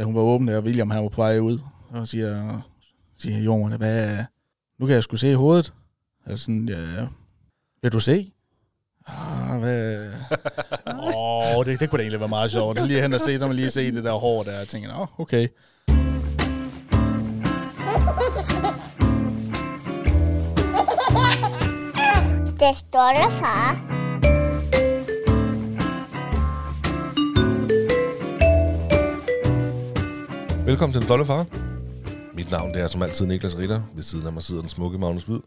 da 0.00 0.04
hun 0.04 0.14
var 0.14 0.20
åben, 0.20 0.48
og 0.48 0.62
William 0.62 0.90
han 0.90 1.02
var 1.02 1.08
på 1.08 1.22
vej 1.22 1.38
ud, 1.38 1.58
og 1.90 2.08
siger, 2.08 2.62
siger 3.18 3.38
jorden, 3.38 3.78
hvad, 3.78 4.24
nu 4.78 4.86
kan 4.86 4.94
jeg 4.94 5.02
sgu 5.02 5.16
se 5.16 5.30
i 5.30 5.34
hovedet. 5.34 5.72
Altså 6.26 6.44
sådan, 6.44 6.68
ja, 6.68 7.06
vil 7.82 7.92
du 7.92 8.00
se? 8.00 8.32
Ah, 9.06 9.60
hvad? 9.60 10.08
Åh, 11.14 11.56
oh, 11.56 11.64
det, 11.64 11.80
det 11.80 11.90
kunne 11.90 11.98
da 11.98 12.02
egentlig 12.02 12.20
være 12.20 12.28
meget 12.28 12.50
sjovt. 12.50 12.76
Det 12.76 12.82
er 12.82 12.86
lige 12.86 13.02
hen 13.02 13.12
og 13.12 13.20
se, 13.20 13.38
når 13.38 13.46
man 13.46 13.56
lige 13.56 13.70
se 13.70 13.92
det 13.92 14.04
der 14.04 14.12
hår 14.12 14.42
der, 14.42 14.60
og 14.60 14.68
tænker, 14.68 14.94
åh, 14.94 15.00
oh, 15.00 15.20
okay. 15.20 15.48
Det 22.60 22.76
står 22.76 23.12
der, 23.12 23.30
far. 23.30 23.99
Velkommen 30.70 30.92
til 30.92 31.00
Den 31.00 31.06
Stolte 31.06 31.24
Far. 31.24 31.46
Mit 32.34 32.50
navn 32.50 32.74
det 32.74 32.82
er 32.82 32.86
som 32.88 33.02
altid 33.02 33.26
Niklas 33.26 33.58
Ritter. 33.58 33.82
Ved 33.94 34.02
siden 34.02 34.26
af 34.26 34.32
mig 34.32 34.42
sidder 34.42 34.60
den 34.60 34.68
smukke 34.68 34.98
Magnus 34.98 35.24
Byd. 35.24 35.40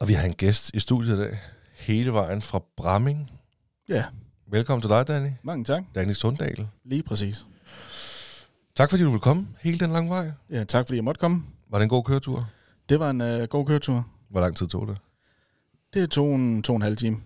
Og 0.00 0.08
vi 0.08 0.12
har 0.12 0.26
en 0.26 0.34
gæst 0.34 0.70
i 0.74 0.80
studiet 0.80 1.16
i 1.16 1.20
dag. 1.20 1.38
Hele 1.78 2.12
vejen 2.12 2.42
fra 2.42 2.62
Bramming. 2.76 3.30
Ja, 3.88 4.04
Velkommen 4.50 4.82
til 4.82 4.90
dig, 4.90 5.08
Danny. 5.08 5.28
mange 5.42 5.64
tak. 5.64 5.82
Danny 5.94 6.12
Sundal. 6.12 6.68
Lige 6.84 7.02
præcis. 7.02 7.46
Tak 8.76 8.90
fordi 8.90 9.02
du 9.02 9.10
vil 9.10 9.20
komme 9.20 9.48
hele 9.60 9.78
den 9.78 9.92
lange 9.92 10.10
vej. 10.10 10.32
Ja, 10.50 10.64
tak 10.64 10.86
fordi 10.86 10.96
jeg 10.96 11.04
måtte 11.04 11.18
komme. 11.18 11.44
Var 11.70 11.78
det 11.78 11.82
en 11.82 11.88
god 11.88 12.04
køretur? 12.04 12.48
Det 12.88 13.00
var 13.00 13.10
en 13.10 13.20
uh, 13.20 13.42
god 13.42 13.66
køretur. 13.66 14.06
Hvor 14.30 14.40
lang 14.40 14.56
tid 14.56 14.66
tog 14.66 14.88
det? 14.88 14.96
Det 15.94 16.10
tog 16.10 16.34
en 16.34 16.62
to 16.62 16.72
og 16.72 16.76
en 16.76 16.82
halv 16.82 16.96
time. 16.96 17.16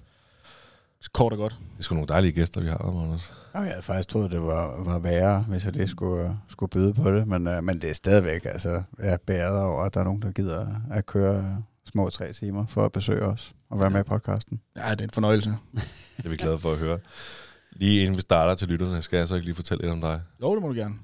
Kort 1.13 1.33
og 1.33 1.39
godt. 1.39 1.57
Det 1.73 1.79
er 1.79 1.83
sgu 1.83 1.95
nogle 1.95 2.09
dejlige 2.09 2.33
gæster, 2.33 2.61
vi 2.61 2.69
har, 2.69 2.93
Magnus. 2.93 3.35
Og 3.53 3.63
jeg 3.63 3.71
havde 3.71 3.83
faktisk 3.83 4.09
troet, 4.09 4.31
det 4.31 4.43
var, 4.43 4.83
var 4.85 4.99
værre, 4.99 5.43
hvis 5.49 5.65
jeg 5.65 5.73
lige 5.73 5.89
skulle, 5.89 6.39
skulle 6.49 6.71
byde 6.71 6.95
på 6.95 7.11
det. 7.13 7.27
Men, 7.29 7.47
uh, 7.47 7.65
men 7.65 7.81
det 7.81 7.91
er 7.91 7.95
stadigvæk, 7.95 8.45
altså, 8.45 8.83
jeg 8.99 9.13
er 9.13 9.17
bæret 9.17 9.63
over, 9.63 9.83
at 9.83 9.95
der 9.95 10.01
er 10.01 10.05
nogen, 10.05 10.23
der 10.23 10.33
gider 10.33 10.67
at 10.91 11.07
køre 11.07 11.63
små 11.85 12.11
tre 12.11 12.33
timer 12.33 12.67
for 12.67 12.85
at 12.85 12.93
besøge 12.93 13.23
os 13.23 13.53
og 13.71 13.81
være 13.81 13.91
med 13.91 14.01
i 14.01 14.03
podcasten. 14.09 14.61
Ja, 14.77 14.91
det 14.91 15.01
er 15.01 15.05
en 15.05 15.11
fornøjelse. 15.11 15.51
Det 16.17 16.25
er 16.25 16.29
vi 16.31 16.37
glade 16.37 16.59
for 16.59 16.73
at 16.73 16.79
høre. 16.79 16.99
Lige 17.73 18.03
inden 18.03 18.17
vi 18.17 18.21
starter 18.21 18.55
til 18.55 18.69
lytterne, 18.69 19.03
skal 19.03 19.17
jeg 19.17 19.29
så 19.29 19.35
ikke 19.35 19.45
lige 19.47 19.55
fortælle 19.55 19.83
lidt 19.83 19.93
om 19.93 20.01
dig. 20.01 20.21
Jo, 20.43 20.55
det 20.55 20.63
må 20.63 20.69
du 20.69 20.75
gerne. 20.75 20.95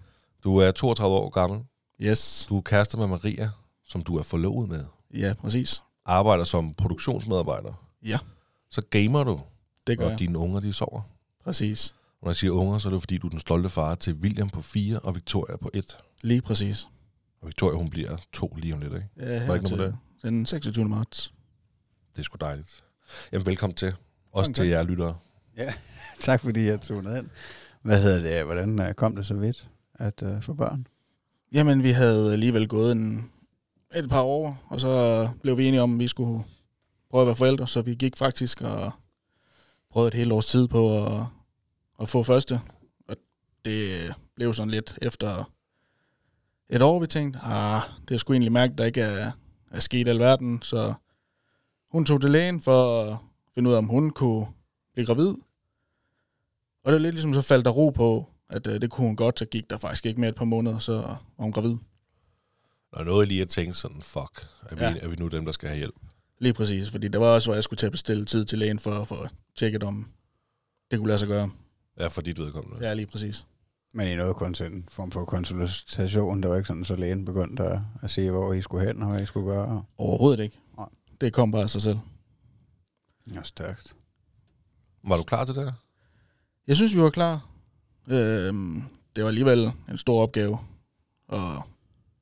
Du 0.45 0.57
er 0.57 0.71
32 0.71 1.17
år 1.17 1.29
gammel. 1.31 1.61
Yes. 2.01 2.47
Du 2.49 2.57
er 2.57 2.63
kærester 2.63 2.99
med 2.99 3.07
Maria, 3.07 3.51
som 3.85 4.03
du 4.03 4.17
er 4.19 4.23
forlovet 4.23 4.69
med. 4.69 4.85
Ja, 5.15 5.35
præcis. 5.41 5.83
Arbejder 6.07 6.45
som 6.45 6.75
produktionsmedarbejder. 6.75 7.85
Ja, 8.03 8.19
Så 8.71 8.83
gamer 8.91 9.25
du, 9.25 9.41
det 9.87 9.99
gør 9.99 10.05
og 10.05 10.11
jeg. 10.11 10.19
dine 10.19 10.39
unger, 10.39 10.61
de 10.61 10.73
sover. 10.73 11.01
Præcis. 11.45 11.95
Når 12.23 12.29
jeg 12.29 12.37
siger 12.37 12.53
unger, 12.53 12.79
så 12.79 12.89
er 12.89 12.93
det 12.93 13.03
fordi, 13.03 13.19
du 13.19 13.27
er 13.27 13.31
den 13.31 13.41
stolte 13.41 13.69
far 13.69 13.95
til 13.95 14.15
William 14.15 14.51
på 14.51 14.61
4 14.63 14.99
og 14.99 15.15
Victoria 15.15 15.57
på 15.57 15.71
1. 15.75 15.99
Lige 16.23 16.43
præcis. 16.43 16.89
Og 17.41 17.47
Victoria, 17.47 17.77
hun 17.77 17.91
bliver 17.91 18.17
to 18.33 18.55
lige 18.57 18.75
om 18.75 18.81
lidt, 18.81 18.95
ikke? 18.95 19.09
Ja, 19.17 19.39
Var 19.39 19.47
her 19.47 19.55
ikke 19.55 19.77
noget 19.77 19.97
til 20.21 20.31
den 20.31 20.47
26. 20.47 20.89
marts. 20.89 21.33
Det 22.13 22.19
er 22.19 22.23
sgu 22.23 22.37
dejligt. 22.41 22.85
Jamen, 23.33 23.47
velkommen 23.47 23.75
til. 23.77 23.95
Også 24.33 24.49
Mange 24.49 24.55
til 24.55 24.69
jer 24.69 24.83
lyttere. 24.83 25.17
Ja, 25.57 25.75
tak 26.21 26.41
fordi 26.41 26.65
jeg 26.65 26.81
tog 26.81 26.97
ind. 26.97 27.29
Hvad 27.83 28.03
hedder 28.03 28.23
det? 28.37 28.45
Hvordan 28.45 28.79
uh, 28.79 28.93
kom 28.93 29.17
det 29.17 29.27
så 29.27 29.35
vidt 29.35 29.69
at 29.95 30.23
uh, 30.23 30.43
få 30.43 30.55
børn? 30.55 30.87
Jamen, 31.53 31.83
vi 31.83 31.91
havde 31.91 32.33
alligevel 32.33 32.69
gået 32.69 32.93
en, 32.93 33.31
et 33.97 34.09
par 34.09 34.23
år, 34.23 34.67
og 34.69 34.81
så 34.81 35.29
blev 35.43 35.59
vi 35.59 35.69
enige 35.69 35.83
om, 35.83 35.95
at 35.95 35.99
vi 35.99 36.09
skulle 36.09 36.45
prøve 37.11 37.23
at 37.23 37.27
være 37.27 37.37
forældre, 37.37 37.69
så 37.69 37.83
vi 37.83 37.95
gik 37.95 38.17
faktisk 38.17 38.63
og 38.63 38.93
prøvede 39.91 40.09
et 40.09 40.15
helt 40.15 40.33
års 40.33 40.47
tid 40.47 40.69
på 40.69 41.07
at, 41.07 41.27
at 41.99 42.09
få 42.09 42.23
første. 42.23 42.61
Og 43.09 43.17
det 43.65 44.15
blev 44.35 44.55
sådan 44.55 44.71
lidt 44.71 44.99
efter 45.03 45.51
et 46.71 46.83
år, 46.83 47.01
vi 47.01 47.07
tænkte, 47.07 47.41
ah, 47.43 47.81
det 48.09 48.15
er 48.15 48.19
sgu 48.19 48.33
egentlig 48.33 48.53
mærkeligt, 48.53 48.79
der 48.79 48.85
ikke 48.85 49.01
er, 49.01 49.31
er 49.71 49.81
sket 49.81 50.09
alverden, 50.09 50.63
så 50.63 50.95
hun 51.91 52.05
tog 52.05 52.21
til 52.21 52.31
lægen 52.31 52.61
for 52.61 53.03
at 53.03 53.19
finde 53.55 53.71
ud 53.71 53.75
af, 53.75 53.79
om 53.79 53.87
hun 53.87 54.11
kunne 54.11 54.47
blive 54.95 55.07
gravid. 55.07 55.29
Og 56.85 56.93
det 56.93 56.93
var 56.93 56.99
lidt 56.99 57.15
ligesom, 57.15 57.35
så 57.35 57.41
faldt 57.43 57.65
der 57.65 57.71
ro 57.71 57.91
på, 57.91 58.27
at 58.49 58.67
øh, 58.67 58.81
det 58.81 58.91
kunne 58.91 59.07
hun 59.07 59.17
godt, 59.17 59.39
så 59.39 59.45
gik 59.45 59.71
der 59.71 59.79
faktisk 59.79 60.07
ikke 60.07 60.21
mere 60.21 60.31
et 60.31 60.37
par 60.37 60.45
måneder, 60.45 60.79
så 60.79 60.93
var 60.93 61.23
hun 61.39 61.53
gravid. 61.53 61.77
Når 62.97 63.05
noget 63.05 63.29
lige 63.29 63.43
at 63.43 63.49
tænke 63.49 63.75
sådan, 63.75 64.03
fuck, 64.03 64.47
er 64.71 64.75
vi, 64.75 64.83
Ja. 64.83 64.95
er 65.03 65.09
vi 65.09 65.17
nu 65.17 65.29
dem, 65.29 65.45
der 65.45 65.53
skal 65.53 65.69
have 65.69 65.79
hjælp? 65.79 65.95
Lige 66.39 66.53
præcis, 66.53 66.91
fordi 66.91 67.09
det 67.09 67.21
var 67.21 67.27
også, 67.27 67.49
hvor 67.49 67.55
jeg 67.55 67.65
skulle 67.65 67.79
til 67.79 67.87
at 67.87 67.93
bestille 67.93 68.25
tid 68.25 68.45
til 68.45 68.59
lægen 68.59 68.79
for, 68.79 69.05
for 69.05 69.15
at 69.15 69.35
tjekke, 69.57 69.87
om 69.87 70.13
det 70.91 70.99
kunne 70.99 71.09
lade 71.09 71.19
sig 71.19 71.29
gøre. 71.29 71.51
Ja, 71.99 72.07
for 72.07 72.23
dit 72.23 72.39
vedkommende. 72.39 72.87
Ja, 72.87 72.95
lige 72.95 73.07
præcis. 73.07 73.47
Men 73.95 74.09
I 74.09 74.17
nåede 74.17 74.35
kun 74.35 74.55
til 74.55 74.67
en 74.67 74.89
form 74.89 75.11
for 75.11 75.25
konsultation. 75.25 76.43
Det 76.43 76.51
var 76.51 76.57
ikke 76.57 76.67
sådan, 76.67 76.85
så 76.85 76.97
lægen 76.97 77.25
begyndte 77.25 77.63
at, 77.63 77.81
at 78.03 78.11
se, 78.11 78.31
hvor 78.31 78.53
I 78.53 78.63
skulle 78.63 78.87
hen 78.87 79.03
og 79.03 79.11
hvad 79.11 79.23
I 79.23 79.27
skulle 79.27 79.47
gøre. 79.47 79.85
Overhovedet 79.99 80.43
ikke. 80.43 80.61
Nej. 80.77 80.89
Det 81.21 81.33
kom 81.33 81.53
bare 81.53 81.63
af 81.63 81.71
sig 81.71 81.83
selv. 81.83 81.99
Ja, 83.35 83.43
stærkt. 83.43 83.97
Var 85.03 85.17
du 85.17 85.23
klar 85.23 85.45
til 85.45 85.55
det? 85.55 85.75
Jeg 86.67 86.77
synes, 86.77 86.95
vi 86.95 87.01
var 87.01 87.11
klar. 87.11 87.49
Øhm, 88.09 88.83
det 89.17 89.25
var 89.25 89.29
alligevel 89.29 89.73
en 89.89 89.99
stor 89.99 90.23
opgave. 90.23 90.59
Og 91.29 91.63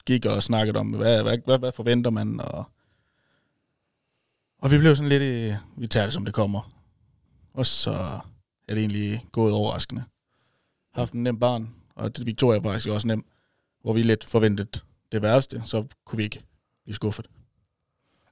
gik 0.07 0.27
og 0.27 0.43
snakkede 0.43 0.79
om, 0.79 0.91
hvad, 0.91 1.23
hvad, 1.23 1.39
hvad, 1.45 1.59
hvad 1.59 1.73
forventer 1.73 2.11
man? 2.11 2.41
Og, 2.41 2.65
og 4.59 4.71
vi 4.71 4.79
blev 4.79 4.97
sådan 4.97 5.09
lidt, 5.09 5.23
i, 5.23 5.57
vi 5.77 5.87
tager 5.87 6.07
det 6.07 6.15
som 6.15 6.25
det 6.25 6.35
kommer. 6.35 6.71
Og 7.55 7.67
så 7.67 8.21
er 8.69 8.75
det 8.75 8.81
egentlig 8.81 9.27
gået 9.33 9.53
overraskende. 9.53 10.05
Haft 10.95 11.13
en 11.13 11.23
nem 11.23 11.39
barn, 11.39 11.69
og 11.95 12.17
det- 12.17 12.27
Victoria 12.27 12.61
var 12.61 12.71
faktisk 12.71 12.89
også 12.89 13.07
nem, 13.07 13.25
hvor 13.83 13.93
vi 13.93 14.03
lidt 14.03 14.25
forventede 14.25 14.81
det 15.13 15.23
værste, 15.23 15.63
så 15.65 15.85
kunne 16.05 16.17
vi 16.17 16.23
ikke 16.23 16.43
blive 16.85 16.95
skuffet. 16.95 17.27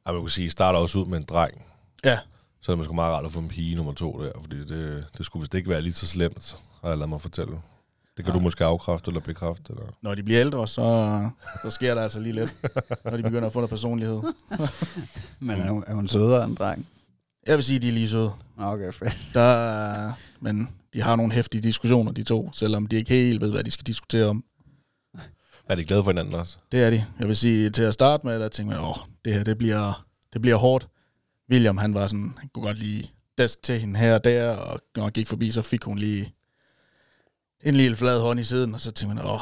Ja, 0.06 0.12
man 0.12 0.20
kunne 0.20 0.30
sige, 0.30 0.46
I 0.46 0.48
starter 0.48 0.78
også 0.78 0.98
ud 0.98 1.06
med 1.06 1.18
en 1.18 1.24
dreng. 1.24 1.62
Ja. 2.04 2.18
Så 2.60 2.72
er 2.72 2.74
det 2.74 2.78
måske 2.78 2.94
meget 2.94 3.12
rart 3.12 3.24
at 3.24 3.32
få 3.32 3.40
en 3.40 3.48
pige 3.48 3.76
nummer 3.76 3.92
to 3.92 4.22
der, 4.24 4.32
fordi 4.40 4.58
det, 4.64 5.06
det 5.18 5.26
skulle 5.26 5.40
vist 5.40 5.54
ikke 5.54 5.68
være 5.70 5.80
lige 5.82 5.92
så 5.92 6.06
slemt, 6.06 6.56
har 6.82 6.88
jeg 6.88 6.98
ladet 6.98 7.08
mig 7.08 7.20
fortælle. 7.20 7.52
Det 8.16 8.24
kan 8.24 8.32
Nej. 8.32 8.38
du 8.38 8.42
måske 8.42 8.64
afkræfte 8.64 9.08
eller 9.10 9.20
bekræfte. 9.20 9.72
Eller? 9.72 9.86
Når 10.02 10.14
de 10.14 10.22
bliver 10.22 10.40
ældre, 10.40 10.68
så, 10.68 11.30
så 11.62 11.70
sker 11.70 11.94
der 11.94 12.02
altså 12.02 12.20
lige 12.20 12.32
lidt, 12.32 12.62
når 13.04 13.16
de 13.16 13.22
begynder 13.22 13.46
at 13.46 13.52
få 13.52 13.58
noget 13.60 13.70
personlighed. 13.70 14.20
Men 15.40 15.60
er 15.60 15.70
hun, 15.70 15.84
er 15.86 15.94
hun 15.94 16.08
sødere 16.08 16.44
end 16.44 16.56
dreng? 16.56 16.88
Jeg 17.47 17.56
vil 17.56 17.65
sige, 17.65 17.77
at 17.77 17.82
de 17.82 17.88
er 17.88 17.93
lige 17.93 18.09
søde. 18.09 18.32
Okay, 18.59 18.93
fedt. 18.93 19.12
Der, 19.34 19.41
er- 19.41 20.12
men 20.41 20.69
de 20.94 21.03
har 21.03 21.16
nogle 21.16 21.32
hæftige 21.32 21.60
diskussioner, 21.62 22.12
de 22.12 22.22
to, 22.22 22.50
selvom 22.53 22.87
de 22.87 22.97
ikke 22.97 23.10
helt 23.15 23.41
ved, 23.41 23.53
hvad 23.53 23.65
de 23.65 23.71
skal 23.71 23.87
diskutere 23.87 24.25
om. 24.27 24.44
Er 25.69 25.75
de 25.75 25.84
glade 25.84 26.03
for 26.05 26.10
hinanden 26.10 26.34
også? 26.34 26.59
Det 26.72 26.82
er 26.82 26.91
de. 26.91 27.05
Jeg 27.21 27.28
vil 27.28 27.37
sige, 27.37 27.71
til 27.71 27.82
at 27.82 27.94
starte 27.94 28.27
med, 28.27 28.41
der 28.41 28.49
tænkte 28.49 28.77
man, 28.77 28.84
åh, 28.84 28.94
det 29.25 29.34
her, 29.34 29.44
det 29.44 29.59
bliver, 29.59 30.06
det 30.32 30.41
bliver 30.41 30.56
hårdt. 30.56 30.88
William, 31.50 31.77
han 31.78 31.94
var 31.94 32.06
sådan, 32.06 32.34
han 32.38 32.49
kunne 32.55 32.62
godt 32.66 32.78
lige 32.78 33.10
dask 33.38 33.62
til 33.62 33.81
hende 33.81 34.00
her 34.00 34.15
og 34.15 34.25
der, 34.25 34.50
og 34.50 34.81
når 34.97 35.03
han 35.03 35.12
gik 35.12 35.26
forbi, 35.28 35.50
så 35.50 35.62
fik 35.62 35.84
hun 35.84 35.99
lige 35.99 36.34
en 37.65 37.75
lille 37.75 37.97
flad 37.97 38.21
hånd 38.21 38.41
i 38.41 38.44
siden, 38.44 38.75
og 38.75 38.81
så 38.81 38.91
tænkte 38.93 39.16
man, 39.16 39.25
åh, 39.26 39.41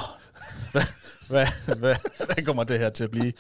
hvad, 0.73 0.83
hvad, 1.29 1.47
hvad, 1.79 1.97
hvad 2.35 2.45
kommer 2.45 2.65
det 2.65 2.79
her 2.79 2.91
til 2.91 3.05
at 3.05 3.11
blive? 3.11 3.33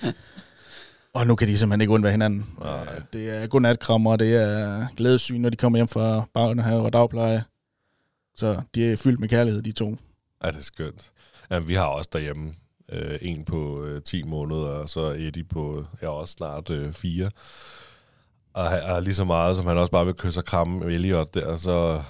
Og 1.15 1.27
nu 1.27 1.35
kan 1.35 1.49
de 1.49 1.59
simpelthen 1.59 1.81
ikke 1.81 1.93
undvære 1.93 2.13
hinanden. 2.13 2.47
Og 2.57 2.79
det 3.13 3.31
er 3.43 3.47
godnatkrammer, 3.47 4.17
det 4.17 4.35
er 4.35 4.87
glædessyn, 4.97 5.41
når 5.41 5.51
de 5.51 5.57
kommer 5.57 5.79
hjem 5.79 5.89
fra 5.89 6.25
børnehave 6.35 6.83
og 6.83 6.93
dagpleje. 6.93 7.45
Så 8.35 8.63
de 8.75 8.93
er 8.93 8.97
fyldt 8.97 9.21
med 9.21 9.29
kærlighed, 9.29 9.63
de 9.63 9.73
to. 9.73 9.97
Ja, 10.45 10.49
det 10.51 10.59
er 10.59 10.63
skønt. 10.63 11.11
Jamen, 11.51 11.69
vi 11.69 11.75
har 11.75 11.85
også 11.85 12.11
derhjemme 12.13 12.55
øh, 12.93 13.19
en 13.23 13.45
på 13.45 13.85
øh, 13.85 14.03
10 14.03 14.23
måneder, 14.23 14.69
og 14.69 14.89
så 14.89 15.01
Eddie 15.01 15.45
på, 15.45 15.85
jeg 16.01 16.07
er 16.07 16.11
også 16.11 16.33
snart 16.33 16.71
øh, 16.71 16.93
4. 16.93 17.31
Og, 18.55 18.67
og 18.85 19.03
lige 19.03 19.15
så 19.15 19.25
meget, 19.25 19.57
som 19.57 19.67
han 19.67 19.79
også 19.79 19.93
bare 19.93 20.05
vil 20.05 20.15
kysse 20.15 20.41
og 20.41 20.45
kramme 20.45 20.93
Elliot 20.93 21.35
der, 21.35 21.57
så 21.57 22.03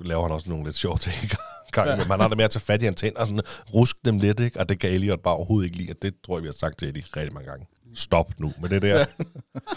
laver 0.00 0.22
han 0.22 0.32
også 0.32 0.50
nogle 0.50 0.64
lidt 0.64 0.76
sjove 0.76 0.98
ting. 0.98 1.14
Gang, 1.82 1.88
Ja. 1.88 1.96
ja. 2.02 2.08
Man 2.08 2.20
har 2.20 2.28
det 2.28 2.36
med 2.36 2.44
at 2.44 2.50
tage 2.50 2.60
fat 2.60 2.82
i 2.82 2.84
hans 2.84 3.02
og 3.16 3.26
sådan 3.26 3.40
rusk 3.74 3.96
dem 4.04 4.18
lidt, 4.18 4.40
ikke? 4.40 4.60
og 4.60 4.68
det 4.68 4.78
kan 4.78 4.90
Elliot 4.90 5.20
bare 5.20 5.34
overhovedet 5.34 5.66
ikke 5.66 5.76
lide. 5.78 5.90
Og 5.92 6.02
det 6.02 6.14
tror 6.26 6.36
jeg, 6.38 6.42
vi 6.42 6.48
har 6.48 6.52
sagt 6.52 6.78
til 6.78 6.88
Eddie 6.88 7.02
rigtig 7.16 7.32
mange 7.34 7.48
gange. 7.48 7.66
Stop 7.94 8.40
nu 8.40 8.52
med 8.60 8.68
det 8.68 8.82
der. 8.82 9.04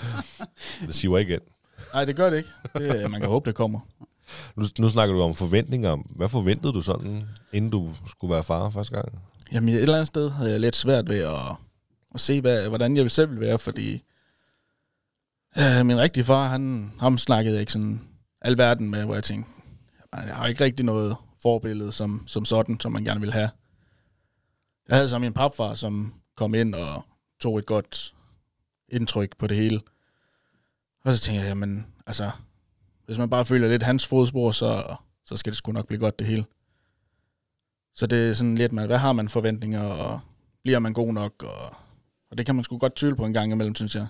det 0.87 0.95
siver 0.95 1.17
ikke 1.17 1.33
ind. 1.33 1.41
Nej, 1.93 2.05
det 2.05 2.15
gør 2.15 2.29
det 2.29 2.37
ikke. 2.37 2.49
Det, 2.77 3.11
man 3.11 3.21
kan 3.21 3.29
håbe, 3.29 3.49
det 3.49 3.55
kommer. 3.55 3.79
Nu, 4.55 4.65
nu 4.79 4.89
snakker 4.89 5.15
du 5.15 5.21
om 5.21 5.35
forventninger. 5.35 5.97
Hvad 6.15 6.29
forventede 6.29 6.73
du 6.73 6.81
sådan, 6.81 7.23
inden 7.53 7.71
du 7.71 7.89
skulle 8.07 8.33
være 8.33 8.43
far 8.43 8.69
første 8.69 8.93
gang? 8.93 9.19
Jamen, 9.51 9.69
et 9.69 9.81
eller 9.81 9.95
andet 9.95 10.07
sted 10.07 10.29
havde 10.29 10.51
jeg 10.51 10.59
lidt 10.59 10.75
svært 10.75 11.09
ved 11.09 11.19
at, 11.19 11.55
at 12.15 12.21
se, 12.21 12.41
hvad, 12.41 12.67
hvordan 12.67 12.97
jeg 12.97 13.11
selv 13.11 13.29
ville 13.29 13.45
være, 13.45 13.59
fordi 13.59 14.03
øh, 15.57 15.85
min 15.85 15.97
rigtige 15.97 16.23
far, 16.23 16.47
han, 16.47 16.91
ham 16.99 17.17
snakkede 17.17 17.53
jeg 17.53 17.59
ikke 17.59 17.71
sådan 17.71 18.01
alverden 18.41 18.89
med, 18.89 19.05
hvor 19.05 19.13
jeg 19.13 19.23
tænkte, 19.23 19.51
jeg 20.13 20.35
har 20.35 20.47
ikke 20.47 20.63
rigtig 20.63 20.85
noget 20.85 21.15
forbillede 21.41 21.91
som, 21.91 22.23
som 22.27 22.45
sådan, 22.45 22.79
som 22.79 22.91
man 22.91 23.03
gerne 23.03 23.19
vil 23.19 23.33
have. 23.33 23.49
Jeg 24.87 24.97
havde 24.97 25.09
så 25.09 25.19
min 25.19 25.33
papfar, 25.33 25.73
som 25.73 26.13
kom 26.35 26.53
ind 26.53 26.75
og 26.75 27.05
tog 27.39 27.57
et 27.57 27.65
godt 27.65 28.15
indtryk 28.89 29.37
på 29.37 29.47
det 29.47 29.57
hele. 29.57 29.81
Og 31.05 31.15
så 31.15 31.23
tænkte 31.23 31.41
jeg, 31.41 31.49
jamen, 31.49 31.87
altså, 32.07 32.31
hvis 33.05 33.17
man 33.17 33.29
bare 33.29 33.45
følger 33.45 33.69
lidt 33.69 33.83
hans 33.83 34.07
fodspor, 34.07 34.51
så, 34.51 34.95
så 35.25 35.37
skal 35.37 35.51
det 35.51 35.57
sgu 35.57 35.71
nok 35.71 35.87
blive 35.87 35.99
godt 35.99 36.19
det 36.19 36.27
hele. 36.27 36.45
Så 37.93 38.07
det 38.07 38.29
er 38.29 38.33
sådan 38.33 38.55
lidt, 38.55 38.71
man, 38.71 38.85
hvad 38.85 38.97
har 38.97 39.13
man 39.13 39.29
forventninger, 39.29 39.81
og 39.81 40.19
bliver 40.63 40.79
man 40.79 40.93
god 40.93 41.13
nok, 41.13 41.43
og, 41.43 41.75
og 42.31 42.37
det 42.37 42.45
kan 42.45 42.55
man 42.55 42.63
sgu 42.63 42.77
godt 42.77 42.95
tvivle 42.95 43.15
på 43.15 43.25
en 43.25 43.33
gang 43.33 43.51
imellem, 43.51 43.75
synes 43.75 43.95
jeg. 43.95 44.07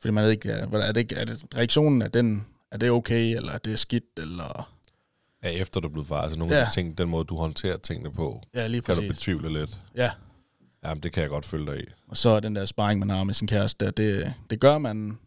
Fordi 0.00 0.12
man 0.12 0.24
ved 0.24 0.30
ikke, 0.30 0.50
er, 0.50 0.66
er, 0.66 0.92
det, 0.92 1.00
ikke, 1.00 1.14
er 1.14 1.24
det 1.24 1.44
reaktionen, 1.54 2.02
er, 2.02 2.08
den, 2.08 2.46
er 2.70 2.76
det 2.76 2.90
okay, 2.90 3.36
eller 3.36 3.52
er 3.52 3.58
det 3.58 3.78
skidt, 3.78 4.18
eller... 4.18 4.79
Ja, 5.42 5.48
efter 5.50 5.80
du 5.80 5.88
er 5.88 5.92
blevet 5.92 6.08
far. 6.08 6.20
Altså 6.20 6.38
nogle 6.38 6.54
ja. 6.54 6.60
Af 6.60 6.66
de 6.66 6.72
ting, 6.72 6.98
den 6.98 7.08
måde, 7.08 7.24
du 7.24 7.36
håndterer 7.36 7.76
tingene 7.76 8.10
på, 8.12 8.42
Ja, 8.54 8.66
lige 8.66 8.80
kan 8.80 8.96
du 8.96 9.02
betvivle 9.08 9.52
lidt. 9.52 9.78
Ja, 9.94 10.10
Jamen, 10.84 11.02
det 11.02 11.12
kan 11.12 11.20
jeg 11.22 11.30
godt 11.30 11.44
følge 11.44 11.66
dig 11.66 11.80
i. 11.80 11.84
og 12.08 12.16
så 12.16 12.28
er 12.28 12.40
den 12.40 12.56
der 12.56 12.64
sparring, 12.64 13.00
man 13.00 13.10
har 13.10 13.24
med 13.24 13.34
sin 13.34 13.48
kæreste, 13.48 13.84
der, 13.84 13.90
det, 13.90 14.34
det 14.50 14.60
gør, 14.60 14.74
at 14.74 14.82
man 14.82 15.18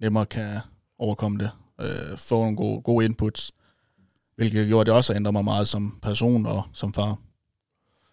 nemmere 0.00 0.26
kan 0.26 0.58
overkomme 0.98 1.38
det. 1.38 1.50
Øh, 1.80 2.18
få 2.18 2.40
nogle 2.40 2.56
gode, 2.56 2.82
gode 2.82 3.04
inputs. 3.04 3.52
Hvilket 4.36 4.66
gjorde 4.68 4.86
det 4.90 4.94
også 4.94 5.12
at 5.12 5.16
ændre 5.16 5.32
mig 5.32 5.44
meget 5.44 5.68
som 5.68 5.98
person 6.02 6.46
og 6.46 6.62
som 6.72 6.92
far. 6.94 7.18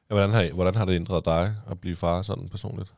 Ja, 0.09 0.13
hvordan, 0.15 0.29
har, 0.29 0.53
hvordan 0.53 0.75
har 0.75 0.85
det 0.85 0.95
ændret 0.95 1.25
dig 1.25 1.55
at 1.69 1.79
blive 1.81 1.95
far 1.95 2.21
sådan 2.21 2.49
personligt? 2.49 2.93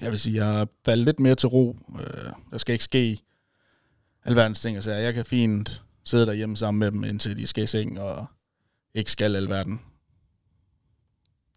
Jeg 0.00 0.10
vil 0.10 0.18
sige, 0.18 0.44
jeg 0.46 0.60
er 0.60 0.66
faldet 0.84 1.04
lidt 1.04 1.20
mere 1.20 1.34
til 1.34 1.48
ro. 1.48 1.76
Øh, 2.00 2.32
der 2.50 2.58
skal 2.58 2.72
ikke 2.72 2.84
ske 2.84 3.18
alverdens 4.24 4.60
ting. 4.60 4.76
Altså, 4.76 4.92
jeg 4.92 5.14
kan 5.14 5.24
fint 5.24 5.82
sidde 6.08 6.26
derhjemme 6.26 6.56
sammen 6.56 6.78
med 6.78 6.90
dem, 6.90 7.04
indtil 7.04 7.36
de 7.36 7.46
skal 7.46 7.64
i 7.64 7.66
seng, 7.66 8.00
og 8.00 8.26
ikke 8.94 9.10
skal 9.10 9.36
alverden. 9.36 9.80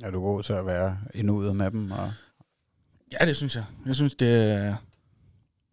Er 0.04 0.12
du 0.12 0.22
god 0.22 0.44
til 0.44 0.54
at 0.54 0.66
være 0.66 0.98
nuet 1.24 1.56
med 1.56 1.72
dem? 1.72 1.92
Og, 1.92 2.14
Ja, 3.12 3.26
det 3.26 3.38
synes 3.38 3.56
jeg. 3.56 3.66
Jeg 3.86 3.96
synes, 3.96 4.16
det 4.16 4.52
er, 4.52 4.76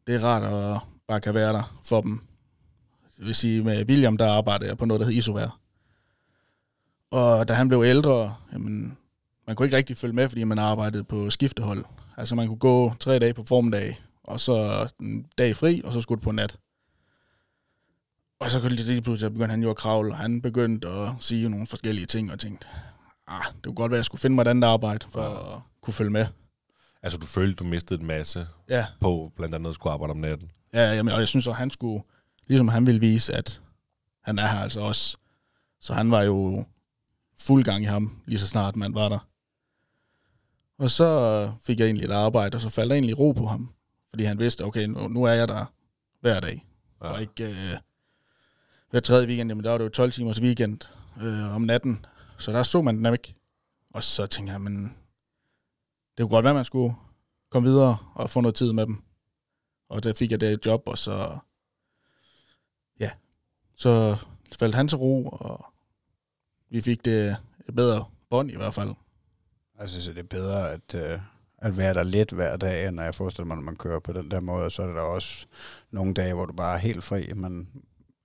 det 0.06 0.14
er 0.14 0.24
rart 0.24 0.42
at 0.42 0.80
bare 1.08 1.20
kan 1.20 1.34
være 1.34 1.52
der 1.52 1.80
for 1.84 2.00
dem. 2.00 2.20
Det 3.18 3.26
vil 3.26 3.34
sige, 3.34 3.62
med 3.62 3.84
William, 3.88 4.16
der 4.16 4.32
arbejder 4.32 4.66
jeg 4.66 4.78
på 4.78 4.86
noget, 4.86 5.00
der 5.00 5.06
hedder 5.06 5.18
Isovær. 5.18 5.60
Og 7.10 7.48
da 7.48 7.52
han 7.52 7.68
blev 7.68 7.82
ældre, 7.86 8.34
jamen, 8.52 8.98
man 9.46 9.56
kunne 9.56 9.66
ikke 9.66 9.76
rigtig 9.76 9.96
følge 9.96 10.14
med, 10.14 10.28
fordi 10.28 10.44
man 10.44 10.58
arbejdede 10.58 11.04
på 11.04 11.30
skiftehold. 11.30 11.84
Altså 12.16 12.34
man 12.34 12.46
kunne 12.48 12.58
gå 12.58 12.92
tre 13.00 13.18
dage 13.18 13.34
på 13.34 13.44
formiddag, 13.44 14.00
og 14.22 14.40
så 14.40 14.88
en 15.00 15.26
dag 15.38 15.56
fri, 15.56 15.80
og 15.84 15.92
så 15.92 16.00
skulle 16.00 16.18
det 16.18 16.24
på 16.24 16.32
nat. 16.32 16.56
Og 18.40 18.50
så 18.50 18.68
lige 18.68 19.02
pludselig 19.02 19.32
begyndte 19.32 19.50
han 19.50 19.62
jo 19.62 19.70
at 19.70 19.76
kravle, 19.76 20.12
og 20.12 20.16
han 20.18 20.42
begyndte 20.42 20.88
at 20.88 21.10
sige 21.20 21.48
nogle 21.48 21.66
forskellige 21.66 22.06
ting, 22.06 22.32
og 22.32 22.38
tænkte, 22.38 22.66
ah, 23.26 23.42
det 23.54 23.62
kunne 23.64 23.74
godt 23.74 23.90
være, 23.90 23.96
at 23.96 23.98
jeg 23.98 24.04
skulle 24.04 24.20
finde 24.20 24.34
mig 24.36 24.42
et 24.42 24.48
andet 24.48 24.68
arbejde, 24.68 25.06
for 25.10 25.22
Ja. 25.22 25.56
at 25.56 25.60
kunne 25.82 25.94
følge 25.94 26.10
med. 26.10 26.26
Altså, 27.02 27.18
du 27.18 27.26
følte, 27.26 27.54
du 27.54 27.64
mistede 27.64 28.00
en 28.00 28.06
masse 28.06 28.46
Ja, 28.68 28.86
på, 29.00 29.32
blandt 29.36 29.54
andet 29.54 29.68
at 29.70 29.74
skulle 29.74 29.92
arbejde 29.92 30.10
om 30.10 30.16
natten. 30.16 30.50
Ja, 30.72 30.92
jamen, 30.94 31.12
og 31.14 31.20
jeg 31.20 31.28
synes, 31.28 31.46
at 31.46 31.54
han 31.54 31.70
skulle, 31.70 32.02
ligesom 32.46 32.68
han 32.68 32.86
ville 32.86 33.00
vise, 33.00 33.34
at 33.34 33.62
han 34.24 34.38
er 34.38 34.46
her 34.46 34.58
altså 34.58 34.80
også. 34.80 35.16
Så 35.80 35.94
han 35.94 36.10
var 36.10 36.22
jo 36.22 36.64
fuld 37.40 37.64
gang 37.64 37.82
i 37.82 37.86
ham, 37.86 38.22
lige 38.26 38.38
så 38.38 38.46
snart 38.46 38.76
man 38.76 38.94
var 38.94 39.08
der. 39.08 39.18
Og 40.78 40.90
så 40.90 41.52
fik 41.62 41.78
jeg 41.78 41.84
egentlig 41.86 42.04
et 42.04 42.12
arbejde, 42.12 42.54
og 42.56 42.60
så 42.60 42.68
faldt 42.68 42.90
der 42.90 42.94
egentlig 42.94 43.18
ro 43.18 43.32
på 43.32 43.46
ham. 43.46 43.70
Fordi 44.10 44.24
han 44.24 44.38
vidste, 44.38 44.64
okay, 44.64 44.84
nu, 44.84 45.08
nu 45.08 45.24
er 45.24 45.32
jeg 45.32 45.48
der 45.48 45.64
hver 46.20 46.40
dag. 46.40 46.66
Ja. 47.02 47.06
Og 47.08 47.20
ikke 47.20 47.44
øh, 47.44 47.76
hver 48.90 49.00
tredje 49.00 49.26
weekend, 49.26 49.50
jamen 49.50 49.64
der 49.64 49.70
var 49.70 49.78
det 49.78 49.84
jo 49.84 49.88
12 49.90 50.12
timers 50.12 50.40
weekend 50.40 50.80
øh, 51.22 51.54
om 51.54 51.62
natten. 51.62 52.06
Så 52.38 52.52
der 52.52 52.62
så 52.62 52.82
man 52.82 53.04
den 53.04 53.12
ikke. 53.12 53.34
Og 53.94 54.02
så 54.02 54.26
tænkte 54.26 54.52
jeg, 54.52 54.60
men 54.60 54.84
det 56.16 56.22
kunne 56.24 56.28
godt 56.28 56.44
være, 56.44 56.54
man 56.54 56.64
skulle 56.64 56.94
komme 57.50 57.68
videre 57.68 57.98
og 58.14 58.30
få 58.30 58.40
noget 58.40 58.54
tid 58.54 58.72
med 58.72 58.86
dem. 58.86 59.02
Og 59.88 60.02
der 60.04 60.14
fik 60.14 60.30
jeg 60.30 60.40
det 60.40 60.66
job, 60.66 60.82
og 60.86 60.98
så... 60.98 61.38
Ja. 63.00 63.10
Så 63.76 64.24
faldt 64.58 64.74
han 64.74 64.88
til 64.88 64.98
ro, 64.98 65.26
og 65.26 65.66
vi 66.70 66.80
fik 66.80 67.04
det 67.04 67.36
et 67.68 67.74
bedre 67.74 68.04
bånd 68.30 68.50
i 68.50 68.56
hvert 68.56 68.74
fald. 68.74 68.94
jeg 69.80 69.90
synes, 69.90 70.06
det 70.06 70.18
er 70.18 70.22
bedre 70.22 70.70
at, 70.70 70.94
øh, 70.94 71.20
at 71.58 71.76
være 71.76 71.94
der 71.94 72.02
lidt 72.02 72.32
hver 72.32 72.56
dag, 72.56 72.88
end 72.88 73.00
jeg 73.00 73.14
forestiller 73.14 73.46
mig, 73.46 73.56
når 73.56 73.64
man 73.64 73.76
kører 73.76 74.00
på 74.00 74.12
den 74.12 74.30
der 74.30 74.40
måde. 74.40 74.70
Så 74.70 74.82
er 74.82 74.92
der 74.92 75.00
også 75.00 75.46
nogle 75.90 76.14
dage, 76.14 76.34
hvor 76.34 76.46
du 76.46 76.52
bare 76.52 76.74
er 76.74 76.78
helt 76.78 77.04
fri, 77.04 77.32
men, 77.34 77.68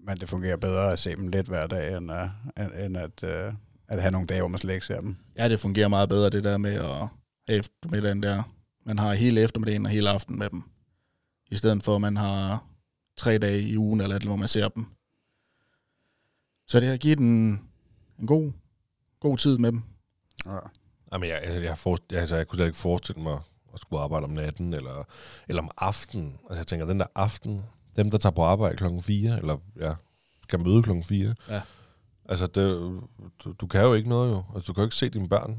men 0.04 0.20
det 0.20 0.30
fungerer 0.30 0.58
bedre 0.58 0.92
at 0.92 1.00
se 1.00 1.16
dem 1.16 1.28
lidt 1.28 1.48
hver 1.48 1.68
dag, 1.68 1.98
end, 1.98 2.12
at, 2.12 2.30
end, 2.58 2.86
end 2.86 2.98
at, 2.98 3.24
øh, 3.24 3.54
at 3.88 4.02
have 4.02 4.12
nogle 4.12 4.28
dage, 4.28 4.42
hvor 4.42 4.48
man 4.48 4.60
slet 4.60 4.74
ikke 4.74 4.86
ser 4.86 5.02
dem. 5.02 5.16
Ja, 5.38 5.50
det 5.50 5.60
fungerer 5.60 5.88
meget 5.88 6.10
bedre, 6.10 6.30
det 6.30 6.44
der 6.44 6.58
med 6.58 6.74
at 6.74 6.84
have 6.84 7.10
eftermiddagen 7.48 8.24
der. 8.24 8.44
Man 8.86 9.00
har 9.00 9.14
hele 9.14 9.42
eftermiddagen 9.42 9.86
og 9.86 9.92
hele 9.92 10.10
aften 10.10 10.40
med 10.40 10.50
dem. 10.50 10.64
I 11.52 11.56
stedet 11.56 11.84
for, 11.84 11.96
at 11.96 12.02
man 12.02 12.18
har 12.18 12.66
tre 13.18 13.38
dage 13.38 13.62
i 13.62 13.78
ugen, 13.78 14.02
eller 14.02 14.16
et, 14.16 14.24
hvor 14.24 14.36
man 14.36 14.48
ser 14.48 14.68
dem. 14.68 14.86
Så 16.68 16.80
det 16.80 16.90
har 16.90 16.98
givet 16.98 17.20
en, 17.20 17.70
en 18.20 18.28
god, 18.28 18.52
god 19.20 19.38
tid 19.38 19.58
med 19.58 19.72
dem. 19.72 19.82
Ja. 20.46 20.58
Jamen, 21.14 21.30
jeg, 21.30 21.42
jeg, 21.46 21.64
jeg, 21.64 21.78
for, 21.78 21.98
altså, 22.14 22.36
jeg 22.36 22.48
kunne 22.48 22.58
slet 22.58 22.66
ikke 22.66 22.78
forestille 22.78 23.22
mig 23.22 23.40
at 23.74 23.80
skulle 23.80 24.02
arbejde 24.02 24.24
om 24.24 24.30
natten, 24.30 24.74
eller, 24.74 25.04
eller 25.48 25.62
om 25.62 25.72
aftenen. 25.78 26.38
Altså, 26.50 26.60
jeg 26.60 26.68
tænker, 26.68 26.86
den 26.86 27.00
der 27.00 27.06
aften, 27.16 27.64
dem, 27.98 28.12
der 28.12 28.18
tager 28.18 28.34
på 28.34 28.44
arbejde 28.44 28.76
klokken 28.76 29.04
4, 29.04 29.38
eller 29.38 29.58
ja, 29.80 29.94
skal 30.44 30.60
møde 30.60 30.84
klokken 30.84 31.04
4. 31.04 31.36
Ja. 31.50 31.62
Altså, 32.30 32.48
det, 32.48 33.02
du, 33.44 33.52
du 33.62 33.68
kan 33.68 33.82
jo 33.82 33.94
ikke 33.94 34.10
noget 34.10 34.32
jo. 34.32 34.44
Altså, 34.56 34.68
du 34.68 34.74
kan 34.74 34.82
jo 34.82 34.86
ikke 34.86 34.96
se 34.96 35.10
dine 35.10 35.30
børn. 35.30 35.58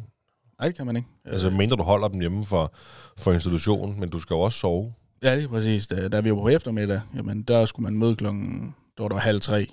Nej, 0.58 0.68
det 0.68 0.76
kan 0.76 0.86
man 0.86 0.96
ikke. 0.96 1.08
Altså, 1.24 1.50
mindre 1.50 1.76
du 1.76 1.82
holder 1.82 2.08
dem 2.08 2.20
hjemme 2.20 2.46
for, 2.46 2.74
for 3.18 3.32
institutionen, 3.32 4.00
men 4.00 4.10
du 4.10 4.20
skal 4.20 4.34
jo 4.34 4.40
også 4.40 4.58
sove. 4.58 4.94
Ja, 5.22 5.34
lige 5.36 5.48
præcis. 5.48 5.86
Da, 5.86 6.08
da 6.08 6.20
vi 6.20 6.30
var 6.30 6.36
på 6.36 6.48
eftermiddag, 6.48 7.00
jamen, 7.16 7.42
der 7.42 7.66
skulle 7.66 7.84
man 7.84 7.98
møde 7.98 8.16
klokken, 8.16 8.74
der 8.96 9.04
var 9.04 9.08
der 9.08 9.16
halv 9.16 9.40
tre. 9.40 9.66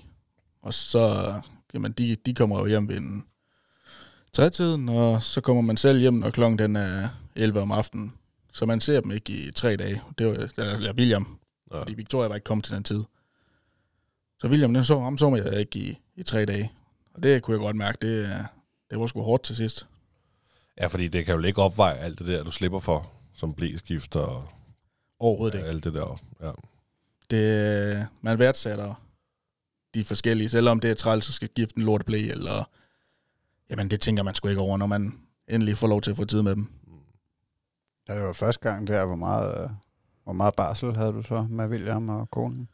Og 0.62 0.74
så, 0.74 1.34
jamen, 1.74 1.92
de, 1.92 2.16
de 2.26 2.34
kommer 2.34 2.58
jo 2.58 2.66
hjem 2.66 2.88
ved 2.88 2.96
en 2.96 3.24
trætiden, 4.32 4.88
og 4.88 5.22
så 5.22 5.40
kommer 5.40 5.62
man 5.62 5.76
selv 5.76 5.98
hjem, 5.98 6.14
når 6.14 6.30
klokken 6.30 6.58
den 6.58 6.76
er 6.76 7.08
11 7.36 7.60
om 7.60 7.72
aftenen. 7.72 8.12
Så 8.52 8.66
man 8.66 8.80
ser 8.80 9.00
dem 9.00 9.10
ikke 9.10 9.32
i 9.32 9.50
tre 9.50 9.76
dage. 9.76 10.02
Det 10.18 10.26
var 10.26 10.32
eller 10.58 10.92
William, 10.92 11.38
Ja. 11.72 11.80
fordi 11.80 11.94
Victoria 11.94 12.28
var 12.28 12.34
ikke 12.34 12.44
kommet 12.44 12.64
til 12.64 12.74
den 12.74 12.84
tid. 12.84 13.04
Så 14.40 14.48
William, 14.48 14.74
den 14.74 14.84
så, 14.84 15.00
ham 15.00 15.18
så 15.18 15.34
jeg 15.34 15.60
ikke 15.60 15.78
i, 15.78 15.98
i 16.16 16.22
tre 16.22 16.44
dage. 16.44 16.72
Og 17.14 17.22
det 17.22 17.42
kunne 17.42 17.54
jeg 17.54 17.60
godt 17.60 17.76
mærke, 17.76 17.98
det, 18.02 18.26
det 18.90 19.00
var 19.00 19.06
sgu 19.06 19.22
hårdt 19.22 19.42
til 19.42 19.56
sidst. 19.56 19.86
Ja, 20.80 20.86
fordi 20.86 21.08
det 21.08 21.24
kan 21.24 21.34
jo 21.34 21.42
ikke 21.42 21.62
opveje 21.62 21.94
alt 21.94 22.18
det 22.18 22.26
der, 22.26 22.42
du 22.44 22.50
slipper 22.50 22.78
for, 22.78 23.12
som 23.34 23.54
blæskifter 23.54 24.20
og 24.20 24.48
Overhovedet 25.18 25.54
ja, 25.54 25.58
ikke. 25.58 25.68
alt 25.70 25.84
det 25.84 25.94
der. 25.94 26.20
Ja. 26.40 26.50
det, 27.30 28.08
man 28.20 28.38
værdsætter 28.38 28.94
de 29.94 30.04
forskellige, 30.04 30.48
selvom 30.48 30.80
det 30.80 30.90
er 30.90 30.94
træls, 30.94 31.24
så 31.24 31.32
skal 31.32 31.48
skifte 31.48 31.78
en 31.78 31.82
lorteblæ, 31.82 32.30
eller 32.30 32.64
jamen 33.70 33.90
det 33.90 34.00
tænker 34.00 34.22
man 34.22 34.34
sgu 34.34 34.48
ikke 34.48 34.60
over, 34.60 34.76
når 34.76 34.86
man 34.86 35.18
endelig 35.48 35.78
får 35.78 35.86
lov 35.86 36.00
til 36.00 36.10
at 36.10 36.16
få 36.16 36.24
tid 36.24 36.42
med 36.42 36.56
dem. 36.56 36.72
Da 38.08 38.14
det 38.14 38.22
var 38.22 38.32
første 38.32 38.70
gang 38.70 38.86
der, 38.86 39.06
hvor 39.06 39.16
meget, 39.16 39.64
øh, 39.64 39.70
hvor 40.24 40.32
meget 40.32 40.54
barsel 40.54 40.96
havde 40.96 41.12
du 41.12 41.22
så 41.22 41.46
med 41.50 41.68
William 41.68 42.08
og 42.08 42.30
konen? 42.30 42.68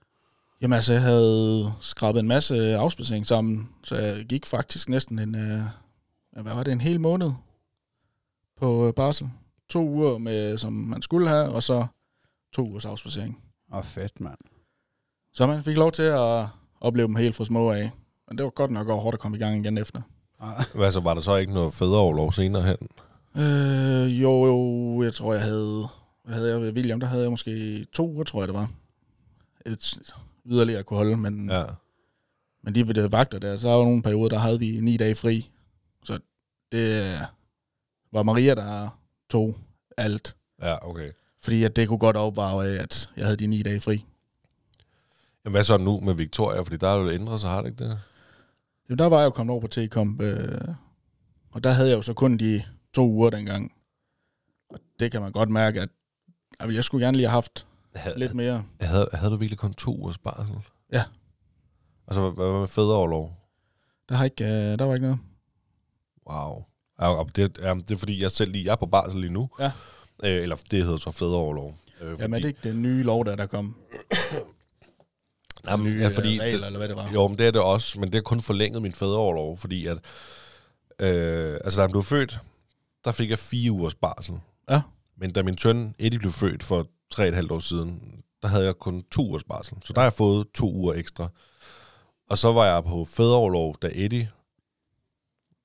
Jamen 0.62 0.74
altså, 0.76 0.92
jeg 0.92 1.02
havde 1.02 1.72
skrabet 1.80 2.20
en 2.20 2.28
masse 2.28 2.76
afspacering 2.76 3.26
sammen, 3.26 3.68
så 3.84 3.96
jeg 3.96 4.24
gik 4.24 4.46
faktisk 4.46 4.88
næsten 4.88 5.18
en, 5.18 5.34
øh, 5.34 5.62
hvad 6.42 6.54
var 6.54 6.62
det, 6.62 6.72
en 6.72 6.80
hel 6.80 7.00
måned 7.00 7.32
på 8.56 8.86
øh, 8.86 8.94
barsel. 8.94 9.30
To 9.68 9.88
uger, 9.88 10.18
med, 10.18 10.58
som 10.58 10.72
man 10.72 11.02
skulle 11.02 11.28
have, 11.28 11.48
og 11.48 11.62
så 11.62 11.86
to 12.52 12.62
ugers 12.68 12.84
afspacering. 12.84 13.42
Åh, 13.74 13.82
fedt, 13.84 14.20
mand. 14.20 14.38
Så 15.32 15.46
man 15.46 15.64
fik 15.64 15.76
lov 15.76 15.92
til 15.92 16.02
at 16.02 16.46
opleve 16.80 17.06
dem 17.06 17.16
helt 17.16 17.36
fra 17.36 17.44
små 17.44 17.70
af. 17.72 17.90
Men 18.28 18.38
det 18.38 18.44
var 18.44 18.50
godt 18.50 18.70
nok 18.70 18.88
hårdt 18.88 19.14
at 19.14 19.20
komme 19.20 19.36
i 19.36 19.40
gang 19.40 19.56
igen 19.56 19.78
efter. 19.78 20.00
Ah, 20.40 20.64
Men 20.74 20.82
Altså, 20.82 21.00
var 21.00 21.14
der 21.14 21.20
så 21.20 21.36
ikke 21.36 21.52
noget 21.52 21.72
fædreoverlov 21.72 22.32
senere 22.32 22.62
hen? 22.62 22.88
Øh, 23.36 24.22
jo, 24.22 24.46
jo, 24.46 25.02
jeg 25.02 25.14
tror, 25.14 25.32
jeg 25.34 25.42
havde... 25.42 25.88
Hvad 26.28 26.36
havde 26.36 26.50
jeg 26.50 26.60
ved 26.60 26.72
William? 26.72 27.00
Der 27.00 27.06
havde 27.06 27.22
jeg 27.22 27.30
måske 27.30 27.84
to 27.84 28.08
uger, 28.08 28.24
tror 28.24 28.40
jeg, 28.40 28.48
det 28.48 28.54
var. 28.54 28.70
Et 29.66 30.14
yderligere 30.46 30.82
kunne 30.82 30.96
holde, 30.96 31.16
men, 31.16 31.50
ja. 31.50 31.64
Men 32.62 32.74
de 32.74 32.86
ved 32.86 32.94
det 32.94 33.12
vagter 33.12 33.38
der, 33.38 33.56
så 33.56 33.68
var 33.68 33.84
nogle 33.84 34.02
perioder, 34.02 34.28
der 34.28 34.38
havde 34.38 34.58
vi 34.58 34.80
ni 34.80 34.96
dage 34.96 35.14
fri. 35.14 35.50
Så 36.04 36.18
det 36.72 37.20
var 38.12 38.22
Maria, 38.22 38.54
der 38.54 39.00
tog 39.30 39.56
alt. 39.96 40.36
Ja, 40.62 40.88
okay. 40.88 41.12
Fordi 41.40 41.64
at 41.64 41.76
det 41.76 41.88
kunne 41.88 41.98
godt 41.98 42.16
opveje 42.16 42.68
af, 42.68 42.82
at 42.82 43.10
jeg 43.16 43.24
havde 43.24 43.36
de 43.36 43.46
ni 43.46 43.62
dage 43.62 43.80
fri. 43.80 44.04
Jamen, 45.44 45.54
hvad 45.54 45.64
så 45.64 45.78
nu 45.78 46.00
med 46.00 46.14
Victoria? 46.14 46.60
Fordi 46.60 46.76
der 46.76 46.88
er 46.88 46.96
jo 46.96 47.10
ændret 47.10 47.40
sig, 47.40 47.50
har 47.50 47.62
det 47.62 47.70
ikke 47.70 47.84
det? 47.84 47.98
Jamen, 48.88 48.98
der 48.98 49.06
var 49.06 49.18
jeg 49.18 49.24
jo 49.24 49.30
kommet 49.30 49.52
over 49.52 49.60
på 49.60 49.68
T-Comp, 49.74 50.22
øh, 50.22 50.74
og 51.50 51.64
der 51.64 51.70
havde 51.70 51.88
jeg 51.88 51.96
jo 51.96 52.02
så 52.02 52.14
kun 52.14 52.36
de 52.36 52.62
to 52.92 53.08
uger 53.08 53.30
dengang. 53.30 53.72
Og 54.70 54.78
det 55.00 55.12
kan 55.12 55.20
man 55.20 55.32
godt 55.32 55.50
mærke, 55.50 55.80
at 55.80 55.88
at 56.60 56.74
jeg 56.74 56.84
skulle 56.84 57.04
gerne 57.06 57.16
lige 57.16 57.26
have 57.28 57.32
haft 57.32 57.66
Havde, 57.94 58.18
lidt 58.18 58.34
mere. 58.34 58.64
havde, 58.80 59.08
havde 59.12 59.30
du 59.32 59.36
virkelig 59.36 59.58
kun 59.58 59.74
to 59.74 59.96
ugers 59.96 60.18
barsel? 60.18 60.54
Ja. 60.92 61.04
Altså, 62.08 62.30
hvad, 62.30 62.46
hvad 62.50 62.60
med 62.60 62.68
fædreoverlov? 62.68 63.34
Der, 64.08 64.14
har 64.14 64.24
ikke, 64.24 64.44
øh, 64.44 64.78
der 64.78 64.84
var 64.84 64.94
ikke 64.94 65.06
noget. 65.06 65.18
Wow. 66.30 66.64
Ja, 67.00 67.22
det, 67.36 67.58
ja, 67.62 67.74
det 67.74 67.90
er 67.90 67.96
fordi, 67.96 68.22
jeg 68.22 68.30
selv 68.30 68.52
lige, 68.52 68.64
jeg 68.64 68.72
er 68.72 68.76
på 68.76 68.86
barsel 68.86 69.20
lige 69.20 69.32
nu. 69.32 69.48
Ja. 69.58 69.72
Øh, 70.24 70.42
eller 70.42 70.56
det 70.70 70.84
hedder 70.84 70.96
så 70.96 71.10
fædreoverlov. 71.10 71.74
Øh, 72.00 72.16
Jamen 72.20 72.34
er 72.34 72.38
det 72.38 72.48
ikke 72.48 72.68
den 72.68 72.82
nye 72.82 73.02
lov, 73.02 73.24
der, 73.24 73.36
der 73.36 73.46
kom? 73.46 73.76
Jamen, 75.68 75.86
nye 75.86 76.00
ja, 76.00 76.08
fordi 76.08 76.28
regler, 76.40 76.44
det, 76.58 76.66
eller 76.66 76.78
hvad 76.78 76.88
det 76.88 76.96
var? 76.96 77.10
Jo, 77.12 77.28
men 77.28 77.38
det 77.38 77.46
er 77.46 77.50
det 77.50 77.60
også, 77.62 78.00
men 78.00 78.12
det 78.12 78.18
er 78.18 78.22
kun 78.22 78.42
forlænget 78.42 78.82
min 78.82 78.92
fædreoverlov, 78.92 79.58
fordi 79.58 79.86
at 79.86 79.98
Øh, 81.00 81.58
altså, 81.64 81.80
da 81.80 81.82
han 81.82 81.90
blev 81.90 82.02
født, 82.02 82.38
der 83.04 83.10
fik 83.12 83.30
jeg 83.30 83.38
fire 83.38 83.72
ugers 83.72 83.94
barsel. 83.94 84.34
Ja. 84.70 84.80
Men 85.20 85.32
da 85.32 85.42
min 85.42 85.58
søn 85.58 85.94
Eddie 85.98 86.18
blev 86.18 86.32
født 86.32 86.62
for 86.62 86.86
tre 87.10 87.22
og 87.22 87.28
et 87.28 87.34
halvt 87.34 87.52
år 87.52 87.58
siden, 87.58 88.22
der 88.42 88.48
havde 88.48 88.64
jeg 88.64 88.74
kun 88.74 89.04
to 89.12 89.22
ugers 89.28 89.44
barsel. 89.44 89.76
Så 89.84 89.92
der 89.92 90.00
har 90.00 90.04
jeg 90.06 90.12
fået 90.12 90.46
to 90.54 90.72
uger 90.72 90.94
ekstra. 90.94 91.28
Og 92.30 92.38
så 92.38 92.52
var 92.52 92.64
jeg 92.66 92.84
på 92.84 93.04
fædreoverlov, 93.04 93.76
da 93.82 93.90
Eddie, 93.94 94.30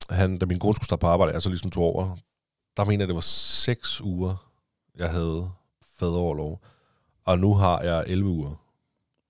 han, 0.10 0.38
da 0.38 0.45
min 0.45 0.60
kone 0.60 0.75
skulle 0.75 0.86
starte 0.86 1.00
på 1.01 1.07
arbejde, 1.07 1.33
altså 1.33 1.50
ligesom 1.50 1.72
to 1.72 1.83
år, 1.83 2.19
der 2.77 2.86
mener 2.86 3.01
jeg, 3.03 3.07
det 3.07 3.15
var 3.15 3.22
seks 3.22 4.01
uger, 4.01 4.50
jeg 4.98 5.12
havde 5.12 5.50
fædreoverlov. 6.00 6.62
Og 7.25 7.39
nu 7.39 7.53
har 7.53 7.81
jeg 7.81 8.03
11 8.07 8.29
uger. 8.29 8.55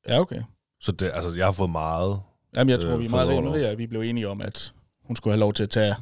Ja, 0.08 0.20
okay. 0.20 0.42
Så 0.82 0.92
det, 0.92 1.12
altså, 1.14 1.30
jeg 1.34 1.46
har 1.46 1.52
fået 1.52 1.70
meget. 1.70 2.20
Jamen, 2.56 2.70
jeg 2.70 2.82
tror, 2.82 2.90
Øh, 2.90 3.00
vi 3.00 3.06
er 3.06 3.10
meget 3.10 3.30
rimelige, 3.30 3.68
at 3.68 3.78
vi 3.78 3.88
blev 3.88 4.02
enige 4.02 4.30
om, 4.30 4.42
at 4.42 4.74
hun 5.04 5.16
skulle 5.16 5.32
have 5.34 5.40
lov 5.40 5.54
til 5.54 5.64
at 5.64 5.70
tage 5.70 5.96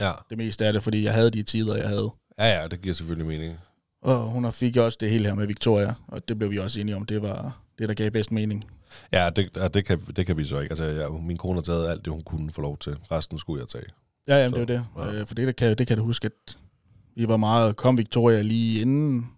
Ja, 0.00 0.12
det 0.30 0.38
meste 0.38 0.66
af 0.66 0.72
det, 0.72 0.82
fordi 0.82 1.04
jeg 1.04 1.14
havde 1.14 1.30
de 1.30 1.42
tider, 1.42 1.76
jeg 1.76 1.88
havde. 1.88 2.10
ja, 2.38 2.60
ja 2.60 2.68
det 2.68 2.82
giver 2.82 2.94
selvfølgelig 2.94 3.26
mening. 3.26 3.58
Og 4.02 4.30
hun 4.30 4.52
fik 4.52 4.76
også 4.76 4.98
det 5.00 5.10
hele 5.10 5.24
her 5.26 5.34
med 5.34 5.46
Victoria, 5.46 5.94
og 6.08 6.28
det 6.28 6.38
blev 6.38 6.50
vi 6.50 6.58
også 6.58 6.80
enige 6.80 6.96
om. 6.96 7.06
Det 7.06 7.22
var 7.22 7.60
det, 7.78 7.88
der 7.88 7.94
gav 7.94 8.10
bedst 8.10 8.32
mening. 8.32 8.64
Ja, 9.12 9.30
det, 9.36 9.50
ja, 9.56 9.68
det, 9.68 9.84
kan, 9.84 10.00
det 10.16 10.26
kan 10.26 10.36
vi 10.36 10.44
så 10.44 10.60
ikke. 10.60 10.72
Altså, 10.72 10.84
jeg, 10.84 11.10
min 11.12 11.36
kone 11.36 11.54
har 11.54 11.62
taget 11.62 11.88
alt 11.90 12.04
det, 12.04 12.12
hun 12.12 12.22
kunne 12.22 12.52
få 12.52 12.60
lov 12.60 12.78
til. 12.78 12.96
Resten 13.12 13.38
skulle 13.38 13.60
jeg 13.60 13.68
tage. 13.68 13.84
Ja, 14.28 14.36
jamen, 14.42 14.60
det 14.60 14.70
er 14.70 14.84
Så, 14.94 15.00
jo 15.00 15.06
det. 15.06 15.12
ja. 15.14 15.20
Øh, 15.20 15.26
for 15.26 15.34
det, 15.34 15.46
der 15.46 15.52
kan, 15.52 15.74
det 15.78 15.86
kan 15.86 15.96
du 15.98 16.04
huske, 16.04 16.26
at 16.26 16.58
vi 17.16 17.28
var 17.28 17.36
meget... 17.36 17.76
Kom 17.76 17.98
Victoria 17.98 18.42
lige 18.42 18.80
inden 18.80 19.30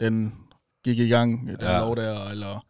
den 0.00 0.34
gik 0.84 0.98
i 0.98 1.08
gang, 1.08 1.46
den 1.48 1.56
Ja. 1.60 1.78
lov 1.80 1.96
der, 1.96 2.28
eller 2.28 2.66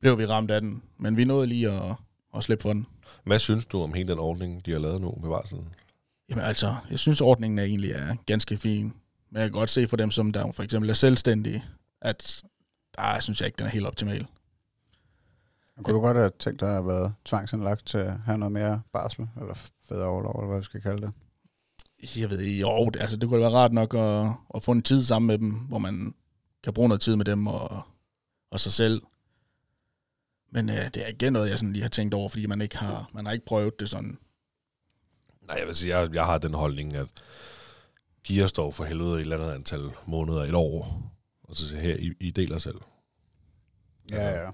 blev 0.00 0.18
vi 0.18 0.26
ramt 0.26 0.50
af 0.50 0.60
den. 0.60 0.82
Men 0.98 1.16
vi 1.16 1.24
nåede 1.24 1.46
lige 1.46 1.70
at, 1.70 1.94
at 2.36 2.44
slippe 2.44 2.62
for 2.62 2.72
den. 2.72 2.86
Hvad 3.24 3.38
synes 3.38 3.66
du 3.66 3.82
om 3.82 3.92
hele 3.92 4.08
den 4.08 4.18
ordning, 4.18 4.66
de 4.66 4.70
har 4.72 4.78
lavet 4.78 5.00
nu 5.00 5.14
med 5.20 5.28
varselen? 5.28 5.68
Jamen 6.30 6.44
altså, 6.44 6.74
jeg 6.90 6.98
synes, 6.98 7.20
ordningen 7.20 7.58
er 7.58 7.62
egentlig 7.64 7.90
er 7.90 8.14
ganske 8.26 8.56
fin. 8.56 8.92
Men 9.36 9.40
jeg 9.40 9.50
kan 9.50 9.58
godt 9.58 9.70
se 9.70 9.88
for 9.88 9.96
dem, 9.96 10.10
som 10.10 10.32
der 10.32 10.52
for 10.52 10.62
eksempel 10.62 10.90
er 10.90 10.94
selvstændige, 10.94 11.64
at 12.00 12.42
der 12.96 13.20
synes 13.20 13.40
jeg 13.40 13.46
ikke, 13.46 13.56
den 13.56 13.66
er 13.66 13.70
helt 13.70 13.86
optimal. 13.86 14.26
Kunne 15.82 15.94
du 15.94 16.00
godt 16.00 16.16
have 16.16 16.30
tænkt 16.38 16.60
dig 16.60 16.68
at 16.68 16.74
have 16.74 16.86
været 16.86 17.14
tvangsindlagt 17.24 17.86
til 17.86 17.98
at 17.98 18.12
have 18.20 18.38
noget 18.38 18.52
mere 18.52 18.82
barsel, 18.92 19.28
eller 19.40 19.54
fædreoverlov, 19.88 20.40
eller 20.40 20.48
hvad 20.48 20.58
vi 20.58 20.64
skal 20.64 20.80
kalde 20.80 21.02
det? 21.02 21.12
Jeg 22.20 22.30
ved 22.30 22.38
ikke, 22.38 22.60
jo, 22.60 22.90
det, 22.94 23.00
altså, 23.00 23.16
det 23.16 23.28
kunne 23.28 23.40
være 23.40 23.50
rart 23.50 23.72
nok 23.72 23.94
at, 23.94 24.28
at 24.54 24.62
få 24.62 24.72
en 24.72 24.82
tid 24.82 25.02
sammen 25.02 25.26
med 25.26 25.38
dem, 25.38 25.50
hvor 25.50 25.78
man 25.78 26.14
kan 26.62 26.72
bruge 26.72 26.88
noget 26.88 27.00
tid 27.00 27.16
med 27.16 27.24
dem 27.24 27.46
og, 27.46 27.82
og 28.50 28.60
sig 28.60 28.72
selv. 28.72 29.02
Men 30.50 30.68
øh, 30.68 30.84
det 30.94 30.96
er 30.96 31.08
igen 31.08 31.32
noget, 31.32 31.50
jeg 31.50 31.58
sådan 31.58 31.72
lige 31.72 31.82
har 31.82 31.88
tænkt 31.88 32.14
over, 32.14 32.28
fordi 32.28 32.46
man 32.46 32.60
ikke 32.60 32.76
har, 32.76 33.10
man 33.12 33.26
har 33.26 33.32
ikke 33.32 33.46
prøvet 33.46 33.80
det 33.80 33.90
sådan. 33.90 34.18
Nej, 35.42 35.56
jeg 35.58 35.66
vil 35.66 35.74
sige, 35.74 35.98
jeg, 35.98 36.14
jeg 36.14 36.24
har 36.24 36.38
den 36.38 36.54
holdning, 36.54 36.94
at 36.94 37.08
giver 38.26 38.46
dog 38.46 38.74
for 38.74 38.84
helvede 38.84 39.14
et 39.14 39.20
eller 39.20 39.36
andet 39.38 39.54
antal 39.54 39.90
måneder, 40.06 40.42
et 40.42 40.54
år. 40.54 41.02
Og 41.48 41.56
så 41.56 41.68
siger 41.68 41.80
her, 41.80 41.96
I, 41.96 42.12
I 42.20 42.30
deler 42.30 42.58
selv. 42.58 42.76
Ja, 44.10 44.42
ja. 44.42 44.50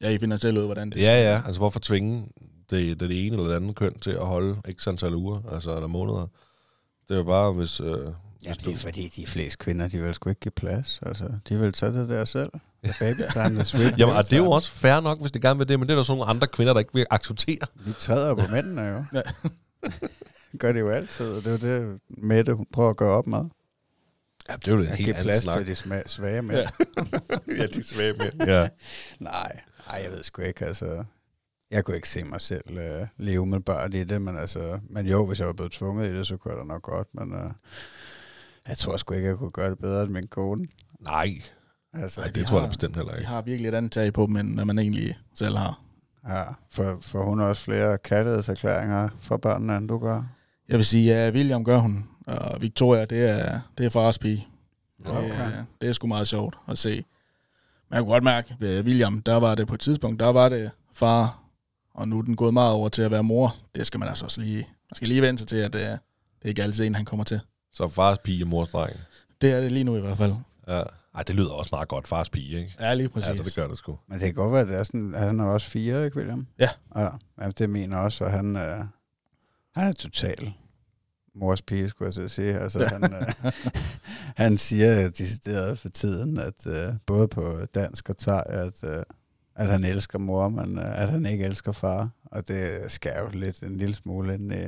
Ja, 0.00 0.08
I 0.08 0.18
finder 0.18 0.36
selv 0.36 0.58
ud, 0.58 0.64
hvordan 0.64 0.90
det 0.90 1.00
Ja, 1.00 1.32
ja. 1.32 1.42
Altså, 1.46 1.60
hvorfor 1.60 1.80
tvinge 1.80 2.28
det, 2.70 3.00
det, 3.00 3.08
det 3.08 3.26
ene 3.26 3.36
eller 3.36 3.48
det 3.48 3.56
andet 3.56 3.76
køn 3.76 3.98
til 3.98 4.10
at 4.10 4.26
holde 4.26 4.56
x 4.72 4.88
antal 4.88 5.14
uger, 5.14 5.40
altså 5.52 5.74
eller 5.74 5.86
måneder? 5.86 6.26
Det 7.08 7.14
er 7.14 7.18
jo 7.18 7.24
bare, 7.24 7.52
hvis... 7.52 7.80
Øh, 7.80 8.06
Ja, 8.42 8.48
hvis 8.48 8.58
det 8.58 8.72
er 8.72 8.76
fordi, 8.76 9.08
de 9.08 9.26
fleste 9.26 9.58
kvinder, 9.58 9.88
de 9.88 10.02
vil 10.02 10.14
sgu 10.14 10.28
ikke 10.30 10.40
give 10.40 10.52
plads. 10.52 11.00
Altså, 11.02 11.24
de 11.48 11.58
vil 11.58 11.72
tage 11.72 11.92
det 11.92 12.08
der 12.08 12.24
selv. 12.24 12.50
Sweet 13.64 13.94
Jamen, 13.98 14.16
og 14.16 14.24
det 14.24 14.32
er 14.32 14.36
jo 14.36 14.50
også 14.50 14.70
fair 14.70 15.00
nok, 15.00 15.20
hvis 15.20 15.32
de 15.32 15.40
gerne 15.40 15.58
vil 15.58 15.68
det, 15.68 15.78
men 15.78 15.88
det 15.88 15.92
er 15.92 15.96
der 15.96 16.02
sådan 16.02 16.18
nogle 16.18 16.30
andre 16.30 16.46
kvinder, 16.46 16.72
der 16.72 16.80
ikke 16.80 16.94
vil 16.94 17.06
acceptere. 17.10 17.58
De 17.86 17.92
træder 17.92 18.34
på 18.34 18.40
mændene 18.52 18.82
jo. 18.82 19.04
Gør 20.58 20.72
det 20.72 20.80
jo 20.80 20.90
altid, 20.90 21.26
og 21.30 21.44
det 21.44 21.64
er 21.64 21.76
jo 21.76 21.90
det, 21.92 22.00
Mette 22.08 22.54
hun 22.54 22.66
prøver 22.72 22.90
at 22.90 22.96
gøre 22.96 23.10
op 23.16 23.26
med. 23.26 23.44
Ja, 24.48 24.54
det 24.56 24.68
er 24.68 24.72
jo 24.72 24.80
det 24.80 24.88
helt 24.88 25.16
plads 25.16 25.38
snak. 25.38 25.56
til 25.56 25.66
de 25.66 25.72
sma- 25.72 26.08
svage 26.08 26.42
mænd. 26.42 26.58
Ja. 26.58 26.68
ja, 27.62 27.66
de 27.66 27.82
svage 27.82 28.12
med. 28.12 28.46
Ja. 28.46 28.68
Nej, 29.20 29.60
ej, 29.90 30.00
jeg 30.04 30.10
ved 30.12 30.22
sgu 30.22 30.42
ikke, 30.42 30.64
altså... 30.66 31.04
Jeg 31.70 31.84
kunne 31.84 31.96
ikke 31.96 32.08
se 32.08 32.24
mig 32.24 32.40
selv 32.40 32.78
øh, 32.78 33.06
leve 33.16 33.40
umiddelbart 33.40 33.94
i 33.94 34.04
det, 34.04 34.22
men 34.22 34.36
altså... 34.38 34.80
Men 34.90 35.06
jo, 35.06 35.26
hvis 35.26 35.38
jeg 35.38 35.46
var 35.46 35.52
blevet 35.52 35.72
tvunget 35.72 36.10
i 36.10 36.16
det, 36.16 36.26
så 36.26 36.36
kunne 36.36 36.54
jeg 36.54 36.60
da 36.60 36.64
nok 36.66 36.82
godt, 36.82 37.08
men... 37.14 37.34
Øh, 37.34 37.50
jeg 38.68 38.78
tror 38.78 38.96
sgu 38.96 39.14
ikke, 39.14 39.28
jeg 39.28 39.36
kunne 39.36 39.50
gøre 39.50 39.70
det 39.70 39.78
bedre 39.78 40.02
end 40.02 40.10
min 40.10 40.26
kone. 40.26 40.66
Nej, 41.00 41.28
Altså, 41.92 42.20
Nej, 42.20 42.28
de 42.30 42.40
det 42.40 42.46
tror 42.48 42.56
jeg 42.56 42.60
har- 42.60 42.66
da 42.66 42.70
bestemt 42.70 42.96
heller 42.96 43.12
De 43.12 43.18
ikke. 43.18 43.28
har 43.28 43.42
virkelig 43.42 43.68
et 43.68 43.74
andet 43.74 43.92
tag 43.92 44.12
på 44.12 44.26
dem, 44.26 44.36
end 44.36 44.64
man 44.64 44.78
egentlig 44.78 45.18
selv 45.34 45.56
har. 45.56 45.80
ja, 46.28 46.42
for, 46.70 46.98
for 47.00 47.22
hun 47.24 47.38
har 47.38 47.46
også 47.46 47.62
flere 47.62 47.98
kærlighedserklæringer 47.98 49.08
for 49.20 49.36
børnene, 49.36 49.76
end 49.76 49.88
du 49.88 49.98
gør. 49.98 50.22
Jeg 50.68 50.76
vil 50.76 50.84
sige, 50.86 51.14
at 51.14 51.34
William 51.34 51.64
gør 51.64 51.78
hun, 51.78 52.08
og 52.26 52.62
Victoria, 52.62 53.04
det 53.04 53.30
er, 53.30 53.60
det 53.78 53.86
er 53.86 53.90
fars 53.90 54.18
pige. 54.18 54.46
Okay. 55.06 55.22
Det, 55.22 55.36
er, 55.36 55.64
det 55.80 55.88
er 55.88 55.92
sgu 55.92 56.06
meget 56.06 56.28
sjovt 56.28 56.58
at 56.68 56.78
se. 56.78 57.04
Men 57.88 57.96
jeg 57.96 58.00
kunne 58.00 58.12
godt 58.12 58.24
mærke, 58.24 58.56
ved 58.60 58.84
William, 58.84 59.22
der 59.22 59.36
var 59.36 59.54
det 59.54 59.66
på 59.66 59.74
et 59.74 59.80
tidspunkt, 59.80 60.20
der 60.20 60.28
var 60.28 60.48
det 60.48 60.70
far, 60.92 61.38
og 61.94 62.08
nu 62.08 62.18
er 62.18 62.22
den 62.22 62.36
gået 62.36 62.54
meget 62.54 62.72
over 62.72 62.88
til 62.88 63.02
at 63.02 63.10
være 63.10 63.22
mor. 63.22 63.56
Det 63.74 63.86
skal 63.86 64.00
man 64.00 64.08
altså 64.08 64.24
også 64.24 64.40
lige, 64.40 64.68
man 64.90 64.96
skal 64.96 65.08
lige 65.08 65.22
vente 65.22 65.40
sig 65.40 65.48
til, 65.48 65.56
at 65.56 65.72
det, 65.72 65.84
er, 65.84 65.90
det 65.90 66.44
er 66.44 66.48
ikke 66.48 66.62
altid 66.62 66.86
en, 66.86 66.94
han 66.94 67.04
kommer 67.04 67.24
til. 67.24 67.40
Så 67.72 67.88
fars 67.88 68.18
pige 68.18 68.44
og 68.44 68.48
mors 68.48 68.68
dreng. 68.68 68.96
Det 69.40 69.52
er 69.52 69.60
det 69.60 69.72
lige 69.72 69.84
nu 69.84 69.96
i 69.96 70.00
hvert 70.00 70.18
fald. 70.18 70.34
Ja. 70.68 70.82
Ej, 71.14 71.22
det 71.22 71.34
lyder 71.34 71.50
også 71.50 71.68
meget 71.72 71.88
godt, 71.88 72.08
fars 72.08 72.30
pige, 72.30 72.58
ikke? 72.58 72.76
Ja, 72.80 72.94
lige 72.94 73.08
præcis. 73.08 73.28
Altså, 73.28 73.44
det 73.44 73.54
gør 73.54 73.68
det 73.68 73.78
sgu. 73.78 73.98
Men 74.08 74.18
det 74.18 74.26
kan 74.26 74.34
godt 74.34 74.52
være, 74.52 74.60
at 74.60 74.68
det 74.68 74.76
er 74.76 74.82
sådan, 74.82 75.14
han 75.14 75.40
er 75.40 75.44
også 75.44 75.70
fire, 75.70 76.04
ikke 76.04 76.16
William? 76.16 76.46
Ja. 76.58 76.68
Ja, 76.96 77.08
ja 77.40 77.50
det 77.50 77.70
mener 77.70 77.98
også, 77.98 78.24
og 78.24 78.30
han, 78.30 78.56
øh, 78.56 78.84
han 79.74 79.88
er 79.88 79.92
total 79.92 80.52
mors 81.34 81.62
pige, 81.62 81.88
skulle 81.88 82.12
jeg 82.16 82.24
at 82.24 82.30
sige. 82.30 82.58
Altså, 82.58 82.78
Ja. 82.82 82.88
han, 82.94 83.04
øh, 83.14 83.52
han 84.36 84.58
siger 84.58 85.08
decideret 85.10 85.78
for 85.78 85.88
tiden, 85.88 86.38
at 86.38 86.66
øh, 86.66 86.92
både 87.06 87.28
på 87.28 87.58
dansk 87.74 88.10
og 88.10 88.18
thai, 88.18 88.42
at, 88.46 88.84
øh, 88.84 89.02
at 89.56 89.66
han 89.68 89.84
elsker 89.84 90.18
mor, 90.18 90.48
men 90.48 90.78
øh, 90.78 91.02
at 91.02 91.08
han 91.08 91.26
ikke 91.26 91.44
elsker 91.44 91.72
far. 91.72 92.10
Og 92.24 92.48
det 92.48 92.78
skal 92.92 93.12
jo 93.20 93.28
lidt 93.38 93.62
en 93.62 93.76
lille 93.76 93.94
smule 93.94 94.34
ind 94.34 94.52
i, 94.52 94.64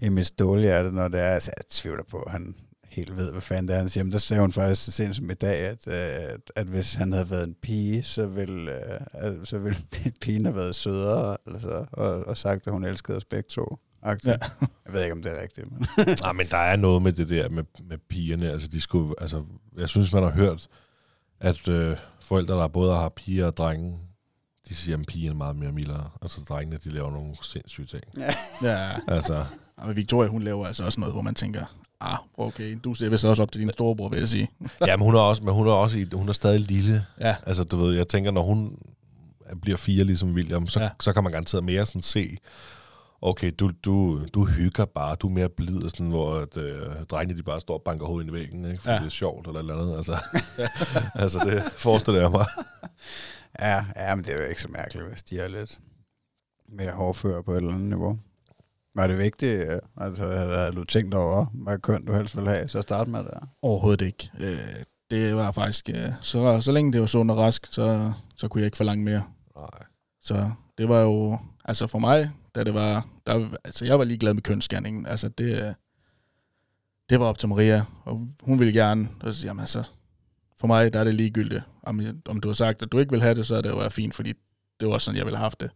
i 0.00 0.08
mit 0.08 0.26
stålhjerte, 0.26 0.90
når 0.92 1.08
det 1.08 1.20
er, 1.20 1.30
altså 1.30 1.52
jeg 1.56 1.64
tvivler 1.70 2.04
på, 2.10 2.18
at 2.20 2.32
han 2.32 2.54
helt 2.88 3.16
ved, 3.16 3.30
hvad 3.32 3.40
fanden 3.40 3.68
det 3.68 3.74
er, 3.74 3.78
han 3.78 3.88
siger. 3.88 4.04
Men 4.04 4.12
der 4.12 4.18
sagde 4.18 4.40
hun 4.40 4.52
faktisk 4.52 4.84
så 4.84 4.90
sent 4.90 5.16
som 5.16 5.30
i 5.30 5.34
dag, 5.34 5.56
at, 5.58 5.86
øh, 5.88 6.32
at, 6.34 6.52
at 6.56 6.66
hvis 6.66 6.94
han 6.94 7.12
havde 7.12 7.30
været 7.30 7.44
en 7.44 7.54
pige, 7.62 8.02
så 8.02 8.26
ville, 8.26 8.72
øh, 8.94 9.00
at- 9.12 9.48
så 9.48 9.58
ville 9.58 9.78
pigen 10.22 10.44
have 10.44 10.56
været 10.56 10.74
sødere, 10.74 11.36
altså, 11.46 11.86
og, 11.92 12.10
og 12.26 12.36
sagt, 12.38 12.66
at 12.66 12.72
hun 12.72 12.84
elskede 12.84 13.16
os 13.16 13.24
begge 13.24 13.48
to. 13.48 13.78
Ja. 14.24 14.30
Jeg 14.86 14.92
ved 14.92 15.02
ikke, 15.02 15.12
om 15.12 15.22
det 15.22 15.38
er 15.38 15.42
rigtigt, 15.42 15.72
men 15.72 15.86
Nej, 16.22 16.32
men 16.38 16.46
der 16.50 16.56
er 16.58 16.76
noget 16.76 17.02
med 17.02 17.12
det 17.12 17.28
der 17.28 17.48
med, 17.48 17.64
med 17.88 17.98
pigerne. 18.08 18.50
Altså, 18.50 18.68
de 18.68 18.80
skulle, 18.80 19.14
altså, 19.20 19.44
jeg 19.78 19.88
synes, 19.88 20.12
man 20.12 20.22
har 20.22 20.30
hørt, 20.30 20.68
at 21.40 21.68
øh, 21.68 21.96
forældre, 22.20 22.54
der 22.54 22.68
både 22.68 22.94
har 22.94 23.08
piger 23.08 23.46
og 23.46 23.56
drenge, 23.56 23.98
de 24.68 24.74
siger, 24.74 24.98
at 24.98 25.06
pigerne 25.06 25.34
er 25.34 25.36
meget 25.38 25.56
mere 25.56 25.72
mildere. 25.72 26.10
Altså, 26.22 26.40
drengene, 26.48 26.78
de 26.84 26.90
laver 26.90 27.10
nogle 27.10 27.36
sindssyge 27.42 27.86
ting. 27.86 28.02
Ja, 28.62 28.94
Altså, 29.08 29.44
og 29.76 29.96
Victoria, 29.96 30.28
hun 30.28 30.42
laver 30.42 30.66
altså 30.66 30.84
også 30.84 31.00
noget, 31.00 31.14
hvor 31.14 31.22
man 31.22 31.34
tænker, 31.34 31.64
ah, 32.00 32.18
okay, 32.36 32.78
du 32.84 32.94
ser 32.94 33.08
vist 33.10 33.24
også 33.24 33.42
op 33.42 33.52
til 33.52 33.60
din 33.60 33.70
storebror, 33.72 34.08
vil 34.08 34.18
jeg 34.18 34.28
sige. 34.28 34.48
ja, 34.86 34.96
men 34.96 35.04
hun 35.04 35.14
er 35.14 35.20
også, 35.20 35.44
men 35.44 35.54
hun 35.54 35.66
er 35.66 35.72
også 35.72 35.98
i, 35.98 36.06
hun 36.12 36.28
er 36.28 36.32
stadig 36.32 36.60
lille. 36.60 37.06
Ja, 37.20 37.36
Altså, 37.46 37.64
du 37.64 37.76
ved, 37.76 37.96
jeg 37.96 38.08
tænker, 38.08 38.30
når 38.30 38.42
hun 38.42 38.78
bliver 39.62 39.76
fire 39.76 40.04
ligesom 40.04 40.32
William, 40.34 40.66
så. 40.66 40.80
Ja. 40.80 40.90
så 41.00 41.12
kan 41.12 41.22
man 41.22 41.32
garanteret 41.32 41.64
mere 41.64 41.86
sådan 41.86 42.02
se, 42.02 42.36
okay, 43.20 43.52
du, 43.58 43.70
du, 43.84 44.26
du 44.34 44.44
hygger 44.44 44.84
bare, 44.84 45.16
du 45.16 45.28
er 45.28 45.32
mere 45.32 45.48
blid, 45.48 45.84
og 45.84 45.90
sådan, 45.90 46.08
hvor 46.08 46.34
at, 46.34 46.56
øh, 46.56 47.04
drengene 47.10 47.38
de 47.38 47.42
bare 47.42 47.60
står 47.60 47.74
og 47.74 47.82
banker 47.82 48.06
hovedet 48.06 48.26
ind 48.26 48.36
i 48.36 48.38
væggen, 48.38 48.64
ikke? 48.64 48.82
fordi 48.82 48.92
ja. 48.92 48.98
Det 48.98 49.06
er 49.06 49.10
sjovt 49.10 49.46
eller 49.46 49.60
eller 49.60 49.74
andet. 49.74 49.96
Altså, 49.96 50.16
altså 51.22 51.38
det 51.44 51.62
forestiller 51.72 52.20
jeg 52.20 52.30
mig. 52.30 52.46
ja, 53.68 53.84
ja, 53.96 54.14
men 54.14 54.24
det 54.24 54.34
er 54.34 54.38
jo 54.38 54.44
ikke 54.44 54.62
så 54.62 54.68
mærkeligt, 54.68 55.08
hvis 55.08 55.22
de 55.22 55.38
er 55.38 55.48
lidt 55.48 55.78
mere 56.68 56.92
hårdføre 56.92 57.42
på 57.42 57.52
et 57.52 57.56
eller 57.56 57.74
andet 57.74 57.88
niveau. 57.88 58.18
Var 58.94 59.06
det 59.06 59.18
vigtigt, 59.18 59.68
øh, 59.68 59.78
altså 59.96 60.24
havde 60.24 60.72
du 60.72 60.84
tænkt 60.84 61.14
over, 61.14 61.46
hvad 61.54 61.78
køn 61.78 62.04
du 62.04 62.14
helst 62.14 62.36
ville 62.36 62.50
have, 62.50 62.68
så 62.68 62.82
start 62.82 63.08
med 63.08 63.18
det? 63.18 63.38
overhovedet 63.62 64.06
ikke. 64.06 64.30
Øh, 64.40 64.84
det 65.10 65.36
var 65.36 65.52
faktisk, 65.52 65.88
øh, 65.88 66.12
så, 66.20 66.60
så 66.60 66.72
længe 66.72 66.92
det 66.92 67.00
var 67.00 67.06
sund 67.06 67.30
og 67.30 67.36
rask, 67.36 67.66
så, 67.70 68.12
så 68.36 68.48
kunne 68.48 68.60
jeg 68.60 68.66
ikke 68.66 68.76
forlange 68.76 69.04
mere. 69.04 69.22
Nej. 69.56 69.84
Så 70.20 70.50
det 70.78 70.88
var 70.88 71.00
jo, 71.00 71.38
altså 71.64 71.86
for 71.86 71.98
mig, 71.98 72.30
da 72.58 72.64
det 72.64 72.74
var, 72.74 73.06
der, 73.26 73.56
altså 73.64 73.84
jeg 73.84 73.98
var 73.98 74.04
ligeglad 74.04 74.34
med 74.34 74.42
kønsskærningen. 74.42 75.06
Altså 75.06 75.28
det, 75.28 75.74
det 77.10 77.20
var 77.20 77.26
op 77.26 77.38
til 77.38 77.48
Maria, 77.48 77.84
og 78.04 78.28
hun 78.42 78.58
ville 78.58 78.72
gerne, 78.72 79.08
og 79.20 79.34
så 79.34 79.40
siger 79.40 79.52
jeg, 79.52 79.60
altså, 79.60 79.90
for 80.56 80.66
mig 80.66 80.92
der 80.92 81.00
er 81.00 81.04
det 81.04 81.14
ligegyldigt. 81.14 81.62
Om, 81.82 82.00
om 82.28 82.40
du 82.40 82.48
har 82.48 82.52
sagt, 82.52 82.82
at 82.82 82.92
du 82.92 82.98
ikke 82.98 83.10
vil 83.10 83.22
have 83.22 83.34
det, 83.34 83.46
så 83.46 83.56
er 83.56 83.60
det 83.60 83.70
jo 83.70 83.88
fint, 83.88 84.14
fordi 84.14 84.32
det 84.80 84.88
var 84.88 84.98
sådan, 84.98 85.18
jeg 85.18 85.26
ville 85.26 85.36
have 85.36 85.44
haft 85.44 85.60
det. 85.60 85.70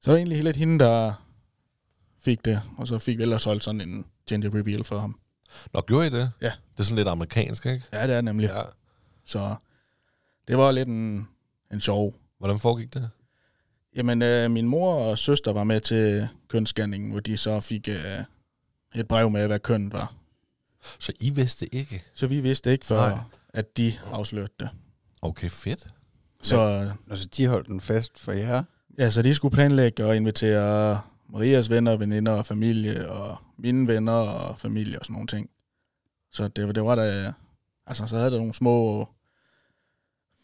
Så 0.00 0.10
var 0.10 0.12
det 0.12 0.18
egentlig 0.18 0.44
lidt 0.44 0.56
hende, 0.56 0.78
der 0.78 1.12
fik 2.20 2.44
det, 2.44 2.62
og 2.78 2.88
så 2.88 2.98
fik 2.98 3.18
vi 3.18 3.22
ellers 3.22 3.44
holdt 3.44 3.64
sådan 3.64 3.80
en 3.80 4.06
gender 4.28 4.54
reveal 4.54 4.84
for 4.84 4.98
ham. 4.98 5.20
Nå, 5.72 5.80
gjorde 5.80 6.06
I 6.06 6.10
det? 6.10 6.32
Ja. 6.40 6.52
Det 6.72 6.80
er 6.80 6.82
sådan 6.82 6.96
lidt 6.96 7.08
amerikansk, 7.08 7.66
ikke? 7.66 7.84
Ja, 7.92 8.06
det 8.06 8.16
er 8.16 8.20
nemlig. 8.20 8.48
Ja. 8.48 8.62
Så 9.24 9.56
det 10.48 10.58
var 10.58 10.70
lidt 10.70 10.88
en, 10.88 11.28
en 11.72 11.80
sjov. 11.80 12.14
Hvordan 12.38 12.58
foregik 12.58 12.94
det? 12.94 13.10
Jamen, 13.96 14.22
øh, 14.22 14.50
min 14.50 14.68
mor 14.68 14.94
og 14.94 15.18
søster 15.18 15.52
var 15.52 15.64
med 15.64 15.80
til 15.80 16.28
kønsscanningen, 16.48 17.10
hvor 17.10 17.20
de 17.20 17.36
så 17.36 17.60
fik 17.60 17.88
øh, 17.88 18.20
et 18.94 19.08
brev 19.08 19.30
med, 19.30 19.46
hvad 19.46 19.58
kønnet 19.58 19.92
var. 19.92 20.14
Så 20.98 21.12
I 21.20 21.30
vidste 21.30 21.74
ikke? 21.74 22.04
Så 22.14 22.26
vi 22.26 22.40
vidste 22.40 22.72
ikke 22.72 22.86
før, 22.86 23.08
Nej. 23.08 23.18
at 23.48 23.76
de 23.76 23.92
afslørte 24.12 24.52
det. 24.60 24.68
Okay, 25.22 25.50
fedt. 25.50 25.88
Så, 26.42 26.90
Altså, 27.10 27.26
de 27.36 27.46
holdt 27.46 27.68
en 27.68 27.80
fest 27.80 28.18
for 28.18 28.32
jer. 28.32 28.62
ja, 28.98 29.10
så 29.10 29.22
de 29.22 29.34
skulle 29.34 29.54
planlægge 29.54 30.04
og 30.06 30.16
invitere 30.16 31.00
Marias 31.28 31.70
venner, 31.70 31.96
veninder 31.96 32.32
og 32.32 32.46
familie, 32.46 33.10
og 33.10 33.36
mine 33.58 33.88
venner 33.88 34.12
og 34.12 34.58
familie 34.60 34.98
og 34.98 35.04
sådan 35.04 35.12
nogle 35.14 35.26
ting. 35.26 35.50
Så 36.32 36.48
det, 36.48 36.74
det 36.74 36.84
var 36.84 36.94
da... 36.94 37.32
Altså, 37.86 38.06
så 38.06 38.16
havde 38.16 38.30
der 38.30 38.36
nogle 38.38 38.54
små 38.54 39.08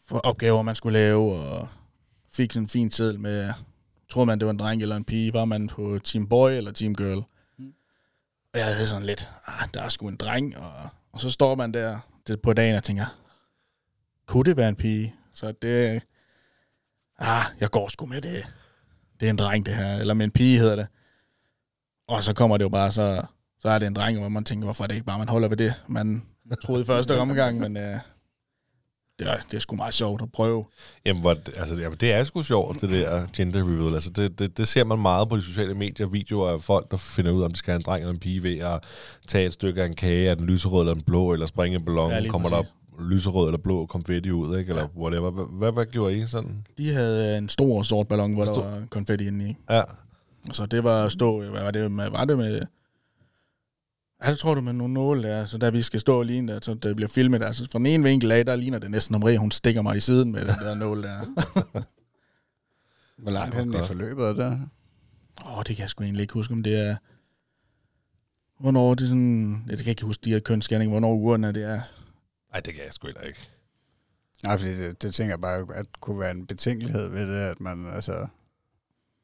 opgaver, 0.09 0.61
man 0.61 0.75
skulle 0.75 0.99
lave, 0.99 1.33
og 1.35 1.67
fik 2.33 2.51
sådan 2.51 2.63
en 2.63 2.69
fin 2.69 2.91
seddel 2.91 3.19
med... 3.19 3.53
Troede 4.09 4.25
man, 4.25 4.39
det 4.39 4.45
var 4.45 4.51
en 4.51 4.59
dreng 4.59 4.81
eller 4.81 4.95
en 4.95 5.03
pige? 5.03 5.33
Var 5.33 5.45
man 5.45 5.67
på 5.67 5.99
Team 6.03 6.27
Boy 6.27 6.51
eller 6.51 6.71
Team 6.71 6.95
Girl? 6.95 7.21
Mm. 7.57 7.73
Og 8.53 8.59
jeg 8.59 8.65
havde 8.65 8.87
sådan 8.87 9.05
lidt, 9.05 9.29
ah, 9.47 9.67
der 9.73 9.81
er 9.81 9.89
sgu 9.89 10.07
en 10.07 10.15
dreng, 10.15 10.57
og, 10.57 10.71
og 11.11 11.19
så 11.19 11.29
står 11.29 11.55
man 11.55 11.73
der 11.73 11.99
det, 12.27 12.41
på 12.41 12.53
dagen 12.53 12.75
og 12.75 12.83
tænker, 12.83 13.05
kunne 14.25 14.43
det 14.43 14.57
være 14.57 14.69
en 14.69 14.75
pige? 14.75 15.15
Så 15.33 15.51
det, 15.61 16.03
ah, 17.19 17.43
jeg 17.59 17.71
går 17.71 17.87
sgu 17.87 18.05
med 18.05 18.21
det. 18.21 18.47
Det 19.19 19.25
er 19.25 19.29
en 19.29 19.37
dreng, 19.37 19.65
det 19.65 19.75
her. 19.75 19.97
Eller 19.97 20.13
med 20.13 20.25
en 20.25 20.31
pige 20.31 20.59
hedder 20.59 20.75
det. 20.75 20.87
Og 22.07 22.23
så 22.23 22.33
kommer 22.33 22.57
det 22.57 22.63
jo 22.63 22.69
bare, 22.69 22.91
så, 22.91 23.25
så 23.59 23.69
er 23.69 23.79
det 23.79 23.87
en 23.87 23.95
dreng, 23.95 24.19
hvor 24.19 24.29
man 24.29 24.43
tænker, 24.43 24.65
hvorfor 24.65 24.83
er 24.83 24.87
det 24.87 24.95
ikke 24.95 25.05
bare, 25.05 25.17
man 25.17 25.29
holder 25.29 25.47
ved 25.47 25.57
det, 25.57 25.73
man 25.87 26.23
troede 26.63 26.81
i 26.81 26.85
første 26.85 27.19
omgang, 27.19 27.59
men 27.59 27.77
øh, 27.77 27.99
det, 29.19 29.29
er, 29.31 29.35
det 29.35 29.53
er 29.53 29.59
sgu 29.59 29.75
meget 29.75 29.93
sjovt 29.93 30.21
at 30.21 30.31
prøve. 30.31 30.65
Jamen, 31.05 31.21
hvor, 31.21 31.31
altså, 31.59 31.75
jamen, 31.75 31.97
det 32.01 32.11
er 32.13 32.23
sgu 32.23 32.41
sjovt, 32.41 32.81
det 32.81 32.89
der 32.89 33.25
gender 33.35 33.59
reveal. 33.59 33.93
Altså, 33.93 34.09
det, 34.09 34.39
det, 34.39 34.57
det 34.57 34.67
ser 34.67 34.83
man 34.83 34.99
meget 34.99 35.29
på 35.29 35.37
de 35.37 35.41
sociale 35.41 35.73
medier, 35.73 36.07
videoer 36.07 36.49
af 36.49 36.61
folk, 36.61 36.91
der 36.91 36.97
finder 36.97 37.31
ud 37.31 37.41
af, 37.41 37.45
om 37.45 37.51
de 37.51 37.57
skal 37.57 37.71
have 37.71 37.77
en 37.79 37.83
dreng 37.85 38.01
eller 38.01 38.13
en 38.13 38.19
pige 38.19 38.43
ved 38.43 38.57
at 38.59 38.79
tage 39.27 39.45
et 39.45 39.53
stykke 39.53 39.81
af 39.81 39.85
en 39.87 39.95
kage, 39.95 40.29
er 40.29 40.35
den 40.35 40.45
lyserød 40.45 40.81
eller 40.81 40.93
den 40.93 41.03
blå, 41.03 41.33
eller 41.33 41.45
springe 41.45 41.77
en 41.77 41.85
ballon, 41.85 42.11
Ja, 42.11 42.27
kommer 42.27 42.49
præcis. 42.49 42.67
der 42.97 43.03
lyserød 43.09 43.47
eller 43.47 43.57
blå 43.57 43.85
konfetti 43.85 44.31
ud, 44.31 44.57
ikke? 44.57 44.69
eller 44.69 44.81
Ja. 44.95 45.01
whatever. 45.01 45.31
Hvad, 45.31 45.45
hvad, 45.59 45.71
hvad 45.71 45.85
gjorde 45.85 46.17
I 46.17 46.25
sådan? 46.25 46.65
De 46.77 46.93
havde 46.93 47.37
en 47.37 47.49
stor 47.49 47.83
sort 47.83 48.07
ballon, 48.07 48.33
hvor 48.33 48.45
der 48.45 48.53
Stor- 48.53 48.63
var 48.69 48.83
konfetti 48.89 49.27
inde 49.27 49.49
i. 49.49 49.55
Ja, 49.69 49.81
Så 50.51 50.65
det 50.65 50.83
var 50.83 51.09
stå, 51.09 51.41
hvad 51.49 51.63
var 51.63 51.71
det 51.71 51.91
med, 51.91 52.09
var 52.09 52.25
det 52.25 52.37
med, 52.37 52.61
ja, 54.23 54.31
det 54.31 54.39
tror 54.39 54.55
du 54.55 54.61
med 54.61 54.73
nogle 54.73 54.93
nåle 54.93 55.23
der, 55.23 55.45
så 55.45 55.57
da 55.57 55.69
vi 55.69 55.81
skal 55.81 55.99
stå 55.99 56.21
lige 56.21 56.47
der, 56.47 56.59
så 56.61 56.73
det 56.73 56.95
bliver 56.95 57.09
filmet, 57.09 57.43
altså 57.43 57.67
fra 57.71 57.79
den 57.79 57.85
ene 57.85 58.03
vinkel 58.03 58.31
af, 58.31 58.45
der 58.45 58.55
ligner 58.55 58.79
det 58.79 58.91
næsten, 58.91 59.15
om 59.15 59.21
Maria, 59.21 59.37
hun 59.37 59.51
stikker 59.51 59.81
mig 59.81 59.97
i 59.97 59.99
siden 59.99 60.31
med 60.31 60.41
den 60.41 60.49
der 60.49 60.75
nål 60.75 61.03
der. 61.03 61.19
Hvor 63.17 63.31
langt 63.31 63.55
hen 63.55 63.73
i 63.73 63.77
forløbet 63.87 64.25
er 64.25 64.33
det? 64.33 64.69
Åh, 65.45 65.57
oh, 65.57 65.63
det 65.67 65.75
kan 65.75 65.81
jeg 65.81 65.89
sgu 65.89 66.03
egentlig 66.03 66.21
ikke 66.21 66.33
huske, 66.33 66.53
om 66.53 66.63
det 66.63 66.79
er, 66.79 66.95
hvornår 68.59 68.95
det 68.95 69.03
er 69.03 69.07
sådan, 69.07 69.65
jeg 69.69 69.77
kan 69.77 69.87
ikke 69.87 70.05
huske 70.05 70.21
de 70.25 70.29
her 70.29 70.39
kønsscanning, 70.39 70.91
hvornår 70.91 71.13
ugerne 71.13 71.51
det 71.51 71.63
er. 71.63 71.81
Ej, 72.53 72.59
det 72.59 72.73
kan 72.73 72.83
jeg 72.85 72.93
sgu 72.93 73.07
heller 73.07 73.21
ikke. 73.21 73.49
Nej, 74.43 74.57
fordi 74.57 74.77
det, 74.77 75.01
det 75.01 75.13
tænker 75.13 75.31
jeg 75.31 75.41
bare, 75.41 75.75
at 75.75 75.85
kunne 76.01 76.19
være 76.19 76.31
en 76.31 76.47
betænkelighed 76.47 77.09
ved 77.09 77.27
det, 77.27 77.41
at 77.41 77.59
man, 77.59 77.87
altså, 77.93 78.27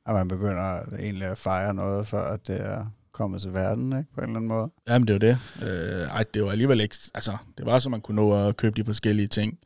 at 0.06 0.14
man 0.14 0.28
begynder 0.28 0.96
egentlig 1.00 1.28
at 1.28 1.38
fejre 1.38 1.74
noget, 1.74 2.08
før 2.08 2.34
at 2.34 2.48
det 2.48 2.62
er 2.62 2.86
kommet 3.12 3.42
til 3.42 3.54
verden, 3.54 3.98
ikke? 3.98 4.14
På 4.14 4.22
en 4.22 4.28
eller 4.28 4.38
anden 4.38 4.48
måde. 4.48 4.72
Jamen, 4.88 5.08
det 5.08 5.24
er 5.24 5.28
jo 5.28 5.34
det. 5.34 5.68
Øh, 5.68 6.08
ej, 6.08 6.24
det 6.34 6.44
var 6.44 6.52
alligevel 6.52 6.82
ikke... 6.82 6.96
Altså, 7.14 7.38
det 7.58 7.66
var 7.66 7.80
så, 7.80 7.90
man 7.90 8.02
kunne 8.02 8.16
nå 8.16 8.48
at 8.48 8.58
købe 8.58 8.82
de 8.82 8.86
forskellige 8.86 9.28
ting. 9.28 9.60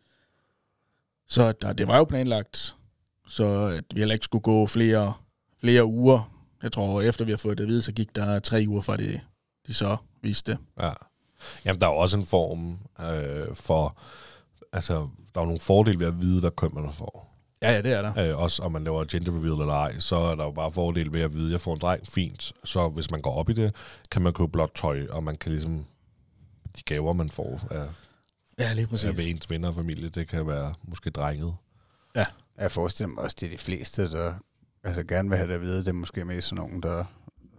Så 1.27 1.51
der, 1.51 1.73
det 1.73 1.88
var 1.88 1.97
jo 1.97 2.03
planlagt, 2.03 2.75
så 3.27 3.45
at 3.77 3.83
vi 3.93 4.00
heller 4.01 4.13
ikke 4.13 4.25
skulle 4.25 4.41
gå 4.41 4.67
flere, 4.67 5.13
flere 5.59 5.85
uger. 5.85 6.31
Jeg 6.63 6.71
tror, 6.71 7.01
efter 7.01 7.25
vi 7.25 7.31
har 7.31 7.38
fået 7.38 7.57
det 7.57 7.63
at 7.63 7.67
vide, 7.67 7.81
så 7.81 7.91
gik 7.91 8.15
der 8.15 8.39
tre 8.39 8.65
uger, 8.67 8.81
fra 8.81 8.97
det, 8.97 9.21
de 9.67 9.73
så 9.73 9.97
viste 10.21 10.51
det. 10.51 10.59
Ja. 10.79 10.91
Jamen, 11.65 11.81
der 11.81 11.88
er 11.88 11.91
jo 11.91 11.97
også 11.97 12.17
en 12.17 12.25
form 12.25 12.79
øh, 13.00 13.55
for... 13.55 13.97
Altså, 14.73 14.93
der 14.93 15.41
er 15.41 15.41
jo 15.41 15.45
nogle 15.45 15.60
fordele 15.60 15.99
ved 15.99 16.08
at 16.08 16.21
vide, 16.21 16.39
hvad 16.39 16.51
køn 16.51 16.69
man 16.73 16.93
får. 16.93 17.33
Ja, 17.63 17.71
ja, 17.71 17.82
det 17.82 17.91
er 17.91 18.02
der. 18.02 18.32
Øh, 18.32 18.39
også 18.39 18.63
om 18.63 18.71
man 18.71 18.84
laver 18.84 19.06
gender 19.06 19.32
reveal 19.32 19.62
eller 19.62 19.73
ej, 19.73 19.99
så 19.99 20.15
er 20.15 20.36
der 20.36 20.43
jo 20.43 20.52
bare 20.52 20.71
fordele 20.71 21.13
ved 21.13 21.21
at 21.21 21.34
vide, 21.34 21.45
at 21.45 21.52
jeg 21.52 21.62
får 21.62 21.73
en 21.73 21.80
dreng, 21.80 22.08
fint. 22.08 22.54
Så 22.63 22.88
hvis 22.89 23.12
man 23.12 23.21
går 23.21 23.36
op 23.36 23.49
i 23.49 23.54
det, 23.54 23.76
kan 24.12 24.21
man 24.21 24.34
købe 24.34 24.47
blåt 24.52 24.71
tøj, 24.76 25.08
og 25.10 25.23
man 25.23 25.38
kan 25.38 25.52
ligesom... 25.52 25.86
De 26.78 26.82
gaver, 26.86 27.13
man 27.13 27.30
får 27.30 27.62
af, 27.71 27.86
Ja, 28.60 28.73
lige 28.73 28.84
af 28.84 28.89
præcis. 28.89 29.17
ved 29.17 29.26
ens 29.28 29.49
venner 29.49 29.67
og 29.69 29.76
familie, 29.76 30.10
det 30.10 30.28
kan 30.28 30.47
være 30.47 30.73
måske 30.84 31.10
drenget. 31.10 31.54
Jeg 32.58 32.71
forestiller 32.71 33.13
mig 33.13 33.23
også, 33.23 33.38
det 33.39 33.45
er 33.45 33.52
de 33.52 33.58
fleste, 33.58 34.12
der 34.12 34.34
altså, 34.84 35.04
gerne 35.04 35.30
vil 35.30 35.38
have 35.38 35.47
det 35.49 35.56
at 35.56 35.62
vide. 35.62 35.78
Det 35.80 35.88
er 35.88 35.93
måske 35.93 36.26
mest 36.26 36.47
sådan 36.47 36.62
nogen, 36.63 36.84
der 36.84 37.04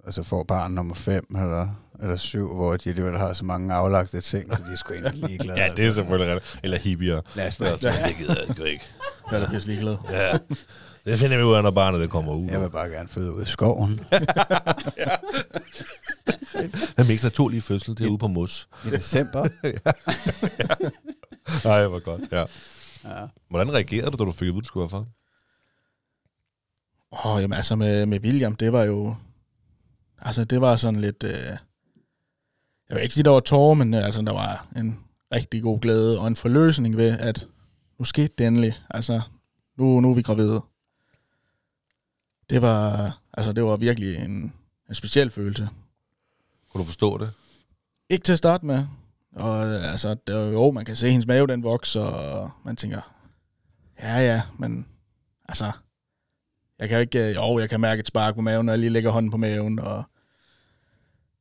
altså, 0.06 0.22
får 0.22 0.42
barn 0.42 0.70
nummer 0.72 0.94
5 0.94 1.24
eller, 1.36 1.68
eller 2.02 2.16
7, 2.16 2.54
hvor 2.54 2.76
de 2.76 2.88
alligevel 2.88 3.18
har 3.18 3.32
så 3.32 3.44
mange 3.44 3.74
aflagte 3.74 4.20
ting, 4.20 4.56
så 4.56 4.62
de 4.66 4.72
er 4.72 4.76
sgu 4.76 4.92
egentlig 4.94 5.24
ligeglade. 5.28 5.60
Ja, 5.60 5.68
det 5.70 5.78
er 5.78 5.84
altså. 5.84 6.00
selvfølgelig 6.00 6.34
rigtigt. 6.34 6.60
Eller 6.62 6.78
hippier. 6.78 7.20
Lad 7.34 7.46
os 7.46 7.56
Det 7.56 7.66
er 7.66 7.78
være 7.82 8.08
det 8.08 8.16
gider 8.16 8.34
jeg 8.46 8.54
sgu 8.54 8.62
ikke. 8.62 8.84
Jeg 9.30 9.40
er 9.40 9.46
da 9.46 9.52
pisse 9.52 9.68
ligeglad. 9.68 9.96
Ja. 10.10 10.38
Det 11.04 11.18
finder 11.18 11.36
vi 11.36 11.42
ud 11.42 11.54
af, 11.54 11.62
når 11.62 11.70
barnet 11.70 12.00
det 12.00 12.10
kommer 12.10 12.34
ud. 12.34 12.46
Jeg 12.46 12.60
vil 12.60 12.70
bare 12.70 12.88
gerne 12.88 13.08
føde 13.08 13.32
ud 13.34 13.42
i 13.42 13.46
skoven 13.46 14.00
Den 16.98 17.06
mest 17.08 17.24
naturlige 17.24 17.60
fødsel, 17.60 17.98
det 17.98 18.06
er 18.06 18.10
ude 18.10 18.18
på 18.18 18.26
mos. 18.26 18.68
i 18.86 18.90
december. 18.90 19.44
Nej, 21.68 21.86
hvor 21.86 21.98
godt. 21.98 22.22
Ja. 22.32 22.44
Ja. 23.04 23.26
Hvordan 23.50 23.72
reagerede 23.74 24.10
du, 24.10 24.16
da 24.16 24.24
du 24.24 24.32
fik 24.32 24.48
at 24.48 24.54
vide, 24.54 24.62
du 24.62 24.66
skulle 24.66 24.82
være 24.82 24.90
far? 24.90 25.04
Åh, 27.28 27.42
jamen 27.42 27.56
altså 27.56 27.76
med, 27.76 28.06
med 28.06 28.20
William, 28.20 28.56
det 28.56 28.72
var 28.72 28.82
jo... 28.82 29.14
Altså, 30.18 30.44
det 30.44 30.60
var 30.60 30.76
sådan 30.76 31.00
lidt... 31.00 31.24
Øh, 31.24 31.30
jeg 32.88 32.96
vil 32.96 33.02
ikke 33.02 33.14
sige, 33.14 33.24
der 33.24 33.30
var 33.30 33.40
tårer, 33.40 33.74
men 33.74 33.94
øh, 33.94 34.04
altså, 34.04 34.22
der 34.22 34.32
var 34.32 34.66
en 34.76 34.98
rigtig 35.34 35.62
god 35.62 35.80
glæde 35.80 36.18
og 36.20 36.26
en 36.26 36.36
forløsning 36.36 36.96
ved, 36.96 37.18
at 37.18 37.46
nu 37.98 38.04
skete 38.04 38.34
det 38.38 38.46
endelig. 38.46 38.74
Altså, 38.90 39.20
nu, 39.76 40.00
nu 40.00 40.10
er 40.10 40.14
vi 40.14 40.22
gravide. 40.22 40.60
Det 42.50 42.62
var, 42.62 43.18
altså, 43.32 43.52
det 43.52 43.64
var 43.64 43.76
virkelig 43.76 44.16
en, 44.16 44.52
en 44.88 44.94
speciel 44.94 45.30
følelse. 45.30 45.68
Kunne 46.72 46.80
du 46.80 46.86
forstå 46.86 47.18
det? 47.18 47.32
Ikke 48.08 48.24
til 48.24 48.32
at 48.32 48.38
starte 48.38 48.66
med. 48.66 48.86
Og 49.32 49.62
altså, 49.62 50.16
det 50.26 50.34
er 50.34 50.40
jo, 50.40 50.70
man 50.70 50.84
kan 50.84 50.96
se 50.96 51.10
hendes 51.10 51.26
mave, 51.26 51.46
den 51.46 51.62
vokser, 51.62 52.00
og 52.00 52.50
man 52.64 52.76
tænker, 52.76 53.00
ja, 54.02 54.18
ja, 54.18 54.42
men 54.58 54.86
altså, 55.48 55.72
jeg 56.78 56.88
kan 56.88 57.00
ikke, 57.00 57.30
jo, 57.30 57.58
jeg 57.58 57.70
kan 57.70 57.80
mærke 57.80 58.00
et 58.00 58.06
spark 58.06 58.34
på 58.34 58.40
maven, 58.40 58.66
når 58.66 58.72
jeg 58.72 58.78
lige 58.78 58.90
lægger 58.90 59.10
hånden 59.10 59.30
på 59.30 59.36
maven, 59.36 59.78
og 59.78 60.04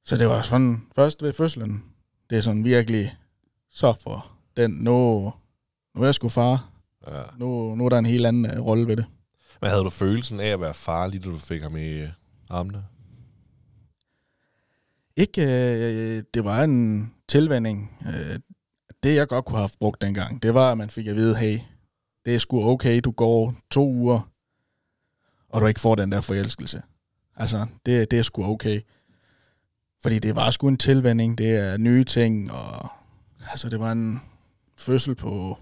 så 0.04 0.18
det 0.18 0.28
var 0.28 0.42
sådan, 0.42 0.88
først 0.96 1.24
ved 1.24 1.34
fødslen, 1.34 1.84
det 2.30 2.38
er 2.38 2.42
sådan 2.42 2.64
virkelig, 2.64 3.18
så 3.70 3.94
for 3.94 4.32
den, 4.58 4.72
nu, 4.72 5.34
nu 5.96 6.02
er 6.02 6.06
jeg 6.06 6.16
sgu 6.16 6.30
far, 6.30 6.70
Ja. 7.08 7.22
nu, 7.38 7.76
nu 7.76 7.86
er 7.86 7.90
der 7.90 7.98
en 7.98 8.06
helt 8.06 8.26
anden 8.26 8.46
øh, 8.46 8.60
rolle 8.66 8.88
ved 8.88 8.98
det. 8.98 9.06
Men 9.62 9.70
havde 9.70 9.84
du 9.84 9.90
følelsen 9.90 10.40
af 10.40 10.48
at 10.48 10.60
være 10.62 10.74
far, 10.74 11.08
lige 11.08 11.22
da 11.24 11.30
du 11.30 11.38
fik 11.38 11.62
ham 11.62 11.78
i 11.78 11.90
øh, 11.90 12.10
armene? 12.50 12.84
Ikke, 15.16 15.42
øh, 15.42 16.24
det 16.34 16.44
var 16.46 16.64
en 16.64 17.14
tilvænding. 17.28 17.98
Øh, 18.08 18.40
det 19.04 19.16
jeg 19.16 19.28
godt 19.28 19.46
kunne 19.46 19.58
have 19.58 19.70
brugt 19.80 20.02
dengang, 20.02 20.44
det 20.44 20.54
var, 20.54 20.72
at 20.72 20.78
man 20.78 20.90
fik 20.90 21.08
at 21.08 21.16
vide, 21.16 21.36
hey, 21.36 21.60
det 22.26 22.36
er 22.36 22.40
sgu 22.40 22.64
okay, 22.70 23.02
du 23.04 23.12
går 23.12 23.56
to 23.72 23.88
uger, 23.90 24.30
og 25.50 25.62
du 25.62 25.66
ikke 25.68 25.80
får 25.80 25.96
den 25.96 26.12
der 26.12 26.22
forelskelse. 26.22 26.82
Altså, 27.36 27.66
det, 27.86 28.12
det 28.12 28.20
er 28.20 28.24
sgu 28.24 28.44
okay. 28.46 28.82
Fordi 30.02 30.20
det 30.20 30.36
var 30.36 30.50
sgu 30.52 30.68
en 30.68 30.78
tilvænding, 30.78 31.38
det 31.38 31.56
er 31.56 31.78
nye 31.78 32.04
ting, 32.04 32.52
og 32.52 32.90
altså, 33.52 33.70
det 33.70 33.80
var 33.80 33.92
en 33.92 34.22
fødsel 34.78 35.16
på, 35.16 35.58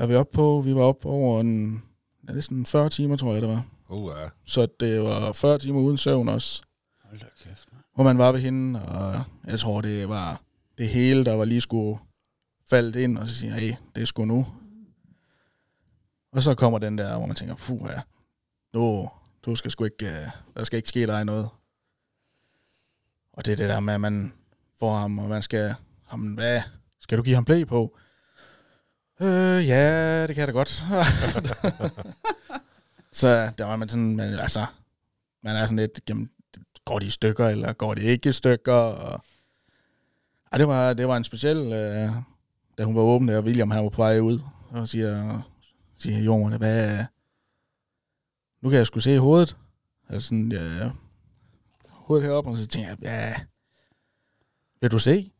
er 0.00 0.06
vi 0.06 0.14
oppe 0.14 0.32
på? 0.34 0.62
Vi 0.64 0.74
var 0.74 0.82
oppe 0.82 1.08
over 1.08 1.40
en, 1.40 1.82
ja, 2.28 2.32
det 2.32 2.38
er 2.38 2.42
sådan 2.42 2.66
40 2.66 2.88
timer, 2.88 3.16
tror 3.16 3.32
jeg, 3.32 3.42
det 3.42 3.50
var. 3.50 3.66
Uh, 3.88 4.12
ja. 4.20 4.28
Så 4.44 4.66
det 4.80 5.02
var 5.02 5.32
40 5.32 5.58
timer 5.58 5.80
uden 5.80 5.98
søvn 5.98 6.28
også 6.28 6.62
Hold 7.04 7.18
da 7.18 7.26
kæft, 7.44 7.68
man. 7.72 7.82
hvor 7.94 8.04
man 8.04 8.18
var 8.18 8.32
ved 8.32 8.40
hende, 8.40 8.82
og 8.82 9.24
jeg 9.46 9.58
tror, 9.58 9.80
det 9.80 10.08
var 10.08 10.42
det 10.78 10.88
hele, 10.88 11.24
der 11.24 11.34
var 11.34 11.44
lige 11.44 11.60
skulle 11.60 11.98
faldet 12.70 12.96
ind, 12.96 13.18
og 13.18 13.28
så 13.28 13.34
siger 13.34 13.54
hey, 13.54 13.74
det 13.94 14.00
er 14.00 14.04
sgu 14.04 14.24
nu. 14.24 14.46
Og 16.32 16.42
så 16.42 16.54
kommer 16.54 16.78
den 16.78 16.98
der, 16.98 17.18
hvor 17.18 17.26
man 17.26 17.36
tænker, 17.36 17.54
puh 17.54 17.90
ja, 17.90 18.00
nu, 18.74 19.08
du 19.46 19.54
skal 19.54 19.70
sgu 19.70 19.84
ikke, 19.84 20.06
øh, 20.06 20.26
der 20.56 20.64
skal 20.64 20.76
ikke 20.76 20.88
ske 20.88 21.06
dig 21.06 21.24
noget. 21.24 21.48
Og 23.32 23.46
det 23.46 23.52
er 23.52 23.56
det 23.56 23.68
der 23.68 23.80
med, 23.80 23.94
at 23.94 24.00
man 24.00 24.32
får 24.78 24.96
ham, 24.96 25.18
og 25.18 25.28
man 25.28 25.42
skal, 25.42 25.74
ham, 26.06 26.20
hvad, 26.20 26.60
skal 27.00 27.18
du 27.18 27.22
give 27.22 27.34
ham 27.34 27.44
play 27.44 27.66
på? 27.66 27.96
Øh, 29.22 29.68
ja, 29.68 30.26
det 30.26 30.34
kan 30.34 30.40
jeg 30.40 30.48
da 30.48 30.52
godt. 30.52 30.68
så 33.20 33.52
der 33.58 33.64
var 33.64 33.76
man 33.76 33.88
sådan, 33.88 34.16
men, 34.16 34.34
altså, 34.34 34.66
man 35.42 35.56
er 35.56 35.66
sådan 35.66 35.76
lidt, 35.76 36.00
jamen, 36.08 36.30
går 36.84 36.98
de 36.98 37.06
i 37.06 37.10
stykker, 37.10 37.48
eller 37.48 37.72
går 37.72 37.94
de 37.94 38.02
ikke 38.02 38.28
i 38.28 38.32
stykker? 38.32 38.72
Og... 38.72 39.24
ja, 40.52 40.58
det 40.58 40.68
var, 40.68 40.92
det 40.92 41.08
var 41.08 41.16
en 41.16 41.24
speciel, 41.24 41.72
øh, 41.72 42.10
da 42.78 42.84
hun 42.84 42.94
var 42.94 43.02
åben 43.02 43.28
der, 43.28 43.36
og 43.36 43.44
William 43.44 43.70
han 43.70 43.82
var 43.82 43.90
på 43.90 44.02
vej 44.02 44.18
ud, 44.18 44.40
og 44.70 44.88
siger, 44.88 45.42
siger 45.98 46.18
jorden, 46.18 46.58
hvad, 46.58 47.04
nu 48.62 48.70
kan 48.70 48.78
jeg 48.78 48.86
sgu 48.86 49.00
se 49.00 49.18
hovedet. 49.18 49.56
Altså 50.08 50.28
sådan, 50.28 50.52
ja, 50.52 50.90
hovedet 51.88 52.26
heroppe, 52.26 52.50
og 52.50 52.56
så 52.56 52.66
tænker 52.66 52.88
jeg, 52.88 52.98
ja, 53.02 53.34
vil 54.80 54.90
du 54.90 54.98
se? 54.98 55.30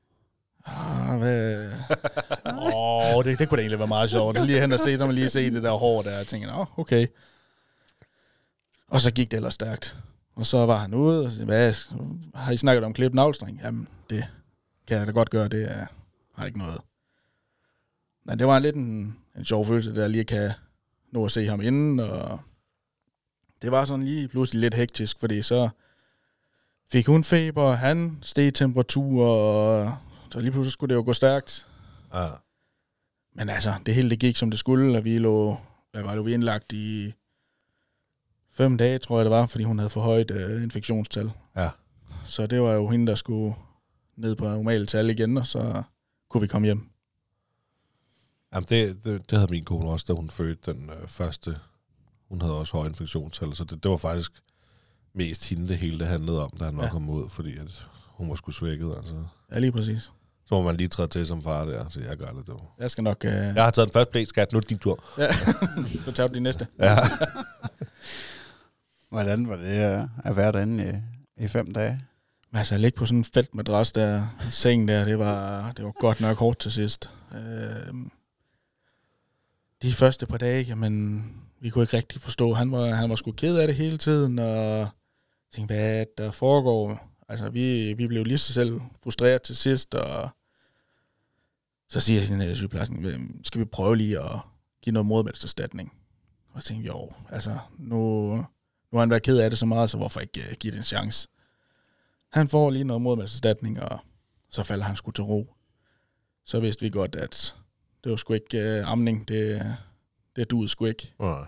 Ah, 0.66 1.18
hvad? 1.18 1.70
Åh, 2.75 3.16
oh, 3.16 3.25
det, 3.25 3.38
det 3.38 3.49
kunne 3.49 3.57
da 3.57 3.62
egentlig 3.62 3.79
være 3.79 3.88
meget 3.88 4.11
sjovt. 4.11 4.46
Lige 4.46 4.61
hen 4.61 4.73
og 4.73 4.81
se, 4.81 4.96
når 4.96 5.07
man 5.07 5.14
lige 5.14 5.29
se 5.29 5.51
det 5.51 5.62
der 5.62 5.70
hår 5.73 6.03
der, 6.03 6.20
og 6.20 6.27
tænker, 6.27 6.55
oh, 6.55 6.79
okay. 6.79 7.07
Og 8.88 9.01
så 9.01 9.11
gik 9.11 9.31
det 9.31 9.37
ellers 9.37 9.55
stærkt. 9.55 9.96
Og 10.35 10.46
så 10.46 10.66
var 10.66 10.77
han 10.77 10.94
ude, 10.94 11.25
og 11.25 11.33
så, 11.33 11.44
hvad, 11.44 11.75
har 12.35 12.53
I 12.53 12.57
snakket 12.57 12.85
om 12.85 12.92
klippet 12.92 13.14
navlstring? 13.14 13.61
Jamen, 13.62 13.88
det 14.11 14.25
kan 14.87 14.99
jeg 14.99 15.07
da 15.07 15.12
godt 15.12 15.31
gøre, 15.31 15.49
det 15.49 15.73
er, 15.73 15.87
har 16.35 16.46
ikke 16.46 16.59
noget. 16.59 16.81
Men 18.25 18.38
det 18.38 18.46
var 18.46 18.59
lidt 18.59 18.77
en, 18.77 19.16
en 19.37 19.44
sjov 19.44 19.66
følelse, 19.66 19.94
der 19.94 20.09
lige 20.09 20.25
kan 20.25 20.51
nå 21.12 21.25
at 21.25 21.33
se 21.33 21.46
ham 21.46 21.61
inden, 21.61 22.01
og 22.01 22.40
det 23.62 23.73
var 23.73 23.85
sådan 23.85 24.05
lige 24.05 24.29
pludselig 24.29 24.61
lidt 24.61 24.75
hektisk, 24.75 25.20
fordi 25.20 25.42
så 25.42 25.68
fik 26.92 27.07
hun 27.07 27.25
feber, 27.25 27.73
han 27.73 28.18
steg 28.23 28.55
temperatur, 28.55 29.27
og 29.27 29.96
så 30.31 30.40
lige 30.40 30.51
pludselig 30.53 30.73
skulle 30.73 30.88
det 30.88 30.95
jo 30.99 31.05
gå 31.05 31.12
stærkt. 31.12 31.69
Ja. 32.14 32.27
Men 33.35 33.49
altså, 33.49 33.75
det 33.87 33.95
hele 33.95 34.11
det 34.11 34.21
gik, 34.21 34.37
som 34.37 34.51
det 34.51 34.59
skulle, 34.59 34.99
og 34.99 35.05
vi 35.05 35.19
lå, 35.19 35.57
hvad 35.93 36.03
var 36.03 36.14
det, 36.14 36.25
vi 36.27 36.35
indlagt 36.35 36.73
i 36.73 37.12
fem 38.51 38.77
dage, 38.77 38.99
tror 38.99 39.19
jeg 39.19 39.25
det 39.25 39.31
var, 39.31 39.47
fordi 39.47 39.64
hun 39.64 39.79
havde 39.79 39.90
for 39.90 40.01
højt 40.01 40.31
øh, 40.31 40.62
infektionstal. 40.62 41.31
Ja. 41.57 41.71
Så 42.27 42.47
det 42.47 42.61
var 42.62 42.73
jo 42.73 42.88
hende, 42.88 43.07
der 43.07 43.14
skulle 43.14 43.55
ned 44.16 44.37
på 44.37 44.45
normale 44.45 44.87
tal 44.87 45.11
igen, 45.11 45.37
og 45.38 45.47
så 45.47 45.83
kunne 46.29 46.40
vi 46.40 46.47
komme 46.47 46.66
hjem. 46.66 46.87
Jamen, 48.55 48.66
det, 48.69 49.05
det, 49.05 49.31
det 49.31 49.38
havde 49.38 49.51
min 49.51 49.64
kone 49.64 49.90
også, 49.90 50.05
da 50.09 50.12
hun 50.12 50.31
fødte 50.31 50.73
den 50.73 50.90
øh, 50.90 51.09
første. 51.09 51.59
Hun 52.29 52.40
havde 52.40 52.59
også 52.59 52.77
høj 52.77 52.87
infektionstal, 52.87 53.55
så 53.55 53.64
det, 53.64 53.83
det 53.83 53.90
var 53.90 53.97
faktisk 53.97 54.33
mest 55.14 55.49
hende, 55.49 55.69
det 55.69 55.79
hele 55.79 55.99
det 55.99 56.07
handlede 56.07 56.45
om, 56.45 56.51
da 56.59 56.64
han 56.64 56.77
var 56.77 56.85
Ja. 56.85 56.90
kommet 56.90 57.12
ud, 57.14 57.29
fordi 57.31 57.57
at 57.57 57.87
hun 58.07 58.29
var 58.29 58.35
sgu 58.35 58.51
svækket. 58.51 58.95
Altså. 58.97 59.25
Ja, 59.53 59.59
lige 59.59 59.73
præcis. 59.73 60.12
Så 60.51 60.55
må 60.55 60.63
man 60.63 60.77
lige 60.77 60.89
træde 60.89 61.09
til 61.09 61.27
som 61.27 61.43
far 61.43 61.65
der, 61.65 61.89
så 61.89 62.01
jeg 62.01 62.17
gør 62.17 62.27
det. 62.27 62.47
Du. 62.47 62.61
Jeg 62.79 62.91
skal 62.91 63.05
nok... 63.05 63.25
Øh. 63.25 63.33
Jeg 63.33 63.65
har 63.65 63.71
taget 63.71 63.89
den 63.89 63.93
første 63.93 64.13
blæs, 64.13 64.29
skat. 64.29 64.53
Nu 64.53 64.57
er 64.57 64.61
det 64.61 64.71
din 64.71 64.79
tur. 64.79 65.05
ja. 65.19 65.33
så 66.05 66.13
tager 66.13 66.27
du 66.27 66.35
de 66.35 66.41
næste. 66.41 66.67
Ja. 66.79 66.97
Hvordan 69.11 69.49
var 69.49 69.57
det 69.57 70.09
at 70.25 70.37
være 70.37 70.53
derinde 70.53 71.03
i, 71.39 71.45
i 71.45 71.49
fem 71.49 71.73
dage? 71.73 72.01
Men 72.51 72.59
altså, 72.59 72.75
at 72.75 72.81
ligge 72.81 72.97
på 72.97 73.07
sådan 73.07 73.19
en 73.19 73.25
feltmadras 73.25 73.93
der, 73.93 74.37
sengen 74.51 74.89
der, 74.89 75.05
det 75.05 75.19
var, 75.19 75.73
det 75.73 75.85
var 75.85 75.93
godt 76.01 76.21
nok 76.21 76.39
hårdt 76.39 76.59
til 76.59 76.73
sidst. 76.73 77.11
Øh, 77.35 77.95
de 79.83 79.93
første 79.93 80.27
par 80.27 80.39
dage, 80.39 80.63
jamen, 80.63 81.25
vi 81.61 81.71
kunne 81.71 81.83
ikke 81.83 81.97
rigtig 81.97 82.21
forstå. 82.21 82.53
Han 82.53 82.73
var, 82.73 82.87
han 82.87 83.11
var 83.11 83.17
sgu 83.17 83.33
ked 83.33 83.57
af 83.57 83.67
det 83.67 83.77
hele 83.77 83.99
tiden, 83.99 84.39
og 84.39 84.89
tænkte, 85.55 85.75
hvad 85.75 86.01
er 86.01 86.05
der 86.19 86.31
foregår? 86.31 87.09
Altså, 87.29 87.49
vi, 87.49 87.93
vi 87.93 88.07
blev 88.07 88.25
lige 88.25 88.39
så 88.39 88.53
selv 88.53 88.81
frustreret 89.03 89.43
til 89.43 89.57
sidst, 89.57 89.95
og 89.95 90.31
så 91.90 92.00
siger 92.00 92.20
sin 92.20 92.40
uh, 92.40 92.55
sygeplejersken, 92.55 92.98
"Hvem- 92.98 93.44
skal 93.44 93.61
vi 93.61 93.64
prøve 93.64 93.96
lige 93.96 94.18
at 94.20 94.38
give 94.83 94.92
noget 94.92 95.07
modmælserstatning? 95.07 95.92
Og 96.53 96.62
så 96.62 96.68
tænkte 96.68 96.87
jeg, 96.87 96.94
jo, 96.94 97.12
altså, 97.31 97.59
nu, 97.79 97.96
nu 98.37 98.92
har 98.92 99.00
han 99.00 99.11
været 99.11 99.22
ked 99.22 99.38
af 99.38 99.50
det 99.50 99.59
så 99.59 99.66
meget, 99.66 99.90
så 99.90 99.96
hvorfor 99.96 100.20
ikke 100.20 100.40
uh, 100.50 100.57
give 100.61 100.70
det 100.70 100.79
en 100.79 100.85
chance? 100.85 101.29
Han 102.33 102.48
får 102.48 102.70
lige 102.70 102.85
noget 102.85 103.03
modmælserstatning, 103.03 103.81
og 103.83 103.98
så 104.50 104.62
falder 104.64 104.85
han 104.85 104.96
sgu 104.96 105.11
til 105.11 105.24
ro. 105.24 105.55
Så 106.44 106.61
vidste 106.61 106.83
vi 106.83 106.90
godt, 106.90 107.14
at 107.16 107.55
det 108.05 108.11
var 108.11 108.16
sgu 108.16 108.33
ikke 108.35 108.81
uh, 108.83 108.90
amning, 108.92 109.29
det, 109.29 109.76
det 110.37 110.50
duede 110.50 110.68
sgu 110.68 110.85
ikke. 110.87 111.14
Nej. 111.20 111.44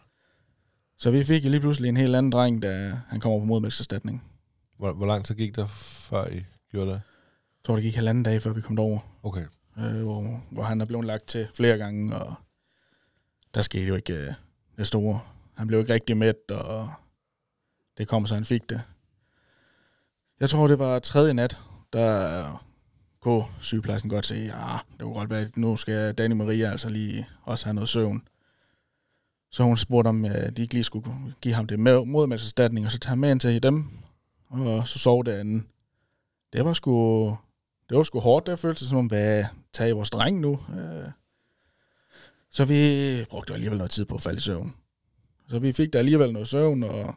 Så 0.99 1.11
vi 1.11 1.25
fik 1.25 1.45
lige 1.45 1.61
pludselig 1.61 1.89
en 1.89 1.97
helt 1.97 2.17
anden 2.17 2.33
dreng, 2.33 2.63
da 2.63 2.99
han 3.09 3.21
kommer 3.21 3.39
på 3.39 3.45
modmælserstatning. 3.45 4.25
Hvor, 4.79 4.93
hvor 4.93 5.07
lang 5.07 5.25
tid 5.25 5.35
gik 5.35 5.57
der, 5.57 5.67
før 5.67 6.29
I 6.29 6.45
gjorde 6.71 6.87
det? 6.91 6.95
Jeg 6.95 7.65
tror, 7.65 7.75
det 7.75 7.83
gik 7.85 7.95
halvanden 7.95 8.25
dag, 8.25 8.43
før 8.43 8.53
vi 8.53 8.61
kom 8.61 8.77
derover. 8.77 8.99
Okay 9.23 9.45
øh, 9.79 10.03
hvor, 10.03 10.41
hvor 10.51 10.63
han 10.63 10.81
er 10.81 10.85
blevet 10.85 11.05
lagt 11.05 11.27
til 11.27 11.49
flere 11.55 11.79
gange, 11.79 12.17
og 12.17 12.35
der 13.55 13.63
skete 13.63 13.87
jo 13.87 13.95
ikke 13.95 14.15
øh, 14.15 14.33
det 14.79 14.87
store. 14.87 15.21
Han 15.57 15.67
blev 15.67 15.81
ikke 15.81 15.93
rigtig 15.95 16.17
mæt, 16.17 16.51
og 16.51 16.93
det 17.99 18.09
kom, 18.09 18.27
så 18.27 18.35
han 18.35 18.45
fik 18.45 18.71
det. 18.71 18.83
Jeg 20.41 20.51
tror, 20.51 20.67
det 20.67 20.79
var 20.79 20.99
tredje 20.99 21.35
nat, 21.35 21.59
der 21.93 22.67
kunne 23.21 23.45
sygeplejersken 23.61 24.11
godt 24.11 24.27
se, 24.27 24.35
ja, 24.35 24.79
det 24.93 25.01
kunne 25.01 25.15
godt 25.15 25.31
være, 25.31 25.41
at 25.41 25.57
nu 25.57 25.77
skal 25.77 26.15
Danny 26.15 26.35
Maria 26.35 26.71
altså 26.71 26.89
lige 26.89 27.27
også 27.43 27.67
have 27.67 27.75
noget 27.75 27.89
søvn. 27.89 28.23
Så 29.51 29.63
hun 29.63 29.77
spurgte, 29.77 30.09
om 30.09 30.25
øh, 30.25 30.51
de 30.57 30.63
ikke 30.63 30.75
lige 30.75 30.85
skulle 30.85 31.35
give 31.41 31.55
ham 31.55 31.67
det 31.67 31.79
med, 31.79 32.05
modmælserstatning, 32.05 32.87
og 32.87 32.93
så 32.93 32.99
tage 32.99 33.17
med 33.17 33.31
ind 33.31 33.41
til 33.41 33.63
dem, 33.63 33.91
og 34.49 34.89
så 34.89 34.99
sov 34.99 35.25
det 35.25 35.33
anden. 35.33 35.69
Det 36.53 36.65
var 36.65 36.73
sgu, 36.73 37.37
det 37.93 37.97
var 37.99 38.05
sgu 38.05 38.21
hårdt, 38.21 38.47
der 38.47 38.57
føltes 38.57 38.89
som 38.89 38.99
om, 38.99 39.07
hvad 39.07 39.45
tage 39.73 39.93
vores 39.93 40.11
dreng 40.11 40.41
nu. 40.41 40.59
Øh, 40.79 41.09
Så 42.51 42.65
vi 42.65 43.25
brugte 43.31 43.53
alligevel 43.55 43.79
noget 43.79 43.91
tid 43.91 44.05
på 44.05 44.15
at 44.15 44.21
falde 44.21 44.37
i 44.37 44.41
søvn. 44.41 44.75
Så 45.49 45.59
vi 45.59 45.73
fik 45.73 45.93
da 45.93 45.99
alligevel 45.99 46.33
noget 46.33 46.49
søvn, 46.49 46.83
og 46.83 47.15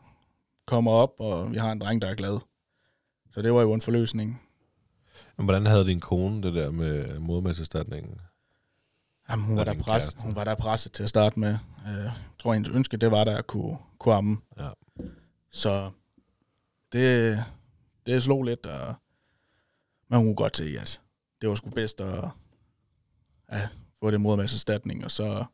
kommer 0.65 0.91
op, 0.91 1.13
og 1.19 1.51
vi 1.51 1.57
har 1.57 1.71
en 1.71 1.81
dreng, 1.81 2.01
der 2.01 2.07
er 2.07 2.15
glad. 2.15 2.39
Så 3.33 3.41
det 3.41 3.53
var 3.53 3.61
jo 3.61 3.73
en 3.73 3.81
forløsning. 3.81 4.41
Men 5.37 5.45
hvordan 5.45 5.65
havde 5.65 5.85
din 5.87 5.99
kone 5.99 6.41
det 6.43 6.53
der 6.53 6.71
med 6.71 7.19
modmæsserstatningen? 7.19 8.21
Jamen, 9.29 9.45
hun, 9.45 9.57
var 9.57 9.63
der 9.63 9.73
presset, 9.73 10.21
hun 10.21 10.35
var 10.35 10.43
der 10.43 10.55
presset 10.55 10.91
til 10.91 11.03
at 11.03 11.09
starte 11.09 11.39
med. 11.39 11.57
Øh, 11.87 12.03
Jeg 12.03 12.11
tror, 12.39 12.53
hendes 12.53 12.69
ønske, 12.75 12.97
det 12.97 13.11
var 13.11 13.23
der 13.23 13.37
at 13.37 13.47
kunne, 13.47 13.77
kunne 13.99 14.15
amme. 14.15 14.37
Ja. 14.59 14.69
Så 15.51 15.91
det, 16.91 17.43
det 18.05 18.23
slog 18.23 18.43
lidt, 18.43 18.65
og 18.65 18.95
man 20.09 20.23
kunne 20.23 20.35
godt 20.35 20.57
se, 20.57 20.77
at 20.81 21.01
det 21.41 21.49
var 21.49 21.55
sgu 21.55 21.69
bedst 21.69 22.01
at 22.01 22.29
ja, 23.51 23.67
få 23.99 24.11
det 24.11 24.25
erstatning 24.39 25.05
og 25.05 25.11
så 25.11 25.45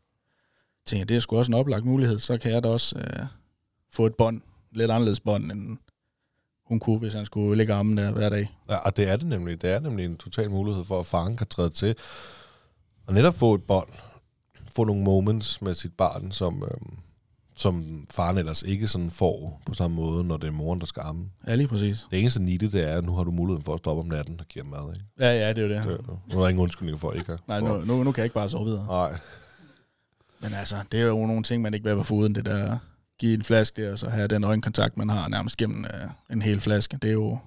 tænkte 0.85 0.99
jeg, 0.99 1.09
det 1.09 1.15
er 1.15 1.19
sgu 1.19 1.37
også 1.37 1.51
en 1.51 1.57
oplagt 1.57 1.85
mulighed, 1.85 2.19
så 2.19 2.37
kan 2.37 2.51
jeg 2.51 2.63
da 2.63 2.69
også 2.69 2.97
øh, 2.97 3.25
få 3.89 4.05
et 4.05 4.15
bånd, 4.15 4.41
lidt 4.71 4.91
anderledes 4.91 5.19
bånd, 5.19 5.51
end 5.51 5.77
hun 6.65 6.79
kunne, 6.79 6.99
hvis 6.99 7.13
han 7.13 7.25
skulle 7.25 7.57
ligge 7.57 7.73
armen 7.73 7.97
der 7.97 8.11
hver 8.11 8.29
dag. 8.29 8.57
Ja, 8.69 8.77
og 8.77 8.97
det 8.97 9.09
er 9.09 9.15
det 9.15 9.25
nemlig. 9.25 9.61
Det 9.61 9.71
er 9.71 9.79
nemlig 9.79 10.05
en 10.05 10.17
total 10.17 10.49
mulighed 10.49 10.83
for, 10.83 10.99
at 10.99 11.05
faren 11.05 11.37
kan 11.37 11.47
træde 11.47 11.69
til. 11.69 11.95
Og 13.07 13.13
netop 13.13 13.35
få 13.35 13.53
et 13.53 13.63
bånd. 13.63 13.89
Få 14.69 14.83
nogle 14.83 15.03
moments 15.03 15.61
med 15.61 15.73
sit 15.73 15.93
barn, 15.93 16.31
som, 16.31 16.63
øh, 16.63 16.97
som 17.61 18.05
faren 18.11 18.37
ellers 18.37 18.63
ikke 18.63 18.87
sådan 18.87 19.11
får 19.11 19.61
på 19.65 19.73
samme 19.73 19.95
måde, 19.95 20.23
når 20.23 20.37
det 20.37 20.47
er 20.47 20.51
moren, 20.51 20.79
der 20.79 20.85
skal 20.85 21.01
amme. 21.01 21.29
Ja, 21.47 21.55
lige 21.55 21.67
præcis. 21.67 22.07
Det 22.11 22.19
eneste 22.19 22.43
nitte, 22.43 22.71
det 22.71 22.91
er, 22.91 22.97
at 22.97 23.05
nu 23.05 23.15
har 23.15 23.23
du 23.23 23.31
muligheden 23.31 23.63
for 23.63 23.73
at 23.73 23.79
stoppe 23.79 24.01
om 24.01 24.07
natten 24.07 24.39
og 24.39 24.45
give 24.45 24.65
mad. 24.65 24.93
Ikke? 24.93 25.05
Ja, 25.19 25.47
ja, 25.47 25.49
det 25.53 25.57
er 25.57 25.61
jo 25.61 25.69
det. 25.69 25.99
Det, 25.99 26.07
nu 26.07 26.37
er 26.37 26.41
der 26.41 26.47
ingen 26.49 26.63
undskyldning 26.63 26.99
for, 26.99 27.11
ikke 27.11 27.37
Nej, 27.47 27.59
nu, 27.59 27.85
nu, 27.85 28.03
nu 28.03 28.11
kan 28.11 28.21
jeg 28.21 28.25
ikke 28.25 28.33
bare 28.33 28.49
sove 28.49 28.65
videre. 28.65 28.85
Nej. 28.85 29.19
Men 30.41 30.53
altså, 30.53 30.75
det 30.91 30.99
er 31.01 31.05
jo 31.05 31.25
nogle 31.25 31.43
ting, 31.43 31.61
man 31.61 31.73
ikke 31.73 31.83
vil 31.83 31.95
være 31.95 32.03
foruden. 32.03 32.35
Det 32.35 32.45
der 32.45 32.77
give 33.19 33.33
en 33.33 33.43
flaske 33.43 33.83
der, 33.83 33.91
og 33.91 33.99
så 33.99 34.09
have 34.09 34.27
den 34.27 34.43
øjenkontakt, 34.43 34.97
man 34.97 35.09
har 35.09 35.27
nærmest 35.27 35.57
gennem 35.57 35.85
øh, 35.85 36.09
en 36.31 36.41
hel 36.41 36.59
flaske. 36.59 36.97
Det 36.97 37.07
er 37.07 37.13
jo, 37.13 37.37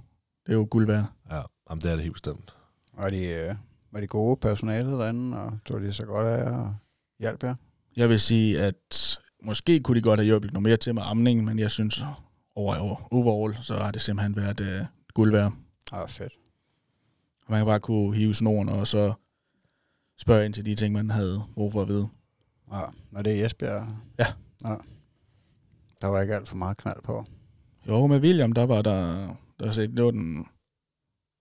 det 0.47 0.53
er 0.53 0.57
jo 0.57 0.67
guld 0.71 0.87
værd. 0.87 1.05
Ja, 1.31 1.41
jamen, 1.71 1.83
det 1.83 1.91
er 1.91 1.95
det 1.95 2.03
helt 2.03 2.13
bestemt. 2.13 2.55
Var 2.99 3.11
de, 3.11 3.27
øh, 3.27 3.55
var 3.93 4.01
de 4.01 4.07
gode 4.07 4.37
personalet 4.37 4.99
derinde, 4.99 5.39
og 5.39 5.59
tog 5.65 5.81
de 5.81 5.93
så 5.93 6.05
godt 6.05 6.27
af 6.27 6.51
og 6.51 6.75
hjalp 7.21 7.43
jer? 7.43 7.55
Jeg 7.97 8.09
vil 8.09 8.21
sige, 8.21 8.61
at 8.61 9.19
måske 9.45 9.81
kunne 9.81 9.97
de 9.97 10.03
godt 10.03 10.21
have 10.21 10.27
hjulpet 10.27 10.53
noget 10.53 10.63
mere 10.63 10.77
til 10.77 10.95
med 10.95 11.03
amningen, 11.07 11.45
men 11.45 11.59
jeg 11.59 11.71
synes 11.71 12.03
over 12.55 13.07
overall, 13.15 13.57
så 13.63 13.75
har 13.75 13.91
det 13.91 14.01
simpelthen 14.01 14.37
været 14.37 14.61
øh, 14.61 14.87
guld 15.15 15.33
værd. 15.33 15.53
Ah, 15.93 16.09
fedt. 16.09 16.33
Man 17.49 17.59
kan 17.59 17.67
bare 17.67 17.81
kunne 17.81 18.17
hive 18.17 18.35
snoren 18.35 18.69
og 18.69 18.87
så 18.89 19.13
spørge 20.19 20.45
ind 20.45 20.55
til 20.55 20.67
de 20.67 20.75
ting, 20.75 20.93
man 20.95 21.11
havde 21.11 21.43
brug 21.55 21.73
for 21.73 21.83
at 21.83 21.89
vide. 21.89 22.09
Ja, 22.73 22.81
og 23.13 23.25
det 23.25 23.41
er 23.41 23.47
Esbjerg? 23.47 23.87
Ja. 24.19 24.27
ja. 24.65 24.75
Der 26.01 26.07
var 26.07 26.21
ikke 26.21 26.35
alt 26.35 26.49
for 26.49 26.57
meget 26.57 26.77
knald 26.77 27.03
på. 27.03 27.25
Jo, 27.89 28.07
med 28.07 28.21
William, 28.21 28.53
der 28.53 28.67
var 28.67 28.83
der, 28.83 29.29
der 29.61 29.71
set, 29.71 29.91
det 29.97 30.05
var 30.05 30.11
den 30.11 30.47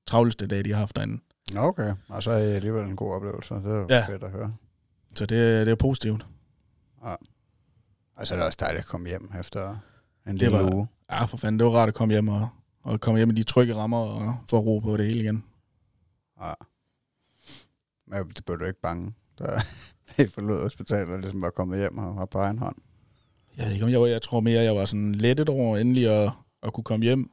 travleste 0.08 0.48
dag, 0.48 0.66
de 0.66 0.72
har 0.72 0.78
haft 0.80 0.96
derinde. 0.96 1.22
Okay, 1.58 1.94
og 2.08 2.24
så 2.24 2.32
er 2.32 2.40
det 2.46 2.54
alligevel 2.54 2.86
en 2.90 2.96
god 2.96 3.14
oplevelse. 3.14 3.54
Det 3.54 3.66
er 3.66 3.70
jo 3.76 3.88
Ja. 3.90 3.96
ja. 3.96 4.08
fedt 4.08 4.24
at 4.24 4.32
høre. 4.32 4.54
Så 5.16 5.26
det, 5.26 5.66
det 5.66 5.72
er 5.72 5.76
positivt. 5.76 6.26
Og 8.16 8.28
så 8.28 8.34
er 8.34 8.38
det 8.38 8.46
også 8.46 8.58
dejligt 8.62 8.80
at 8.80 8.88
komme 8.88 9.10
hjem 9.10 9.32
efter 9.40 9.70
en 9.70 9.78
Det 10.34 10.40
lille 10.42 10.58
var- 10.58 10.74
uge. 10.76 10.88
Ja, 11.12 11.26
for 11.26 11.38
fanden, 11.38 11.60
det 11.60 11.66
var 11.68 11.72
rart 11.74 11.90
at 11.90 11.96
komme 11.96 12.14
hjem 12.14 12.28
og, 12.28 12.50
og 12.84 13.00
komme 13.02 13.18
hjem 13.20 13.30
i 13.30 13.34
de 13.34 13.44
trygge 13.44 13.76
rammer 13.76 13.98
og 13.98 14.36
få 14.50 14.60
ro 14.60 14.80
på 14.80 14.98
det 14.98 15.06
hele 15.06 15.20
igen. 15.20 15.44
Ja. 16.42 16.54
Men 18.08 18.30
det 18.30 18.46
blev 18.46 18.60
du 18.60 18.66
ikke 18.66 18.82
bange, 18.82 19.14
da 19.40 19.46
det 20.18 20.32
forlod 20.32 20.62
hospitalet, 20.62 21.10
og 21.14 21.20
ligesom 21.20 21.42
var 21.42 21.50
kommet 21.50 21.80
hjem 21.80 21.98
og 21.98 22.16
var 22.16 22.26
på 22.26 22.38
egen 22.38 22.60
hånd. 22.60 22.76
Jeg 23.58 23.66
ved 23.66 23.74
ikke, 23.74 23.86
om 23.86 23.92
jeg, 23.92 24.02
var, 24.02 24.08
jeg 24.08 24.22
tror 24.22 24.40
mere, 24.40 24.62
jeg 24.64 24.76
var 24.76 24.86
sådan 24.86 25.16
lettet 25.16 25.50
over 25.50 25.78
endelig 25.78 26.10
at, 26.10 26.32
at 26.64 26.74
kunne 26.74 26.84
komme 26.84 27.04
hjem. 27.04 27.32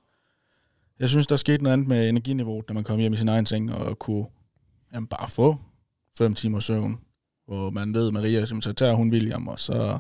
Jeg 0.99 1.09
synes, 1.09 1.27
der 1.27 1.37
skete 1.37 1.63
noget 1.63 1.73
andet 1.73 1.89
med 1.89 2.09
energiniveauet, 2.09 2.69
da 2.69 2.73
man 2.75 2.85
kom 2.85 2.99
hjem 2.99 3.13
i 3.13 3.17
sin 3.17 3.29
egen 3.29 3.47
seng 3.47 3.73
og 3.75 3.99
kunne 3.99 4.27
jamen, 4.95 5.07
bare 5.07 5.29
få 5.29 5.57
fem 6.19 6.35
timer 6.35 6.61
søvn. 6.61 7.01
Hvor 7.47 7.71
man 7.71 7.95
ved, 7.95 8.13
Maria, 8.13 8.31
simpelthen, 8.41 8.63
så 8.63 8.73
tager 8.73 8.95
hun 8.95 9.11
William, 9.11 9.49
og 9.49 9.61
så 9.61 9.99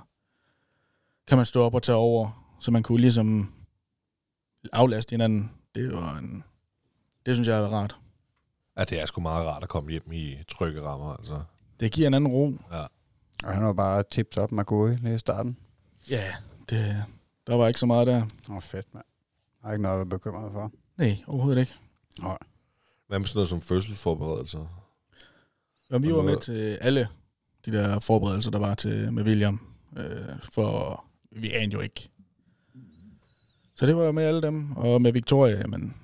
kan 1.30 1.36
man 1.36 1.46
stå 1.46 1.62
op 1.62 1.74
og 1.74 1.82
tage 1.82 1.96
over. 1.96 2.56
så 2.60 2.70
man 2.70 2.82
kunne 2.82 3.00
ligesom 3.00 3.54
aflaste 4.72 5.10
hinanden. 5.10 5.50
Det 5.74 5.92
var 5.92 6.16
en, 6.16 6.44
det 7.26 7.34
synes 7.34 7.48
jeg 7.48 7.58
er 7.58 7.68
rart. 7.68 7.96
Ja, 8.78 8.84
det 8.84 9.00
er 9.00 9.06
sgu 9.06 9.20
meget 9.20 9.46
rart 9.46 9.62
at 9.62 9.68
komme 9.68 9.90
hjem 9.90 10.12
i 10.12 10.36
trygge 10.48 10.82
rammer, 10.82 11.16
altså. 11.16 11.42
Det 11.80 11.92
giver 11.92 12.06
en 12.06 12.14
anden 12.14 12.32
ro. 12.32 12.52
Ja. 12.72 12.82
Og 13.44 13.54
han 13.54 13.64
var 13.64 13.72
bare 13.72 14.02
tips 14.10 14.36
op 14.36 14.52
med 14.52 14.64
gode 14.64 14.96
lige 15.02 15.14
i 15.14 15.18
starten. 15.18 15.56
Ja, 16.10 16.24
det, 16.70 17.04
der 17.46 17.54
var 17.54 17.68
ikke 17.68 17.80
så 17.80 17.86
meget 17.86 18.06
der. 18.06 18.22
Åh, 18.48 18.56
oh, 18.56 18.62
fedt, 18.62 18.94
mand. 18.94 19.04
Jeg 19.62 19.68
har 19.68 19.72
ikke 19.72 19.82
noget 19.82 19.94
at 19.94 19.98
være 19.98 20.18
bekymret 20.18 20.52
for. 20.52 20.72
Nej, 20.96 21.22
overhovedet 21.26 21.60
ikke. 21.60 21.74
Hvad 23.06 23.18
med 23.18 23.26
sådan 23.26 23.38
noget 23.38 23.48
som 23.48 23.60
fødselsforberedelser? 23.60 24.86
Ja, 25.90 25.98
vi 25.98 26.14
var 26.14 26.22
med 26.22 26.40
til 26.40 26.78
alle 26.80 27.08
de 27.64 27.72
der 27.72 28.00
forberedelser, 28.00 28.50
der 28.50 28.58
var 28.58 28.74
til 28.74 29.12
med 29.12 29.22
William. 29.22 29.60
Øh, 29.96 30.36
for 30.52 31.04
vi 31.32 31.50
anede 31.52 31.72
jo 31.72 31.80
ikke. 31.80 32.08
Så 33.74 33.86
det 33.86 33.96
var 33.96 34.04
jo 34.04 34.12
med 34.12 34.24
alle 34.24 34.42
dem. 34.42 34.72
Og 34.76 35.02
med 35.02 35.12
Victoria, 35.12 35.66
men 35.66 35.94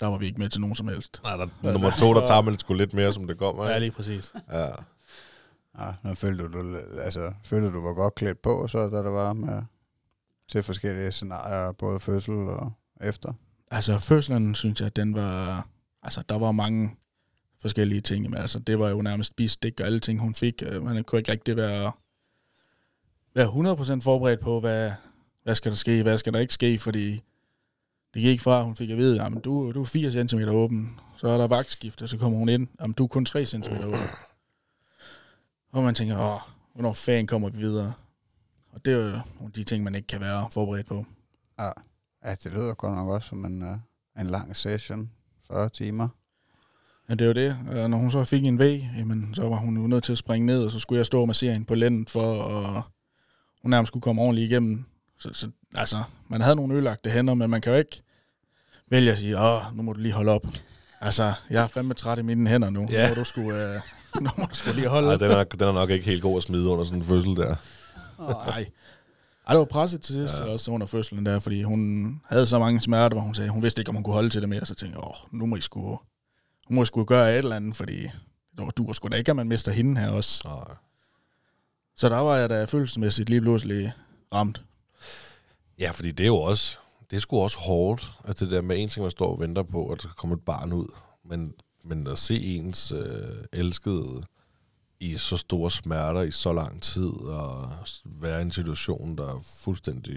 der 0.00 0.06
var 0.06 0.18
vi 0.18 0.26
ikke 0.26 0.38
med 0.38 0.48
til 0.48 0.60
nogen 0.60 0.76
som 0.76 0.88
helst. 0.88 1.20
Nej, 1.24 1.36
der, 1.36 1.46
Ja, 1.62 1.72
nummer 1.72 1.90
to, 1.98 2.14
der 2.14 2.26
tager 2.26 2.42
man 2.42 2.58
sgu 2.58 2.74
lidt 2.74 2.94
mere, 2.94 3.12
som 3.12 3.26
det 3.26 3.38
kommer. 3.38 3.64
Ja, 3.64 3.70
ikke? 3.70 3.80
lige 3.80 3.90
præcis. 3.90 4.32
Ja. 4.52 4.66
Ja, 5.78 5.94
men 6.02 6.16
følte 6.16 6.44
du, 6.44 6.52
du, 6.52 6.78
altså, 7.00 7.32
følte 7.44 7.68
du 7.72 7.80
var 7.82 7.94
godt 7.94 8.14
klædt 8.14 8.42
på, 8.42 8.68
så 8.68 8.78
da 8.88 8.96
der 8.96 9.10
var 9.10 9.32
med 9.32 9.62
til 10.48 10.62
forskellige 10.62 11.12
scenarier, 11.12 11.72
både 11.72 12.00
fødsel 12.00 12.34
og 12.34 12.72
efter? 13.00 13.32
Altså, 13.70 13.98
fødslen, 13.98 14.54
synes 14.54 14.80
jeg, 14.80 14.96
den 14.96 15.14
var... 15.14 15.66
Altså, 16.02 16.22
der 16.28 16.38
var 16.38 16.52
mange 16.52 16.96
forskellige 17.60 18.00
ting. 18.00 18.30
Men 18.30 18.34
altså, 18.34 18.58
det 18.58 18.78
var 18.78 18.88
jo 18.88 19.02
nærmest 19.02 19.36
bistik 19.36 19.80
og 19.80 19.86
alle 19.86 20.00
ting, 20.00 20.20
hun 20.20 20.34
fik. 20.34 20.62
Øh, 20.66 20.84
Man 20.84 21.04
kunne 21.04 21.18
ikke 21.18 21.32
rigtig 21.32 21.56
være, 21.56 21.92
være 23.36 23.96
100% 23.96 24.00
forberedt 24.00 24.40
på, 24.40 24.60
hvad, 24.60 24.92
hvad 25.42 25.54
skal 25.54 25.70
der 25.70 25.76
ske, 25.76 26.02
hvad 26.02 26.18
skal 26.18 26.32
der 26.32 26.38
ikke 26.38 26.54
ske, 26.54 26.78
fordi 26.78 27.22
det 28.14 28.22
gik 28.22 28.40
fra, 28.40 28.58
at 28.58 28.64
hun 28.64 28.76
fik 28.76 28.90
at 28.90 28.96
vide, 28.96 29.22
at 29.22 29.32
du, 29.44 29.72
du 29.72 29.80
er 29.80 29.84
4 29.84 30.28
cm 30.28 30.38
åben, 30.48 31.00
så 31.16 31.28
er 31.28 31.38
der 31.38 31.46
vagtskifte, 31.46 32.08
så 32.08 32.18
kommer 32.18 32.38
hun 32.38 32.48
ind, 32.48 32.68
jamen 32.80 32.94
du 32.94 33.04
er 33.04 33.08
kun 33.08 33.24
3 33.24 33.46
cm 33.46 33.72
åben. 33.84 34.08
Og 35.72 35.82
man 35.82 35.94
tænker, 35.94 36.18
åh, 36.18 36.40
hvornår 36.72 36.92
fanden 36.92 37.26
kommer 37.26 37.48
vi 37.48 37.58
videre? 37.58 37.92
Og 38.72 38.84
det 38.84 38.92
er 38.92 38.96
jo 38.96 39.10
nogle 39.10 39.22
af 39.40 39.52
de 39.52 39.64
ting, 39.64 39.84
man 39.84 39.94
ikke 39.94 40.06
kan 40.06 40.20
være 40.20 40.48
forberedt 40.52 40.86
på. 40.86 41.04
Ja, 41.58 41.70
ja 42.24 42.34
det 42.34 42.52
lyder 42.52 42.74
godt 42.74 42.94
nok 42.94 43.08
også 43.08 43.28
som 43.28 43.44
en, 43.44 43.62
uh, 43.62 44.20
en 44.20 44.26
lang 44.26 44.56
session. 44.56 45.10
40 45.50 45.68
timer. 45.68 46.08
Ja, 47.08 47.14
det 47.14 47.20
er 47.20 47.26
jo 47.26 47.32
det. 47.32 47.58
Og 47.82 47.90
når 47.90 47.98
hun 47.98 48.10
så 48.10 48.24
fik 48.24 48.44
en 48.44 48.58
V, 48.58 48.62
jamen, 48.98 49.34
så 49.34 49.48
var 49.48 49.56
hun 49.56 49.76
jo 49.76 49.86
nødt 49.86 50.04
til 50.04 50.12
at 50.12 50.18
springe 50.18 50.46
ned, 50.46 50.64
og 50.64 50.70
så 50.70 50.78
skulle 50.78 50.98
jeg 50.98 51.06
stå 51.06 51.20
og 51.20 51.26
massere 51.26 51.52
hende 51.52 51.66
på 51.66 51.74
lænden, 51.74 52.06
for 52.06 52.44
at 52.44 52.82
hun 53.66 53.70
nærmest 53.70 53.88
skulle 53.88 54.02
komme 54.02 54.22
ordentligt 54.22 54.50
igennem. 54.50 54.84
Så, 55.18 55.30
så 55.32 55.50
altså, 55.74 56.02
man 56.28 56.40
havde 56.40 56.56
nogle 56.56 56.74
ødelagte 56.74 57.10
hænder, 57.10 57.34
men 57.34 57.50
man 57.50 57.60
kan 57.60 57.72
jo 57.72 57.78
ikke 57.78 58.02
vælge 58.90 59.12
at 59.12 59.18
sige, 59.18 59.38
åh, 59.38 59.76
nu 59.76 59.82
må 59.82 59.92
du 59.92 60.00
lige 60.00 60.12
holde 60.12 60.32
op. 60.32 60.46
Altså, 61.00 61.32
jeg 61.50 61.62
er 61.62 61.66
fandme 61.66 61.94
træt 61.94 62.18
i 62.18 62.22
mine 62.22 62.50
hænder 62.50 62.70
nu. 62.70 62.88
Ja. 62.90 63.08
Nu 63.08 63.14
må 63.14 63.14
du 63.14 63.24
skulle, 63.24 63.74
øh, 63.74 63.80
nu 64.24 64.30
må 64.38 64.44
du 64.50 64.54
skulle 64.54 64.76
lige 64.76 64.88
holde 64.88 65.08
Ej, 65.08 65.14
op. 65.14 65.20
den 65.20 65.30
er, 65.30 65.44
den 65.44 65.68
er 65.68 65.72
nok 65.72 65.90
ikke 65.90 66.04
helt 66.04 66.22
god 66.22 66.36
at 66.36 66.42
smide 66.42 66.68
under 66.68 66.84
sådan 66.84 66.98
en 66.98 67.04
fødsel 67.04 67.36
der. 67.36 67.54
Nej. 68.18 68.66
Ej, 69.46 69.52
det 69.54 69.58
var 69.58 69.64
presset 69.64 70.00
til 70.00 70.14
sidst, 70.14 70.40
ja. 70.40 70.44
også 70.44 70.70
under 70.70 70.86
fødslen 70.86 71.26
der, 71.26 71.40
fordi 71.40 71.62
hun 71.62 72.10
havde 72.24 72.46
så 72.46 72.58
mange 72.58 72.80
smerter, 72.80 73.14
hvor 73.14 73.24
hun 73.24 73.34
sagde, 73.34 73.50
hun 73.50 73.62
vidste 73.62 73.80
ikke, 73.80 73.88
om 73.88 73.94
hun 73.94 74.04
kunne 74.04 74.14
holde 74.14 74.30
til 74.30 74.40
det 74.40 74.48
mere. 74.48 74.66
Så 74.66 74.74
tænkte 74.74 74.98
jeg, 74.98 75.08
åh, 75.08 75.38
nu 75.38 75.46
må 75.46 75.56
I 75.56 75.60
sgu, 75.60 75.80
nu 76.70 76.74
må 76.74 76.82
I 76.82 76.86
sgu 76.86 77.04
gøre 77.04 77.32
et 77.32 77.38
eller 77.38 77.56
andet, 77.56 77.76
fordi 77.76 78.08
du 78.76 78.86
var 78.86 78.92
sgu 78.92 79.08
da 79.08 79.16
ikke, 79.16 79.30
at 79.30 79.36
man 79.36 79.48
mister 79.48 79.72
hende 79.72 80.00
her 80.00 80.10
også. 80.10 80.42
Nej. 80.44 80.76
Så 81.96 82.08
der 82.08 82.16
var 82.18 82.36
jeg 82.36 82.50
da 82.50 82.64
følelsesmæssigt 82.64 83.28
lige 83.28 83.40
pludselig 83.40 83.92
ramt. 84.34 84.62
Ja, 85.78 85.90
fordi 85.90 86.10
det 86.10 86.24
er 86.24 86.28
jo 86.28 86.36
også, 86.36 86.78
det 87.10 87.16
er 87.16 87.20
sgu 87.20 87.40
også 87.40 87.58
hårdt, 87.58 88.12
at 88.24 88.40
det 88.40 88.50
der 88.50 88.60
med 88.62 88.82
en 88.82 88.88
ting, 88.88 89.02
man 89.02 89.10
står 89.10 89.32
og 89.32 89.40
venter 89.40 89.62
på, 89.62 89.88
at 89.88 90.02
der 90.02 90.08
kan 90.08 90.14
komme 90.16 90.34
et 90.34 90.40
barn 90.42 90.72
ud, 90.72 90.86
men, 91.24 91.54
men 91.84 92.06
at 92.06 92.18
se 92.18 92.40
ens 92.40 92.92
øh, 92.92 93.44
elskede 93.52 94.22
i 95.00 95.16
så 95.16 95.36
store 95.36 95.70
smerter 95.70 96.22
i 96.22 96.30
så 96.30 96.52
lang 96.52 96.82
tid, 96.82 97.10
og 97.26 97.70
være 98.04 98.38
i 98.38 98.42
en 98.42 98.50
situation, 98.52 99.16
der 99.18 99.34
er 99.34 99.40
fuldstændig... 99.64 100.14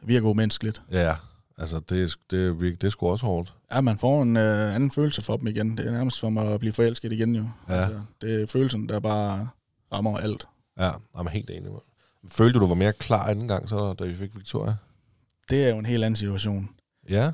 Det 0.00 0.08
virker 0.08 0.28
umenneskeligt. 0.28 0.82
Ja, 0.92 1.14
altså 1.58 1.80
det, 1.80 2.16
det, 2.30 2.60
virkelig- 2.60 2.80
det 2.80 2.86
er 2.86 2.90
sgu 2.90 3.08
også 3.08 3.26
hårdt. 3.26 3.54
Ja, 3.72 3.80
man 3.80 3.98
får 3.98 4.22
en 4.22 4.36
øh, 4.36 4.74
anden 4.74 4.90
følelse 4.90 5.22
for 5.22 5.36
dem 5.36 5.46
igen. 5.46 5.76
Det 5.76 5.86
er 5.86 5.90
nærmest 5.90 6.16
som 6.16 6.38
at 6.38 6.60
blive 6.60 6.72
forelsket 6.72 7.12
igen 7.12 7.34
jo. 7.34 7.48
Ja. 7.68 7.74
Altså, 7.74 8.00
det 8.20 8.42
er 8.42 8.46
følelsen, 8.46 8.88
der 8.88 9.00
bare 9.00 9.48
rammer 9.92 10.18
alt. 10.18 10.46
Ja, 10.78 10.84
jeg 10.84 10.94
er 11.14 11.28
helt 11.28 11.50
enig 11.50 11.72
med. 11.72 11.80
Følte 12.28 12.58
du, 12.58 12.60
du 12.60 12.68
var 12.68 12.74
mere 12.74 12.92
klar 12.92 13.24
anden 13.28 13.48
gang, 13.48 13.68
så, 13.68 13.92
da 13.92 14.04
vi 14.04 14.14
fik 14.14 14.36
Victoria? 14.36 14.76
Det 15.50 15.64
er 15.64 15.68
jo 15.68 15.78
en 15.78 15.86
helt 15.86 16.04
anden 16.04 16.16
situation. 16.16 16.70
Ja? 17.08 17.32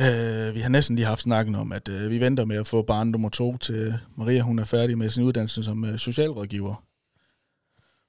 Øh, 0.00 0.54
vi 0.54 0.60
har 0.60 0.68
næsten 0.68 0.96
lige 0.96 1.06
haft 1.06 1.20
snakken 1.20 1.54
om, 1.54 1.72
at 1.72 1.88
øh, 1.88 2.10
vi 2.10 2.20
venter 2.20 2.44
med 2.44 2.56
at 2.56 2.66
få 2.66 2.82
barn 2.82 3.08
nummer 3.08 3.28
to 3.28 3.56
til 3.56 3.98
Maria. 4.16 4.42
Hun 4.42 4.58
er 4.58 4.64
færdig 4.64 4.98
med 4.98 5.10
sin 5.10 5.24
uddannelse 5.24 5.64
som 5.64 5.84
øh, 5.84 5.98
socialrådgiver. 5.98 6.84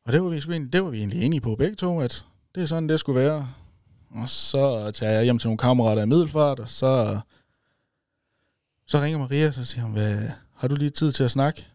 Og 0.05 0.13
det 0.13 0.23
var, 0.23 0.29
vi 0.29 0.39
sgu 0.39 0.51
egentlig, 0.51 0.73
det 0.73 0.83
var 0.83 0.89
vi 0.89 0.97
egentlig 0.97 1.23
enige 1.23 1.41
på 1.41 1.55
begge 1.55 1.75
to, 1.75 1.99
at 1.99 2.25
det 2.55 2.63
er 2.63 2.67
sådan, 2.67 2.89
det 2.89 2.99
skulle 2.99 3.21
være. 3.21 3.49
Og 4.09 4.29
så 4.29 4.91
tager 4.91 5.11
jeg 5.11 5.23
hjem 5.23 5.39
til 5.39 5.47
nogle 5.47 5.57
kammerater 5.57 6.03
i 6.03 6.05
Middelfart, 6.05 6.59
og 6.59 6.69
så, 6.69 7.19
så 8.87 9.01
ringer 9.01 9.19
Maria, 9.19 9.47
og 9.47 9.53
så 9.53 9.65
siger 9.65 9.83
hun, 9.83 9.93
hvad, 9.93 10.29
har 10.55 10.67
du 10.67 10.75
lige 10.75 10.89
tid 10.89 11.11
til 11.11 11.23
at 11.23 11.31
snakke? 11.31 11.67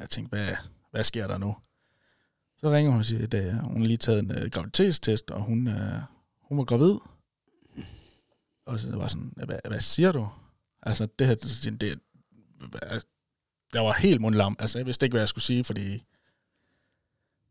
Jeg 0.00 0.10
tænkte, 0.10 0.36
hvad, 0.36 0.48
hvad 0.90 1.04
sker 1.04 1.26
der 1.26 1.38
nu? 1.38 1.56
Så 2.60 2.70
ringer 2.70 2.90
hun 2.90 3.00
og 3.00 3.06
siger, 3.06 3.24
at 3.24 3.34
øh, 3.34 3.54
hun 3.54 3.80
har 3.80 3.86
lige 3.86 3.96
taget 3.96 4.18
en 4.18 4.30
øh, 4.30 4.50
graviditetstest, 4.50 5.30
og 5.30 5.42
hun, 5.42 5.68
øh, 5.68 6.02
hun 6.40 6.58
var 6.58 6.64
gravid. 6.64 6.94
Og 8.66 8.78
så 8.78 8.96
var 8.96 9.08
sådan, 9.08 9.32
hvad, 9.36 9.58
hvad 9.68 9.80
siger 9.80 10.12
du? 10.12 10.28
Altså, 10.82 11.08
det 11.18 11.26
her, 11.26 11.34
det, 11.34 11.80
det, 11.80 12.00
altså, 12.82 13.08
jeg 13.74 13.82
var 13.82 13.92
helt 13.92 14.20
mundlam. 14.20 14.56
Altså, 14.58 14.78
jeg 14.78 14.86
vidste 14.86 15.06
ikke, 15.06 15.14
hvad 15.14 15.20
jeg 15.20 15.28
skulle 15.28 15.44
sige, 15.44 15.64
fordi 15.64 16.04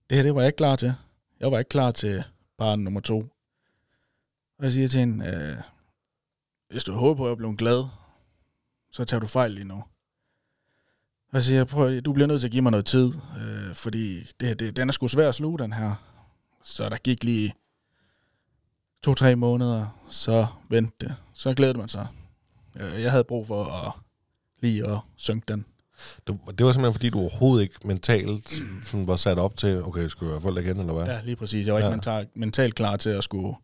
det 0.10 0.18
her, 0.18 0.24
det 0.24 0.36
var 0.36 0.42
jeg 0.42 0.48
ikke 0.48 0.58
klar 0.58 0.76
til. 0.76 0.94
Jeg 1.40 1.52
var 1.52 1.60
ikke 1.60 1.70
klar 1.70 1.92
til 1.92 2.24
barn 2.58 2.80
nummer 2.80 3.00
to. 3.02 3.20
Og 4.58 4.66
jeg 4.66 4.74
siger 4.74 4.88
til 4.88 5.00
hende, 5.00 5.26
øh, 5.28 5.58
hvis 6.70 6.84
du 6.84 6.94
håber 6.94 7.18
på, 7.18 7.26
at 7.26 7.30
jeg 7.30 7.38
bliver 7.38 7.56
glad, 7.56 7.88
så 8.92 9.06
tager 9.06 9.22
du 9.22 9.28
fejl 9.28 9.52
lige 9.52 9.66
nu. 9.68 9.84
Og 11.32 11.36
jeg 11.36 11.44
siger, 11.44 11.64
prøv, 11.64 12.00
du 12.00 12.14
bliver 12.14 12.28
nødt 12.28 12.40
til 12.42 12.48
at 12.48 12.52
give 12.52 12.62
mig 12.62 12.72
noget 12.72 12.86
tid, 12.86 13.14
øh, 13.38 13.76
fordi 13.76 14.20
det, 14.40 14.60
det, 14.60 14.76
den 14.76 14.90
er 14.90 14.94
sgu 14.94 15.08
svær 15.08 15.30
at 15.30 15.36
sluge, 15.36 15.60
den 15.60 15.74
her. 15.74 15.96
Så 16.64 16.90
der 16.90 16.98
gik 16.98 17.24
lige 17.24 17.54
to-tre 19.04 19.36
måneder, 19.36 20.00
så 20.10 20.48
vendte 20.70 20.94
det. 21.08 21.16
Så 21.34 21.54
glædede 21.54 21.78
man 21.78 21.90
sig. 21.90 22.08
Øh, 22.80 23.02
Jeg 23.02 23.12
havde 23.12 23.24
brug 23.24 23.48
for 23.48 23.66
at 23.66 23.92
lige 24.62 24.88
at 24.88 24.98
synke 25.18 25.46
den. 25.48 25.66
Det, 26.28 26.40
det 26.58 26.66
var 26.66 26.72
simpelthen, 26.72 26.94
fordi 26.94 27.10
du 27.10 27.20
overhovedet 27.20 27.64
ikke 27.64 27.76
mentalt 27.88 28.62
sådan 28.84 29.08
var 29.08 29.16
sat 29.16 29.40
op 29.40 29.58
til, 29.58 29.84
okay, 29.84 30.08
skal 30.08 30.26
jeg 30.26 30.32
være 30.32 30.42
forældre 30.42 30.62
igen, 30.64 30.80
eller 30.80 30.94
hvad? 30.94 31.06
Ja, 31.06 31.22
lige 31.24 31.36
præcis. 31.36 31.66
Jeg 31.66 31.74
var 31.74 31.80
ikke 31.80 31.88
Ja. 31.88 31.96
mentalt, 31.96 32.30
mentalt 32.38 32.76
klar 32.76 32.98
til 32.98 33.10
at 33.10 33.24
skulle 33.24 33.56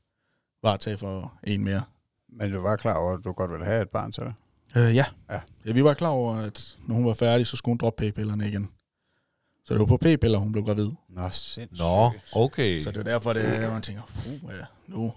varetage 0.63 0.97
for 0.97 1.33
en 1.43 1.63
mere. 1.63 1.81
Men 2.29 2.51
du 2.51 2.61
var 2.61 2.75
klar 2.75 2.95
over, 2.97 3.17
at 3.17 3.23
du 3.23 3.31
godt 3.31 3.51
ville 3.51 3.65
have 3.65 3.81
et 3.81 3.89
barn 3.89 4.11
til. 4.11 4.23
Øh, 4.75 4.95
ja. 4.95 5.05
Ja. 5.29 5.39
ja. 5.65 5.71
Vi 5.71 5.83
var 5.83 5.93
klar 5.93 6.09
over, 6.09 6.35
at 6.35 6.77
når 6.87 6.95
hun 6.95 7.05
var 7.05 7.13
færdig, 7.13 7.47
så 7.47 7.57
skulle 7.57 7.73
hun 7.73 7.77
droppe 7.77 8.11
p-pillerne 8.11 8.47
igen. 8.47 8.69
Så 9.65 9.73
det 9.73 9.79
var 9.79 9.85
på 9.85 9.97
p-piller, 9.97 10.37
hun 10.37 10.51
blev 10.51 10.65
gravid. 10.65 10.89
Nå, 11.09 11.29
sindssygt. 11.29 11.79
Nå, 11.79 12.11
okay. 12.31 12.81
Så 12.81 12.91
det 12.91 12.97
var 12.97 13.03
derfor, 13.03 13.33
det, 13.33 13.71
man 13.71 13.81
tænker, 13.81 14.01
uh, 14.27 14.51
ja, 14.59 14.65
nu. 14.87 15.13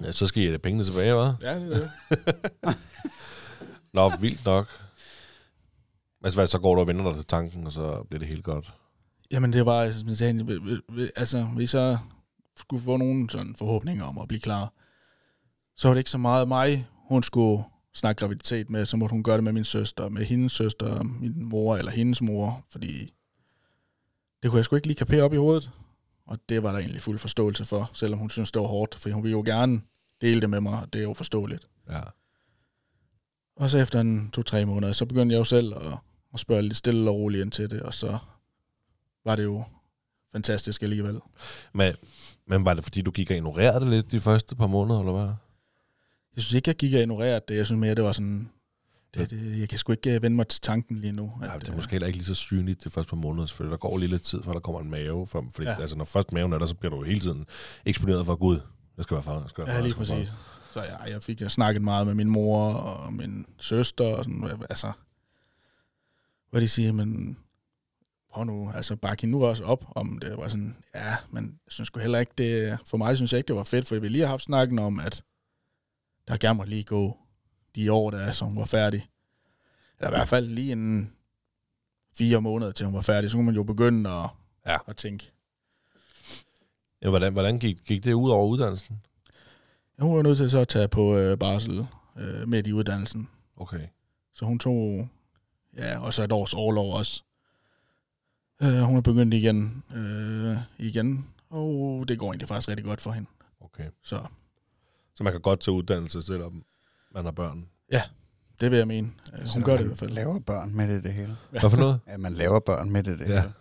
Ja, 0.00 0.12
så 0.12 0.26
skal 0.26 0.42
I 0.42 0.46
have 0.46 0.58
pengene 0.58 0.84
tilbage, 0.84 1.12
hva'? 1.12 1.36
Ja, 1.42 1.60
det 1.60 1.72
er 1.72 1.78
det. 1.78 1.90
Nå, 3.94 4.12
vildt 4.20 4.44
nok. 4.44 4.68
Altså, 6.24 6.38
hvad, 6.38 6.46
så 6.46 6.58
går 6.58 6.74
du 6.74 6.80
og 6.80 6.86
vender 6.88 7.04
dig 7.04 7.14
til 7.14 7.24
tanken, 7.24 7.66
og 7.66 7.72
så 7.72 8.04
bliver 8.08 8.18
det 8.18 8.28
helt 8.28 8.44
godt. 8.44 8.72
Jamen, 9.30 9.52
det 9.52 9.66
var, 9.66 9.90
som 9.92 10.08
jeg 10.08 10.16
sagde, 10.16 10.80
altså, 11.16 11.42
hvis 11.42 11.74
jeg 11.74 11.98
skulle 12.56 12.82
få 12.82 12.96
nogen 12.96 13.28
sådan 13.28 13.54
forhåbninger 13.54 14.04
om 14.04 14.18
at 14.18 14.28
blive 14.28 14.40
klar, 14.40 14.72
så 15.76 15.88
var 15.88 15.94
det 15.94 16.00
ikke 16.00 16.10
så 16.10 16.18
meget 16.18 16.48
mig, 16.48 16.86
hun 17.08 17.22
skulle 17.22 17.64
snakke 17.94 18.20
graviditet 18.20 18.70
med, 18.70 18.86
så 18.86 18.96
måtte 18.96 19.12
hun 19.12 19.22
gøre 19.22 19.36
det 19.36 19.44
med 19.44 19.52
min 19.52 19.64
søster, 19.64 20.08
med 20.08 20.24
hendes 20.24 20.52
søster, 20.52 21.02
min 21.02 21.44
mor 21.44 21.76
eller 21.76 21.92
hendes 21.92 22.22
mor, 22.22 22.64
fordi 22.70 23.12
det 24.42 24.50
kunne 24.50 24.58
jeg 24.58 24.64
sgu 24.64 24.76
ikke 24.76 24.88
lige 24.88 24.96
kapere 24.96 25.22
op 25.22 25.32
i 25.32 25.36
hovedet. 25.36 25.70
Og 26.26 26.38
det 26.48 26.62
var 26.62 26.72
der 26.72 26.78
egentlig 26.78 27.00
fuld 27.00 27.18
forståelse 27.18 27.64
for, 27.64 27.90
selvom 27.94 28.18
hun 28.18 28.30
synes, 28.30 28.50
det 28.52 28.62
var 28.62 28.68
hårdt, 28.68 28.94
for 28.94 29.10
hun 29.10 29.22
ville 29.22 29.32
jo 29.32 29.42
gerne 29.46 29.80
dele 30.20 30.40
det 30.40 30.50
med 30.50 30.60
mig, 30.60 30.80
og 30.80 30.92
det 30.92 30.98
er 30.98 31.02
jo 31.02 31.14
forståeligt. 31.14 31.68
Ja. 31.90 32.00
Og 33.56 33.70
så 33.70 33.78
efter 33.78 34.00
en 34.00 34.30
to-tre 34.30 34.64
måneder, 34.64 34.92
så 34.92 35.06
begyndte 35.06 35.32
jeg 35.32 35.38
jo 35.38 35.44
selv 35.44 35.74
at, 35.74 35.98
at 36.34 36.40
spørge 36.40 36.62
lidt 36.62 36.76
stille 36.76 37.10
og 37.10 37.16
roligt 37.16 37.42
ind 37.42 37.52
til 37.52 37.70
det, 37.70 37.82
og 37.82 37.94
så 37.94 38.18
var 39.24 39.36
det 39.36 39.44
jo 39.44 39.64
fantastisk 40.32 40.82
alligevel. 40.82 41.20
Men, 41.72 41.94
men 42.46 42.64
var 42.64 42.74
det, 42.74 42.84
fordi 42.84 43.02
du 43.02 43.10
gik 43.10 43.30
og 43.30 43.36
ignorerede 43.36 43.80
det 43.80 43.88
lidt 43.88 44.12
de 44.12 44.20
første 44.20 44.56
par 44.56 44.66
måneder, 44.66 45.00
eller 45.00 45.12
hvad? 45.12 45.34
Jeg 46.36 46.42
synes 46.42 46.52
ikke, 46.54 46.68
jeg 46.68 46.76
gik 46.76 46.94
og 46.94 47.00
ignorerede 47.00 47.40
det. 47.48 47.56
Jeg 47.56 47.66
synes 47.66 47.80
mere, 47.80 47.94
det 47.94 48.04
var 48.04 48.12
sådan... 48.12 48.50
Det, 49.14 49.30
det, 49.30 49.60
jeg 49.60 49.68
kan 49.68 49.78
sgu 49.78 49.92
ikke 49.92 50.14
øh, 50.14 50.22
vende 50.22 50.36
mig 50.36 50.48
til 50.48 50.60
tanken 50.60 50.98
lige 50.98 51.12
nu. 51.12 51.32
Ja, 51.40 51.46
det 51.46 51.68
er 51.68 51.70
øh, 51.70 51.76
måske 51.76 51.90
heller 51.90 52.06
ikke 52.06 52.18
lige 52.18 52.26
så 52.26 52.34
synligt 52.34 52.84
de 52.84 52.90
første 52.90 53.10
par 53.10 53.16
måneder, 53.16 53.46
selvfølgelig. 53.46 53.70
Der 53.72 53.76
går 53.76 53.98
lige 53.98 54.08
lidt 54.08 54.22
tid, 54.22 54.42
før 54.42 54.52
der 54.52 54.60
kommer 54.60 54.80
en 54.80 54.90
mave. 54.90 55.26
For, 55.26 55.44
fordi 55.52 55.66
ja. 55.68 55.74
Ja. 55.74 55.80
altså, 55.80 55.96
når 55.96 56.04
først 56.04 56.32
maven 56.32 56.52
er 56.52 56.58
der, 56.58 56.66
så 56.66 56.74
bliver 56.74 56.94
du 56.94 57.02
hele 57.02 57.20
tiden 57.20 57.46
eksponeret 57.86 58.26
for, 58.26 58.34
gud, 58.34 58.60
Det 58.96 59.04
skal 59.04 59.14
være 59.14 59.22
far. 59.24 59.40
Det 59.40 59.50
skal 59.50 59.64
være 59.64 59.72
Ja, 59.72 59.78
far, 59.78 59.82
lige 59.82 59.92
skal 59.92 60.08
være 60.08 60.18
præcis. 60.18 60.34
Så 60.72 60.82
ja, 60.82 60.96
jeg 60.96 61.22
fik 61.22 61.42
snakket 61.48 61.82
meget 61.82 62.06
med 62.06 62.14
min 62.14 62.30
mor 62.30 62.72
og 62.72 63.12
min 63.12 63.46
søster 63.58 64.04
og 64.04 64.24
sådan, 64.24 64.50
altså, 64.70 64.92
hvad 66.50 66.60
de 66.60 66.68
siger, 66.68 66.92
men 66.92 67.38
prøv 68.32 68.44
nu, 68.44 68.70
altså 68.74 68.96
bakke 68.96 69.26
nu 69.26 69.44
også 69.44 69.64
op, 69.64 69.84
om 69.94 70.18
det 70.18 70.36
var 70.36 70.48
sådan, 70.48 70.76
ja, 70.94 71.16
men 71.30 71.44
jeg 71.44 71.72
synes 71.72 71.86
sgu 71.86 72.00
heller 72.00 72.18
ikke, 72.18 72.32
det, 72.38 72.78
for 72.86 72.96
mig 72.96 73.16
synes 73.16 73.32
jeg 73.32 73.38
ikke, 73.38 73.48
det 73.48 73.56
var 73.56 73.64
fedt, 73.64 73.88
for 73.88 73.98
vi 73.98 74.08
lige 74.08 74.22
har 74.22 74.28
haft 74.28 74.42
snakken 74.42 74.78
om, 74.78 75.00
at 75.00 75.22
der 76.28 76.36
gerne 76.36 76.56
måtte 76.56 76.70
lige 76.70 76.84
gå 76.84 77.18
de 77.74 77.92
år, 77.92 78.10
der 78.10 78.18
er, 78.18 78.44
hun 78.44 78.56
var 78.56 78.64
færdig. 78.64 79.08
Eller 79.98 80.10
i 80.10 80.16
hvert 80.16 80.28
fald 80.28 80.46
lige 80.48 80.72
en 80.72 81.12
fire 82.16 82.40
måneder, 82.40 82.72
til 82.72 82.86
hun 82.86 82.94
var 82.94 83.00
færdig, 83.00 83.30
så 83.30 83.36
kunne 83.36 83.46
man 83.46 83.54
jo 83.54 83.62
begynde 83.62 84.10
at, 84.10 84.28
Ja. 84.66 84.76
at 84.86 84.96
tænke, 84.96 85.32
Ja, 87.02 87.08
hvordan, 87.08 87.32
hvordan 87.32 87.58
gik, 87.58 87.84
gik 87.84 88.04
det 88.04 88.12
ud 88.12 88.30
over 88.30 88.46
uddannelsen? 88.46 89.00
ja, 89.98 90.02
hun 90.04 90.16
var 90.16 90.22
nødt 90.22 90.36
til 90.38 90.50
så 90.50 90.58
at 90.58 90.68
tage 90.68 90.88
på 90.88 91.16
øh, 91.16 91.38
barsel 91.38 91.86
øh, 92.18 92.48
midt 92.48 92.66
i 92.66 92.72
uddannelsen. 92.72 93.28
Okay. 93.56 93.86
Så 94.34 94.44
hun 94.44 94.58
tog, 94.58 95.08
ja, 95.76 95.98
og 96.00 96.14
så 96.14 96.22
et 96.22 96.32
års 96.32 96.54
overlov 96.54 96.94
også. 96.94 97.22
Øh, 98.62 98.78
hun 98.80 98.96
er 98.96 99.00
begyndt 99.00 99.34
igen, 99.34 99.84
øh, 99.94 100.56
igen, 100.78 101.30
og 101.50 102.04
det 102.08 102.18
går 102.18 102.26
egentlig 102.26 102.48
faktisk 102.48 102.68
rigtig 102.68 102.84
godt 102.84 103.00
for 103.00 103.10
hende. 103.12 103.28
okay. 103.60 103.90
Så 104.02 104.24
Så 105.14 105.24
man 105.24 105.32
kan 105.32 105.40
godt 105.40 105.60
tage 105.60 105.74
uddannelse, 105.74 106.22
selvom 106.22 106.64
man 107.14 107.24
har 107.24 107.32
børn. 107.32 107.68
det 108.60 108.70
vil 108.70 108.76
jeg 108.78 108.86
mene. 108.88 109.10
Øh, 109.40 109.48
hun 109.54 109.62
gør 109.62 109.76
det 109.76 109.84
i 109.84 109.86
hvert 109.86 109.98
fald. 109.98 110.10
laver 110.10 110.38
børn 110.40 110.74
midt 110.76 110.90
i 110.90 111.00
det 111.02 111.12
hele. 111.12 111.36
Hvad 111.50 111.60
for 111.70 111.76
noget? 111.76 112.00
Ja, 112.08 112.16
man 112.16 112.32
laver 112.32 112.60
børn 112.60 112.90
midt 112.90 113.06
i 113.06 113.10
det 113.10 113.20
Ja. 113.28 113.40
hele. 113.40 113.52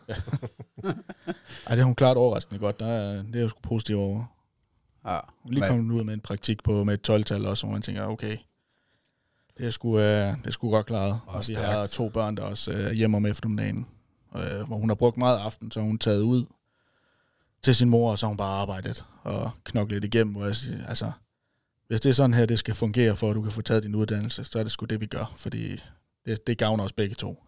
Ej, 1.66 1.76
det 1.76 1.78
har 1.78 1.84
hun 1.84 1.96
klart 1.96 2.18
overraskende 2.18 2.60
godt. 2.60 2.80
Der 2.80 2.86
er, 2.88 3.24
det 3.24 3.36
er 3.36 3.40
jeg 3.40 3.50
sgu 3.50 3.60
positiv 3.62 3.98
over. 3.98 4.26
Ja. 5.06 5.20
Hun 5.44 5.52
lige 5.54 5.60
Men- 5.62 5.70
kommet 5.70 5.94
ud 5.96 6.04
med 6.04 6.14
en 6.14 6.20
praktik 6.22 6.64
på 6.64 6.84
med 6.84 6.94
et 6.94 7.10
12-tal 7.10 7.46
også, 7.46 7.66
hvor 7.66 7.74
man 7.74 7.82
tænker, 7.82 8.06
okay, 8.06 8.38
det 9.58 9.68
er 9.68 9.72
sgu, 9.72 9.98
øh, 10.00 10.04
det 10.38 10.48
er 10.48 10.52
sgu 10.52 10.70
godt 10.70 10.86
klaret. 10.86 11.20
Og 11.28 11.36
Og 11.36 11.44
vi 11.48 11.54
har 11.54 11.86
to 11.88 12.10
børn, 12.10 12.38
der 12.38 12.44
også 12.44 12.72
øh, 12.72 12.80
er 12.84 12.94
hjemme 12.94 13.18
om 13.18 13.26
eftermiddagen, 13.26 13.88
øh, 14.36 14.62
hvor 14.68 14.78
hun 14.78 14.90
har 14.90 14.96
brugt 14.96 15.18
meget 15.18 15.38
aften, 15.40 15.72
så 15.72 15.80
hun 15.82 15.98
taget 16.00 16.22
ud 16.22 16.46
til 17.64 17.76
sin 17.76 17.90
mor, 17.90 18.12
og 18.12 18.20
så 18.20 18.26
har 18.26 18.30
hun 18.30 18.38
bare 18.38 18.62
arbejdet 18.62 19.04
og 19.24 19.52
knoklet 19.64 20.04
igennem, 20.04 20.36
hvor 20.36 20.46
jeg 20.46 20.56
siger, 20.56 20.88
altså, 20.88 21.12
hvis 21.92 22.02
det 22.02 22.10
er 22.10 22.14
sådan 22.14 22.34
her, 22.34 22.46
det 22.46 22.60
skal 22.60 22.76
fungere 22.76 23.16
for, 23.16 23.30
at 23.30 23.36
du 23.36 23.42
kan 23.42 23.52
få 23.52 23.62
taget 23.62 23.84
din 23.84 23.96
uddannelse, 23.96 24.44
så 24.44 24.60
er 24.60 24.64
det 24.64 24.72
sgu 24.72 24.86
det, 24.86 25.02
vi 25.02 25.06
gør, 25.06 25.34
fordi 25.38 25.80
det, 26.26 26.48
det 26.48 26.58
gavner 26.58 26.84
os 26.84 26.94
begge 26.94 27.16
to. 27.16 27.44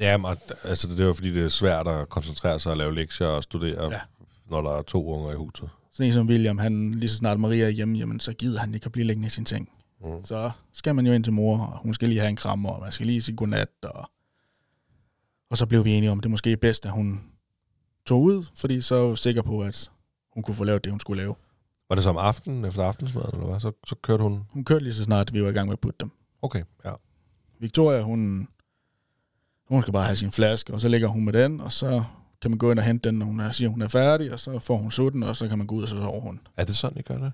Ja, 0.00 0.16
men, 0.16 0.30
altså 0.64 0.88
det 0.88 1.00
er 1.00 1.04
jo 1.04 1.12
fordi, 1.12 1.34
det 1.34 1.44
er 1.44 1.48
svært 1.48 1.88
at 1.88 2.08
koncentrere 2.08 2.60
sig 2.60 2.72
og 2.72 2.78
lave 2.78 2.94
lektier 2.94 3.26
og 3.26 3.42
studere, 3.42 3.92
ja. 3.92 4.00
Når 4.50 4.62
der 4.62 4.70
er 4.70 4.82
to 4.82 5.06
unger 5.06 5.32
i 5.32 5.34
huset. 5.34 5.68
Sådan 5.92 6.06
en 6.06 6.12
som 6.12 6.26
William, 6.26 6.58
han, 6.58 6.94
lige 6.94 7.08
så 7.08 7.16
snart 7.16 7.40
Maria 7.40 7.64
er 7.64 7.68
hjemme, 7.68 7.98
jamen, 7.98 8.20
så 8.20 8.32
gider 8.32 8.60
han 8.60 8.74
ikke 8.74 8.86
at 8.86 8.92
blive 8.92 9.06
liggende 9.06 9.26
i 9.26 9.30
sin 9.30 9.46
seng. 9.46 9.68
Mm. 10.04 10.24
Så 10.24 10.50
skal 10.72 10.94
man 10.94 11.06
jo 11.06 11.12
ind 11.12 11.24
til 11.24 11.32
mor, 11.32 11.58
og 11.58 11.78
hun 11.78 11.94
skal 11.94 12.08
lige 12.08 12.20
have 12.20 12.28
en 12.30 12.36
kram, 12.36 12.66
og 12.66 12.80
man 12.82 12.92
skal 12.92 13.06
lige 13.06 13.22
sige 13.22 13.36
godnat. 13.36 13.68
Og, 13.82 14.10
og 15.50 15.58
så 15.58 15.66
blev 15.66 15.84
vi 15.84 15.90
enige 15.90 16.10
om, 16.10 16.18
at 16.18 16.22
det 16.22 16.30
måske 16.30 16.52
er 16.52 16.56
bedst, 16.56 16.86
at 16.86 16.92
hun 16.92 17.20
tog 18.06 18.22
ud, 18.22 18.44
fordi 18.54 18.80
så 18.80 18.94
var 18.94 19.08
jeg 19.08 19.18
sikker 19.18 19.42
på, 19.42 19.60
at 19.60 19.90
hun 20.34 20.42
kunne 20.42 20.54
få 20.54 20.64
lavet 20.64 20.84
det, 20.84 20.92
hun 20.92 21.00
skulle 21.00 21.22
lave. 21.22 21.34
Var 21.90 21.94
det 21.94 22.04
så 22.04 22.10
om 22.10 22.16
aftenen, 22.18 22.64
efter 22.64 22.84
aftensmaden, 22.84 23.30
eller 23.32 23.46
hvad? 23.46 23.60
Så, 23.60 23.72
så 23.86 23.94
kørte 24.02 24.22
hun... 24.22 24.44
Hun 24.50 24.64
kørte 24.64 24.84
lige 24.84 24.94
så 24.94 25.04
snart, 25.04 25.32
vi 25.32 25.42
var 25.42 25.48
i 25.48 25.52
gang 25.52 25.66
med 25.68 25.72
at 25.72 25.80
putte 25.80 25.96
dem. 26.00 26.10
Okay, 26.42 26.62
ja. 26.84 26.90
Victoria, 27.60 28.00
hun, 28.02 28.48
hun 29.68 29.82
skal 29.82 29.92
bare 29.92 30.04
have 30.04 30.16
sin 30.16 30.30
flaske, 30.32 30.72
og 30.74 30.80
så 30.80 30.88
ligger 30.88 31.08
hun 31.08 31.24
med 31.24 31.32
den, 31.32 31.60
og 31.60 31.72
så 31.72 32.02
kan 32.42 32.50
man 32.50 32.58
gå 32.58 32.70
ind 32.70 32.78
og 32.78 32.84
hente 32.84 33.08
den, 33.08 33.18
når 33.18 33.26
hun 33.26 33.40
er, 33.40 33.50
siger, 33.50 33.68
hun 33.68 33.82
er 33.82 33.88
færdig, 33.88 34.32
og 34.32 34.40
så 34.40 34.58
får 34.58 34.76
hun 34.76 34.90
sutten, 34.90 35.22
og 35.22 35.36
så 35.36 35.48
kan 35.48 35.58
man 35.58 35.66
gå 35.66 35.74
ud, 35.74 35.82
og 35.82 35.88
så 35.88 35.96
sover 35.96 36.20
hun. 36.20 36.40
Er 36.56 36.64
det 36.64 36.76
sådan, 36.76 36.98
I 36.98 37.02
gør 37.02 37.18
det? 37.18 37.32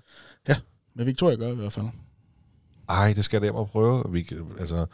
Men 0.95 1.05
Victoria 1.05 1.35
gør 1.35 1.47
det 1.47 1.53
i 1.53 1.57
hvert 1.59 1.73
fald. 1.73 1.85
Ej, 2.89 3.13
det 3.13 3.25
skal 3.25 3.35
jeg 3.37 3.41
da 3.41 3.45
hjem 3.45 3.55
og 3.55 3.69
prøve. 3.69 4.03
Vi, 4.11 4.21
kan- 4.23 4.51
altså, 4.59 4.85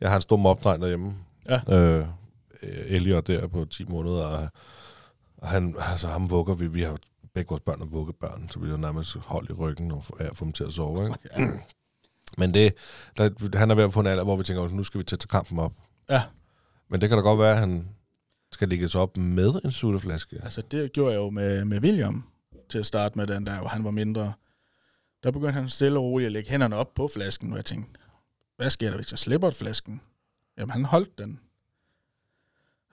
jeg 0.00 0.08
har 0.10 0.16
en 0.16 0.22
stor 0.22 0.36
mobdreng 0.36 0.80
derhjemme. 0.82 1.14
Ja. 1.48 1.60
Øh, 2.00 2.06
Elliot 2.86 3.26
der 3.26 3.46
på 3.46 3.64
10 3.64 3.84
måneder, 3.84 4.24
og, 4.26 4.48
og 5.36 5.48
han, 5.48 5.74
altså, 5.78 6.06
ham 6.08 6.30
vugger 6.30 6.54
vi. 6.54 6.66
Vi 6.66 6.82
har 6.82 6.90
jo 6.90 6.96
begge 7.34 7.48
vores 7.48 7.62
børn 7.62 7.82
og 7.82 7.92
vuggebørn, 7.92 8.48
så 8.50 8.58
vi 8.58 8.68
har 8.68 8.76
nærmest 8.76 9.16
hold 9.16 9.50
i 9.50 9.52
ryggen 9.52 9.90
og 9.92 10.04
at 10.18 10.36
få 10.36 10.44
dem 10.44 10.52
til 10.52 10.64
at 10.64 10.72
sove. 10.72 11.04
Ikke? 11.06 11.18
Ja. 11.36 11.50
Men 12.38 12.54
det, 12.54 12.74
der, 13.16 13.58
han 13.58 13.70
er 13.70 13.74
ved 13.74 13.84
at 13.84 13.92
få 13.92 14.00
en 14.00 14.06
alder, 14.06 14.24
hvor 14.24 14.36
vi 14.36 14.44
tænker, 14.44 14.68
nu 14.68 14.84
skal 14.84 14.98
vi 14.98 15.04
til 15.04 15.16
at 15.16 15.20
tage 15.20 15.28
kampen 15.28 15.58
op. 15.58 15.72
Ja. 16.10 16.22
Men 16.88 17.00
det 17.00 17.08
kan 17.08 17.18
da 17.18 17.22
godt 17.22 17.38
være, 17.38 17.52
at 17.52 17.58
han 17.58 17.88
skal 18.52 18.68
lægges 18.68 18.94
op 18.94 19.16
med 19.16 19.60
en 19.64 19.72
sutteflaske. 19.72 20.40
Altså, 20.42 20.62
det 20.70 20.92
gjorde 20.92 21.12
jeg 21.12 21.18
jo 21.18 21.30
med, 21.30 21.64
med 21.64 21.80
William 21.80 22.24
til 22.68 22.78
at 22.78 22.86
starte 22.86 23.18
med 23.18 23.26
den 23.26 23.46
der, 23.46 23.58
hvor 23.58 23.68
han 23.68 23.84
var 23.84 23.90
mindre. 23.90 24.32
Der 25.22 25.30
begyndte 25.30 25.52
han 25.52 25.68
stille 25.68 25.98
og 25.98 26.04
roligt 26.04 26.26
at 26.26 26.32
lægge 26.32 26.50
hænderne 26.50 26.76
op 26.76 26.94
på 26.94 27.08
flasken, 27.14 27.50
og 27.50 27.56
jeg 27.56 27.64
tænkte, 27.64 28.00
hvad 28.56 28.70
sker 28.70 28.88
der, 28.88 28.96
hvis 28.96 29.12
jeg 29.12 29.18
slipper 29.18 29.50
flasken? 29.50 30.00
Jamen, 30.58 30.70
han 30.70 30.84
holdt 30.84 31.18
den. 31.18 31.40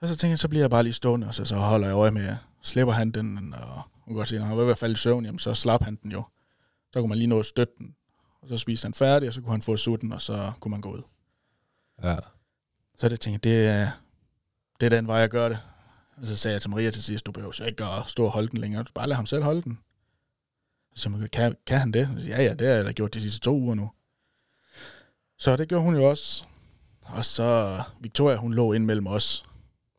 Og 0.00 0.08
så 0.08 0.16
tænkte 0.16 0.30
jeg, 0.30 0.38
så 0.38 0.48
bliver 0.48 0.62
jeg 0.62 0.70
bare 0.70 0.82
lige 0.82 0.92
stående, 0.92 1.26
og 1.26 1.34
så, 1.34 1.44
så 1.44 1.56
holder 1.56 1.86
jeg 1.86 1.94
øje 1.94 2.10
med, 2.10 2.36
slipper 2.62 2.92
han 2.92 3.10
den, 3.10 3.54
og 3.54 3.82
man 4.06 4.14
kan 4.14 4.16
godt 4.16 4.28
se, 4.28 4.38
når 4.38 4.44
han 4.44 4.56
var 4.56 4.62
i 4.62 4.66
hvert 4.66 4.78
fald 4.78 4.92
i 4.92 4.96
søvn, 4.96 5.24
jamen, 5.24 5.38
så 5.38 5.54
slap 5.54 5.82
han 5.82 5.98
den 6.02 6.12
jo. 6.12 6.24
Så 6.92 7.00
kunne 7.00 7.08
man 7.08 7.18
lige 7.18 7.28
nå 7.28 7.38
at 7.38 7.46
støtte 7.46 7.74
den, 7.78 7.94
og 8.42 8.48
så 8.48 8.58
spiste 8.58 8.84
han 8.84 8.94
færdig, 8.94 9.28
og 9.28 9.34
så 9.34 9.40
kunne 9.40 9.50
han 9.50 9.62
få 9.62 9.76
sutten, 9.76 10.12
og 10.12 10.20
så 10.20 10.52
kunne 10.60 10.70
man 10.70 10.80
gå 10.80 10.92
ud. 10.92 11.02
Ja. 12.02 12.16
Så 12.98 13.08
det 13.08 13.20
tænkte 13.20 13.48
jeg, 13.48 13.56
det 13.56 13.68
er, 13.68 13.90
det 14.80 14.86
er 14.86 14.90
den 14.90 15.06
vej, 15.06 15.16
jeg 15.16 15.28
gør 15.28 15.48
det. 15.48 15.58
Og 16.16 16.26
så 16.26 16.36
sagde 16.36 16.52
jeg 16.52 16.62
til 16.62 16.70
Maria 16.70 16.90
til 16.90 17.02
sidst, 17.02 17.26
du 17.26 17.32
behøver 17.32 17.52
så 17.52 17.64
ikke 17.64 17.84
at 17.84 18.02
stå 18.06 18.24
og 18.24 18.30
holde 18.30 18.48
den 18.48 18.58
længere. 18.58 18.84
Bare 18.94 19.08
lad 19.08 19.16
ham 19.16 19.26
selv 19.26 19.42
holde 19.42 19.62
den. 19.62 19.78
Så 20.94 21.02
sagde, 21.02 21.18
jeg, 21.20 21.30
kan, 21.30 21.56
kan 21.66 21.78
han 21.78 21.92
det? 21.92 22.08
Så, 22.18 22.28
ja, 22.28 22.42
ja, 22.42 22.54
det 22.54 22.66
har 22.66 22.74
jeg 22.74 22.84
da 22.84 22.92
gjort 22.92 23.14
de 23.14 23.20
sidste 23.20 23.40
to 23.40 23.56
uger 23.56 23.74
nu. 23.74 23.90
Så 25.38 25.56
det 25.56 25.68
gjorde 25.68 25.84
hun 25.84 25.94
jo 25.94 26.10
også. 26.10 26.44
Og 27.02 27.24
så 27.24 27.80
Victoria, 28.00 28.36
hun 28.36 28.54
lå 28.54 28.72
ind 28.72 28.84
mellem 28.84 29.06
os. 29.06 29.44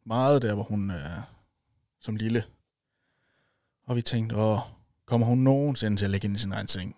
Meget 0.06 0.42
der, 0.42 0.54
hvor 0.54 0.64
hun 0.64 0.92
øh, 0.92 1.20
som 2.00 2.16
lille. 2.16 2.44
Og 3.86 3.96
vi 3.96 4.02
tænkte, 4.02 4.36
åh, 4.36 4.60
kommer 5.06 5.28
hun 5.28 5.38
nogensinde 5.38 5.98
til 5.98 6.06
at 6.06 6.12
ligge 6.12 6.28
ind 6.28 6.36
i 6.36 6.40
sin 6.40 6.52
egen 6.52 6.68
seng? 6.68 6.96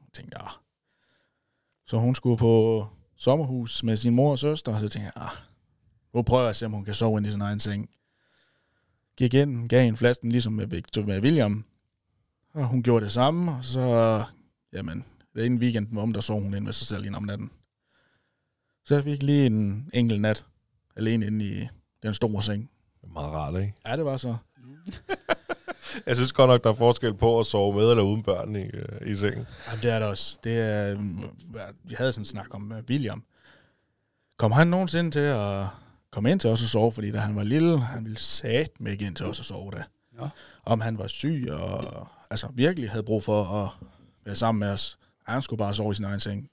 Jeg 0.00 0.12
tænkte, 0.12 0.38
ja. 0.40 0.46
Så 1.86 1.98
hun 1.98 2.14
skulle 2.14 2.38
på 2.38 2.86
sommerhus 3.16 3.82
med 3.82 3.96
sin 3.96 4.14
mor 4.14 4.30
og 4.30 4.38
søster, 4.38 4.72
og 4.74 4.80
så 4.80 4.88
tænkte 4.88 5.12
jeg, 5.14 5.22
ah, 5.22 5.36
nu 6.14 6.22
prøver 6.22 6.42
jeg 6.42 6.50
at 6.50 6.56
se, 6.56 6.66
om 6.66 6.72
hun 6.72 6.84
kan 6.84 6.94
sove 6.94 7.18
ind 7.18 7.26
i 7.26 7.30
sin 7.30 7.40
egen 7.40 7.60
seng. 7.60 7.90
Gik 9.16 9.34
ind, 9.34 9.68
gav 9.68 9.84
hende 9.84 9.96
flasken, 9.96 10.32
ligesom 10.32 10.52
med, 10.52 10.66
Victor, 10.66 11.02
med 11.02 11.22
William, 11.22 11.64
og 12.54 12.66
hun 12.66 12.82
gjorde 12.82 13.04
det 13.04 13.12
samme, 13.12 13.52
og 13.52 13.64
så, 13.64 14.24
jamen, 14.72 15.04
inden 15.36 15.60
weekenden 15.60 15.96
var 15.96 16.02
om, 16.02 16.12
der 16.12 16.20
sov 16.20 16.42
hun 16.42 16.54
ind 16.54 16.64
med 16.64 16.72
sig 16.72 16.86
selv 16.86 17.06
ind 17.06 17.14
om 17.14 17.22
natten. 17.22 17.50
Så 18.84 18.94
jeg 18.94 19.04
fik 19.04 19.22
lige 19.22 19.46
en 19.46 19.90
enkelt 19.92 20.20
nat, 20.20 20.44
alene 20.96 21.26
inde 21.26 21.44
i 21.44 21.68
den 22.02 22.14
store 22.14 22.42
seng. 22.42 22.70
Det 23.00 23.08
er 23.08 23.12
meget 23.12 23.32
rart, 23.32 23.60
ikke? 23.60 23.74
Ja, 23.86 23.96
det 23.96 24.04
var 24.04 24.16
så. 24.16 24.36
Jeg 26.06 26.16
synes 26.16 26.32
godt 26.32 26.48
nok, 26.48 26.64
der 26.64 26.70
er 26.70 26.74
forskel 26.74 27.14
på 27.14 27.40
at 27.40 27.46
sove 27.46 27.74
med 27.74 27.90
eller 27.90 28.02
uden 28.02 28.22
børn 28.22 28.56
i, 28.56 28.62
øh, 28.62 29.10
i 29.12 29.14
sengen. 29.16 29.46
Jamen, 29.68 29.82
det 29.82 29.90
er 29.90 29.98
det 29.98 30.08
også. 30.08 30.38
Det 30.44 30.58
er, 30.60 30.94
hvad- 31.50 31.62
vi 31.84 31.94
havde 31.98 32.12
sådan 32.12 32.20
en 32.20 32.24
snak 32.26 32.54
om 32.54 32.70
uh, 32.72 32.78
William. 32.90 33.24
Kom 34.38 34.52
han 34.52 34.66
nogensinde 34.66 35.10
til 35.10 35.20
at 35.20 35.66
komme 36.12 36.30
ind 36.30 36.40
til 36.40 36.50
os 36.50 36.62
og 36.62 36.68
sove, 36.68 36.92
fordi 36.92 37.10
da 37.10 37.18
han 37.18 37.36
var 37.36 37.42
lille, 37.44 37.78
han 37.80 38.04
ville 38.04 38.18
sat 38.18 38.70
med 38.80 38.92
ikke 38.92 39.06
ind 39.06 39.16
til 39.16 39.26
os 39.26 39.38
og 39.38 39.44
sove 39.44 39.70
da. 39.70 39.84
Ja. 40.20 40.28
Om 40.64 40.80
han 40.80 40.98
var 40.98 41.06
syg 41.06 41.46
og 41.50 42.06
altså 42.30 42.48
virkelig 42.54 42.90
havde 42.90 43.02
brug 43.02 43.24
for 43.24 43.44
at 43.44 43.68
være 44.24 44.36
sammen 44.36 44.60
med 44.60 44.68
os. 44.70 44.98
Han 45.26 45.42
skulle 45.42 45.58
bare 45.58 45.74
sove 45.74 45.92
i 45.92 45.94
sin 45.94 46.04
egen 46.04 46.20
seng. 46.20 46.48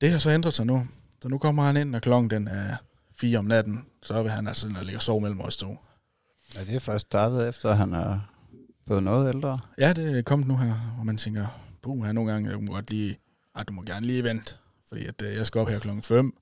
Det 0.00 0.10
har 0.10 0.18
så 0.18 0.30
ændret 0.30 0.54
sig 0.54 0.66
nu. 0.66 0.86
Så 1.22 1.28
nu 1.28 1.38
kommer 1.38 1.62
han 1.62 1.76
ind, 1.76 1.90
når 1.90 1.98
klokken 1.98 2.30
den 2.30 2.48
er 2.48 2.76
fire 3.20 3.38
om 3.38 3.44
natten. 3.44 3.84
Så 4.02 4.22
vil 4.22 4.30
han 4.30 4.48
altså 4.48 4.68
ligge 4.82 4.98
og 4.98 5.02
sove 5.02 5.20
mellem 5.20 5.40
os 5.40 5.56
to. 5.56 5.76
Ja, 6.54 6.64
det 6.64 6.74
er 6.74 6.78
først 6.78 7.06
startet 7.06 7.48
efter, 7.48 7.68
at 7.68 7.76
han 7.76 7.92
er 7.92 8.18
blevet 8.86 9.02
noget 9.02 9.34
ældre. 9.34 9.58
Ja, 9.78 9.92
det 9.92 10.18
er 10.18 10.22
kommet 10.22 10.48
nu 10.48 10.56
her, 10.56 10.74
hvor 10.94 11.04
man 11.04 11.16
tænker, 11.16 11.46
puh, 11.82 12.04
her 12.04 12.12
nogle 12.12 12.32
gange, 12.32 12.50
jeg 12.50 12.58
må 12.60 12.72
godt 12.72 12.90
lige, 12.90 13.16
ej, 13.56 13.62
du 13.62 13.72
må 13.72 13.82
gerne 13.82 14.06
lige 14.06 14.24
vente, 14.24 14.54
fordi 14.88 15.06
at, 15.06 15.22
øh, 15.22 15.34
jeg 15.34 15.46
skal 15.46 15.60
op 15.60 15.68
her 15.68 15.78
klokken 15.78 16.02
5. 16.02 16.34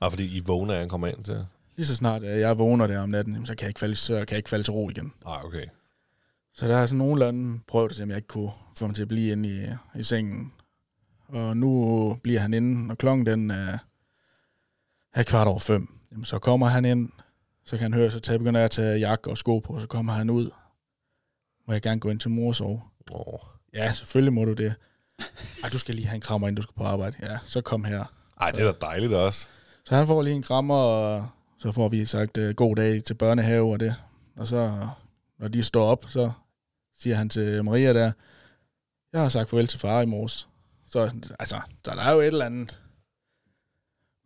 Nej, 0.00 0.10
fordi 0.10 0.36
I 0.36 0.42
vågner, 0.46 0.78
han 0.78 0.88
kommer 0.88 1.06
ind 1.06 1.24
til. 1.24 1.46
Lige 1.76 1.86
så 1.86 1.96
snart 1.96 2.22
øh, 2.22 2.40
jeg 2.40 2.58
vågner 2.58 2.86
der 2.86 3.00
om 3.00 3.08
natten, 3.08 3.34
jamen, 3.34 3.46
så 3.46 3.54
kan 3.54 3.62
jeg 3.62 3.68
ikke 3.68 3.80
falde, 3.80 3.94
så 3.96 4.14
kan 4.14 4.26
jeg 4.30 4.36
ikke 4.36 4.50
falde 4.50 4.64
til 4.64 4.72
ro 4.72 4.90
igen. 4.90 5.12
Nej, 5.24 5.36
okay. 5.44 5.66
Så 6.54 6.68
der 6.68 6.76
er 6.76 6.86
sådan 6.86 6.98
nogenlunde 6.98 7.60
prøvet 7.66 7.90
at 7.90 7.96
se, 7.96 8.02
om 8.02 8.08
jeg 8.08 8.16
ikke 8.16 8.28
kunne 8.28 8.50
få 8.76 8.84
ham 8.84 8.94
til 8.94 9.02
at 9.02 9.08
blive 9.08 9.32
inde 9.32 9.48
i, 9.48 9.98
i 9.98 10.02
sengen. 10.02 10.52
Og 11.28 11.56
nu 11.56 12.18
bliver 12.22 12.40
han 12.40 12.54
inde, 12.54 12.92
og 12.92 12.98
klokken 12.98 13.26
den 13.26 13.50
er, 13.50 13.78
er 15.14 15.22
kvart 15.22 15.48
over 15.48 15.58
fem. 15.58 15.88
Jamen, 16.12 16.24
så 16.24 16.38
kommer 16.38 16.66
han 16.66 16.84
ind, 16.84 17.08
så 17.64 17.76
kan 17.76 17.82
han 17.82 17.94
høre, 17.94 18.10
så 18.10 18.20
tager, 18.20 18.38
begynder 18.38 18.60
jeg 18.60 18.64
at 18.64 18.70
tage 18.70 18.98
jakke 18.98 19.30
og 19.30 19.38
sko 19.38 19.58
på, 19.58 19.80
så 19.80 19.86
kommer 19.86 20.12
han 20.12 20.30
ud. 20.30 20.50
Må 21.66 21.72
jeg 21.72 21.82
gerne 21.82 22.00
gå 22.00 22.10
ind 22.10 22.20
til 22.20 22.30
mor 22.30 22.48
og 22.48 22.54
sove? 22.54 22.82
Åh. 23.12 23.38
Ja, 23.74 23.92
selvfølgelig 23.92 24.32
må 24.32 24.44
du 24.44 24.52
det. 24.52 24.74
Ej, 25.62 25.68
du 25.68 25.78
skal 25.78 25.94
lige 25.94 26.06
have 26.06 26.14
en 26.14 26.20
krammer, 26.20 26.48
inden 26.48 26.56
du 26.56 26.62
skal 26.62 26.74
på 26.76 26.84
arbejde. 26.84 27.16
Ja, 27.22 27.38
så 27.44 27.60
kom 27.60 27.84
her. 27.84 28.04
Ej, 28.40 28.50
det 28.50 28.60
er 28.60 28.72
da 28.72 28.86
dejligt 28.86 29.12
også. 29.12 29.48
Så 29.84 29.94
han 29.94 30.06
får 30.06 30.22
lige 30.22 30.34
en 30.34 30.42
krammer, 30.42 30.74
og 30.74 31.28
så 31.58 31.72
får 31.72 31.88
vi 31.88 32.04
sagt 32.04 32.38
uh, 32.38 32.50
god 32.50 32.76
dag 32.76 33.04
til 33.04 33.14
børnehave 33.14 33.72
og 33.72 33.80
det. 33.80 33.94
Og 34.36 34.48
så, 34.48 34.88
når 35.38 35.48
de 35.48 35.62
står 35.62 35.86
op, 35.86 36.04
så 36.08 36.32
siger 36.98 37.16
han 37.16 37.28
til 37.28 37.64
Maria 37.64 37.92
der, 37.92 38.12
jeg 39.12 39.22
har 39.22 39.28
sagt 39.28 39.50
farvel 39.50 39.66
til 39.66 39.80
far 39.80 40.00
i 40.00 40.06
morges. 40.06 40.48
Så, 40.86 41.00
altså, 41.38 41.60
så 41.84 41.90
der 41.94 42.02
er 42.02 42.12
jo 42.12 42.20
et 42.20 42.26
eller 42.26 42.46
andet. 42.46 42.80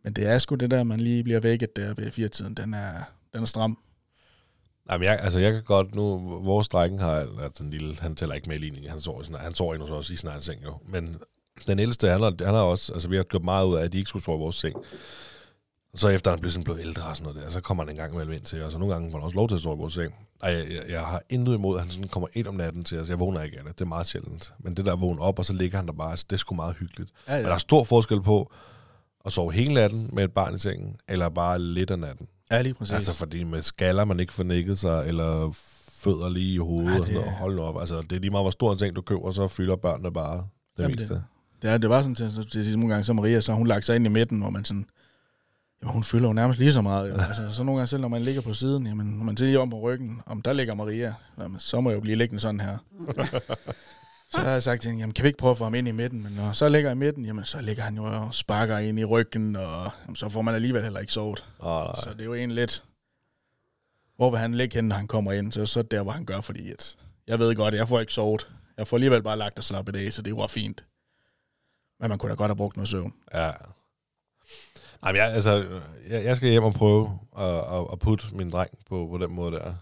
Men 0.03 0.13
det 0.13 0.27
er 0.27 0.39
sgu 0.39 0.55
det 0.55 0.71
der, 0.71 0.83
man 0.83 0.99
lige 0.99 1.23
bliver 1.23 1.39
vækket 1.39 1.75
der 1.75 1.93
ved 1.93 2.11
firetiden. 2.11 2.53
Den 2.53 2.73
er, 2.73 3.03
den 3.33 3.41
er 3.41 3.45
stram. 3.45 3.77
Jamen, 4.91 5.05
jeg, 5.05 5.19
altså, 5.21 5.39
jeg 5.39 5.53
kan 5.53 5.63
godt 5.63 5.95
nu... 5.95 6.17
Vores 6.43 6.67
dreng 6.67 6.99
har... 6.99 7.27
Altså, 7.43 7.63
en 7.63 7.69
lille, 7.69 7.95
han 7.99 8.15
tæller 8.15 8.35
ikke 8.35 8.47
med 8.47 8.55
i 8.55 8.59
ligningen. 8.59 8.91
Han 8.91 8.99
sover, 8.99 9.37
han 9.37 9.53
sover 9.53 9.73
inde 9.73 9.85
hos 9.85 9.91
os 9.91 10.09
i 10.09 10.15
sin 10.15 10.29
egen 10.29 10.41
seng, 10.41 10.63
jo. 10.63 10.77
Men 10.87 11.17
den 11.67 11.79
ældste, 11.79 12.09
han 12.09 12.21
har, 12.21 12.45
han 12.45 12.53
har 12.53 12.61
også... 12.61 12.93
Altså, 12.93 13.07
vi 13.07 13.15
har 13.15 13.23
gjort 13.23 13.43
meget 13.43 13.65
ud 13.65 13.75
af, 13.75 13.83
at 13.83 13.93
de 13.93 13.97
ikke 13.97 14.07
skulle 14.07 14.23
sove 14.23 14.37
i 14.37 14.39
vores 14.39 14.55
seng. 14.55 14.75
Og 15.93 15.99
så 15.99 16.09
efter 16.09 16.31
han 16.31 16.39
blev 16.39 16.51
sådan 16.51 16.63
blevet 16.63 16.79
ældre 16.81 17.03
og 17.03 17.15
sådan 17.15 17.33
noget 17.33 17.45
der, 17.45 17.51
så 17.51 17.61
kommer 17.61 17.83
han 17.83 17.89
en 17.89 17.97
gang 17.97 18.13
imellem 18.13 18.33
ind 18.33 18.41
til 18.41 18.63
os, 18.63 18.73
og 18.73 18.79
nogle 18.79 18.93
gange 18.93 19.11
får 19.11 19.17
han 19.17 19.25
også 19.25 19.35
lov 19.35 19.47
til 19.47 19.55
at 19.55 19.61
sove 19.61 19.75
i 19.75 19.77
vores 19.77 19.93
seng. 19.93 20.27
Ej, 20.43 20.51
jeg, 20.51 20.65
jeg, 20.69 20.81
jeg 20.89 21.01
har 21.01 21.21
intet 21.29 21.53
imod, 21.53 21.77
at 21.77 21.81
han 21.83 21.91
sådan 21.91 22.07
kommer 22.07 22.27
ind 22.33 22.47
om 22.47 22.55
natten 22.55 22.83
til 22.83 22.99
os. 22.99 23.09
Jeg 23.09 23.19
vågner 23.19 23.41
ikke 23.43 23.57
af 23.57 23.63
det, 23.63 23.79
det 23.79 23.85
er 23.85 23.89
meget 23.89 24.07
sjældent. 24.07 24.53
Men 24.59 24.77
det 24.77 24.85
der 24.85 24.93
at 24.93 25.01
vågne 25.01 25.21
op, 25.21 25.39
og 25.39 25.45
så 25.45 25.53
ligger 25.53 25.77
han 25.77 25.87
der 25.87 25.93
bare, 25.93 26.11
altså, 26.11 26.25
det 26.29 26.35
er 26.35 26.37
sgu 26.37 26.55
meget 26.55 26.75
hyggeligt. 26.75 27.11
Ja, 27.27 27.35
Men 27.35 27.45
der 27.45 27.53
er 27.53 27.57
stor 27.57 27.83
forskel 27.83 28.21
på 28.21 28.51
at 29.25 29.31
sove 29.33 29.51
hele 29.53 29.73
natten 29.73 30.09
med 30.13 30.23
et 30.23 30.31
barn 30.31 30.55
i 30.55 30.59
sengen, 30.59 30.95
eller 31.07 31.29
bare 31.29 31.59
lidt 31.59 31.91
af 31.91 31.99
natten. 31.99 32.27
ja 32.51 32.61
lige 32.61 32.73
præcis. 32.73 32.95
Altså 32.95 33.13
fordi 33.13 33.43
med 33.43 33.61
skaller, 33.61 34.05
man 34.05 34.19
ikke 34.19 34.33
får 34.33 34.43
nikket 34.43 34.77
sig, 34.77 35.07
eller 35.07 35.51
fødder 35.91 36.29
lige 36.29 36.53
i 36.53 36.57
hovedet, 36.57 36.87
Ej, 36.87 36.93
det- 36.93 36.99
og 37.01 37.05
sådan 37.07 37.19
noget. 37.21 37.31
Hold 37.33 37.55
nu 37.55 37.61
op. 37.61 37.79
Altså, 37.79 38.01
det 38.01 38.11
er 38.11 38.19
lige 38.19 38.31
meget, 38.31 38.43
hvor 38.43 38.51
stor 38.51 38.71
en 38.71 38.77
ting 38.77 38.95
du 38.95 39.01
køber, 39.01 39.31
så 39.31 39.47
fylder 39.47 39.75
børnene 39.75 40.11
bare 40.13 40.37
det 40.77 40.83
Jamen, 40.83 40.95
meste. 40.99 41.13
det- 41.13 41.23
det, 41.61 41.69
er, 41.69 41.77
det 41.77 41.89
var 41.89 42.01
sådan 42.01 42.15
til, 42.15 42.47
til, 42.51 42.77
nogle 42.79 42.93
gange, 42.93 43.03
så 43.03 43.13
Maria, 43.13 43.41
så 43.41 43.53
hun 43.53 43.67
lagt 43.67 43.85
sig 43.85 43.95
ind 43.95 44.05
i 44.05 44.09
midten, 44.09 44.39
hvor 44.39 44.49
man 44.49 44.65
sådan, 44.65 44.85
jamen 45.81 45.93
hun 45.93 46.03
fylder 46.03 46.27
jo 46.27 46.33
nærmest 46.33 46.59
lige 46.59 46.73
så 46.73 46.81
meget. 46.81 47.09
Jo. 47.09 47.13
Altså, 47.13 47.51
så 47.51 47.63
nogle 47.63 47.79
gange 47.79 47.87
selv, 47.87 48.01
når 48.01 48.07
man 48.07 48.21
ligger 48.21 48.41
på 48.41 48.53
siden, 48.53 48.87
jamen, 48.87 49.05
når 49.07 49.23
man 49.23 49.37
ser 49.37 49.45
lige 49.45 49.59
om 49.59 49.69
på 49.69 49.79
ryggen, 49.79 50.21
om 50.25 50.41
der 50.41 50.53
ligger 50.53 50.75
Maria, 50.75 51.13
jamen, 51.39 51.59
så 51.59 51.81
må 51.81 51.89
jeg 51.89 51.95
jo 51.95 52.01
blive 52.01 52.15
liggende 52.17 52.39
sådan 52.41 52.59
her. 52.59 52.77
Så 54.31 54.37
har 54.37 54.49
jeg 54.49 54.63
sagt 54.63 54.81
til 54.81 54.89
hende, 54.89 55.01
jamen 55.01 55.13
kan 55.13 55.23
vi 55.23 55.27
ikke 55.27 55.37
prøve 55.37 55.51
at 55.51 55.57
få 55.57 55.63
ham 55.63 55.75
ind 55.75 55.87
i 55.87 55.91
midten? 55.91 56.23
Men 56.23 56.31
når 56.31 56.53
så 56.53 56.69
ligger 56.69 56.91
i 56.91 56.95
midten, 56.95 57.25
jamen 57.25 57.45
så 57.45 57.61
ligger 57.61 57.83
han 57.83 57.95
jo 57.95 58.03
og 58.03 58.33
sparker 58.33 58.77
ind 58.77 58.99
i 58.99 59.05
ryggen, 59.05 59.55
og 59.55 59.91
jamen, 60.03 60.15
så 60.15 60.29
får 60.29 60.41
man 60.41 60.55
alligevel 60.55 60.83
heller 60.83 60.99
ikke 60.99 61.13
sovet. 61.13 61.45
Oh, 61.59 61.85
nej. 61.85 61.95
Så 62.03 62.09
det 62.13 62.21
er 62.21 62.25
jo 62.25 62.33
egentlig 62.33 62.55
lidt, 62.55 62.83
hvor 64.15 64.29
vil 64.29 64.39
han 64.39 64.55
ligge 64.55 64.75
hen, 64.75 64.87
når 64.87 64.95
han 64.95 65.07
kommer 65.07 65.31
ind? 65.31 65.51
Så, 65.51 65.65
så 65.65 65.81
der, 65.81 66.03
hvor 66.03 66.11
han 66.11 66.25
gør, 66.25 66.41
fordi 66.41 66.71
at, 66.71 66.97
jeg 67.27 67.39
ved 67.39 67.55
godt, 67.55 67.73
jeg 67.73 67.87
får 67.87 67.99
ikke 67.99 68.13
sovet. 68.13 68.47
Jeg 68.77 68.87
får 68.87 68.97
alligevel 68.97 69.23
bare 69.23 69.37
lagt 69.37 69.57
og 69.57 69.63
slappet 69.63 69.95
af, 69.95 70.13
så 70.13 70.21
det 70.21 70.37
var 70.37 70.47
fint. 70.47 70.85
Men 71.99 72.09
man 72.09 72.17
kunne 72.17 72.29
da 72.29 72.35
godt 72.35 72.49
have 72.49 72.57
brugt 72.57 72.77
noget 72.77 72.87
søvn. 72.87 73.13
Ja. 73.33 73.51
Ej, 75.03 75.11
men 75.11 75.15
jeg, 75.15 75.33
altså, 75.33 75.81
jeg, 76.09 76.23
jeg 76.23 76.37
skal 76.37 76.49
hjem 76.49 76.63
og 76.63 76.73
prøve 76.73 77.19
at, 77.37 77.45
at, 77.47 77.87
at 77.91 77.99
putte 77.99 78.25
min 78.35 78.49
dreng 78.49 78.71
på, 78.89 79.07
på 79.11 79.17
den 79.17 79.31
måde 79.31 79.51
der, 79.51 79.73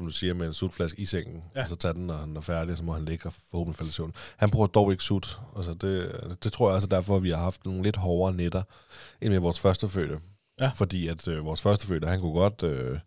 som 0.00 0.06
du 0.06 0.12
siger, 0.12 0.34
med 0.34 0.46
en 0.46 0.52
sutflaske 0.52 1.00
i 1.00 1.04
sengen, 1.04 1.42
Ja. 1.54 1.58
ja. 1.60 1.62
og 1.62 1.68
så 1.68 1.76
tage 1.76 1.94
den, 1.94 2.06
når 2.06 2.14
han 2.14 2.36
er 2.36 2.40
færdig, 2.40 2.72
og 2.72 2.78
så 2.78 2.84
må 2.84 2.92
han 2.92 3.04
ligge 3.04 3.26
og 3.28 3.32
forhåbentlig 3.50 3.76
falde 3.78 3.88
i 3.88 3.92
søvn. 3.92 4.12
Han 4.36 4.50
bruger 4.50 4.66
dog 4.66 4.90
ikke 4.92 5.04
sut. 5.04 5.40
Altså, 5.56 5.74
det, 5.74 6.38
det 6.44 6.52
tror 6.52 6.68
jeg 6.68 6.74
altså 6.74 6.88
derfor, 6.88 7.16
at 7.16 7.22
vi 7.22 7.30
har 7.30 7.36
haft 7.38 7.64
nogle 7.64 7.82
lidt 7.82 7.96
hårdere 7.96 8.36
nætter, 8.36 8.62
end 9.20 9.32
med 9.32 9.40
vores 9.40 9.60
førstefødte. 9.60 10.20
Ja. 10.60 10.70
Fordi 10.74 11.08
at 11.08 11.28
øh, 11.28 11.44
vores 11.44 11.60
førstefødte, 11.62 12.06
han 12.06 12.20
kunne 12.20 12.32
godt 12.32 12.62
øh, 12.62 12.98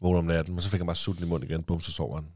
vågne 0.00 0.18
om 0.18 0.24
natten, 0.24 0.54
men 0.54 0.62
så 0.62 0.68
fik 0.70 0.80
han 0.80 0.86
bare 0.86 0.96
sutten 0.96 1.24
i 1.24 1.28
munden 1.28 1.50
igen, 1.50 1.62
bum, 1.62 1.80
så 1.80 1.92
sover 1.92 2.14
han. 2.14 2.26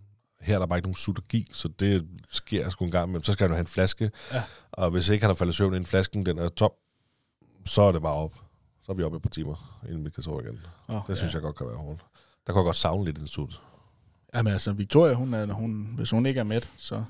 Her 0.40 0.54
er 0.54 0.58
der 0.58 0.66
bare 0.66 0.78
ikke 0.78 0.86
nogen 0.88 0.94
sut 0.96 1.20
så 1.52 1.68
det 1.68 2.06
sker 2.30 2.70
sgu 2.70 2.84
en 2.84 2.90
gang 2.90 3.04
imellem. 3.08 3.22
Så 3.22 3.32
skal 3.32 3.44
han 3.44 3.50
jo 3.50 3.54
have 3.54 3.60
en 3.60 3.66
flaske, 3.66 4.10
Ja. 4.32 4.42
og 4.72 4.90
hvis 4.90 5.08
ikke 5.08 5.22
han 5.22 5.30
har 5.30 5.34
faldet 5.34 5.52
i 5.54 5.56
søvn, 5.56 5.74
inden 5.74 5.86
flasken 5.86 6.26
den 6.26 6.38
er 6.38 6.48
tom, 6.48 6.70
så 7.66 7.82
er 7.82 7.92
det 7.92 8.02
bare 8.02 8.14
op. 8.14 8.34
Så 8.82 8.92
er 8.92 8.96
vi 8.96 9.02
oppe 9.02 9.16
et 9.16 9.22
par 9.22 9.30
timer, 9.30 9.80
inden 9.88 10.04
vi 10.04 10.10
kan 10.10 10.22
sove 10.22 10.42
igen. 10.42 10.60
Oh, 10.88 11.00
Det 11.06 11.16
synes 11.18 11.34
jeg 11.34 11.42
godt 11.42 11.56
kan 11.56 11.66
være 11.66 11.76
hårdt. 11.76 12.00
Der 12.46 12.52
kan 12.52 12.60
jeg 12.60 12.64
godt 12.64 12.76
savne 12.76 13.04
lidt 13.04 13.18
en 13.18 13.26
sut. 13.26 13.62
Jamen 14.34 14.52
altså, 14.52 14.72
Victoria, 14.72 15.14
hun 15.14 15.34
er, 15.34 15.46
når 15.46 15.54
hun, 15.54 15.92
hvis 15.96 16.10
hun 16.10 16.26
ikke 16.26 16.40
er 16.40 16.44
mæt, 16.44 16.70
så 16.76 17.04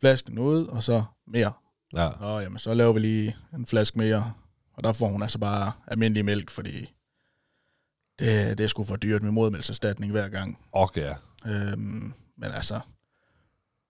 flasken 0.00 0.38
ud, 0.38 0.66
og 0.66 0.82
så 0.82 1.04
mere. 1.26 1.52
Ja, 1.96 2.08
Nå, 2.20 2.40
jamen, 2.40 2.58
så 2.58 2.74
laver 2.74 2.92
vi 2.92 3.00
lige 3.00 3.36
en 3.54 3.66
flaske 3.66 3.98
mere. 3.98 4.32
Og 4.72 4.84
der 4.84 4.92
får 4.92 5.08
hun 5.08 5.22
altså 5.22 5.38
bare 5.38 5.72
almindelig 5.86 6.24
mælk, 6.24 6.50
fordi 6.50 6.94
det, 8.18 8.58
det 8.58 8.64
er 8.64 8.68
sgu 8.68 8.84
for 8.84 8.96
dyrt 8.96 9.22
med 9.22 9.30
modermælkserstatning 9.30 10.12
hver 10.12 10.28
gang. 10.28 10.58
ja. 10.96 11.14
Øhm, 11.46 12.12
men 12.36 12.50
altså, 12.52 12.80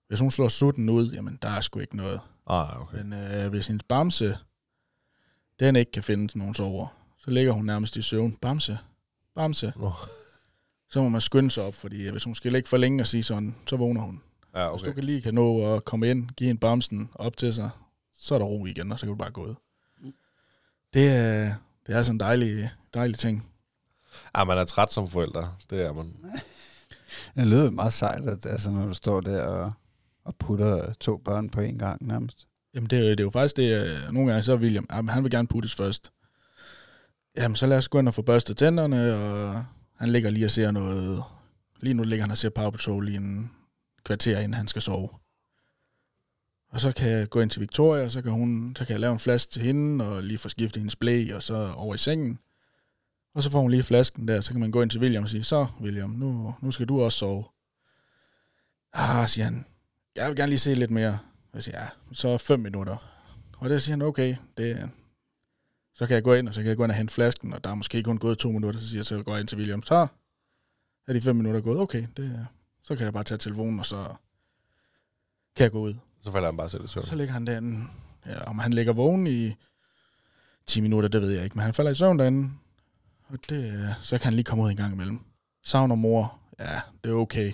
hvis 0.07 0.19
hun 0.19 0.31
slår 0.31 0.47
sutten 0.47 0.89
ud, 0.89 1.11
jamen 1.11 1.39
der 1.41 1.49
er 1.49 1.61
sgu 1.61 1.79
ikke 1.79 1.97
noget. 1.97 2.19
Ah, 2.47 2.81
okay. 2.81 2.97
Men 3.03 3.13
øh, 3.13 3.49
hvis 3.49 3.67
hendes 3.67 3.83
bamse, 3.83 4.37
den 5.59 5.75
ikke 5.75 5.91
kan 5.91 6.03
finde 6.03 6.37
nogen 6.37 6.53
sover, 6.53 6.87
så 7.17 7.31
ligger 7.31 7.51
hun 7.51 7.65
nærmest 7.65 7.95
i 7.95 8.01
søvn. 8.01 8.37
Bamse, 8.41 8.77
bamse. 9.35 9.73
Nå. 9.75 9.91
Så 10.93 11.01
må 11.01 11.09
man 11.09 11.21
skynde 11.21 11.51
sig 11.51 11.63
op, 11.63 11.75
fordi 11.75 12.09
hvis 12.09 12.23
hun 12.23 12.35
skal 12.35 12.51
ligge 12.51 12.69
for 12.69 12.77
længe 12.77 13.03
og 13.03 13.07
sige 13.07 13.23
sådan, 13.23 13.55
så 13.67 13.75
vågner 13.77 14.01
hun. 14.01 14.21
Ja, 14.55 14.69
Hvis 14.71 14.81
du 14.81 14.87
okay. 14.87 14.93
kan 14.95 15.03
lige 15.03 15.21
kan 15.21 15.33
nå 15.33 15.75
at 15.75 15.85
komme 15.85 16.09
ind, 16.09 16.29
give 16.29 16.49
en 16.49 16.57
bamsen 16.57 17.09
op 17.15 17.37
til 17.37 17.53
sig, 17.53 17.69
så 18.19 18.35
er 18.35 18.39
der 18.39 18.45
ro 18.45 18.65
igen, 18.65 18.91
og 18.91 18.99
så 18.99 19.05
kan 19.05 19.11
du 19.11 19.15
bare 19.17 19.31
gå 19.31 19.45
ud. 19.45 19.55
Det 20.93 21.07
er, 21.09 21.53
det 21.87 21.95
er 21.95 22.03
sådan 22.03 22.15
en 22.15 22.19
dejlig, 22.19 22.69
dejlig 22.93 23.19
ting. 23.19 23.49
Ah, 24.33 24.47
man 24.47 24.57
er 24.57 24.63
træt 24.65 24.91
som 24.91 25.09
forælder. 25.09 25.57
Det 25.69 25.85
er 25.85 25.93
man. 25.93 26.13
Det 27.35 27.47
lyder 27.47 27.69
meget 27.71 27.93
sejt, 27.93 28.25
at 28.25 28.45
altså, 28.45 28.69
når 28.69 28.85
du 28.85 28.93
står 28.93 29.21
der 29.21 29.43
og, 29.43 29.71
og 30.25 30.35
putter 30.35 30.93
to 30.93 31.17
børn 31.17 31.49
på 31.49 31.61
en 31.61 31.77
gang 31.77 32.07
nærmest. 32.07 32.47
Jamen, 32.73 32.89
det, 32.89 32.99
er 32.99 33.03
jo- 33.03 33.09
det 33.11 33.19
er 33.19 33.23
jo 33.23 33.29
faktisk 33.29 33.57
det, 33.57 33.81
øh, 33.85 34.13
nogle 34.13 34.29
gange 34.31 34.43
så 34.43 34.53
er 34.53 34.57
William, 34.57 34.85
jamen, 34.91 35.09
han 35.09 35.23
vil 35.23 35.31
gerne 35.31 35.47
puttes 35.47 35.75
først. 35.75 36.11
Jamen, 37.37 37.55
så 37.55 37.67
lad 37.67 37.77
os 37.77 37.87
gå 37.87 37.99
ind 37.99 38.07
og 38.07 38.13
få 38.13 38.21
børstet 38.21 38.57
tænderne, 38.57 39.15
og 39.15 39.65
han 39.95 40.09
ligger 40.09 40.29
lige 40.29 40.45
og 40.45 40.51
ser 40.51 40.71
noget. 40.71 41.23
Lige 41.81 41.93
nu 41.93 42.03
ligger 42.03 42.23
han 42.23 42.31
og 42.31 42.37
ser 42.37 42.49
Power 42.49 42.71
Patrol 42.71 43.09
i 43.09 43.15
en 43.15 43.51
kvarter, 44.03 44.37
inden 44.37 44.53
han 44.53 44.67
skal 44.67 44.81
sove. 44.81 45.09
Og 46.69 46.81
så 46.81 46.91
kan 46.91 47.09
jeg 47.09 47.29
gå 47.29 47.41
ind 47.41 47.49
til 47.49 47.61
Victoria, 47.61 48.05
og 48.05 48.11
så 48.11 48.21
kan, 48.21 48.31
hun, 48.31 48.75
så 48.77 48.85
kan 48.85 48.91
jeg 48.91 48.99
lave 48.99 49.13
en 49.13 49.19
flaske 49.19 49.51
til 49.51 49.61
hende, 49.61 50.07
og 50.07 50.23
lige 50.23 50.37
få 50.37 50.49
skiftet 50.49 50.79
hendes 50.79 50.95
blæ, 50.95 51.25
og 51.35 51.43
så 51.43 51.73
over 51.75 51.95
i 51.95 51.97
sengen. 51.97 52.39
Og 53.35 53.43
så 53.43 53.49
får 53.49 53.61
hun 53.61 53.71
lige 53.71 53.83
flasken 53.83 54.27
der, 54.27 54.41
så 54.41 54.51
kan 54.51 54.59
man 54.59 54.71
gå 54.71 54.81
ind 54.81 54.89
til 54.89 55.01
William 55.01 55.23
og 55.23 55.29
sige, 55.29 55.43
så 55.43 55.67
William, 55.81 56.09
nu, 56.09 56.55
nu 56.61 56.71
skal 56.71 56.85
du 56.85 57.01
også 57.01 57.17
sove. 57.17 57.43
Ah, 58.93 59.27
siger 59.27 59.45
han, 59.45 59.65
jeg 60.15 60.27
vil 60.27 60.35
gerne 60.35 60.49
lige 60.49 60.59
se 60.59 60.73
lidt 60.73 60.91
mere. 60.91 61.19
Jeg 61.53 61.63
siger, 61.63 61.79
ja, 61.79 61.87
så 62.11 62.37
fem 62.37 62.59
minutter. 62.59 62.97
Og 63.57 63.69
der 63.69 63.79
siger 63.79 63.93
han, 63.93 64.01
okay, 64.01 64.35
det, 64.57 64.89
så 65.93 66.07
kan 66.07 66.15
jeg 66.15 66.23
gå 66.23 66.33
ind, 66.33 66.47
og 66.47 66.53
så 66.53 66.61
kan 66.61 66.69
jeg 66.69 66.77
gå 66.77 66.83
ind 66.83 66.91
og 66.91 66.97
hente 66.97 67.13
flasken, 67.13 67.53
og 67.53 67.63
der 67.63 67.69
er 67.69 67.75
måske 67.75 68.03
kun 68.03 68.17
gået 68.17 68.37
to 68.37 68.51
minutter, 68.51 68.79
så 68.79 68.89
siger 68.89 68.99
jeg, 68.99 69.05
så 69.05 69.23
går 69.23 69.31
jeg 69.31 69.39
ind 69.39 69.47
til 69.47 69.57
William, 69.57 69.83
så 69.83 70.07
er 71.07 71.13
de 71.13 71.21
fem 71.21 71.35
minutter 71.35 71.61
gået, 71.61 71.79
okay, 71.79 72.07
det, 72.17 72.47
så 72.83 72.95
kan 72.95 73.05
jeg 73.05 73.13
bare 73.13 73.23
tage 73.23 73.37
telefonen, 73.37 73.79
og 73.79 73.85
så 73.85 74.15
kan 75.55 75.63
jeg 75.63 75.71
gå 75.71 75.79
ud. 75.79 75.93
Så 76.21 76.31
falder 76.31 76.47
han 76.47 76.57
bare 76.57 76.69
selv 76.69 76.83
i 76.83 76.87
søvn. 76.87 77.05
Så 77.05 77.15
ligger 77.15 77.33
han 77.33 77.47
derinde, 77.47 77.85
ja, 78.25 78.43
om 78.43 78.59
han 78.59 78.73
ligger 78.73 78.93
vågen 78.93 79.27
i 79.27 79.55
10 80.65 80.81
minutter, 80.81 81.09
det 81.09 81.21
ved 81.21 81.31
jeg 81.31 81.43
ikke, 81.43 81.55
men 81.55 81.63
han 81.63 81.73
falder 81.73 81.91
i 81.91 81.95
søvn 81.95 82.19
derinde, 82.19 82.51
og 83.27 83.39
det, 83.49 83.95
så 84.01 84.17
kan 84.17 84.23
han 84.23 84.33
lige 84.33 84.43
komme 84.43 84.63
ud 84.63 84.69
en 84.69 84.77
gang 84.77 84.93
imellem. 84.93 85.19
Savner 85.63 85.95
mor, 85.95 86.39
ja, 86.59 86.81
det 87.03 87.09
er 87.11 87.15
okay. 87.15 87.53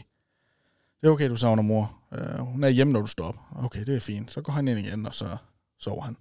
Det 1.01 1.07
er 1.07 1.11
okay, 1.11 1.29
du 1.29 1.35
savner 1.35 1.63
mor. 1.63 1.99
Uh, 2.11 2.39
hun 2.39 2.63
er 2.63 2.69
hjemme, 2.69 2.93
når 2.93 3.01
du 3.01 3.07
står 3.07 3.27
op. 3.27 3.35
Okay, 3.55 3.85
det 3.85 3.95
er 3.95 3.99
fint. 3.99 4.31
Så 4.31 4.41
går 4.41 4.53
han 4.53 4.67
ind 4.67 4.79
igen, 4.79 5.05
og 5.05 5.15
så 5.15 5.37
sover 5.79 6.01
han. 6.01 6.17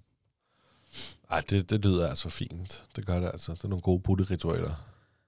Ej, 1.31 1.41
det, 1.49 1.69
det 1.69 1.85
lyder 1.85 2.07
altså 2.07 2.29
fint. 2.29 2.83
Det 2.95 3.05
gør 3.05 3.19
det 3.19 3.27
altså. 3.27 3.51
Det 3.53 3.63
er 3.63 3.67
nogle 3.67 3.81
gode 3.81 4.01
putteritualer. 4.01 4.85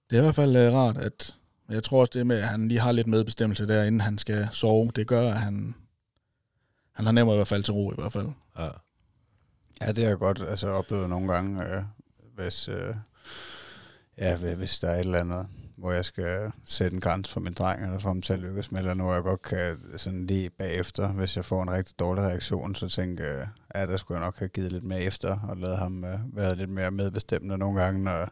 Det 0.09 0.15
er 0.15 0.21
i 0.21 0.23
hvert 0.23 0.35
fald 0.35 0.67
uh, 0.67 0.73
rart, 0.73 0.97
at 0.97 1.35
jeg 1.69 1.83
tror 1.83 2.01
også 2.01 2.11
det 2.13 2.27
med, 2.27 2.37
at 2.37 2.47
han 2.47 2.67
lige 2.67 2.79
har 2.79 2.91
lidt 2.91 3.07
medbestemmelse 3.07 3.67
der, 3.67 3.83
inden 3.83 4.01
han 4.01 4.17
skal 4.17 4.49
sove. 4.51 4.91
Det 4.95 5.07
gør, 5.07 5.29
at 5.31 5.39
han, 5.39 5.75
han 6.93 7.05
har 7.05 7.11
nemmere 7.11 7.35
i 7.35 7.37
hvert 7.37 7.47
fald 7.47 7.63
til 7.63 7.73
ro 7.73 7.91
i 7.91 7.95
hvert 7.97 8.13
fald. 8.13 8.27
Ja. 8.59 8.67
Ja, 9.81 9.87
det 9.87 9.97
har 9.97 10.09
jeg 10.09 10.17
godt 10.17 10.41
altså, 10.49 10.67
oplevet 10.67 11.09
nogle 11.09 11.33
gange, 11.33 11.65
øh, 11.65 11.83
hvis, 12.35 12.67
øh, 12.67 12.95
ja, 14.17 14.35
hvi- 14.35 14.53
hvis 14.53 14.79
der 14.79 14.89
er 14.89 14.93
et 14.95 14.99
eller 14.99 15.19
andet, 15.19 15.47
hvor 15.81 15.91
jeg 15.91 16.05
skal 16.05 16.51
sætte 16.65 16.95
en 16.95 17.01
grænse 17.01 17.31
for 17.31 17.39
min 17.39 17.53
dreng, 17.53 17.85
eller 17.85 17.99
få 17.99 18.07
ham 18.07 18.21
til 18.21 18.33
at 18.33 18.39
lykkes 18.39 18.71
med, 18.71 18.79
eller 18.79 18.93
noget, 18.93 19.15
jeg 19.15 19.23
godt 19.23 19.41
kan 19.41 19.77
sådan 19.97 20.25
lige 20.25 20.49
bagefter, 20.49 21.07
hvis 21.07 21.35
jeg 21.35 21.45
får 21.45 21.63
en 21.63 21.71
rigtig 21.71 21.99
dårlig 21.99 22.23
reaktion, 22.23 22.75
så 22.75 22.89
tænker 22.89 23.25
jeg, 23.25 23.47
ja, 23.75 23.85
der 23.85 23.97
skulle 23.97 24.19
jeg 24.19 24.27
nok 24.27 24.39
have 24.39 24.49
givet 24.49 24.71
lidt 24.71 24.83
mere 24.83 25.01
efter, 25.01 25.39
og 25.49 25.57
lavet 25.57 25.77
ham 25.77 26.03
øh, 26.05 26.19
være 26.35 26.55
lidt 26.55 26.69
mere 26.69 26.91
medbestemmende 26.91 27.57
nogle 27.57 27.81
gange, 27.81 28.03
når, 28.03 28.29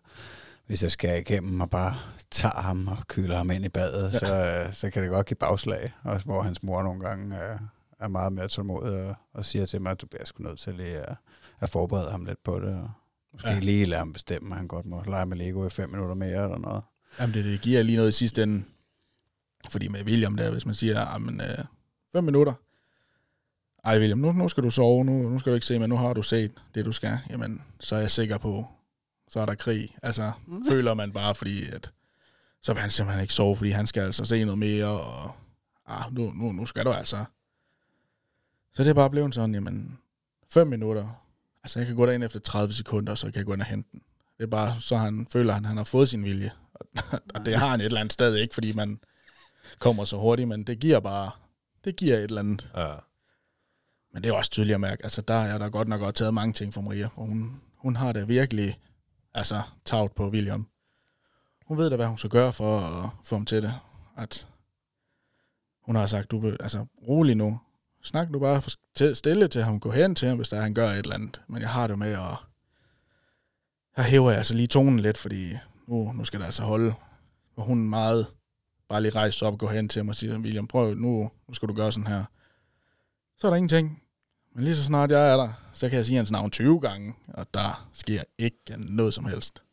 hvis 0.68 0.84
jeg 0.84 0.92
skal 0.92 1.20
igennem 1.20 1.62
og 1.62 1.70
bare 1.70 1.96
tager 2.32 2.62
ham 2.62 2.88
og 2.88 2.98
kyler 3.08 3.38
ham 3.38 3.52
ind 3.52 3.66
i 3.66 3.70
badet, 3.70 4.14
ja. 4.14 4.20
så, 4.20 4.46
øh, 4.46 4.74
så 4.74 4.90
kan 4.90 5.04
det 5.04 5.12
godt 5.12 5.28
give 5.28 5.38
bagslag, 5.38 5.94
også 6.04 6.26
hvor 6.26 6.42
hans 6.42 6.64
mor 6.64 6.84
nogle 6.84 7.00
gange 7.00 7.44
øh, 7.44 7.60
er 8.00 8.08
meget 8.08 8.34
mere 8.34 8.48
tålmodig 8.48 9.10
og, 9.10 9.16
og 9.34 9.46
siger 9.46 9.66
til 9.66 9.82
mig, 9.82 9.92
at 9.92 10.02
du 10.02 10.08
bliver 10.08 10.26
sgu 10.26 10.44
nødt 10.44 10.60
til 10.60 10.74
lige 10.74 10.98
at, 10.98 11.16
at 11.60 11.70
forberede 11.70 12.12
ham 12.12 12.26
lidt 12.26 12.44
på 12.44 12.60
det, 12.60 12.76
og 12.76 12.90
måske 13.34 13.50
ja. 13.50 13.60
lige 13.60 13.86
lade 13.86 14.00
ham 14.00 14.14
bestemme, 14.14 14.52
at 14.52 14.58
han 14.58 14.68
godt 14.68 14.86
må 14.86 15.04
lege 15.08 15.26
med 15.26 15.38
Lego 15.38 15.68
i 15.68 15.70
fem 15.70 15.90
minutter 15.90 16.16
mere 16.16 16.44
eller 16.44 16.58
noget. 16.58 16.84
Jamen, 17.20 17.34
det, 17.34 17.46
det 17.46 17.62
giver 17.62 17.84
lige 17.84 17.96
noget 17.96 18.10
i 18.10 18.18
sidste 18.18 18.44
ende. 18.44 18.66
Fordi 19.70 19.88
med 19.88 20.04
William 20.04 20.36
der, 20.36 20.52
hvis 20.52 20.66
man 20.66 20.76
siger, 20.76 21.00
jamen, 21.00 21.42
øh, 21.42 21.66
fem 22.12 22.24
minutter. 22.24 22.54
Ej, 23.84 23.98
William, 23.98 24.18
nu, 24.18 24.32
nu 24.32 24.50
skal 24.50 24.64
du 24.64 24.70
sove, 24.70 25.06
nu, 25.06 25.30
nu 25.30 25.40
skal 25.40 25.50
du 25.50 25.56
ikke 25.56 25.68
se, 25.68 25.80
men 25.80 25.90
nu 25.90 25.98
har 25.98 26.14
du 26.14 26.22
set 26.22 26.52
det, 26.76 26.86
du 26.86 26.92
skal. 26.92 27.20
Jamen, 27.30 27.62
så 27.80 27.96
er 27.96 28.00
jeg 28.00 28.12
sikker 28.12 28.38
på, 28.38 28.68
så 29.28 29.40
er 29.40 29.46
der 29.46 29.56
krig. 29.56 29.96
Altså, 30.04 30.32
føler 30.70 30.94
man 30.94 31.12
bare, 31.12 31.36
fordi 31.36 31.70
at, 31.70 31.92
så 32.62 32.74
vil 32.74 32.82
han 32.82 32.90
simpelthen 32.90 33.22
ikke 33.22 33.34
sove, 33.34 33.56
fordi 33.56 33.70
han 33.70 33.88
skal 33.88 34.02
altså 34.02 34.26
se 34.26 34.44
noget 34.44 34.60
mere, 34.60 34.88
og 34.88 35.32
ah, 35.88 36.14
nu, 36.14 36.32
nu, 36.32 36.52
nu 36.52 36.66
skal 36.66 36.86
du 36.86 36.92
altså. 36.92 37.26
Så 38.74 38.84
det 38.84 38.90
er 38.90 38.94
bare 38.94 39.10
blevet 39.10 39.36
sådan, 39.36 39.54
jamen, 39.54 40.00
5 40.50 40.68
minutter. 40.68 41.24
Altså, 41.64 41.80
jeg 41.80 41.88
kan 41.88 41.96
gå 41.96 42.06
derind 42.06 42.24
efter 42.24 42.40
30 42.40 42.74
sekunder, 42.74 43.12
og 43.12 43.18
så 43.18 43.26
kan 43.26 43.36
jeg 43.36 43.46
gå 43.46 43.54
ind 43.54 43.62
og 43.62 43.68
hente 43.68 43.90
den. 43.92 44.02
Det 44.38 44.44
er 44.44 44.48
bare, 44.48 44.82
så 44.82 44.98
han 44.98 45.28
føler, 45.32 45.56
at 45.56 45.66
han 45.66 45.78
har 45.78 45.84
fået 45.84 46.10
sin 46.10 46.24
vilje. 46.24 46.52
Og 47.36 47.46
det 47.46 47.56
har 47.60 47.68
han 47.68 47.82
et 47.82 47.86
eller 47.86 48.00
andet 48.00 48.14
sted, 48.14 48.36
ikke 48.36 48.54
fordi 48.54 48.74
man 48.74 49.00
kommer 49.80 50.06
så 50.06 50.18
hurtigt, 50.18 50.48
men 50.48 50.64
det 50.64 50.80
giver 50.80 51.00
bare, 51.00 51.32
det 51.84 51.96
giver 51.96 52.18
et 52.18 52.24
eller 52.24 52.40
andet. 52.40 52.72
Ja. 52.78 52.88
Men 54.14 54.24
det 54.24 54.30
er 54.30 54.34
også 54.34 54.52
tydeligt 54.52 54.74
at 54.74 54.82
mærke, 54.82 55.04
altså 55.04 55.22
der 55.22 55.34
er 55.34 55.58
der 55.58 55.70
godt 55.70 55.88
nok 55.88 56.00
godt 56.02 56.16
taget 56.16 56.34
mange 56.34 56.54
ting 56.54 56.74
fra 56.74 56.82
Maria, 56.82 57.08
for 57.08 57.22
hun, 57.22 57.62
hun 57.76 57.96
har 57.96 58.12
det 58.14 58.28
virkelig, 58.28 58.80
altså 59.34 59.62
taget 59.86 60.12
på 60.12 60.30
William. 60.30 60.68
Hun 61.66 61.78
ved 61.78 61.90
da, 61.90 61.96
hvad 61.96 62.08
hun 62.08 62.18
skal 62.18 62.30
gøre 62.30 62.54
for 62.54 62.80
at 62.80 63.10
få 63.26 63.36
ham 63.36 63.46
til 63.46 63.64
det. 63.64 63.74
At 64.18 64.48
hun 65.82 65.96
har 65.96 66.06
sagt, 66.08 66.32
du 66.32 66.56
altså 66.60 66.86
rolig 67.08 67.36
nu. 67.36 67.60
Snak 68.04 68.30
nu 68.30 68.40
bare 68.40 68.62
til- 68.96 69.16
stille 69.16 69.48
til 69.48 69.64
ham, 69.64 69.80
gå 69.80 69.92
hen 69.92 70.16
til 70.16 70.28
ham, 70.28 70.38
hvis 70.38 70.50
der 70.50 70.58
er, 70.58 70.62
han 70.62 70.74
gør 70.74 70.90
et 70.90 70.98
eller 70.98 71.16
andet. 71.16 71.42
Men 71.48 71.62
jeg 71.62 71.70
har 71.70 71.88
det 71.88 72.00
med 72.00 72.12
at, 72.12 72.36
her 73.98 74.04
hæver 74.04 74.30
jeg 74.30 74.38
altså 74.38 74.54
lige 74.54 74.68
tonen 74.68 75.00
lidt, 75.00 75.18
fordi 75.18 75.54
nu, 75.90 76.12
nu 76.12 76.26
skal 76.26 76.40
der 76.40 76.46
altså 76.46 76.64
holde. 76.64 76.94
Og 77.56 77.66
hun 77.66 77.90
meget 77.90 78.28
bare 78.90 79.02
lige 79.02 79.16
rejse 79.16 79.38
sig 79.38 79.48
op 79.48 79.54
og 79.54 79.60
gå 79.60 79.68
hen 79.68 79.90
til 79.90 80.00
ham 80.00 80.10
og 80.10 80.16
sige, 80.16 80.40
William, 80.40 80.68
prøv 80.68 80.94
nu, 80.94 81.32
nu 81.48 81.54
skal 81.54 81.68
du 81.68 81.74
gøre 81.74 81.92
sådan 81.92 82.08
her. 82.08 82.24
Så 83.38 83.48
er 83.48 83.52
der 83.52 83.56
ingenting. 83.56 84.04
Men 84.56 84.64
lige 84.64 84.76
så 84.76 84.84
snart 84.84 85.12
jeg 85.12 85.30
er 85.30 85.38
der, 85.38 85.50
så 85.74 85.90
kan 85.90 85.98
jeg 85.98 86.06
sige 86.06 86.18
hans 86.18 86.32
navn 86.32 86.52
20 86.52 86.80
gange, 86.80 87.14
og 87.28 87.54
der 87.54 87.88
sker 87.94 88.24
ikke 88.38 88.60
noget 88.78 89.14
som 89.14 89.26
helst. 89.26 89.64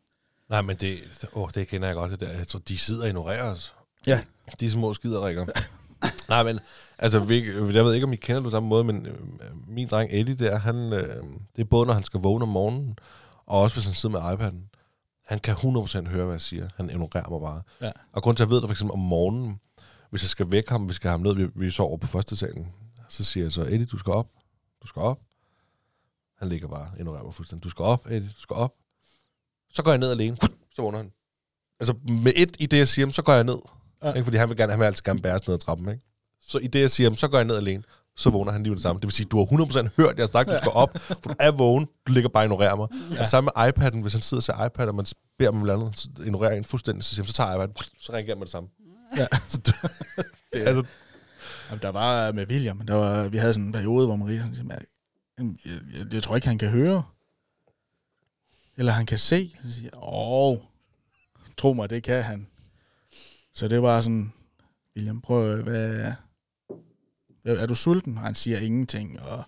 Nej, 0.49 0.63
men 0.63 0.77
det, 0.77 0.99
åh, 1.33 1.49
det 1.55 1.69
kender 1.69 1.89
jeg 1.89 1.95
godt, 1.95 2.11
det 2.11 2.21
der. 2.21 2.33
Jeg 2.33 2.49
tror, 2.49 2.61
de 2.61 2.79
sidder 2.79 3.03
og 3.03 3.09
ignorerer 3.09 3.53
os. 3.53 3.75
Ja. 4.07 4.21
De 4.61 4.71
små 4.71 4.95
skiderikker. 4.95 5.47
Nej, 6.29 6.43
men 6.43 6.61
altså, 6.99 7.19
vi, 7.19 7.47
jeg 7.75 7.85
ved 7.85 7.95
ikke, 7.95 8.07
om 8.07 8.13
I 8.13 8.17
kender 8.17 8.41
det 8.41 8.45
på 8.45 8.51
samme 8.51 8.69
måde, 8.69 8.85
men 8.85 9.07
øh, 9.07 9.15
min 9.69 9.89
dreng 9.89 10.11
Eddie 10.13 10.35
der, 10.35 10.59
han, 10.59 10.93
øh, 10.93 11.25
det 11.57 11.63
er 11.63 11.65
både, 11.65 11.87
når 11.87 11.95
han 11.95 12.05
skal 12.05 12.21
vågne 12.21 12.43
om 12.43 12.49
morgenen, 12.49 12.99
og 13.47 13.61
også 13.61 13.77
hvis 13.77 13.87
han 13.87 13.95
sidder 13.95 14.21
med 14.21 14.39
iPad'en. 14.39 14.76
Han 15.27 15.39
kan 15.39 15.55
100% 15.55 16.09
høre, 16.09 16.25
hvad 16.25 16.35
jeg 16.35 16.41
siger. 16.41 16.69
Han 16.77 16.91
ignorerer 16.91 17.29
mig 17.31 17.41
bare. 17.41 17.63
Ja. 17.81 17.93
Og 18.13 18.23
grund 18.23 18.37
til, 18.37 18.43
at 18.43 18.47
jeg 18.47 18.51
ved 18.51 18.61
det 18.61 18.69
for 18.69 18.73
eksempel 18.73 18.93
om 18.93 18.99
morgenen, 18.99 19.61
hvis 20.11 20.23
jeg 20.23 20.31
skal 20.31 20.51
vække 20.51 20.71
ham, 20.71 20.89
vi 20.89 20.95
skal 20.95 21.09
have 21.09 21.19
ham 21.19 21.21
ned, 21.21 21.35
vi, 21.35 21.51
vi 21.55 21.71
sover 21.71 21.97
på 21.97 22.07
første 22.07 22.37
salen, 22.37 22.73
så 23.09 23.25
siger 23.25 23.45
jeg 23.45 23.53
så, 23.53 23.63
Eddie, 23.63 23.87
du 23.87 23.99
skal 23.99 24.13
op. 24.13 24.29
Du 24.83 24.87
skal 24.87 25.03
op. 25.03 25.21
Han 26.39 26.49
ligger 26.49 26.69
bare 26.69 26.91
og 26.93 26.99
ignorerer 26.99 27.25
mig 27.25 27.35
fuldstændig. 27.35 27.65
Du 27.65 27.71
skal 27.71 27.83
op, 27.83 28.07
Eddie, 28.07 28.29
du 28.37 28.41
skal 28.41 28.55
op. 28.57 28.75
Så 29.71 29.83
går 29.83 29.91
jeg 29.91 29.99
ned 29.99 30.11
alene. 30.11 30.37
Så 30.75 30.83
vågner 30.83 30.99
han. 30.99 31.13
Altså 31.81 31.95
med 32.09 32.33
et 32.37 32.57
i 32.59 32.67
det, 32.67 32.79
jeg 32.79 32.89
siger, 32.89 33.11
så 33.11 33.23
går 33.23 33.33
jeg 33.33 33.45
ned. 33.45 33.59
Ja. 34.03 34.13
Ikke? 34.13 34.25
Fordi 34.25 34.37
han 34.37 34.49
vil, 34.49 34.57
gerne, 34.57 34.73
han 34.73 34.81
vil 34.81 34.87
altid 34.87 35.03
gerne 35.03 35.23
bæres 35.23 35.47
ned 35.47 35.55
ad 35.55 35.59
trappen. 35.59 35.89
Ikke? 35.89 36.03
Så 36.41 36.59
i 36.59 36.67
det, 36.67 36.81
jeg 36.81 36.91
siger, 36.91 37.15
så 37.15 37.29
går 37.29 37.39
jeg 37.39 37.47
ned 37.47 37.57
alene. 37.57 37.83
Så 38.17 38.31
vågner 38.31 38.53
han 38.53 38.63
lige 38.63 38.71
med 38.71 38.77
det 38.77 38.83
samme. 38.83 39.01
Det 39.01 39.07
vil 39.07 39.13
sige, 39.13 39.27
du 39.27 39.39
har 39.39 39.45
100% 39.45 39.89
hørt, 39.97 40.19
jeg 40.19 40.29
sagt, 40.29 40.49
du 40.49 40.57
skal 40.57 40.73
op. 40.75 40.99
For 40.99 41.15
du 41.15 41.35
er 41.39 41.51
vågen. 41.51 41.87
Du 42.07 42.13
ligger 42.13 42.29
bare 42.29 42.41
og 42.41 42.45
ignorerer 42.45 42.77
mig. 42.77 42.89
Ja. 43.15 43.21
Og 43.21 43.27
sammen 43.27 43.53
med 43.57 43.69
iPad'en, 43.69 44.01
hvis 44.03 44.13
han 44.13 44.23
sidder 44.23 44.39
og 44.39 44.43
ser 44.43 44.67
iPad, 44.67 44.89
og 44.89 44.95
man 44.95 45.07
beder 45.39 45.51
om 45.51 45.57
et 45.57 45.61
eller 45.61 45.75
andet, 45.75 45.99
så 45.99 46.09
ignorerer 46.25 46.53
en 46.55 46.65
fuldstændig, 46.65 47.05
så, 47.05 47.15
siger, 47.15 47.27
så 47.27 47.33
tager 47.33 47.51
jeg 47.51 47.65
iPad'en, 47.69 47.91
så 48.01 48.13
ringer 48.13 48.31
jeg 48.31 48.39
med 48.39 48.47
det 48.47 48.53
samme. 48.53 48.69
Ja. 49.17 49.27
Så 49.49 49.59
det, 49.59 49.75
det, 50.53 50.67
altså, 50.69 50.85
Jamen, 51.71 51.83
der 51.83 51.89
var 51.89 52.33
med 52.33 52.47
William, 52.51 52.81
der 52.81 52.95
var, 52.95 53.29
vi 53.29 53.37
havde 53.37 53.53
sådan 53.53 53.67
en 53.67 53.73
periode, 53.73 54.07
hvor 54.07 54.17
Maria, 54.17 54.41
han 54.41 54.55
siger, 54.55 54.65
"Men 54.65 54.77
jeg, 55.39 55.47
jeg, 55.73 55.99
jeg, 55.99 56.15
jeg 56.15 56.23
tror 56.23 56.35
ikke, 56.37 56.49
han 56.49 56.59
kan 56.59 56.69
høre. 56.69 57.03
Eller 58.77 58.93
han 58.93 59.07
kan 59.07 59.19
se. 59.19 59.57
Så 59.65 59.73
siger 59.73 59.91
åh, 60.15 60.59
tro 61.57 61.73
mig, 61.73 61.91
det 61.91 62.03
kan 62.03 62.23
han. 62.23 62.47
Så 63.55 63.69
det 63.69 63.83
var 63.83 64.01
sådan, 64.01 64.33
William, 64.97 65.21
prøv, 65.21 65.63
hvad 65.63 66.13
er 67.53 67.67
du 67.67 67.75
sulten? 67.75 68.17
Og 68.19 68.23
han 68.25 68.35
siger 68.35 68.59
ingenting, 68.59 69.21
og 69.21 69.45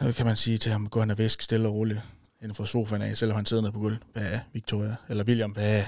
så 0.00 0.12
kan 0.12 0.26
man 0.26 0.36
sige 0.36 0.58
til 0.58 0.72
ham, 0.72 0.88
gå 0.88 1.00
hen 1.00 1.10
og 1.10 1.18
væsk 1.18 1.42
stille 1.42 1.68
og 1.68 1.74
roligt 1.74 2.00
inden 2.42 2.54
for 2.54 2.64
sofaen 2.64 3.02
af, 3.02 3.16
selvom 3.16 3.36
han 3.36 3.46
sidder 3.46 3.62
nede 3.62 3.72
på 3.72 3.78
gulvet. 3.78 4.00
Hvad 4.12 4.38
Victoria? 4.52 4.96
Eller 5.08 5.24
William, 5.24 5.50
hvad 5.50 5.84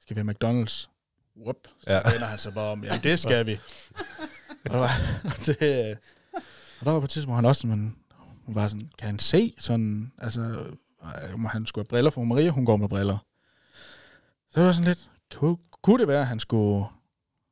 skal 0.00 0.16
vi 0.16 0.20
have 0.20 0.30
McDonald's? 0.34 0.88
Whoop. 1.36 1.56
Så 1.80 1.92
Ja. 1.92 2.00
vender 2.12 2.26
han 2.26 2.38
sig 2.38 2.54
bare 2.54 2.72
om, 2.72 2.84
ja, 2.84 3.00
det 3.02 3.20
skal 3.20 3.46
vi. 3.46 3.58
og, 4.64 4.70
der 4.70 4.76
var, 4.76 4.90
det, 5.46 5.98
og 6.80 6.84
der 6.86 6.90
var 6.92 6.98
på 7.00 7.04
et 7.04 7.10
tidspunkt, 7.10 7.36
han 7.36 7.44
også 7.44 7.60
sådan, 7.60 7.96
hun 8.46 8.54
var 8.54 8.68
sådan, 8.68 8.90
kan 8.98 9.06
han 9.06 9.18
se 9.18 9.54
sådan, 9.58 10.12
altså, 10.18 10.40
øh, 11.30 11.38
må 11.38 11.48
han 11.48 11.66
skulle 11.66 11.82
have 11.84 11.88
briller 11.88 12.10
for 12.10 12.24
Maria, 12.24 12.50
hun 12.50 12.64
går 12.66 12.76
med 12.76 12.88
briller. 12.88 13.18
Så 14.50 14.60
det 14.60 14.66
var 14.66 14.72
sådan 14.72 14.88
lidt, 14.88 15.10
kunne, 15.34 15.56
kunne 15.82 15.98
det 15.98 16.08
være, 16.08 16.20
at 16.20 16.26
han 16.26 16.40
skulle, 16.40 16.86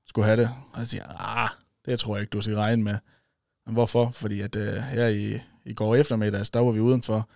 skulle 0.06 0.26
have 0.26 0.40
det? 0.42 0.50
Og 0.72 0.78
jeg 0.78 0.86
siger, 0.86 1.04
ah, 1.18 1.48
det 1.86 1.98
tror 2.00 2.16
jeg 2.16 2.20
ikke, 2.20 2.30
du 2.30 2.40
skal 2.40 2.56
regne 2.56 2.82
med. 2.82 2.98
Men 3.66 3.72
hvorfor? 3.72 4.10
Fordi 4.10 4.40
at 4.40 4.56
uh, 4.56 4.62
her 4.62 5.06
i, 5.06 5.38
i 5.64 5.74
går 5.74 5.96
eftermiddags, 5.96 6.50
der 6.50 6.60
var 6.60 6.72
vi 6.72 6.80
udenfor, 6.80 7.28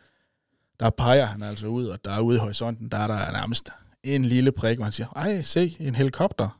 der 0.80 0.90
peger 0.90 1.24
han 1.24 1.42
altså 1.42 1.66
ud, 1.66 1.86
og 1.86 2.04
der 2.04 2.10
er 2.12 2.20
ude 2.20 2.36
i 2.36 2.40
horisonten, 2.40 2.88
der 2.88 2.98
er 2.98 3.06
der 3.06 3.32
nærmest 3.32 3.70
en 4.02 4.24
lille 4.24 4.52
prik, 4.52 4.76
hvor 4.78 4.84
han 4.84 4.92
siger, 4.92 5.08
ej, 5.16 5.42
se, 5.42 5.76
en 5.80 5.94
helikopter. 5.94 6.58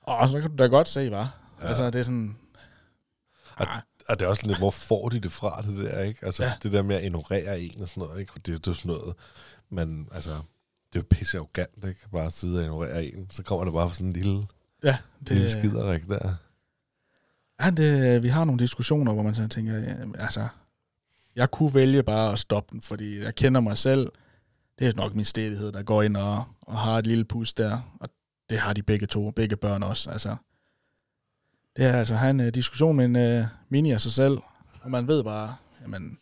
Og 0.00 0.28
så 0.28 0.40
kan 0.40 0.50
du 0.50 0.56
da 0.56 0.66
godt 0.66 0.88
se, 0.88 1.10
var. 1.10 1.36
Ja. 1.62 1.66
Altså, 1.68 1.90
det 1.90 1.98
er 1.98 2.02
sådan... 2.02 2.36
Og, 3.56 3.74
Ah, 3.76 3.82
og 4.08 4.18
det 4.18 4.24
er 4.26 4.28
også 4.28 4.46
lidt, 4.46 4.58
hvor 4.58 4.70
får 4.70 5.08
de 5.08 5.20
det 5.20 5.32
fra, 5.32 5.62
det 5.62 5.76
der, 5.76 6.00
ikke? 6.02 6.26
Altså, 6.26 6.44
Ja. 6.44 6.52
det 6.62 6.72
der 6.72 6.82
med 6.82 6.96
at 6.96 7.04
ignorere 7.04 7.60
en 7.60 7.82
og 7.82 7.88
sådan 7.88 8.02
noget, 8.02 8.20
ikke? 8.20 8.32
For 8.32 8.38
det, 8.38 8.64
det 8.64 8.70
er 8.70 8.74
sådan 8.74 8.88
noget, 8.88 9.14
men 9.70 10.08
altså, 10.12 10.30
det 10.30 10.98
er 10.98 11.00
jo 11.00 11.04
pisse 11.10 11.36
arrogant, 11.38 11.84
ikke? 11.88 12.00
Bare 12.12 12.26
at 12.26 12.32
sidde 12.32 12.58
og 12.58 12.62
ignorere 12.64 13.04
en, 13.04 13.26
så 13.30 13.42
kommer 13.42 13.64
det 13.64 13.74
bare 13.74 13.94
sådan 13.94 14.06
en 14.06 14.12
lille, 14.12 14.42
ja, 14.82 14.96
det... 15.20 15.28
lille 15.28 15.50
skiderik 15.50 16.08
der 16.08 16.34
ja, 17.60 17.70
det, 17.70 18.22
vi 18.22 18.28
har 18.28 18.44
nogle 18.44 18.58
diskussioner, 18.58 19.12
hvor 19.12 19.22
man 19.22 19.34
sådan 19.34 19.50
tænker, 19.50 19.78
ja, 19.78 19.94
altså, 20.18 20.48
jeg 21.36 21.50
kunne 21.50 21.74
vælge 21.74 22.02
bare 22.02 22.32
at 22.32 22.38
stoppe 22.38 22.72
den, 22.72 22.80
fordi 22.80 23.20
jeg 23.20 23.34
kender 23.34 23.60
mig 23.60 23.78
selv. 23.78 24.12
Det 24.78 24.86
er 24.86 24.92
nok 24.96 25.14
min 25.14 25.24
stedighed, 25.24 25.72
der 25.72 25.82
går 25.82 26.02
ind 26.02 26.16
og, 26.16 26.44
og 26.60 26.78
har 26.78 26.98
et 26.98 27.06
lille 27.06 27.24
pus 27.24 27.54
der, 27.54 27.96
og 28.00 28.08
det 28.50 28.58
har 28.58 28.72
de 28.72 28.82
begge 28.82 29.06
to, 29.06 29.30
begge 29.30 29.56
børn 29.56 29.82
også. 29.82 30.10
Altså, 30.10 30.36
det 31.76 31.84
er 31.84 31.92
altså 31.92 32.14
at 32.14 32.20
have 32.20 32.30
en 32.30 32.40
uh, 32.40 32.46
diskussion 32.46 32.96
med 32.96 33.04
en 33.04 33.40
uh, 33.40 33.46
mini 33.68 33.90
af 33.90 34.00
sig 34.00 34.12
selv, 34.12 34.38
og 34.80 34.90
man 34.90 35.08
ved 35.08 35.24
bare, 35.24 35.56
jamen, 35.82 36.18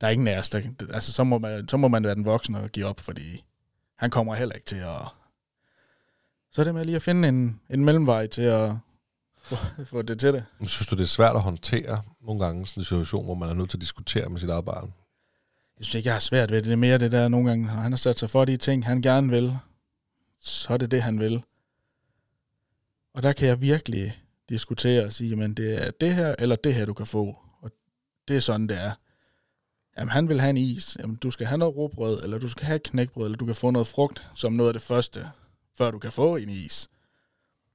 der 0.00 0.06
er 0.06 0.10
ingen 0.10 0.28
af 0.28 0.38
os, 0.38 0.50
der, 0.50 0.62
altså, 0.94 1.12
så 1.12 1.24
må, 1.24 1.38
man, 1.38 1.68
så 1.68 1.76
må 1.76 1.88
man 1.88 2.04
være 2.04 2.14
den 2.14 2.24
voksne 2.24 2.60
og 2.60 2.70
give 2.70 2.86
op, 2.86 3.00
fordi 3.00 3.44
han 3.96 4.10
kommer 4.10 4.34
heller 4.34 4.54
ikke 4.54 4.66
til 4.66 4.76
at... 4.76 5.00
Så 6.50 6.62
er 6.62 6.64
det 6.64 6.74
med 6.74 6.84
lige 6.84 6.96
at 6.96 7.02
finde 7.02 7.28
en, 7.28 7.60
en 7.70 7.84
mellemvej 7.84 8.26
til 8.26 8.42
at 8.42 8.72
få, 9.86 10.02
det 10.02 10.20
til 10.20 10.32
det. 10.32 10.44
Men 10.58 10.68
synes 10.68 10.86
du, 10.86 10.96
det 10.96 11.02
er 11.02 11.06
svært 11.06 11.36
at 11.36 11.42
håndtere 11.42 12.02
nogle 12.20 12.44
gange 12.44 12.66
sådan 12.66 12.80
en 12.80 12.84
situation, 12.84 13.24
hvor 13.24 13.34
man 13.34 13.48
er 13.48 13.54
nødt 13.54 13.70
til 13.70 13.76
at 13.76 13.80
diskutere 13.82 14.28
med 14.28 14.40
sit 14.40 14.48
barn? 14.48 14.94
Jeg 15.78 15.84
synes 15.84 15.94
ikke, 15.94 16.06
jeg 16.06 16.14
har 16.14 16.20
svært 16.20 16.50
ved 16.50 16.56
det. 16.56 16.64
Det 16.64 16.72
er 16.72 16.76
mere 16.76 16.98
det 16.98 17.12
der 17.12 17.28
nogle 17.28 17.48
gange, 17.48 17.66
når 17.66 17.72
han 17.72 17.92
har 17.92 17.96
sat 17.96 18.18
sig 18.18 18.30
for 18.30 18.44
de 18.44 18.56
ting, 18.56 18.86
han 18.86 19.02
gerne 19.02 19.30
vil, 19.30 19.58
så 20.40 20.72
er 20.72 20.76
det 20.76 20.90
det, 20.90 21.02
han 21.02 21.20
vil. 21.20 21.42
Og 23.14 23.22
der 23.22 23.32
kan 23.32 23.48
jeg 23.48 23.62
virkelig 23.62 24.22
diskutere 24.48 25.04
og 25.04 25.12
sige, 25.12 25.30
jamen 25.30 25.54
det 25.54 25.86
er 25.86 25.90
det 25.90 26.14
her, 26.14 26.34
eller 26.38 26.56
det 26.56 26.74
her, 26.74 26.84
du 26.84 26.94
kan 26.94 27.06
få. 27.06 27.36
Og 27.60 27.70
det 28.28 28.36
er 28.36 28.40
sådan, 28.40 28.66
det 28.66 28.80
er. 28.80 28.92
Jamen 29.98 30.10
han 30.10 30.28
vil 30.28 30.40
have 30.40 30.50
en 30.50 30.56
is. 30.56 30.96
Jamen 31.00 31.16
du 31.16 31.30
skal 31.30 31.46
have 31.46 31.58
noget 31.58 31.76
råbrød, 31.76 32.22
eller 32.22 32.38
du 32.38 32.48
skal 32.48 32.66
have 32.66 32.78
knækbrød, 32.78 33.24
eller 33.24 33.38
du 33.38 33.46
kan 33.46 33.54
få 33.54 33.70
noget 33.70 33.88
frugt 33.88 34.26
som 34.34 34.52
noget 34.52 34.68
af 34.68 34.74
det 34.74 34.82
første, 34.82 35.28
før 35.78 35.90
du 35.90 35.98
kan 35.98 36.12
få 36.12 36.36
en 36.36 36.48
is. 36.48 36.88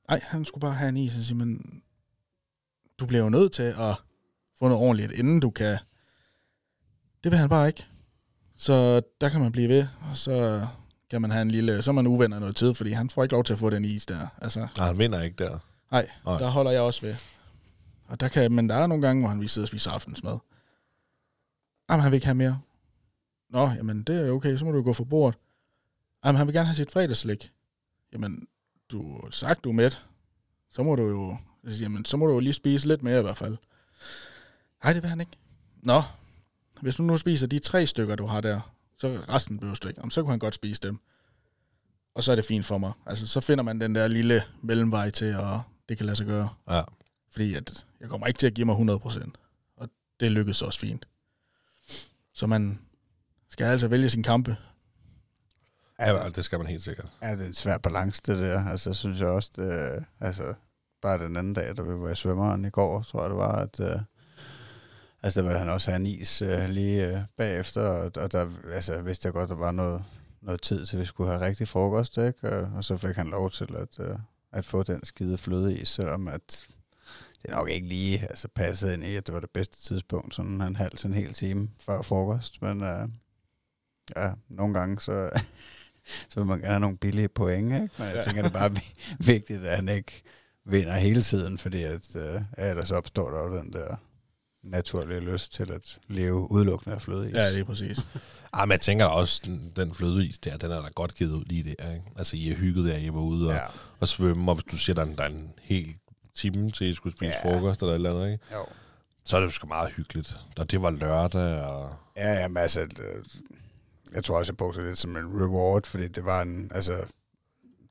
Nej, 0.10 0.20
han 0.24 0.46
skulle 0.46 0.62
bare 0.62 0.74
have 0.74 0.90
en 0.90 0.98
is. 0.98 1.18
Og 1.18 1.24
sige, 1.24 1.38
men 1.38 1.82
du 3.00 3.06
bliver 3.06 3.24
jo 3.24 3.30
nødt 3.30 3.52
til 3.52 3.64
at 3.64 3.96
få 4.60 4.68
noget 4.68 4.78
ordentligt, 4.84 5.12
inden 5.12 5.40
du 5.40 5.50
kan... 5.50 5.78
Det 7.24 7.32
vil 7.32 7.40
han 7.40 7.50
bare 7.50 7.68
ikke. 7.68 7.86
Så 8.56 9.02
der 9.22 9.30
kan 9.30 9.42
man 9.42 9.52
blive 9.52 9.70
ved, 9.70 9.88
og 10.10 10.18
så 10.18 10.68
kan 11.10 11.22
man 11.22 11.32
have 11.32 11.42
en 11.42 11.52
lille... 11.52 11.82
Så 11.82 11.92
er 11.92 11.94
man 11.94 12.08
uvenner 12.08 12.40
noget 12.40 12.56
tid, 12.56 12.74
fordi 12.74 12.92
han 12.92 13.10
får 13.10 13.24
ikke 13.24 13.34
lov 13.34 13.44
til 13.44 13.54
at 13.54 13.60
få 13.60 13.70
den 13.70 13.86
is 13.86 14.06
der. 14.06 14.28
Altså, 14.42 14.68
Nej, 14.78 14.88
han 14.88 15.00
vinder 15.00 15.22
ikke 15.22 15.44
der. 15.44 15.60
Nej, 15.92 16.10
Nej. 16.26 16.38
der 16.38 16.50
holder 16.50 16.72
jeg 16.72 16.82
også 16.82 17.02
ved. 17.02 17.16
Og 18.06 18.20
der 18.20 18.28
kan, 18.28 18.52
men 18.52 18.70
der 18.70 18.76
er 18.76 18.88
nogle 18.88 19.08
gange, 19.08 19.22
hvor 19.22 19.30
han 19.30 19.40
vil 19.40 19.50
sidde 19.50 19.66
og 19.66 19.68
spise 19.68 19.90
aftensmad. 19.90 20.38
Jamen, 21.90 22.02
han 22.02 22.12
vil 22.12 22.18
ikke 22.18 22.26
have 22.28 22.36
mere. 22.36 22.60
Nå, 23.50 23.70
jamen, 23.70 24.04
det 24.04 24.28
er 24.28 24.32
okay, 24.32 24.58
så 24.58 24.66
må 24.66 24.72
du 24.72 24.82
gå 24.82 24.94
for 24.94 25.04
bordet. 25.04 25.40
Jamen, 26.26 26.38
han 26.38 26.48
vil 26.48 26.54
gerne 26.56 26.68
have 26.68 26.76
sit 26.76 26.92
fredagslik. 26.92 27.52
Jamen, 28.14 28.48
du 28.94 29.32
sagt, 29.32 29.64
du 29.64 29.70
er 29.70 29.74
mæt. 29.74 30.02
Så 30.70 30.84
må 30.84 30.96
du 30.96 31.10
jo, 31.10 31.38
siger, 31.68 31.86
jamen, 31.86 32.06
så 32.06 32.18
må 32.18 32.28
du 32.28 32.34
jo 32.34 32.40
lige 32.40 32.54
spise 32.54 32.88
lidt 32.88 33.04
mere 33.04 33.20
i 33.20 33.22
hvert 33.22 33.38
fald. 33.38 33.58
Nej, 34.84 34.94
det 34.94 35.04
vil 35.04 35.10
han 35.10 35.20
ikke. 35.20 35.38
Nå, 35.82 36.02
hvis 36.82 36.96
du 36.96 37.04
nu 37.04 37.18
spiser 37.18 37.48
de 37.48 37.60
tre 37.60 37.86
stykker, 37.86 38.16
du 38.16 38.26
har 38.26 38.42
der, 38.42 38.74
så 38.98 39.08
resten 39.30 39.60
behøver 39.60 39.76
du 39.76 39.88
ikke. 39.88 40.00
Jamen, 40.00 40.12
så 40.12 40.22
kunne 40.22 40.32
han 40.32 40.40
godt 40.40 40.56
spise 40.56 40.82
dem. 40.82 41.00
Og 42.16 42.24
så 42.24 42.32
er 42.32 42.36
det 42.36 42.46
fint 42.46 42.66
for 42.66 42.78
mig. 42.78 42.92
Altså, 43.06 43.28
så 43.28 43.42
finder 43.42 43.64
man 43.64 43.82
den 43.82 43.96
der 43.96 44.08
lille 44.08 44.42
mellemvej 44.62 45.10
til, 45.10 45.26
at 45.26 45.60
det 45.90 45.98
kan 45.98 46.06
lade 46.06 46.16
sig 46.16 46.26
gøre. 46.26 46.50
Ja. 46.70 46.82
Fordi 47.32 47.54
at 47.54 47.86
jeg 48.00 48.10
kommer 48.10 48.28
ikke 48.28 48.38
til 48.38 48.48
at 48.48 48.54
give 48.54 48.66
mig 48.66 48.76
100%. 48.76 49.32
Og 49.78 49.90
det 50.20 50.32
lykkedes 50.32 50.62
også 50.62 50.80
fint. 50.80 51.08
Så 52.34 52.48
man 52.48 52.80
skal 53.50 53.66
altså 53.66 53.88
vælge 53.88 54.10
sin 54.10 54.24
kampe 54.24 54.58
ja, 56.00 56.30
det 56.30 56.46
skal 56.46 56.60
man 56.60 56.68
helt 56.68 56.84
sikkert. 56.84 57.12
Ja, 57.22 57.32
det 57.32 57.42
er 57.42 57.46
en 57.46 57.54
svær 57.54 57.78
balance, 57.78 58.22
det 58.26 58.40
der. 58.40 58.66
Altså, 58.66 58.94
synes 58.94 59.20
jeg 59.20 59.28
også, 59.28 59.52
det, 59.56 59.96
øh, 59.96 60.02
altså, 60.20 60.54
bare 61.02 61.20
den 61.20 61.38
anden 61.38 61.54
dag, 61.54 61.78
da 61.78 61.82
vi 61.82 62.00
var 62.00 62.10
i 62.10 62.16
svømmeren 62.16 62.66
i 62.66 62.70
går, 62.70 63.02
tror 63.02 63.22
jeg 63.22 63.30
det 63.30 63.38
var, 63.38 63.56
at 63.56 63.80
øh, 63.80 64.02
altså, 65.24 65.42
der 65.42 65.48
ville 65.48 65.60
han 65.60 65.70
også 65.70 65.92
have 65.92 66.00
en 66.00 66.06
is 66.06 66.42
øh, 66.42 66.70
lige 66.70 67.08
øh, 67.08 67.22
bagefter, 67.38 67.82
og, 67.82 68.12
og 68.16 68.32
der 68.32 68.50
altså, 68.74 69.02
vidste 69.02 69.26
jeg 69.26 69.34
godt, 69.34 69.50
der 69.50 69.56
var 69.56 69.72
noget, 69.72 70.04
noget 70.42 70.62
tid 70.62 70.86
til, 70.86 71.00
vi 71.00 71.06
skulle 71.06 71.32
have 71.32 71.46
rigtig 71.46 71.68
frokost, 71.68 72.18
ikke? 72.18 72.50
Og, 72.50 72.72
og 72.76 72.84
så 72.84 72.98
fik 72.98 73.16
han 73.16 73.28
lov 73.28 73.52
til 73.52 73.76
at, 73.76 74.00
øh, 74.00 74.16
at 74.52 74.66
få 74.66 74.84
den 74.84 75.06
skide 75.06 75.38
flødeis, 75.38 75.90
selvom 75.90 76.28
at 76.28 76.68
det 77.42 77.52
nok 77.52 77.70
ikke 77.70 77.88
lige 77.88 78.22
altså, 78.30 78.48
passede 78.48 78.94
ind 78.94 79.04
i, 79.04 79.16
at 79.16 79.28
det 79.28 79.34
var 79.34 79.40
det 79.40 79.50
bedste 79.50 79.82
tidspunkt, 79.82 80.36
sådan 80.36 80.62
en 80.62 80.76
halv 80.76 80.98
til 80.98 81.08
en 81.08 81.14
hel 81.14 81.34
time 81.34 81.70
før 81.80 82.02
frokost, 82.02 82.62
men 82.62 82.84
øh, 82.84 83.10
ja, 84.16 84.32
nogle 84.50 84.74
gange 84.74 85.00
så, 85.00 85.30
så 86.30 86.40
vil 86.40 86.46
man 86.46 86.58
gerne 86.60 86.68
have 86.72 86.80
nogle 86.80 86.98
billige 86.98 87.28
point, 87.28 87.74
ikke? 87.74 87.90
Men 87.98 88.08
jeg 88.16 88.24
tænker, 88.26 88.42
det 88.42 88.50
er 88.50 88.60
bare 88.60 88.72
vi- 88.76 88.94
vigtigt, 89.20 89.66
at 89.66 89.76
han 89.76 89.90
ikke 89.90 90.24
vinder 90.66 90.98
hele 90.98 91.22
tiden, 91.22 91.58
fordi 91.58 91.84
at, 91.84 92.16
øh, 92.16 92.42
ellers 92.58 92.92
opstår 92.92 93.30
der 93.32 93.40
jo 93.40 93.58
den 93.58 93.74
der 93.74 93.96
naturlige 94.64 95.20
lyst 95.20 95.54
til 95.54 95.72
at 95.72 96.00
leve 96.08 96.52
udelukkende 96.52 96.96
af 96.96 97.02
flødeis. 97.02 97.34
Ja, 97.34 97.52
det 97.52 97.60
er 97.60 97.64
præcis. 97.64 98.00
Ah, 98.56 98.68
men 98.68 98.72
jeg 98.72 98.82
tænker 98.82 99.06
også, 99.06 99.42
den, 99.46 99.72
den 99.76 99.94
flødeis 99.94 100.40
der, 100.40 100.58
den 100.58 100.72
er 100.72 100.82
da 100.82 100.88
godt 100.96 101.16
givet 101.16 101.32
ud 101.32 101.46
lige 101.46 101.64
der. 101.80 101.92
Ikke? 101.94 102.06
Altså, 102.18 102.36
I 102.38 102.52
er 102.52 102.56
hygget 102.56 102.86
der, 102.86 102.98
I 102.98 103.14
var 103.14 103.20
ude 103.20 103.48
og, 103.48 103.54
ja. 103.54 103.60
ja. 103.62 103.68
og 104.00 104.08
svømme, 104.08 104.52
og 104.52 104.56
hvis 104.56 104.64
du 104.72 104.78
siger, 104.78 104.94
der 104.94 105.02
er 105.02 105.06
en, 105.06 105.16
der 105.18 105.24
er 105.24 105.28
en 105.28 105.54
hel 105.62 105.88
time 106.36 106.72
til, 106.72 106.88
I 106.88 106.94
skulle 106.94 107.16
spise 107.18 107.34
Ja. 107.44 107.50
ja. 107.50 107.56
frokost 107.56 107.82
eller 107.82 107.92
et 107.92 107.96
eller 107.96 108.10
andet, 108.16 108.32
ikke? 108.32 108.44
Jo. 108.54 108.66
så 109.26 109.36
er 109.36 109.40
det 109.40 109.48
jo 109.48 109.52
sgu 109.52 109.68
meget 109.68 109.92
hyggeligt. 109.92 110.38
Og 110.58 110.72
det 110.72 110.82
var 110.82 110.90
lørdag, 110.90 111.62
og 111.62 111.96
Ja, 112.18 112.34
jamen 112.34 112.58
altså, 112.58 112.80
øh, 112.82 113.24
jeg 114.14 114.24
tror 114.24 114.38
også, 114.38 114.52
jeg 114.52 114.58
brugte 114.58 114.80
det 114.80 114.88
lidt 114.88 114.98
som 114.98 115.18
en 115.18 115.42
reward, 115.42 115.86
fordi 115.86 116.08
det 116.08 116.26
var 116.26 116.42
en, 116.42 116.72
altså, 116.76 117.06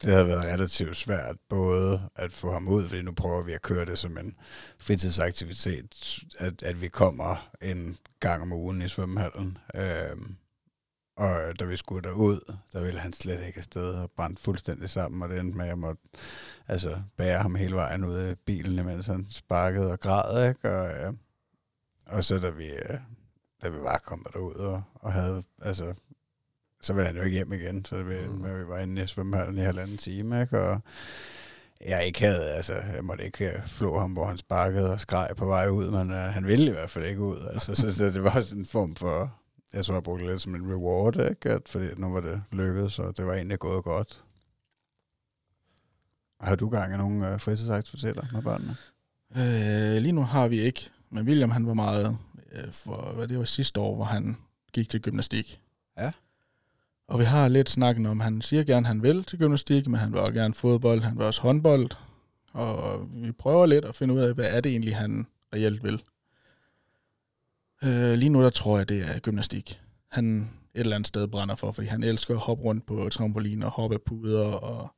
det 0.02 0.12
havde 0.12 0.26
været 0.26 0.44
relativt 0.44 0.96
svært 0.96 1.36
både 1.48 2.08
at 2.14 2.32
få 2.32 2.52
ham 2.52 2.68
ud, 2.68 2.88
fordi 2.88 3.02
nu 3.02 3.12
prøver 3.12 3.42
vi 3.42 3.52
at 3.52 3.62
køre 3.62 3.84
det 3.84 3.98
som 3.98 4.18
en 4.18 4.34
fritidsaktivitet, 4.78 6.18
at, 6.38 6.62
at 6.62 6.80
vi 6.80 6.88
kommer 6.88 7.50
en 7.60 7.98
gang 8.20 8.42
om 8.42 8.52
ugen 8.52 8.82
i 8.82 8.88
svømmehallen. 8.88 9.58
Øhm, 9.74 10.36
og 11.16 11.60
da 11.60 11.64
vi 11.64 11.76
skulle 11.76 12.08
derud, 12.08 12.54
der 12.72 12.82
ville 12.82 13.00
han 13.00 13.12
slet 13.12 13.46
ikke 13.46 13.58
afsted 13.58 13.94
og 13.94 14.10
brændte 14.10 14.42
fuldstændig 14.42 14.90
sammen, 14.90 15.22
og 15.22 15.28
det 15.28 15.40
endte 15.40 15.56
med, 15.56 15.64
at 15.64 15.68
jeg 15.68 15.78
måtte 15.78 16.02
altså, 16.68 17.02
bære 17.16 17.42
ham 17.42 17.54
hele 17.54 17.76
vejen 17.76 18.04
ud 18.04 18.14
af 18.14 18.38
bilen, 18.38 18.78
imens 18.78 19.06
han 19.06 19.26
sparkede 19.30 19.92
og 19.92 20.00
græd, 20.00 20.48
ikke? 20.48 20.70
Og, 20.70 20.90
øh, 20.90 21.12
og 22.06 22.24
så 22.24 22.38
da 22.38 22.50
vi, 22.50 22.68
øh, 22.70 22.98
da 23.62 23.68
vi 23.68 23.78
var 23.80 24.02
kom 24.04 24.26
derud 24.32 24.54
og, 24.54 24.82
og 24.94 25.12
havde, 25.12 25.42
altså, 25.62 25.94
så 26.82 26.92
ville 26.92 27.06
han 27.06 27.16
jo 27.16 27.22
ikke 27.22 27.34
hjem 27.34 27.52
igen, 27.52 27.84
så 27.84 27.96
det 27.96 28.06
var, 28.06 28.28
Mm. 28.28 28.44
vi 28.60 28.68
var 28.68 28.78
inde 28.78 29.02
i 29.04 29.06
svømmehallen 29.06 29.58
i 29.58 29.60
halvanden 29.60 29.96
time, 29.96 30.40
ikke? 30.42 30.60
Og 30.60 30.80
jeg 31.86 32.06
ikke 32.06 32.20
havde, 32.20 32.50
altså, 32.50 32.74
jeg 32.74 33.04
måtte 33.04 33.24
ikke 33.24 33.50
øh, 33.52 33.66
flå 33.66 33.98
ham, 33.98 34.12
hvor 34.12 34.26
han 34.26 34.38
sparkede 34.38 34.92
og 34.92 35.00
skreg 35.00 35.30
på 35.36 35.46
vej 35.46 35.68
ud, 35.68 35.90
men 35.90 36.10
uh, 36.10 36.16
han 36.16 36.46
ville 36.46 36.66
i 36.66 36.70
hvert 36.70 36.90
fald 36.90 37.04
ikke 37.04 37.20
ud, 37.20 37.48
altså, 37.52 37.74
så, 37.74 37.94
så 37.94 38.04
det 38.04 38.22
var 38.24 38.40
sådan 38.40 38.58
en 38.58 38.66
form 38.66 38.94
for, 38.96 39.34
jeg 39.72 39.84
tror, 39.84 39.94
jeg 39.94 40.02
brugte 40.02 40.24
det 40.24 40.30
lidt 40.32 40.42
som 40.42 40.54
en 40.54 40.72
reward, 40.72 41.16
ikke? 41.30 41.50
At, 41.50 41.62
fordi 41.68 41.86
nu 41.96 42.12
var 42.12 42.20
det 42.20 42.42
lykkedes, 42.52 42.98
og 42.98 43.16
det 43.16 43.26
var 43.26 43.34
egentlig 43.34 43.58
gået 43.58 43.84
godt. 43.84 44.24
Har 46.40 46.56
du 46.56 46.68
gang 46.68 46.94
i 46.94 46.96
nogle 46.96 47.32
uh, 47.34 47.40
fritidsaktiviteter 47.40 48.22
med 48.32 48.42
børnene? 48.42 48.76
Øh, 49.36 50.02
lige 50.02 50.12
nu 50.12 50.22
har 50.22 50.48
vi 50.48 50.60
ikke, 50.60 50.90
men 51.10 51.26
William 51.26 51.50
han 51.50 51.66
var 51.66 51.74
meget, 51.74 52.16
øh, 52.52 52.72
for 52.72 53.12
hvad 53.12 53.28
det 53.28 53.38
var 53.38 53.44
sidste 53.44 53.80
år, 53.80 53.94
hvor 53.94 54.04
han 54.04 54.36
gik 54.72 54.88
til 54.88 55.00
gymnastik. 55.00 55.60
Ja. 55.98 56.12
Og 57.08 57.18
vi 57.18 57.24
har 57.24 57.48
lidt 57.48 57.70
snakken 57.70 58.06
om, 58.06 58.20
han 58.20 58.42
siger 58.42 58.64
gerne, 58.64 58.86
han 58.86 59.02
vil 59.02 59.24
til 59.24 59.38
gymnastik, 59.38 59.86
men 59.86 60.00
han 60.00 60.12
vil 60.12 60.20
også 60.20 60.32
gerne 60.32 60.54
fodbold, 60.54 61.00
han 61.00 61.18
vil 61.18 61.26
også 61.26 61.42
håndbold. 61.42 61.90
Og 62.52 63.08
vi 63.12 63.32
prøver 63.32 63.66
lidt 63.66 63.84
at 63.84 63.96
finde 63.96 64.14
ud 64.14 64.20
af, 64.20 64.34
hvad 64.34 64.46
er 64.48 64.60
det 64.60 64.70
egentlig, 64.70 64.96
han 64.96 65.26
reelt 65.54 65.84
vil. 65.84 66.02
Øh, 67.84 68.14
lige 68.14 68.28
nu 68.28 68.42
der 68.42 68.50
tror 68.50 68.78
jeg, 68.78 68.88
det 68.88 69.00
er 69.00 69.18
gymnastik. 69.18 69.80
Han 70.10 70.50
et 70.74 70.80
eller 70.80 70.96
andet 70.96 71.06
sted 71.06 71.28
brænder 71.28 71.56
for, 71.56 71.72
fordi 71.72 71.86
han 71.86 72.02
elsker 72.02 72.34
at 72.34 72.40
hoppe 72.40 72.64
rundt 72.64 72.86
på 72.86 73.08
trampolin 73.12 73.62
og 73.62 73.70
hoppe 73.70 73.94
af 73.94 74.02
puder, 74.02 74.52
og 74.52 74.88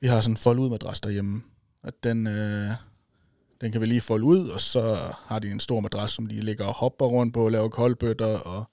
vi 0.00 0.06
har 0.06 0.20
sådan 0.20 0.32
en 0.32 0.36
fold 0.36 0.58
ud 0.58 0.70
madras 0.70 1.00
derhjemme. 1.00 1.42
At 1.82 1.94
den, 2.04 2.26
øh, 2.26 2.70
den 3.60 3.72
kan 3.72 3.80
vi 3.80 3.86
lige 3.86 4.00
folde 4.00 4.24
ud, 4.24 4.48
og 4.48 4.60
så 4.60 5.12
har 5.26 5.38
de 5.38 5.50
en 5.50 5.60
stor 5.60 5.80
madras, 5.80 6.10
som 6.10 6.26
de 6.26 6.40
ligger 6.40 6.64
og 6.64 6.74
hopper 6.74 7.06
rundt 7.06 7.34
på, 7.34 7.48
laver 7.48 7.68
koldbøtter 7.68 8.38
og 8.38 8.70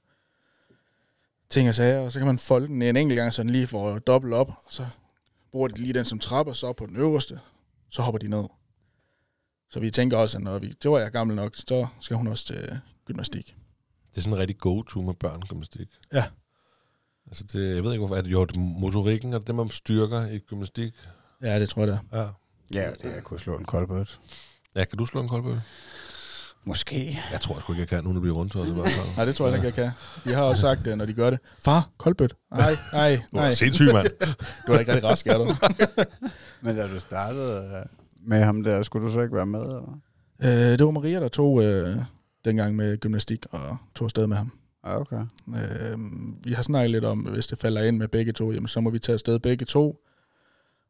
ting 1.54 1.70
og 1.70 1.76
sager, 1.76 2.00
og 2.00 2.12
så 2.12 2.20
kan 2.20 2.26
man 2.26 2.40
folde 2.40 2.68
den 2.68 2.82
en 2.82 2.98
enkelt 2.98 3.18
gang, 3.18 3.34
så 3.34 3.44
den 3.44 3.50
lige 3.50 3.68
får 3.68 4.00
dobbelt 4.00 4.34
op, 4.34 4.50
og 4.50 4.64
så 4.70 4.88
bruger 5.52 5.68
de 5.68 5.82
lige 5.82 5.94
den 5.94 6.06
som 6.06 6.20
trapper, 6.20 6.54
så 6.54 6.68
op 6.68 6.76
på 6.76 6.86
den 6.86 6.96
øverste, 6.96 7.40
så 7.90 8.02
hopper 8.02 8.20
de 8.20 8.28
ned. 8.28 8.44
Så 9.70 9.80
vi 9.80 9.92
tænker 9.92 10.18
også, 10.18 10.38
at 10.38 10.44
når 10.44 10.60
vi, 10.60 10.70
det 10.84 10.92
var 10.92 11.00
jeg 11.00 11.12
gammel 11.12 11.36
nok, 11.36 11.56
så 11.56 11.88
skal 12.02 12.18
hun 12.18 12.28
også 12.28 12.46
til 12.46 12.80
gymnastik. 13.06 13.56
det 14.12 14.18
er 14.18 14.22
sådan 14.22 14.34
en 14.34 14.40
rigtig 14.40 14.58
go-to 14.58 15.02
med 15.02 15.14
børn, 15.14 15.42
gymnastik. 15.42 15.88
Ja. 16.14 16.24
Altså 17.28 17.44
det, 17.44 17.76
jeg 17.76 17.84
ved 17.84 17.92
ikke, 17.92 18.00
hvorfor. 18.00 18.16
Er 18.16 18.22
det 18.22 18.32
jo 18.32 18.46
det 18.46 18.58
motorikken, 18.58 19.34
er 19.34 19.38
det 19.38 19.48
det, 19.48 19.56
man 19.56 19.70
styrker 19.70 20.28
i 20.28 20.40
gymnastik? 20.40 20.94
Ja, 21.42 21.60
det 21.60 21.70
tror 21.70 21.82
jeg 21.82 21.88
det 21.88 22.00
er. 22.12 22.20
Ja. 22.20 22.30
Ja, 22.82 22.92
det 22.92 23.06
er 23.06 23.16
at 23.16 23.24
kunne 23.24 23.40
slå 23.40 23.58
en 23.58 23.66
koldbøt. 23.66 24.20
Ja, 24.76 24.86
kan 24.86 24.98
du 24.98 25.06
slå 25.06 25.22
en 25.22 25.30
koldbøtte? 25.30 25.62
Måske. 26.66 27.20
Jeg 27.32 27.42
tror 27.42 27.60
sgu 27.60 27.74
ikke, 27.74 27.80
jeg 27.80 27.88
kan, 27.88 28.04
nu 28.04 28.14
det 28.14 28.22
bliver 28.22 28.36
rundt. 28.36 28.54
Så 28.54 28.60
det 28.60 28.76
Nej, 29.18 29.26
det 29.26 29.36
tror 29.36 29.48
jeg 29.48 29.56
ikke, 29.56 29.66
jeg 29.66 29.74
kan. 29.74 29.92
De 30.26 30.36
har 30.36 30.44
også 30.44 30.62
sagt 30.62 30.86
det, 30.86 30.98
når 30.98 31.06
de 31.06 31.14
gør 31.14 31.30
det. 31.30 31.40
Far, 31.60 31.90
koldbøt. 31.98 32.36
Nej, 32.52 32.78
nej, 32.94 33.16
Du 33.32 33.38
er 33.38 33.42
nej. 33.42 33.52
sindssyg, 33.52 33.94
mand. 33.94 34.08
Du 34.68 34.72
er 34.72 34.74
da 34.74 34.80
ikke 34.80 34.94
rigtig 34.94 35.10
rask, 35.10 35.28
er 35.28 35.38
du? 35.38 35.48
Men 36.62 36.76
da 36.76 36.88
du 36.88 37.00
startede 37.00 37.58
øh, 37.58 37.86
med 38.28 38.44
ham 38.44 38.64
der, 38.64 38.84
skulle 38.84 39.08
du 39.08 39.14
så 39.14 39.22
ikke 39.22 39.36
være 39.36 39.46
med? 39.46 39.60
Eller? 39.60 40.00
øh, 40.44 40.78
det 40.78 40.86
var 40.86 40.92
Maria, 40.92 41.20
der 41.20 41.28
tog 41.28 41.64
øh, 41.64 41.98
dengang 42.46 42.76
med 42.76 42.98
gymnastik 42.98 43.46
og 43.52 43.78
tog 43.96 44.06
afsted 44.06 44.28
med 44.28 44.38
ham. 44.38 44.52
Ja, 44.86 45.00
okay. 45.00 45.22
Øh, 45.48 45.98
vi 46.44 46.54
har 46.54 46.64
snakket 46.64 46.92
lidt 46.92 47.06
om, 47.06 47.20
hvis 47.20 47.48
det 47.48 47.60
falder 47.60 47.84
ind 47.84 47.98
med 47.98 48.08
begge 48.08 48.32
to, 48.32 48.52
jamen, 48.52 48.68
så 48.68 48.82
må 48.82 48.90
vi 48.90 49.00
tage 49.00 49.14
afsted 49.14 49.40
begge 49.40 49.66
to, 49.66 49.96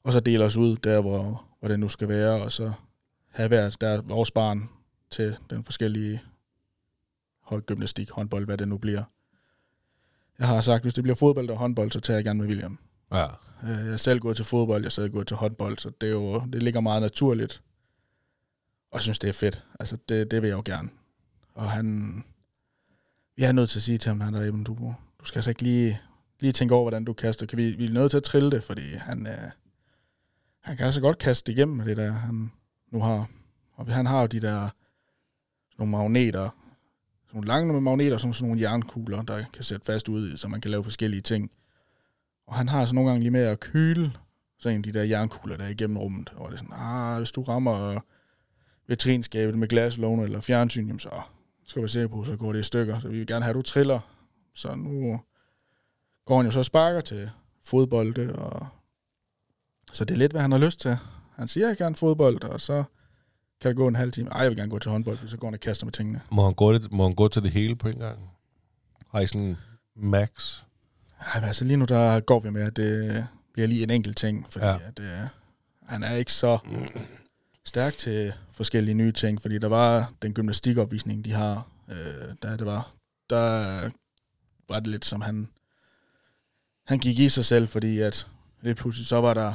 og 0.04 0.14
så 0.14 0.20
dele 0.20 0.46
os 0.46 0.58
ud 0.58 0.76
der, 0.78 1.02
hvor, 1.02 1.44
hvor 1.60 1.70
det 1.70 1.80
nu 1.80 1.90
skal 1.90 2.08
være, 2.08 2.44
og 2.44 2.52
så 2.52 2.72
have 3.32 3.48
hver 3.48 3.70
der 3.70 4.02
vores 4.02 4.32
barn 4.32 4.70
til 5.14 5.38
den 5.50 5.64
forskellige 5.64 6.22
gymnastik, 7.66 8.10
håndbold, 8.10 8.46
hvad 8.46 8.58
det 8.58 8.68
nu 8.68 8.78
bliver. 8.78 9.04
Jeg 10.40 10.48
har 10.48 10.62
sagt, 10.62 10.84
hvis 10.84 10.94
det 10.94 11.04
bliver 11.04 11.16
fodbold 11.16 11.50
og 11.50 11.58
håndbold, 11.58 11.92
så 11.92 12.00
tager 12.00 12.18
jeg 12.18 12.26
gerne 12.26 12.40
med 12.40 12.48
William. 12.48 12.80
Ja. 13.12 13.26
Øh, 13.64 13.86
Jeg 13.86 13.94
er 13.94 13.98
selv 13.98 14.20
gået 14.20 14.36
til 14.36 14.46
fodbold, 14.46 14.82
jeg 14.82 14.86
er 14.86 14.90
selv 14.90 15.12
gået 15.12 15.28
til 15.28 15.38
håndbold, 15.38 15.78
så 15.78 15.92
det, 16.02 16.08
er 16.08 16.14
jo, 16.14 16.40
det 16.40 16.64
ligger 16.64 16.82
meget 16.82 17.02
naturligt. 17.02 17.62
Og 18.92 18.96
jeg 18.96 19.02
synes, 19.02 19.20
det 19.20 19.28
er 19.28 19.34
fedt. 19.34 19.64
Altså, 19.80 19.98
det, 20.10 20.32
det 20.32 20.42
vil 20.42 20.48
jeg 20.48 20.56
jo 20.56 20.62
gerne. 20.66 20.90
Og 21.54 21.72
han... 21.72 22.24
Vi 23.36 23.44
er 23.44 23.52
nødt 23.52 23.70
til 23.70 23.80
at 23.80 23.84
sige 23.84 23.98
til 23.98 24.10
ham, 24.10 24.22
han 24.22 24.34
er, 24.34 24.42
jamen, 24.42 24.64
du, 24.64 24.96
du 25.20 25.26
skal 25.26 25.38
altså 25.38 25.52
ikke 25.52 25.62
lige, 25.62 26.02
lige 26.40 26.52
tænke 26.52 26.74
over, 26.76 26.84
hvordan 26.84 27.06
du 27.06 27.14
kaster. 27.14 27.46
Kan 27.46 27.58
vi, 27.58 27.72
vi 27.72 27.86
er 27.86 27.92
nødt 27.92 28.12
til 28.12 28.18
at 28.18 28.24
trille 28.24 28.52
det, 28.52 28.64
fordi 28.64 28.94
han, 28.94 29.28
øh, 29.28 29.50
han 30.60 30.78
kan 30.78 30.86
altså 30.86 31.02
godt 31.02 31.18
kaste 31.18 31.52
igennem 31.52 31.80
det 31.80 31.98
der, 31.98 32.12
han 32.12 32.52
nu 32.92 33.02
har. 33.02 33.30
Og 33.74 33.94
han 33.94 34.06
har 34.06 34.22
jo 34.22 34.28
de 34.28 34.40
der 34.40 34.70
nogle 35.78 35.92
magneter, 35.92 36.50
sådan 37.28 37.34
nogle 37.34 37.48
lange 37.48 37.82
magneter, 37.82 38.18
sådan, 38.18 38.34
sådan 38.34 38.50
nogle 38.50 38.62
jernkugler, 38.62 39.22
der 39.22 39.44
kan 39.54 39.64
sætte 39.64 39.86
fast 39.86 40.10
ud 40.10 40.34
i, 40.34 40.38
så 40.38 40.48
man 40.48 40.62
kan 40.62 40.72
lave 40.72 40.84
forskellige 40.84 41.22
ting. 41.22 41.52
Og 42.48 42.56
han 42.56 42.70
har 42.70 42.86
så 42.86 42.96
nogle 42.96 43.10
gange 43.10 43.22
lige 43.22 43.32
med 43.32 43.44
at 43.44 43.60
køle 43.60 44.14
sådan 44.60 44.76
en 44.76 44.80
af 44.80 44.84
de 44.94 45.00
der 45.00 45.04
jernkugler, 45.04 45.58
der 45.58 45.64
er 45.64 45.70
igennem 45.70 45.98
rummet. 45.98 46.30
Og 46.36 46.52
det 46.52 46.54
er 46.54 46.64
sådan, 46.64 46.74
ah, 46.80 47.18
hvis 47.18 47.32
du 47.32 47.42
rammer 47.42 48.00
vitrinskabet 48.88 49.58
med 49.58 49.68
glaslåne 49.68 50.24
eller 50.24 50.42
fjernsyn, 50.42 50.88
jamen 50.88 51.00
så 51.00 51.22
skal 51.66 51.84
vi 51.84 51.88
se 51.88 52.10
på, 52.10 52.26
så 52.26 52.36
går 52.36 52.54
det 52.54 52.60
i 52.60 52.64
stykker. 52.64 53.00
Så 53.00 53.08
vi 53.08 53.18
vil 53.18 53.28
gerne 53.28 53.46
have, 53.46 53.50
at 53.50 53.56
du 53.56 53.62
triller. 53.62 54.00
Så 54.54 54.76
nu 54.76 55.20
går 56.26 56.38
han 56.38 56.46
jo 56.46 56.52
så 56.52 56.60
og 56.60 56.66
sparker 56.66 57.02
til 57.02 57.30
fodbolde, 57.64 58.36
og 58.36 58.68
så 59.92 60.06
det 60.06 60.14
er 60.14 60.20
lidt, 60.20 60.32
hvad 60.32 60.42
han 60.42 60.52
har 60.52 60.60
lyst 60.60 60.80
til. 60.80 60.98
Han 61.36 61.48
siger, 61.48 61.66
at 61.66 61.70
jeg 61.70 61.78
gerne 61.78 61.96
fodbold, 61.96 62.44
og 62.44 62.62
så 62.62 62.84
kan 63.64 63.70
det 63.70 63.78
gå 63.78 63.88
en 63.88 63.96
halv 63.96 64.12
time. 64.12 64.30
Ej, 64.30 64.42
jeg 64.42 64.50
vil 64.50 64.58
gerne 64.58 64.70
gå 64.70 64.80
til 64.80 64.92
håndbold, 64.92 65.18
så 65.28 65.38
går 65.38 65.48
han 65.48 65.54
og 65.54 65.60
kaster 65.60 65.86
med 65.86 65.94
tingene. 65.94 66.22
Må 66.30 66.44
han, 66.44 66.54
gå 66.54 66.72
lidt, 66.72 66.92
må 66.92 67.04
han 67.04 67.14
gå 67.14 67.28
til 67.28 67.44
det 67.44 67.52
hele 67.52 67.76
på 67.76 67.88
en 67.88 68.00
gang? 68.00 68.20
Har 69.12 69.20
I 69.20 69.28
sådan 69.28 69.58
max? 69.96 70.62
Ej, 71.20 71.40
men 71.40 71.48
altså 71.48 71.66
lige 71.66 71.78
nu, 71.78 71.86
der 71.86 72.20
går 72.20 72.40
vi 72.40 72.50
med, 72.50 72.62
at 72.62 72.78
det 72.78 73.28
bliver 73.54 73.68
lige 73.68 73.84
en 73.84 73.90
enkelt 73.90 74.18
ting, 74.18 74.46
fordi 74.50 74.66
ja. 74.66 74.76
at, 74.88 75.00
øh, 75.00 75.28
han 75.86 76.04
er 76.04 76.16
ikke 76.16 76.34
så 76.34 76.58
stærk 77.66 77.94
til 77.94 78.34
forskellige 78.52 78.96
nye 78.96 79.12
ting, 79.12 79.42
fordi 79.42 79.58
der 79.58 79.68
var 79.68 80.14
den 80.22 80.34
gymnastikopvisning, 80.34 81.26
de 81.26 81.32
har, 81.32 81.68
øh, 81.90 82.36
der 82.42 82.58
det 82.58 82.66
var, 82.66 82.92
der 83.30 83.90
var 84.70 84.80
det 84.80 84.88
lidt 84.88 85.06
som 85.06 85.22
han, 85.22 85.50
han 86.86 87.00
gik 87.00 87.20
i 87.20 87.30
sig 87.30 87.46
selv, 87.46 87.68
fordi 87.68 88.00
at 88.00 88.28
lidt 88.62 88.78
pludselig 88.78 89.08
så 89.08 89.22
var 89.22 89.34
der 89.34 89.54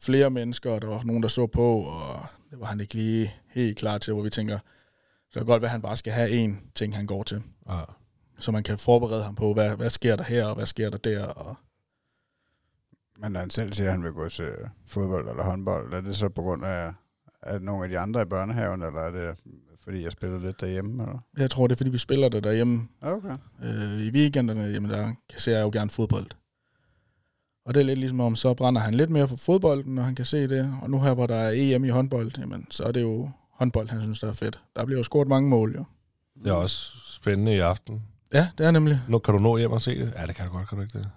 flere 0.00 0.30
mennesker, 0.30 0.70
og 0.70 0.82
der 0.82 0.88
var 0.88 1.02
nogen, 1.02 1.22
der 1.22 1.28
så 1.28 1.46
på, 1.46 1.78
og 1.80 2.20
det 2.50 2.60
var 2.60 2.66
han 2.66 2.80
ikke 2.80 2.94
lige 2.94 3.34
helt 3.48 3.78
klar 3.78 3.98
til, 3.98 4.12
hvor 4.14 4.22
vi 4.22 4.30
tænker, 4.30 4.58
så 5.30 5.40
kan 5.40 5.46
godt 5.46 5.62
være, 5.62 5.68
at 5.68 5.72
han 5.72 5.82
bare 5.82 5.96
skal 5.96 6.12
have 6.12 6.44
én 6.46 6.70
ting, 6.74 6.96
han 6.96 7.06
går 7.06 7.22
til 7.22 7.42
Ja. 7.68 7.80
så 8.38 8.52
man 8.52 8.62
kan 8.62 8.78
forberede 8.78 9.22
ham 9.24 9.34
på, 9.34 9.52
hvad, 9.54 9.76
hvad 9.76 9.90
sker 9.90 10.16
der 10.16 10.24
her, 10.24 10.46
og 10.46 10.54
hvad 10.54 10.66
sker 10.66 10.90
der 10.90 10.98
der. 10.98 11.24
Og 11.26 11.56
Men 13.18 13.32
når 13.32 13.40
han 13.40 13.50
selv 13.50 13.72
siger, 13.72 13.86
at 13.86 13.92
han 13.92 14.02
vil 14.04 14.12
gå 14.12 14.28
til 14.28 14.50
fodbold 14.86 15.28
eller 15.30 15.42
håndbold, 15.42 15.92
er 15.92 16.00
det 16.00 16.16
så 16.16 16.28
på 16.28 16.42
grund 16.42 16.64
af 16.64 16.92
det 17.52 17.62
nogle 17.62 17.84
af 17.84 17.90
de 17.90 17.98
andre 17.98 18.22
i 18.22 18.24
børnehaven, 18.24 18.82
eller 18.82 19.00
er 19.00 19.10
det 19.10 19.36
fordi 19.84 20.04
jeg 20.04 20.12
spiller 20.12 20.38
lidt 20.38 20.60
derhjemme? 20.60 21.02
Eller? 21.02 21.18
Jeg 21.38 21.50
tror, 21.50 21.66
det 21.66 21.74
er, 21.74 21.76
fordi 21.76 21.90
vi 21.90 21.98
spiller 21.98 22.28
det 22.28 22.44
derhjemme. 22.44 22.88
Okay. 23.00 23.36
Øh, 23.62 24.00
I 24.06 24.10
weekenderne, 24.10 24.62
jamen 24.62 24.90
der 24.90 25.12
ser 25.36 25.56
jeg 25.56 25.62
jo 25.64 25.70
gerne 25.72 25.90
fodbold. 25.90 26.26
Og 27.66 27.74
det 27.74 27.80
er 27.80 27.84
lidt 27.84 27.98
ligesom 27.98 28.20
om, 28.20 28.36
så 28.36 28.54
brænder 28.54 28.80
han 28.80 28.94
lidt 28.94 29.10
mere 29.10 29.28
for 29.28 29.36
fodbolden, 29.36 29.94
når 29.94 30.02
han 30.02 30.14
kan 30.14 30.24
se 30.24 30.48
det. 30.48 30.72
Og 30.82 30.90
nu 30.90 31.00
her, 31.00 31.14
hvor 31.14 31.26
der 31.26 31.34
er 31.36 31.50
EM 31.54 31.84
i 31.84 31.88
håndbold, 31.88 32.32
jamen, 32.38 32.66
så 32.70 32.82
er 32.84 32.92
det 32.92 33.02
jo 33.02 33.30
håndbold, 33.50 33.88
han 33.90 34.00
synes, 34.02 34.20
der 34.20 34.28
er 34.28 34.32
fedt. 34.32 34.58
Der 34.76 34.84
bliver 34.84 34.98
jo 34.98 35.02
scoret 35.02 35.28
mange 35.28 35.48
mål, 35.48 35.74
jo. 35.76 35.84
Det 36.42 36.48
er 36.50 36.52
også 36.54 36.90
spændende 37.10 37.54
i 37.54 37.58
aften. 37.58 38.02
Ja, 38.34 38.48
det 38.58 38.66
er 38.66 38.70
nemlig. 38.70 39.00
Nu 39.08 39.18
kan 39.18 39.34
du 39.34 39.40
nå 39.40 39.56
hjem 39.56 39.72
og 39.72 39.82
se 39.82 39.98
det? 39.98 40.12
Ja, 40.18 40.26
det 40.26 40.34
kan 40.36 40.46
du 40.46 40.52
godt, 40.52 40.68
kan 40.68 40.78
du 40.78 40.82
ikke 40.82 40.98
det? 40.98 41.08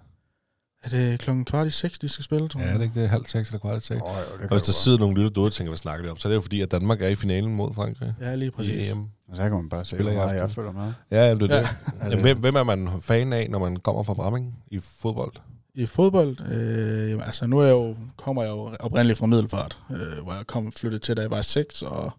Er 0.84 0.88
det 0.88 1.20
klokken 1.20 1.44
kvart 1.44 1.66
i 1.66 1.70
seks, 1.70 1.98
de 1.98 2.08
skal 2.08 2.24
spille, 2.24 2.48
tror 2.48 2.60
Ja, 2.60 2.66
jeg? 2.66 2.74
er 2.74 2.78
det 2.78 2.84
ikke 2.84 3.00
det? 3.02 3.10
Halv 3.10 3.26
seks 3.26 3.48
eller 3.48 3.58
kvart 3.58 3.82
i 3.82 3.86
seks? 3.86 4.00
Oh, 4.02 4.08
jo, 4.32 4.36
det 4.42 4.50
Og 4.50 4.56
hvis 4.56 4.62
der 4.62 4.72
sidder 4.72 4.98
nogle 4.98 5.14
lytter 5.16 5.30
derude 5.30 5.48
og 5.48 5.52
tænker, 5.52 5.70
hvad 5.70 5.78
snakker 5.78 6.04
de 6.06 6.10
om, 6.10 6.16
så 6.16 6.28
er 6.28 6.30
det 6.30 6.36
jo 6.36 6.40
fordi, 6.40 6.60
at 6.60 6.70
Danmark 6.70 7.02
er 7.02 7.08
i 7.08 7.14
finalen 7.14 7.56
mod 7.56 7.74
Frankrig. 7.74 8.14
Ja, 8.20 8.34
lige 8.34 8.50
præcis. 8.50 8.88
I 8.88 8.90
EM. 8.90 8.96
godt. 8.98 9.36
Så 9.36 9.42
kan 9.42 9.52
man 9.52 9.68
bare 9.68 9.84
se, 9.84 9.96
hvor 9.96 10.10
i 10.10 10.14
meget 10.14 10.34
jeg 10.34 10.42
aften. 10.42 10.54
følger 10.54 10.72
med. 10.72 10.92
Ja, 11.10 11.34
det 11.34 11.50
er 11.50 11.56
Ja. 11.56 11.60
det. 11.62 11.68
Jamen, 12.10 12.20
hvem, 12.20 12.38
hvem 12.38 12.54
er 12.54 12.62
man 12.62 12.88
fan 13.00 13.32
af, 13.32 13.46
når 13.50 13.58
man 13.58 13.76
kommer 13.76 14.02
fra 14.02 14.14
Bramming 14.14 14.56
i 14.70 14.78
fodbold? 14.78 15.32
I 15.74 15.86
fodbold, 15.86 16.40
øh, 16.52 17.26
altså 17.26 17.46
nu 17.46 17.58
er 17.58 17.64
jeg 17.64 17.72
jo, 17.72 17.96
kommer 18.16 18.42
jeg 18.42 18.50
jo 18.50 18.76
oprindeligt 18.80 19.18
fra 19.18 19.26
Middelfart, 19.26 19.78
øh, 19.90 20.22
hvor 20.22 20.34
jeg 20.34 20.46
kom 20.46 20.72
flyttet 20.72 21.02
til, 21.02 21.16
da 21.16 21.22
jeg 21.22 21.30
var 21.30 21.42
6, 21.42 21.82
og 21.82 22.12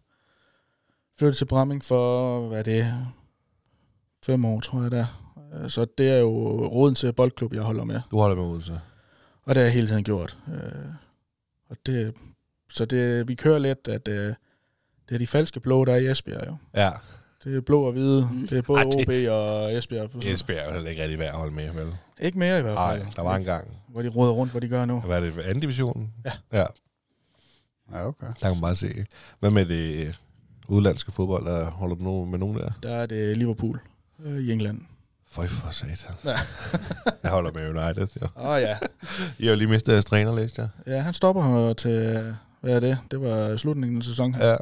flyttede 1.20 1.38
til 1.38 1.46
Bramming 1.46 1.84
for, 1.84 2.48
hvad 2.48 2.60
er 2.60 2.64
det, 2.64 2.94
fem 4.26 4.46
år, 4.46 4.60
tror 4.60 4.82
jeg 4.82 4.92
der. 4.92 5.06
Øh, 5.64 5.70
Så 5.70 5.86
det 5.98 6.10
er 6.10 6.18
jo 6.18 6.30
roden 6.68 6.96
til 6.96 7.14
boldklub, 7.14 7.54
jeg 7.54 7.62
holder 7.62 7.84
med. 7.84 8.02
Du 8.12 8.20
holder 8.20 8.36
med 8.54 8.62
så. 8.62 8.80
Og 9.44 9.56
det 9.56 9.58
har 9.58 9.64
jeg 9.66 9.74
hele 9.74 9.88
tiden 9.88 10.04
gjort. 10.04 10.38
Øh, 10.48 10.86
og 11.70 11.78
det, 11.86 12.14
så 12.74 12.86
det, 12.86 13.28
vi 13.28 13.36
kører 13.36 13.60
lidt, 13.60 13.88
at 13.88 14.08
øh, 14.08 14.34
det 15.10 15.16
er 15.16 15.18
de 15.20 15.28
falske 15.28 15.60
blå, 15.60 15.86
der 15.86 15.92
er 15.94 15.98
i 15.98 16.12
Esbjerg 16.12 16.48
jo. 16.48 16.56
Ja, 16.76 16.90
Det 17.44 17.56
er 17.58 17.62
blå 17.62 17.82
og 17.84 17.92
hvide. 17.92 18.30
Det 18.50 18.58
er 18.58 18.62
både 18.62 18.80
Ej, 18.80 18.84
det- 18.90 19.28
OB 19.28 19.32
og 19.34 19.74
Esbjerg. 19.78 20.26
Esbjerg 20.26 20.60
er 20.60 20.66
jo 20.66 20.72
heller 20.74 20.90
ikke 20.90 21.02
rigtig 21.04 21.20
værd 21.20 21.30
at 21.30 21.36
holde 21.40 21.54
med, 21.54 21.72
vel? 21.74 21.88
Ikke 22.22 22.40
mere 22.40 22.60
i 22.60 22.62
hvert 22.62 22.74
Nej, 22.76 22.98
fald. 23.00 23.08
der 23.16 23.22
var 23.22 23.36
en 23.36 23.44
gang. 23.44 23.68
Hvor 23.90 24.02
de 24.02 24.08
råder 24.10 24.32
rundt, 24.34 24.52
hvor 24.54 24.60
de 24.60 24.68
gør 24.68 24.86
nu. 24.86 25.00
Hvad 25.00 25.18
er 25.18 25.20
det? 25.22 25.38
Anden 25.40 25.60
divisionen? 25.60 26.14
Ja. 26.26 26.32
Ja, 26.54 26.66
Ja, 27.94 28.08
okay. 28.08 28.28
der 28.28 28.34
kan 28.42 28.52
man 28.52 28.62
bare 28.62 28.76
se. 28.76 29.06
Hvad 29.40 29.50
med 29.50 29.66
det 29.66 30.08
øh, 30.08 30.14
udlandske 30.68 31.12
fodbold? 31.12 31.46
Der 31.46 31.66
holder 31.72 31.96
du 31.96 32.04
nu 32.04 32.26
med 32.26 32.40
nogen 32.40 32.58
der? 32.58 32.72
Der 32.84 32.96
er 32.96 33.06
det 33.06 33.38
Liverpool 33.38 33.80
øh, 34.24 34.38
i 34.38 34.52
England. 34.52 34.82
Føj 35.28 35.48
for 35.48 35.72
satan. 35.72 36.16
Ja. 36.26 36.38
jeg 37.24 37.32
holder 37.32 37.52
med 37.52 37.70
United, 37.70 38.08
jo. 38.22 38.28
Åh 38.36 38.48
oh, 38.48 38.62
ja. 38.62 38.78
I 39.38 39.44
har 39.46 39.52
jo 39.52 39.56
lige 39.58 39.68
mistet 39.68 39.94
jeres 39.94 40.06
træner, 40.06 40.36
læste 40.36 40.62
jeg. 40.62 40.70
Ja, 40.94 41.02
han 41.02 41.14
stopper 41.14 41.44
her 41.68 41.74
til, 41.74 42.36
hvad 42.62 42.76
er 42.76 42.80
det? 42.80 42.98
Det 43.12 43.22
var 43.22 43.58
slutningen 43.58 43.98
af 43.98 44.04
sæsonen. 44.04 44.34
her. 44.36 44.48
Ja, 44.48 44.58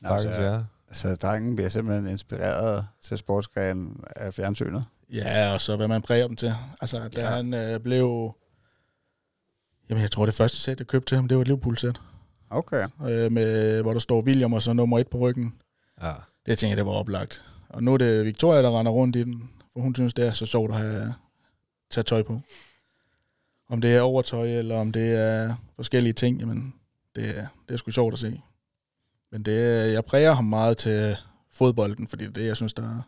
Nå, 0.00 0.18
så, 0.22 0.28
ja. 0.30 0.60
så 0.92 1.14
drengen 1.14 1.56
bliver 1.56 1.68
simpelthen 1.68 2.08
inspireret 2.10 2.86
til 3.02 3.18
sportsgrenen 3.18 4.04
af 4.16 4.34
fjernsynet. 4.34 4.84
Ja, 5.12 5.52
og 5.52 5.60
så 5.60 5.76
hvad 5.76 5.88
man 5.88 6.02
præger 6.02 6.26
dem 6.26 6.36
til. 6.36 6.54
Altså, 6.80 7.08
da 7.08 7.20
Ja. 7.20 7.26
han 7.26 7.54
øh, 7.54 7.80
blev... 7.80 8.32
Jamen, 9.88 10.02
jeg 10.02 10.10
tror, 10.10 10.24
det 10.26 10.34
første 10.34 10.56
sæt, 10.56 10.78
jeg 10.78 10.86
købte 10.86 11.10
til 11.10 11.16
ham, 11.16 11.28
det 11.28 11.36
var 11.36 11.40
et 11.42 11.48
Liverpool-sæt. 11.48 12.00
Okay. 12.50 12.88
Øh, 13.08 13.32
med, 13.32 13.82
hvor 13.82 13.92
der 13.92 14.00
står 14.00 14.22
William 14.22 14.52
og 14.52 14.62
så 14.62 14.72
nummer 14.72 14.98
et 14.98 15.08
på 15.08 15.18
ryggen. 15.18 15.54
ja. 16.02 16.12
Det 16.46 16.58
tænker 16.58 16.70
jeg, 16.70 16.76
det 16.76 16.86
var 16.86 16.92
oplagt. 16.92 17.42
Og 17.68 17.82
nu 17.82 17.92
er 17.94 17.98
det 17.98 18.24
Victoria, 18.24 18.62
der 18.62 18.78
render 18.78 18.92
rundt 18.92 19.16
i 19.16 19.22
den. 19.22 19.50
For 19.72 19.80
hun 19.80 19.94
synes, 19.94 20.14
det 20.14 20.26
er 20.26 20.32
så 20.32 20.46
sjovt 20.46 20.70
at 20.70 20.76
have 20.78 21.14
tage 21.90 22.04
tøj 22.04 22.22
på. 22.22 22.40
Om 23.68 23.80
det 23.80 23.94
er 23.94 24.00
overtøj, 24.00 24.46
eller 24.48 24.76
om 24.80 24.92
det 24.92 25.14
er 25.14 25.54
forskellige 25.76 26.12
ting, 26.12 26.40
jamen, 26.40 26.74
det 27.16 27.38
er, 27.38 27.46
det 27.68 27.74
er 27.74 27.78
sgu 27.78 27.90
sjovt 27.90 28.12
at 28.12 28.18
se. 28.18 28.40
Men 29.32 29.42
det, 29.42 29.92
jeg 29.92 30.04
præger 30.04 30.32
ham 30.32 30.44
meget 30.44 30.76
til 30.76 31.16
fodbolden, 31.52 32.08
fordi 32.08 32.24
det 32.24 32.30
er 32.30 32.34
det, 32.34 32.46
jeg 32.46 32.56
synes, 32.56 32.74
der 32.74 32.82
er, 32.82 33.02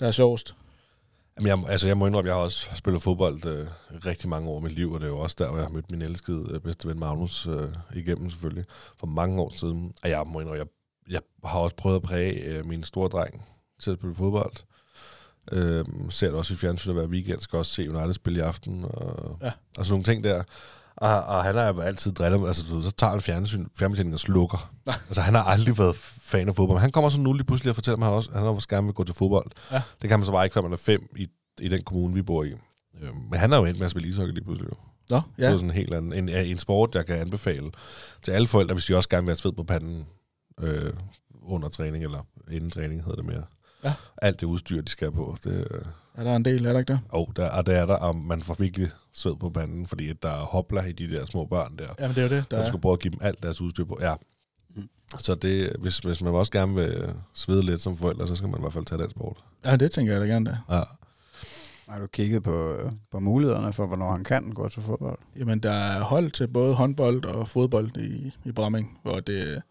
der 0.00 0.06
er 0.06 0.10
sjovest. 0.10 0.54
Jamen, 1.36 1.48
jeg, 1.48 1.70
altså, 1.70 1.86
jeg 1.86 1.96
må 1.98 2.06
indrømme, 2.06 2.28
jeg 2.28 2.36
har 2.36 2.42
også 2.42 2.66
spillet 2.74 3.02
fodbold 3.02 3.46
øh, 3.46 3.66
rigtig 4.06 4.28
mange 4.28 4.48
år 4.48 4.60
i 4.60 4.62
mit 4.62 4.72
liv, 4.72 4.92
og 4.92 5.00
det 5.00 5.06
er 5.06 5.10
jo 5.10 5.18
også 5.18 5.36
der, 5.38 5.48
hvor 5.48 5.56
jeg 5.58 5.66
har 5.66 5.72
mødt 5.72 5.90
min 5.90 6.02
elskede 6.02 6.48
øh, 6.50 6.60
bedste 6.60 6.88
ven 6.88 6.98
Magnus 7.00 7.46
øh, 7.46 7.68
igennem 7.94 8.30
selvfølgelig, 8.30 8.64
for 9.00 9.06
mange 9.06 9.40
år 9.42 9.52
siden. 9.56 9.92
Og 10.02 10.10
jeg 10.10 10.26
må 10.26 10.40
indrømme, 10.40 10.58
jeg, 10.58 10.66
jeg 11.10 11.20
har 11.44 11.58
også 11.58 11.76
prøvet 11.76 11.96
at 11.96 12.02
præge 12.02 12.44
øh, 12.44 12.66
min 12.66 12.84
store 12.84 13.08
dreng 13.08 13.44
til 13.80 13.90
at 13.90 13.96
spille 13.98 14.14
fodbold. 14.16 14.52
Øh, 15.52 15.84
ser 16.10 16.26
det 16.26 16.36
også 16.36 16.54
i 16.54 16.56
fjernsynet 16.56 16.94
hver 16.96 17.06
weekend, 17.06 17.38
skal 17.38 17.56
også 17.56 17.72
se 17.74 17.90
United 17.90 18.12
spille 18.12 18.38
i 18.38 18.42
aften, 18.42 18.84
og, 18.84 19.38
Ja. 19.42 19.52
og 19.78 19.86
sådan 19.86 19.92
nogle 19.92 20.04
ting 20.04 20.24
der. 20.24 20.42
Og, 21.00 21.22
og 21.24 21.44
han 21.44 21.54
har 21.54 21.72
jo 21.72 21.80
altid 21.80 22.12
drillet 22.12 22.46
altså 22.46 22.64
du 22.70 22.82
så 22.82 22.90
tager 22.90 23.10
han 23.10 23.20
fjernsyn, 23.20 23.66
fjernbetjeningen 23.78 24.14
og 24.14 24.20
slukker. 24.20 24.72
altså 24.86 25.20
han 25.20 25.34
har 25.34 25.42
aldrig 25.42 25.78
været 25.78 25.96
fan 26.22 26.48
af 26.48 26.56
fodbold, 26.56 26.76
men 26.76 26.80
han 26.80 26.90
kommer 26.92 27.10
så 27.10 27.20
nu 27.20 27.32
lige 27.32 27.44
pludselig 27.44 27.70
og 27.70 27.74
fortæller 27.74 27.98
mig, 27.98 28.06
at 28.06 28.10
han 28.10 28.16
også, 28.16 28.30
han 28.34 28.42
også 28.42 28.68
gerne 28.68 28.86
vil 28.86 28.94
gå 28.94 29.04
til 29.04 29.14
fodbold. 29.14 29.46
Ja. 29.72 29.82
Det 30.02 30.10
kan 30.10 30.18
man 30.18 30.26
så 30.26 30.32
bare 30.32 30.44
ikke, 30.44 30.54
før 30.54 30.62
man 30.62 30.72
er 30.72 30.76
fem 30.76 31.08
i, 31.16 31.28
i 31.60 31.68
den 31.68 31.82
kommune, 31.84 32.14
vi 32.14 32.22
bor 32.22 32.44
i. 32.44 32.52
Øh, 33.02 33.08
men 33.30 33.38
han 33.38 33.52
er 33.52 33.56
jo 33.56 33.64
endt 33.64 33.78
med 33.78 33.84
at 33.84 33.90
spille 33.90 34.08
ishockey 34.08 34.32
lige 34.34 34.44
pludselig. 34.44 34.70
Nå, 35.10 35.20
Ja. 35.38 35.46
Det 35.46 35.52
er 35.52 35.56
sådan 35.56 35.70
en 35.70 35.74
helt 35.74 35.94
anden, 35.94 36.12
en, 36.12 36.28
en 36.28 36.58
sport, 36.58 36.94
jeg 36.94 37.06
kan 37.06 37.16
anbefale 37.16 37.70
til 38.22 38.32
alle 38.32 38.46
forældre, 38.46 38.74
hvis 38.74 38.84
de 38.84 38.96
også 38.96 39.08
gerne 39.08 39.24
vil 39.24 39.30
have 39.30 39.36
sved 39.36 39.52
på 39.52 39.62
panden 39.62 40.06
øh, 40.60 40.92
under 41.42 41.68
træning, 41.68 42.04
eller 42.04 42.26
inden 42.50 42.70
træning 42.70 43.00
hedder 43.04 43.16
det 43.16 43.24
mere. 43.24 43.42
Ja. 43.84 43.92
Alt 44.22 44.40
det 44.40 44.46
udstyr, 44.46 44.80
de 44.82 44.88
skal 44.90 45.06
have 45.06 45.16
på, 45.16 45.36
det, 45.44 45.66
øh, 45.70 45.80
Er 46.14 46.24
der 46.24 46.36
en 46.36 46.44
del, 46.44 46.66
er 46.66 46.72
der 46.72 46.78
ikke 46.80 46.92
det? 46.92 47.00
oh, 47.12 47.26
der, 47.36 47.50
og 47.50 47.66
det 47.66 47.74
er 47.74 47.86
der, 47.86 47.96
og 47.96 48.16
man 48.16 48.42
får 48.42 48.56
virkelig 48.58 48.90
sved 49.12 49.36
på 49.36 49.50
panden, 49.50 49.86
fordi 49.86 50.08
at 50.10 50.22
der 50.22 50.28
er 50.30 50.44
hopla 50.44 50.82
i 50.82 50.92
de 50.92 51.10
der 51.10 51.26
små 51.26 51.44
børn 51.44 51.76
der. 51.78 51.88
Jamen, 52.00 52.14
det 52.16 52.24
er 52.24 52.28
jo 52.28 52.36
det, 52.36 52.50
der 52.50 52.56
Der 52.56 52.64
er. 52.64 52.68
skal 52.68 52.80
prøve 52.80 52.92
at 52.92 53.00
give 53.00 53.10
dem 53.12 53.20
alt 53.22 53.42
deres 53.42 53.60
udstyr 53.60 53.84
på. 53.84 53.98
Ja. 54.00 54.14
Mm. 54.76 54.88
Så 55.18 55.34
det, 55.34 55.72
hvis, 55.78 55.98
hvis 55.98 56.20
man 56.22 56.34
også 56.34 56.52
gerne 56.52 56.74
vil 56.74 57.14
svede 57.34 57.62
lidt 57.62 57.80
som 57.80 57.96
forældre, 57.96 58.26
så 58.26 58.34
skal 58.34 58.48
man 58.48 58.60
i 58.60 58.62
hvert 58.62 58.72
fald 58.72 58.84
tage 58.84 59.02
den 59.02 59.10
sport. 59.10 59.36
Ja, 59.64 59.76
det 59.76 59.92
tænker 59.92 60.12
jeg 60.12 60.20
da 60.20 60.26
gerne, 60.26 60.50
da. 60.68 60.76
Ja. 60.76 60.82
Har 61.88 62.00
du 62.00 62.06
kigget 62.06 62.42
på, 62.42 62.76
på 63.10 63.18
mulighederne 63.20 63.72
for, 63.72 63.86
hvornår 63.86 64.10
han 64.10 64.24
kan 64.24 64.50
gå 64.50 64.68
til 64.68 64.82
fodbold? 64.82 65.18
Jamen, 65.36 65.60
der 65.60 65.72
er 65.72 66.02
hold 66.02 66.30
til 66.30 66.48
både 66.48 66.74
håndbold 66.74 67.24
og 67.24 67.48
fodbold 67.48 67.96
i, 67.96 68.32
i 68.44 68.52
Bramming, 68.52 68.98
hvor 69.02 69.20
det, 69.20 69.62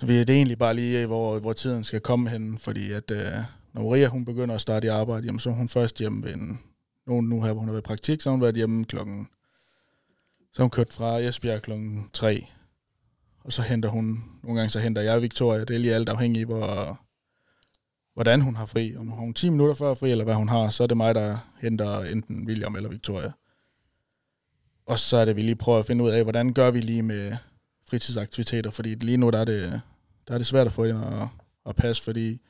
så 0.00 0.06
vi 0.06 0.20
er 0.20 0.24
det 0.24 0.36
egentlig 0.36 0.58
bare 0.58 0.74
lige, 0.74 1.06
hvor, 1.06 1.38
hvor 1.38 1.52
tiden 1.52 1.84
skal 1.84 2.00
komme 2.00 2.30
hen, 2.30 2.58
fordi 2.58 2.92
at 2.92 3.10
øh, 3.10 3.32
når 3.72 3.82
Maria 3.82 4.08
hun 4.08 4.24
begynder 4.24 4.54
at 4.54 4.60
starte 4.60 4.86
i 4.86 4.90
arbejde, 4.90 5.26
jamen, 5.26 5.40
så 5.40 5.50
er 5.50 5.54
hun 5.54 5.68
først 5.68 5.98
hjemme 5.98 6.22
ved 6.22 6.34
en, 6.34 6.60
nogen 7.06 7.28
nu 7.28 7.42
her, 7.42 7.52
hvor 7.52 7.60
hun 7.60 7.68
har 7.68 7.72
været 7.72 7.84
i 7.84 7.86
praktik, 7.86 8.20
så 8.20 8.28
har 8.28 8.32
hun 8.32 8.40
været 8.40 8.54
hjemme 8.54 8.84
klokken, 8.84 9.28
så 10.52 10.62
hun 10.62 10.70
kørt 10.70 10.92
fra 10.92 11.18
Esbjerg 11.18 11.62
klokken 11.62 12.10
3, 12.12 12.46
og 13.44 13.52
så 13.52 13.62
henter 13.62 13.88
hun, 13.88 14.24
nogle 14.42 14.60
gange 14.60 14.70
så 14.70 14.80
henter 14.80 15.02
jeg 15.02 15.22
Victoria, 15.22 15.60
det 15.60 15.74
er 15.74 15.78
lige 15.78 15.94
alt 15.94 16.08
afhængig, 16.08 16.44
hvor, 16.44 16.98
hvordan 18.14 18.40
hun 18.40 18.56
har 18.56 18.66
fri. 18.66 18.96
Om 18.96 19.08
hun 19.08 19.28
har 19.28 19.32
10 19.32 19.48
minutter 19.48 19.74
før 19.74 19.94
fri, 19.94 20.10
eller 20.10 20.24
hvad 20.24 20.34
hun 20.34 20.48
har, 20.48 20.70
så 20.70 20.82
er 20.82 20.86
det 20.86 20.96
mig, 20.96 21.14
der 21.14 21.38
henter 21.60 22.00
enten 22.00 22.46
William 22.46 22.76
eller 22.76 22.88
Victoria. 22.88 23.32
Og 24.86 24.98
så 24.98 25.16
er 25.16 25.24
det, 25.24 25.36
vi 25.36 25.42
lige 25.42 25.56
prøver 25.56 25.78
at 25.78 25.86
finde 25.86 26.04
ud 26.04 26.10
af, 26.10 26.22
hvordan 26.22 26.52
gør 26.52 26.70
vi 26.70 26.80
lige 26.80 27.02
med 27.02 27.36
fritidsaktiviteter, 27.90 28.70
fordi 28.70 28.94
lige 28.94 29.16
nu 29.16 29.30
der 29.30 29.38
er 29.38 29.44
det, 29.44 29.80
der 30.30 30.34
er 30.34 30.38
det 30.38 30.46
svært 30.46 30.66
at 30.66 30.72
få 30.72 30.84
ind 30.84 30.96
og, 30.96 31.28
og 31.64 31.76
passe, 31.76 32.02
fordi 32.02 32.40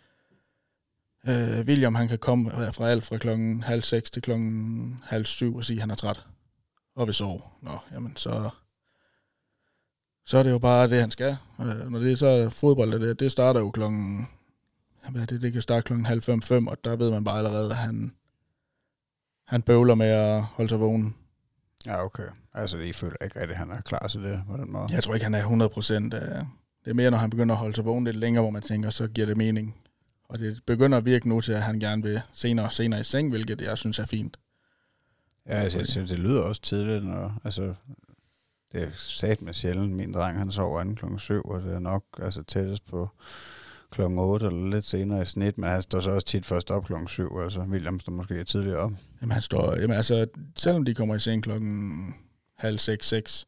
øh, 1.28 1.60
William 1.66 1.94
han 1.94 2.08
kan 2.08 2.18
komme 2.18 2.72
fra 2.72 2.88
alt 2.88 3.06
fra 3.06 3.18
klokken 3.18 3.62
halv 3.62 3.82
seks 3.82 4.10
til 4.10 4.22
klokken 4.22 5.02
halv 5.06 5.24
syv 5.24 5.56
og 5.56 5.64
sige, 5.64 5.76
at 5.76 5.80
han 5.80 5.90
er 5.90 5.94
træt 5.94 6.24
og 6.94 7.06
vil 7.06 7.14
sove. 7.14 7.42
Nå, 7.62 7.78
jamen 7.92 8.16
så, 8.16 8.50
så 10.26 10.38
er 10.38 10.42
det 10.42 10.50
jo 10.50 10.58
bare 10.58 10.88
det, 10.88 11.00
han 11.00 11.10
skal. 11.10 11.36
Øh, 11.60 11.90
når 11.90 11.98
det 11.98 12.12
er 12.12 12.16
så 12.16 12.50
fodbold, 12.50 13.00
det, 13.00 13.20
det 13.20 13.32
starter 13.32 13.60
jo 13.60 13.70
klokken, 13.70 14.28
hvad 15.10 15.22
er 15.22 15.26
det, 15.26 15.42
det 15.42 15.52
kan 15.52 15.62
starte 15.62 15.82
klokken 15.82 16.06
halv 16.06 16.22
fem, 16.22 16.42
fem, 16.42 16.66
og 16.66 16.84
der 16.84 16.96
ved 16.96 17.10
man 17.10 17.24
bare 17.24 17.38
allerede, 17.38 17.70
at 17.70 17.76
han, 17.76 18.14
han 19.46 19.62
bøvler 19.62 19.94
med 19.94 20.08
at 20.08 20.42
holde 20.42 20.68
sig 20.68 20.80
vågen. 20.80 21.16
Ja, 21.86 22.04
okay. 22.04 22.28
Altså, 22.54 22.76
I 22.76 22.92
føler 22.92 23.16
ikke 23.22 23.40
rigtig, 23.40 23.54
at 23.54 23.58
han 23.58 23.70
er 23.70 23.80
klar 23.80 24.08
til 24.08 24.22
det 24.22 24.40
på 24.46 24.56
den 24.56 24.72
måde? 24.72 24.86
Jeg 24.90 25.02
tror 25.02 25.14
ikke, 25.14 25.24
han 25.24 25.34
er 25.34 25.38
100 25.38 25.68
procent. 25.68 26.14
Det 26.84 26.90
er 26.90 26.94
mere, 26.94 27.10
når 27.10 27.18
han 27.18 27.30
begynder 27.30 27.54
at 27.54 27.58
holde 27.58 27.74
sig 27.74 27.84
vågen 27.84 28.04
lidt 28.04 28.16
længere, 28.16 28.42
hvor 28.42 28.50
man 28.50 28.62
tænker, 28.62 28.90
så 28.90 29.08
giver 29.08 29.26
det 29.26 29.36
mening. 29.36 29.76
Og 30.28 30.38
det 30.38 30.60
begynder 30.66 30.98
at 30.98 31.04
virke 31.04 31.28
nu 31.28 31.40
til, 31.40 31.52
at 31.52 31.62
han 31.62 31.80
gerne 31.80 32.02
vil 32.02 32.20
senere 32.32 32.66
og 32.66 32.72
senere 32.72 33.00
i 33.00 33.04
seng, 33.04 33.30
hvilket 33.30 33.60
jeg 33.60 33.78
synes 33.78 33.98
er 33.98 34.06
fint. 34.06 34.36
Ja, 35.46 35.54
altså, 35.54 35.78
jeg 35.78 35.86
synes, 35.86 36.10
det 36.10 36.18
lyder 36.18 36.42
også 36.42 36.62
tidligt, 36.62 37.04
når, 37.04 37.40
altså, 37.44 37.74
det 38.72 38.82
er 38.82 38.90
sat 38.96 39.42
med 39.42 39.54
sjældent. 39.54 39.96
Min 39.96 40.14
dreng, 40.14 40.38
han 40.38 40.52
sover 40.52 40.80
anden 40.80 40.96
klokken 40.96 41.18
7, 41.18 41.42
og 41.42 41.62
det 41.62 41.74
er 41.74 41.78
nok 41.78 42.04
altså, 42.22 42.42
tættest 42.42 42.86
på 42.86 43.08
klokken 43.90 44.18
8 44.18 44.46
eller 44.46 44.70
lidt 44.70 44.84
senere 44.84 45.22
i 45.22 45.24
snit, 45.24 45.58
men 45.58 45.70
han 45.70 45.82
står 45.82 46.00
så 46.00 46.10
også 46.10 46.26
tit 46.26 46.46
først 46.46 46.70
op 46.70 46.84
klokken 46.84 47.08
7, 47.08 47.38
altså 47.38 47.60
William 47.60 48.00
står 48.00 48.12
måske 48.12 48.44
tidligere 48.44 48.78
op. 48.78 48.92
Jamen, 49.20 49.32
han 49.32 49.42
står, 49.42 49.76
jamen, 49.76 49.96
altså, 49.96 50.26
selvom 50.56 50.84
de 50.84 50.94
kommer 50.94 51.14
i 51.14 51.18
seng 51.18 51.42
klokken 51.42 52.14
halv 52.58 52.78
seks, 52.78 53.08
seks, 53.08 53.46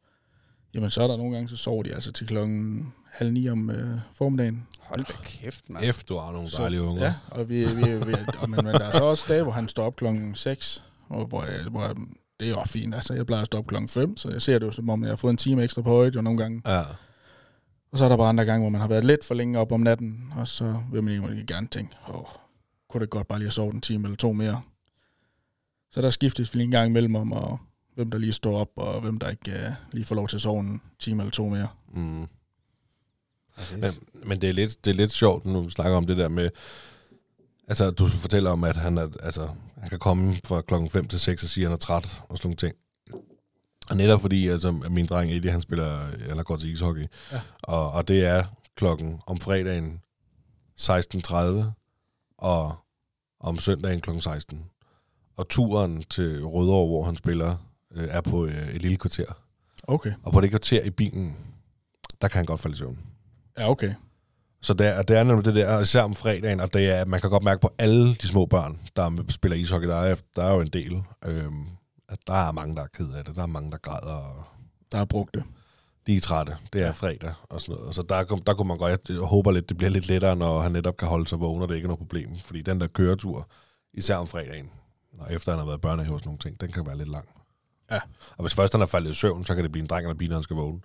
jamen, 0.73 0.89
så 0.89 1.03
er 1.03 1.07
der 1.07 1.17
nogle 1.17 1.33
gange, 1.33 1.49
så 1.49 1.57
sover 1.57 1.83
de 1.83 1.93
altså 1.93 2.11
til 2.11 2.27
klokken 2.27 2.93
halv 3.13 3.31
ni 3.33 3.49
om 3.49 3.69
øh, 3.69 3.99
formiddagen. 4.13 4.67
Hold 4.79 5.03
da 5.05 5.13
kæft, 5.23 5.69
mand. 5.69 5.93
F, 5.93 6.03
du 6.03 6.17
har 6.17 6.31
nogle 6.31 6.47
dejlige 6.57 6.81
unger. 6.81 7.03
Ja, 7.03 7.13
og 7.31 7.49
vi, 7.49 7.65
vi, 7.65 7.81
vi 8.07 8.13
og, 8.41 8.49
men, 8.49 8.65
men 8.65 8.73
der 8.73 8.85
er 8.85 8.91
så 8.97 9.03
også 9.03 9.25
dage, 9.27 9.43
hvor 9.43 9.51
han 9.51 9.67
står 9.67 9.85
op 9.85 9.95
klokken 9.95 10.35
6, 10.35 10.83
og 11.09 11.25
hvor, 11.25 11.43
jeg- 11.43 11.69
hvor 11.71 11.83
jeg- 11.83 11.95
det 12.39 12.49
er 12.49 12.55
også 12.55 12.73
fint. 12.73 12.95
Altså, 12.95 13.13
jeg 13.13 13.25
plejer 13.25 13.41
at 13.41 13.45
stå 13.45 13.57
op 13.57 13.67
klokken 13.67 13.89
5, 13.89 14.17
så 14.17 14.29
jeg 14.29 14.41
ser 14.41 14.59
det 14.59 14.65
jo 14.65 14.71
som 14.71 14.89
om, 14.89 15.03
jeg 15.03 15.11
har 15.11 15.15
fået 15.15 15.31
en 15.31 15.37
time 15.37 15.63
ekstra 15.63 15.81
på 15.81 15.89
højde, 15.89 16.15
jo 16.15 16.21
nogle 16.21 16.37
gange. 16.37 16.61
Ja. 16.65 16.81
Og 17.91 17.97
så 17.97 18.05
er 18.05 18.09
der 18.09 18.17
bare 18.17 18.29
andre 18.29 18.45
gange, 18.45 18.61
hvor 18.61 18.69
man 18.69 18.81
har 18.81 18.87
været 18.87 19.03
lidt 19.03 19.25
for 19.25 19.33
længe 19.35 19.59
op 19.59 19.71
om 19.71 19.79
natten, 19.79 20.33
og 20.35 20.47
så 20.47 20.79
vil 20.91 21.03
man 21.03 21.13
egentlig 21.13 21.47
gerne 21.47 21.67
tænke, 21.67 21.95
åh, 22.09 22.25
kunne 22.89 23.01
det 23.01 23.09
godt 23.09 23.27
bare 23.27 23.39
lige 23.39 23.45
have 23.47 23.51
sovet 23.51 23.73
en 23.73 23.81
time 23.81 24.03
eller 24.03 24.17
to 24.17 24.33
mere. 24.33 24.61
Så 25.91 26.01
der 26.01 26.09
skiftes 26.09 26.53
vi 26.53 26.57
lige 26.59 26.65
en 26.65 26.71
gang 26.71 26.87
imellem 26.89 27.15
om, 27.15 27.31
og 27.31 27.59
hvem 27.95 28.11
der 28.11 28.17
lige 28.17 28.33
står 28.33 28.57
op, 28.59 28.69
og 28.75 29.01
hvem 29.01 29.19
der 29.19 29.29
ikke 29.29 29.51
uh, 29.51 29.73
lige 29.91 30.05
får 30.05 30.15
lov 30.15 30.27
til 30.27 30.37
at 30.37 30.41
sove 30.41 30.59
en 30.59 30.81
time 30.99 31.21
eller 31.23 31.31
to 31.31 31.49
mere. 31.49 31.67
Mm. 31.93 32.27
Men, 33.77 33.93
men 34.13 34.41
det, 34.41 34.49
er 34.49 34.53
lidt, 34.53 34.85
det 34.85 34.91
er 34.91 34.95
lidt 34.95 35.11
sjovt, 35.11 35.45
nu 35.45 35.61
vi 35.61 35.69
snakker 35.69 35.97
om 35.97 36.07
det 36.07 36.17
der 36.17 36.27
med, 36.27 36.49
altså 37.67 37.91
du 37.91 38.07
fortæller 38.07 38.51
om, 38.51 38.63
at 38.63 38.75
han, 38.77 38.97
er, 38.97 39.09
altså, 39.23 39.49
han 39.77 39.89
kan 39.89 39.99
komme 39.99 40.37
fra 40.45 40.61
klokken 40.61 40.89
5 40.89 41.07
til 41.07 41.19
6 41.19 41.43
og 41.43 41.49
sige, 41.49 41.63
at 41.63 41.69
han 41.69 41.73
er 41.73 41.77
træt 41.79 42.21
og 42.29 42.37
sådan 42.37 42.47
nogle 42.47 42.55
ting. 42.55 42.75
Og 43.89 43.97
netop 43.97 44.21
fordi, 44.21 44.47
altså, 44.47 44.71
min 44.71 45.05
dreng 45.05 45.31
Eddie, 45.31 45.51
han 45.51 45.61
spiller, 45.61 46.07
eller 46.29 46.43
går 46.43 46.57
til 46.57 46.71
ishockey, 46.71 47.07
Ja. 47.31 47.41
og, 47.61 47.91
og 47.91 48.07
det 48.07 48.25
er 48.25 48.43
klokken 48.75 49.19
om 49.27 49.39
fredagen 49.39 50.01
16.30, 50.81 51.35
og 52.37 52.75
om 53.39 53.59
søndagen 53.59 54.01
klokken 54.01 54.21
16. 54.21 54.65
Og 55.37 55.49
turen 55.49 56.03
til 56.09 56.45
Rødovre, 56.45 56.87
hvor 56.87 57.03
han 57.03 57.17
spiller, 57.17 57.55
øh, 57.95 58.07
er 58.09 58.21
på 58.21 58.45
øh, 58.45 58.67
et 58.75 58.81
lille 58.81 58.97
kvarter. 58.97 59.25
Okay. 59.83 60.11
Og 60.23 60.33
på 60.33 60.41
det 60.41 60.49
kvarter 60.49 60.83
i 60.83 60.89
bilen, 60.89 61.35
der 62.21 62.27
kan 62.27 62.37
han 62.37 62.45
godt 62.45 62.59
falde 62.59 62.73
i 62.75 62.77
søvn. 62.77 62.99
Ja, 63.57 63.69
okay. 63.69 63.93
Så 64.61 64.73
det 64.73 64.87
er, 64.87 65.01
det 65.01 65.17
er 65.17 65.23
nemlig 65.23 65.45
det 65.45 65.55
der, 65.55 65.79
især 65.79 66.01
om 66.01 66.15
fredagen, 66.15 66.59
og 66.59 66.73
det 66.73 66.89
er, 66.89 67.05
man 67.05 67.21
kan 67.21 67.29
godt 67.29 67.43
mærke 67.43 67.61
på 67.61 67.73
alle 67.77 68.15
de 68.15 68.27
små 68.27 68.45
børn, 68.45 68.79
der 68.95 69.23
spiller 69.29 69.57
ishockey, 69.57 69.87
der 69.87 69.95
er, 69.95 70.15
der 70.35 70.43
er 70.43 70.53
jo 70.53 70.61
en 70.61 70.67
del, 70.69 71.03
øhm, 71.25 71.65
at 72.09 72.19
der 72.27 72.33
er 72.47 72.51
mange, 72.51 72.75
der 72.75 72.81
er 72.81 72.87
ked 72.93 73.09
af 73.13 73.25
det, 73.25 73.35
der 73.35 73.41
er 73.43 73.47
mange, 73.47 73.71
der 73.71 73.77
græder, 73.77 74.13
og 74.15 74.43
Der 74.91 74.97
er 74.97 75.05
brugt 75.05 75.33
det. 75.33 75.43
de 76.07 76.15
er 76.15 76.21
trætte, 76.21 76.57
det 76.73 76.81
er 76.81 76.85
Ja. 76.85 76.91
fredag 76.91 77.33
og 77.49 77.61
sådan 77.61 77.75
noget. 77.79 77.95
Så 77.95 78.01
der, 78.01 78.23
der 78.23 78.53
kunne 78.53 78.67
man 78.67 78.77
godt, 78.77 79.09
jeg 79.09 79.17
håber 79.17 79.51
lidt, 79.51 79.69
det 79.69 79.77
bliver 79.77 79.89
lidt 79.89 80.07
lettere, 80.07 80.35
når 80.35 80.61
han 80.61 80.71
netop 80.71 80.97
kan 80.97 81.07
holde 81.07 81.27
sig 81.27 81.39
vågen, 81.39 81.61
og 81.61 81.69
det 81.69 81.75
ikke 81.75 81.85
er 81.85 81.87
noget 81.87 81.99
problem. 81.99 82.29
Fordi 82.45 82.61
den 82.61 82.79
der 82.81 82.87
køretur, 82.87 83.47
især 83.93 84.15
om 84.15 84.27
fredagen, 84.27 84.69
og 85.19 85.33
efter 85.33 85.51
han 85.51 85.59
har 85.59 85.65
været 85.65 85.81
børnehave 85.81 86.13
og 86.15 86.19
sådan 86.19 86.27
nogle 86.27 86.39
ting, 86.39 86.61
den 86.61 86.71
kan 86.71 86.85
være 86.85 86.97
lidt 86.97 87.09
lang. 87.09 87.25
Ja. 87.91 87.99
Og 88.37 88.41
hvis 88.43 88.53
først 88.53 88.73
han 88.73 88.81
er 88.81 88.85
faldet 88.85 89.11
i 89.11 89.13
søvn, 89.13 89.45
så 89.45 89.55
kan 89.55 89.63
det 89.63 89.71
blive 89.71 89.81
en 89.83 89.87
dreng 89.89 90.05
eller 90.05 90.17
bil, 90.17 90.29
når 90.29 90.35
han 90.35 90.43
skal 90.43 90.55
vågne. 90.55 90.79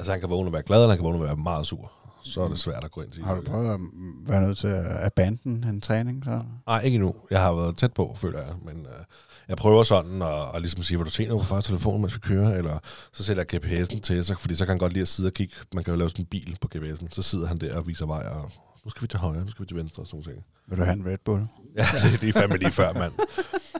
Altså 0.00 0.12
han 0.12 0.20
kan 0.20 0.30
vågne 0.30 0.48
og 0.48 0.52
være 0.52 0.62
glad, 0.62 0.78
eller 0.78 0.88
han 0.88 0.98
kan 0.98 1.04
vågne 1.04 1.18
og 1.18 1.24
være 1.24 1.36
meget 1.36 1.66
sur. 1.66 1.92
Så 2.24 2.40
er 2.40 2.48
det 2.48 2.58
svært 2.58 2.84
at 2.84 2.90
gå 2.90 3.02
ind 3.02 3.10
til. 3.10 3.24
Har 3.24 3.34
du 3.34 3.42
prøvet 3.42 3.74
at 3.74 3.80
være 4.26 4.40
nødt 4.40 4.58
til 4.58 4.68
at 4.68 5.04
abandon 5.04 5.64
en 5.64 5.80
træning? 5.80 6.24
Så? 6.24 6.42
Nej, 6.66 6.80
ikke 6.80 6.94
endnu. 6.94 7.14
Jeg 7.30 7.40
har 7.40 7.52
været 7.52 7.76
tæt 7.76 7.92
på, 7.92 8.14
føler 8.16 8.38
jeg. 8.38 8.54
Men 8.64 8.76
øh, 8.76 9.04
jeg 9.48 9.56
prøver 9.56 9.82
sådan 9.82 10.22
at, 10.22 10.42
at 10.54 10.60
ligesom 10.60 10.82
sige, 10.82 10.96
hvad 10.96 11.04
du 11.04 11.10
tænker 11.10 11.38
på 11.38 11.44
første 11.44 11.70
telefon, 11.72 12.00
mens 12.00 12.14
vi 12.14 12.20
kører, 12.20 12.58
eller 12.58 12.78
så 13.12 13.22
sætter 13.22 13.44
jeg 13.52 13.64
GPS'en 13.64 14.00
til, 14.00 14.24
så, 14.24 14.34
fordi 14.38 14.54
så 14.54 14.64
kan 14.64 14.70
han 14.70 14.78
godt 14.78 14.92
lide 14.92 15.02
at 15.02 15.08
sidde 15.08 15.26
og 15.28 15.32
kigge. 15.32 15.54
Man 15.74 15.84
kan 15.84 15.92
jo 15.92 15.98
lave 15.98 16.10
sådan 16.10 16.22
en 16.22 16.26
bil 16.26 16.56
på 16.60 16.68
GPS'en. 16.74 17.06
Så 17.10 17.22
sidder 17.22 17.46
han 17.46 17.58
der 17.58 17.76
og 17.76 17.86
viser 17.86 18.06
vej, 18.06 18.26
og 18.26 18.50
nu 18.84 18.90
skal 18.90 19.02
vi 19.02 19.06
til 19.06 19.18
højre, 19.18 19.44
nu 19.44 19.50
skal 19.50 19.62
vi 19.62 19.68
til 19.68 19.76
venstre, 19.76 20.02
og 20.02 20.06
sådan 20.06 20.16
nogle 20.16 20.32
ting. 20.32 20.44
Vil 20.68 20.78
du 20.78 20.84
have 20.84 20.96
en 20.96 21.06
Red 21.06 21.18
Bull? 21.24 21.42
Ja, 21.76 21.84
det, 22.20 22.28
er 22.28 22.32
fandme 22.32 22.56
lige 22.56 22.70
før, 22.70 22.92
mand. 22.92 23.12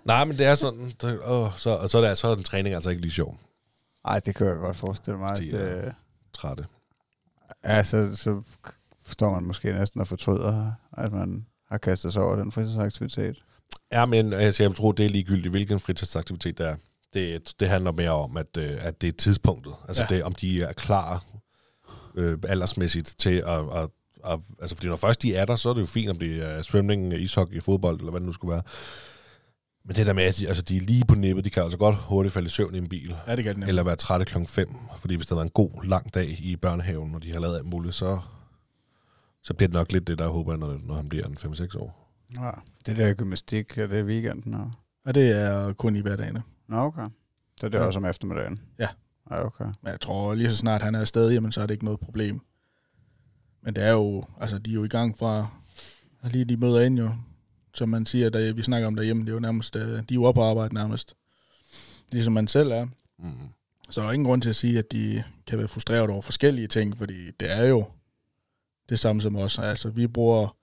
Nej, 0.04 0.24
men 0.24 0.38
det 0.38 0.46
er 0.46 0.54
sådan, 0.54 0.92
det, 1.02 1.20
åh, 1.24 1.48
så, 1.56 1.70
og 1.70 1.90
så 1.90 1.98
er, 1.98 2.08
det, 2.08 2.18
så 2.18 2.28
er 2.28 2.34
den 2.34 2.44
træning 2.44 2.74
altså 2.74 2.90
ikke 2.90 3.02
lige 3.02 3.12
sjov. 3.12 3.38
Nej, 4.06 4.20
det 4.20 4.34
kan 4.34 4.46
jeg 4.46 4.56
godt 4.56 4.76
forestille 4.76 5.18
mig. 5.18 5.30
At, 5.30 5.42
øh, 5.42 5.92
Trætte. 6.32 6.66
ja, 7.64 7.82
så, 7.82 8.42
forstår 9.04 9.30
man 9.30 9.44
måske 9.44 9.72
næsten 9.72 10.00
og 10.00 10.06
fortryder, 10.06 10.72
at 10.96 11.12
man 11.12 11.46
har 11.70 11.78
kastet 11.78 12.12
sig 12.12 12.22
over 12.22 12.36
den 12.36 12.52
fritidsaktivitet. 12.52 13.44
Ja, 13.92 14.06
men 14.06 14.32
altså, 14.32 14.62
jeg 14.62 14.74
tror, 14.74 14.92
det 14.92 15.04
er 15.04 15.08
ligegyldigt, 15.08 15.50
hvilken 15.50 15.80
fritidsaktivitet 15.80 16.58
det 16.58 16.68
er. 16.68 16.76
Det, 17.14 17.54
det 17.60 17.68
handler 17.68 17.92
mere 17.92 18.10
om, 18.10 18.36
at, 18.36 18.56
øh, 18.58 18.78
at 18.80 19.00
det 19.00 19.08
er 19.08 19.12
tidspunktet. 19.12 19.72
Altså, 19.88 20.02
ja. 20.10 20.16
Det, 20.16 20.24
om 20.24 20.32
de 20.32 20.62
er 20.62 20.72
klar 20.72 21.24
øh, 22.14 22.38
aldersmæssigt 22.48 23.14
til 23.18 23.42
at, 23.46 23.64
at, 23.74 23.88
at... 24.24 24.40
Altså, 24.60 24.76
fordi 24.76 24.88
når 24.88 24.96
først 24.96 25.22
de 25.22 25.34
er 25.34 25.44
der, 25.44 25.56
så 25.56 25.70
er 25.70 25.74
det 25.74 25.80
jo 25.80 25.86
fint, 25.86 26.10
om 26.10 26.18
det 26.18 26.50
er 26.50 26.62
svømning, 26.62 27.14
ishockey, 27.14 27.62
fodbold, 27.62 27.98
eller 27.98 28.10
hvad 28.10 28.20
det 28.20 28.26
nu 28.26 28.32
skulle 28.32 28.52
være. 28.52 28.62
Men 29.84 29.96
det 29.96 30.06
der 30.06 30.12
med, 30.12 30.22
at 30.22 30.36
de, 30.36 30.48
altså, 30.48 30.62
de 30.62 30.76
er 30.76 30.80
lige 30.80 31.04
på 31.08 31.14
nippet, 31.14 31.44
de 31.44 31.50
kan 31.50 31.62
altså 31.62 31.78
godt 31.78 31.96
hurtigt 31.96 32.34
falde 32.34 32.46
i 32.46 32.50
søvn 32.50 32.74
i 32.74 32.78
en 32.78 32.88
bil. 32.88 33.14
Ja, 33.26 33.36
det 33.36 33.44
kan 33.44 33.60
det 33.60 33.68
Eller 33.68 33.82
være 33.82 33.96
trætte 33.96 34.26
klokken 34.26 34.46
5. 34.46 34.68
Fordi 34.98 35.14
hvis 35.14 35.26
det 35.26 35.30
har 35.30 35.36
været 35.36 35.46
en 35.46 35.50
god, 35.54 35.84
lang 35.84 36.14
dag 36.14 36.36
i 36.40 36.56
børnehaven, 36.56 37.14
og 37.14 37.22
de 37.22 37.32
har 37.32 37.40
lavet 37.40 37.56
alt 37.56 37.66
muligt, 37.66 37.94
så, 37.94 38.20
så 39.42 39.54
bliver 39.54 39.68
det 39.68 39.74
nok 39.74 39.92
lidt 39.92 40.06
det, 40.06 40.18
der 40.18 40.24
jeg 40.24 40.32
håber, 40.32 40.56
når, 40.56 40.78
når 40.82 40.94
han 40.94 41.08
bliver 41.08 41.26
en 41.26 41.36
5-6 41.40 41.78
år. 41.78 42.12
Ja. 42.40 42.50
Det 42.86 42.96
der 42.96 43.14
gymnastik, 43.14 43.78
er 43.78 43.86
det 43.86 44.04
weekenden? 44.04 44.54
Og... 44.54 44.70
Og 45.06 45.14
det 45.14 45.30
er 45.30 45.72
kun 45.72 45.96
i 45.96 46.00
hverdagene. 46.00 46.42
Nå, 46.68 46.76
okay. 46.76 47.08
Så 47.60 47.68
det 47.68 47.74
er 47.74 47.80
Ja. 47.80 47.86
også 47.86 47.98
om 47.98 48.04
eftermiddagen? 48.04 48.58
Ja. 48.78 48.88
Ja, 49.30 49.44
okay. 49.46 49.64
Men 49.64 49.90
jeg 49.90 50.00
tror, 50.00 50.34
lige 50.34 50.50
så 50.50 50.56
snart 50.56 50.82
han 50.82 50.94
er 50.94 51.00
afsted, 51.00 51.30
jamen, 51.30 51.52
så 51.52 51.62
er 51.62 51.66
det 51.66 51.74
ikke 51.74 51.84
noget 51.84 52.00
problem. 52.00 52.40
Men 53.62 53.74
det 53.76 53.84
er 53.84 53.92
jo, 53.92 54.24
altså 54.40 54.58
de 54.58 54.70
er 54.70 54.74
jo 54.74 54.84
i 54.84 54.88
gang 54.88 55.18
fra, 55.18 55.46
lige 56.24 56.44
de 56.44 56.56
møder 56.56 56.80
ind 56.80 56.98
jo, 56.98 57.10
som 57.74 57.88
man 57.88 58.06
siger, 58.06 58.30
da 58.30 58.50
vi 58.50 58.62
snakker 58.62 58.86
om 58.86 58.94
derhjemme, 58.96 59.22
det 59.22 59.28
er 59.28 59.34
jo 59.34 59.40
nærmest, 59.40 59.76
øh, 59.76 59.82
de 59.84 59.98
er 59.98 60.14
jo 60.14 60.24
oppe 60.24 60.38
på 60.38 60.44
arbejde 60.44 60.74
nærmest. 60.74 61.14
Ligesom 62.12 62.32
man 62.32 62.48
selv 62.48 62.70
er. 62.70 62.86
Mm. 63.18 63.48
Så 63.90 64.00
der 64.00 64.08
er 64.08 64.12
ingen 64.12 64.26
grund 64.26 64.42
til 64.42 64.48
at 64.48 64.56
sige, 64.56 64.78
at 64.78 64.92
de 64.92 65.22
kan 65.46 65.58
være 65.58 65.68
frustreret 65.68 66.10
over 66.10 66.22
forskellige 66.22 66.68
ting, 66.68 66.98
fordi 66.98 67.30
det 67.30 67.50
er 67.50 67.64
jo 67.64 67.84
det 68.88 68.98
samme 68.98 69.22
som 69.22 69.36
os. 69.36 69.58
Altså, 69.58 69.88
vi 69.88 70.06
bruger 70.06 70.56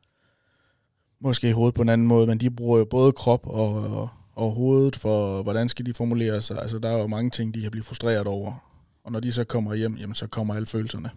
måske 1.20 1.54
hovedet 1.54 1.76
på 1.76 1.82
en 1.82 1.90
anden 1.90 2.08
måde, 2.08 2.28
men 2.28 2.38
de 2.38 2.52
bruger 2.52 2.78
jo 2.80 2.86
både 2.86 3.12
krop 3.12 3.48
og, 3.48 3.74
og, 3.74 4.10
og 4.36 4.52
hovedet 4.52 4.96
for, 4.96 5.44
hvordan 5.44 5.70
skal 5.70 5.86
de 5.86 5.94
formulere 5.94 6.42
sig. 6.42 6.60
Altså, 6.62 6.80
der 6.80 6.90
er 6.90 6.98
jo 6.98 7.08
mange 7.08 7.30
ting, 7.30 7.54
de 7.54 7.62
kan 7.62 7.72
blive 7.72 7.84
frustreret 7.84 8.28
over. 8.28 8.68
Og 9.04 9.12
når 9.12 9.20
de 9.20 9.32
så 9.32 9.44
kommer 9.44 9.74
hjem, 9.74 9.96
jamen, 9.96 10.16
så 10.16 10.28
kommer 10.28 10.56
alle 10.56 10.68
følelserne. 10.68 11.10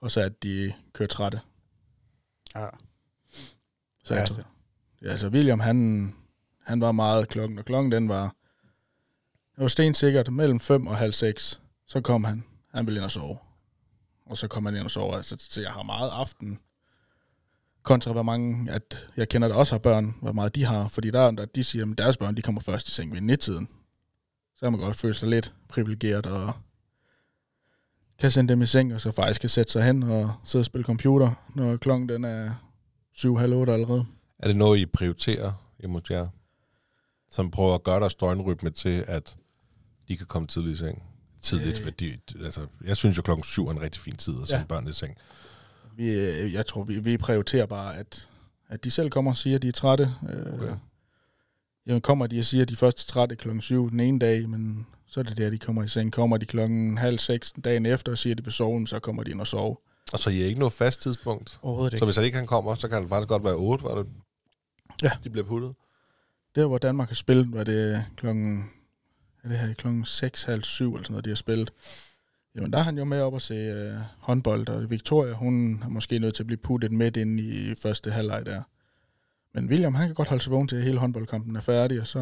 Og 0.00 0.10
så 0.10 0.20
at 0.20 0.42
de 0.42 0.72
kører 0.92 1.08
trætte. 1.08 1.40
Ja. 2.54 2.66
Så 4.08 4.14
Ja, 4.14 4.20
ja, 4.20 4.26
altså, 4.26 4.42
ja, 5.02 5.10
altså 5.10 5.28
William, 5.28 5.60
han, 5.60 6.14
han 6.64 6.80
var 6.80 6.92
meget 6.92 7.28
klokken, 7.28 7.58
og 7.58 7.64
klokken 7.64 7.92
den 7.92 8.08
var, 8.08 8.22
det 9.54 9.62
var 9.62 9.68
stensikkert 9.68 10.32
mellem 10.32 10.60
5 10.60 10.86
og 10.86 10.96
halv 10.96 11.12
6. 11.12 11.60
Så 11.86 12.00
kom 12.00 12.24
han. 12.24 12.44
Han 12.74 12.86
ville 12.86 12.98
ind 12.98 13.04
og 13.04 13.10
sove. 13.10 13.38
Og 14.26 14.38
så 14.38 14.48
kom 14.48 14.64
han 14.64 14.76
ind 14.76 14.84
og 14.84 14.90
sove. 14.90 15.16
Altså, 15.16 15.36
så 15.38 15.60
jeg 15.60 15.70
har 15.70 15.82
meget 15.82 16.10
aften. 16.10 16.58
Kontra 17.82 18.12
hvor 18.12 18.22
mange, 18.22 18.72
at 18.72 19.08
jeg 19.16 19.28
kender 19.28 19.48
der 19.48 19.54
også 19.54 19.74
har 19.74 19.78
børn, 19.78 20.14
hvor 20.22 20.32
meget 20.32 20.54
de 20.54 20.64
har. 20.64 20.88
Fordi 20.88 21.10
der, 21.10 21.30
der 21.30 21.44
de 21.44 21.64
siger, 21.64 21.90
at 21.92 21.98
deres 21.98 22.16
børn 22.16 22.36
de 22.36 22.42
kommer 22.42 22.60
først 22.60 22.88
i 22.88 22.90
seng 22.90 23.12
ved 23.12 23.20
nittiden. 23.20 23.68
Så 24.56 24.60
kan 24.60 24.72
man 24.72 24.80
godt 24.80 24.96
føle 24.96 25.14
sig 25.14 25.28
lidt 25.28 25.54
privilegeret 25.68 26.26
og 26.26 26.52
kan 28.18 28.30
sende 28.30 28.48
dem 28.48 28.62
i 28.62 28.66
seng, 28.66 28.94
og 28.94 29.00
så 29.00 29.12
faktisk 29.12 29.40
kan 29.40 29.50
sætte 29.50 29.72
sig 29.72 29.84
hen 29.84 30.02
og 30.02 30.32
sidde 30.44 30.62
og 30.62 30.66
spille 30.66 30.84
computer, 30.84 31.30
når 31.54 31.76
klokken 31.76 32.08
den 32.08 32.24
er 32.24 32.67
7.30 33.18 33.70
allerede. 33.70 34.06
Er 34.38 34.46
det 34.48 34.56
noget, 34.56 34.78
I 34.78 34.86
prioriterer 34.86 35.52
hos 35.86 36.10
jer? 36.10 36.26
Som 37.30 37.50
prøver 37.50 37.74
at 37.74 37.82
gøre 37.84 38.00
deres 38.00 38.14
døgnrytme 38.14 38.70
til, 38.70 39.04
at 39.08 39.36
de 40.08 40.16
kan 40.16 40.26
komme 40.26 40.48
tidligt 40.48 40.74
i 40.74 40.78
seng? 40.78 41.02
Tidligt, 41.42 41.78
Øh. 41.78 41.84
fordi, 41.84 42.12
altså, 42.44 42.66
jeg 42.84 42.96
synes 42.96 43.16
jo 43.18 43.22
klokken 43.22 43.44
syv 43.44 43.66
er 43.66 43.70
en 43.70 43.80
rigtig 43.80 44.00
fin 44.02 44.16
tid 44.16 44.34
at 44.42 44.48
sende 44.48 44.60
Ja. 44.60 44.66
børn 44.66 44.88
i 44.88 44.92
seng. 44.92 45.16
Vi, 45.96 46.10
øh, 46.18 46.52
jeg 46.52 46.66
tror, 46.66 46.84
vi, 46.84 46.98
vi 46.98 47.16
prioriterer 47.16 47.66
bare, 47.66 47.96
at, 47.96 48.28
at 48.68 48.84
de 48.84 48.90
selv 48.90 49.10
kommer 49.10 49.30
og 49.30 49.36
siger, 49.36 49.56
at 49.56 49.62
de 49.62 49.68
er 49.68 49.72
trætte. 49.72 50.14
Øh, 50.30 50.54
Okay. 50.54 50.74
Jamen 51.86 52.00
kommer 52.00 52.26
de 52.26 52.38
og 52.38 52.44
siger, 52.44 52.62
at 52.62 52.68
de 52.68 52.76
først 52.76 53.08
er 53.08 53.12
trætte 53.12 53.36
klokken 53.36 53.60
7 53.62 53.90
den 53.90 54.00
ene 54.00 54.18
dag, 54.18 54.48
men 54.48 54.86
så 55.06 55.20
er 55.20 55.24
det 55.24 55.36
der, 55.36 55.50
de 55.50 55.58
kommer 55.58 55.82
i 55.82 55.88
seng. 55.88 56.12
Kommer 56.12 56.36
de 56.36 56.46
klokken 56.46 56.98
halv 56.98 57.18
seks 57.18 57.52
dagen 57.64 57.86
efter 57.86 58.12
og 58.12 58.18
siger, 58.18 58.34
at 58.34 58.38
de 58.38 58.44
vil 58.44 58.52
sove, 58.52 58.86
så 58.88 58.98
kommer 58.98 59.22
de 59.22 59.30
ind 59.30 59.40
og 59.40 59.46
sove. 59.46 59.76
Og 60.12 60.18
så 60.18 60.30
I 60.30 60.42
er 60.42 60.46
ikke 60.46 60.58
noget 60.58 60.72
fast 60.72 61.00
tidspunkt? 61.00 61.58
Overhovedet 61.62 61.98
Så 61.98 62.04
hvis 62.04 62.16
han 62.16 62.24
ikke 62.24 62.38
han 62.38 62.46
kommer, 62.46 62.74
så 62.74 62.88
kan 62.88 63.02
det 63.02 63.08
faktisk 63.08 63.28
godt 63.28 63.44
være 63.44 63.54
8, 63.54 63.84
var 63.84 63.94
det? 63.94 64.06
Ja. 65.02 65.10
De 65.24 65.30
bliver 65.30 65.46
puttet. 65.46 65.74
Der, 66.54 66.66
hvor 66.66 66.78
Danmark 66.78 67.08
har 67.08 67.14
spillet, 67.14 67.52
var 67.52 67.64
det 67.64 68.04
klokken, 68.16 68.70
er 69.44 69.48
det 69.48 69.58
her 69.58 69.74
klokken 69.74 70.04
6, 70.04 70.44
halv 70.44 70.62
7 70.62 70.94
eller 70.94 71.04
sådan 71.04 71.12
noget, 71.12 71.24
de 71.24 71.30
har 71.30 71.34
spillet. 71.34 71.72
Jamen, 72.54 72.72
der 72.72 72.78
er 72.78 72.82
han 72.82 72.98
jo 72.98 73.04
med 73.04 73.20
op 73.20 73.36
at 73.36 73.42
se 73.42 73.54
øh, 73.54 73.94
håndbold, 74.18 74.68
og 74.68 74.90
Victoria, 74.90 75.32
hun 75.32 75.82
er 75.84 75.88
måske 75.88 76.18
nødt 76.18 76.34
til 76.34 76.42
at 76.42 76.46
blive 76.46 76.58
puttet 76.58 76.92
midt 76.92 77.16
ind 77.16 77.40
i 77.40 77.74
første 77.74 78.10
halvleg 78.10 78.46
der. 78.46 78.62
Men 79.54 79.68
William, 79.68 79.94
han 79.94 80.08
kan 80.08 80.14
godt 80.14 80.28
holde 80.28 80.42
sig 80.42 80.52
vågen 80.52 80.68
til, 80.68 80.76
at 80.76 80.82
hele 80.82 80.98
håndboldkampen 80.98 81.56
er 81.56 81.60
færdig, 81.60 82.00
og 82.00 82.06
så 82.06 82.18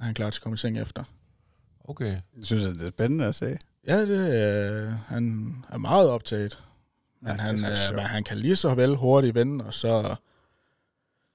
er 0.00 0.04
han 0.04 0.14
klar 0.14 0.30
til 0.30 0.38
at 0.38 0.42
komme 0.42 0.54
i 0.54 0.56
seng 0.56 0.78
efter. 0.78 1.04
Okay. 1.84 2.12
Jeg 2.36 2.42
synes, 2.42 2.62
det 2.62 2.86
er 2.86 2.90
spændende 2.90 3.24
at 3.24 3.34
se. 3.34 3.58
Ja, 3.86 4.00
det, 4.00 4.32
øh, 4.32 4.92
han 4.92 5.54
er 5.70 5.78
meget 5.78 6.10
optaget. 6.10 6.58
Men 7.24 7.36
Ja, 7.36 7.42
ja, 7.42 7.42
han, 7.42 7.64
øh, 7.64 7.96
men 7.96 8.04
han 8.06 8.24
kan 8.24 8.38
lige 8.38 8.56
så 8.56 8.74
vel 8.74 8.96
hurtigt 8.96 9.34
vende, 9.34 9.64
og 9.64 9.74
så 9.74 10.16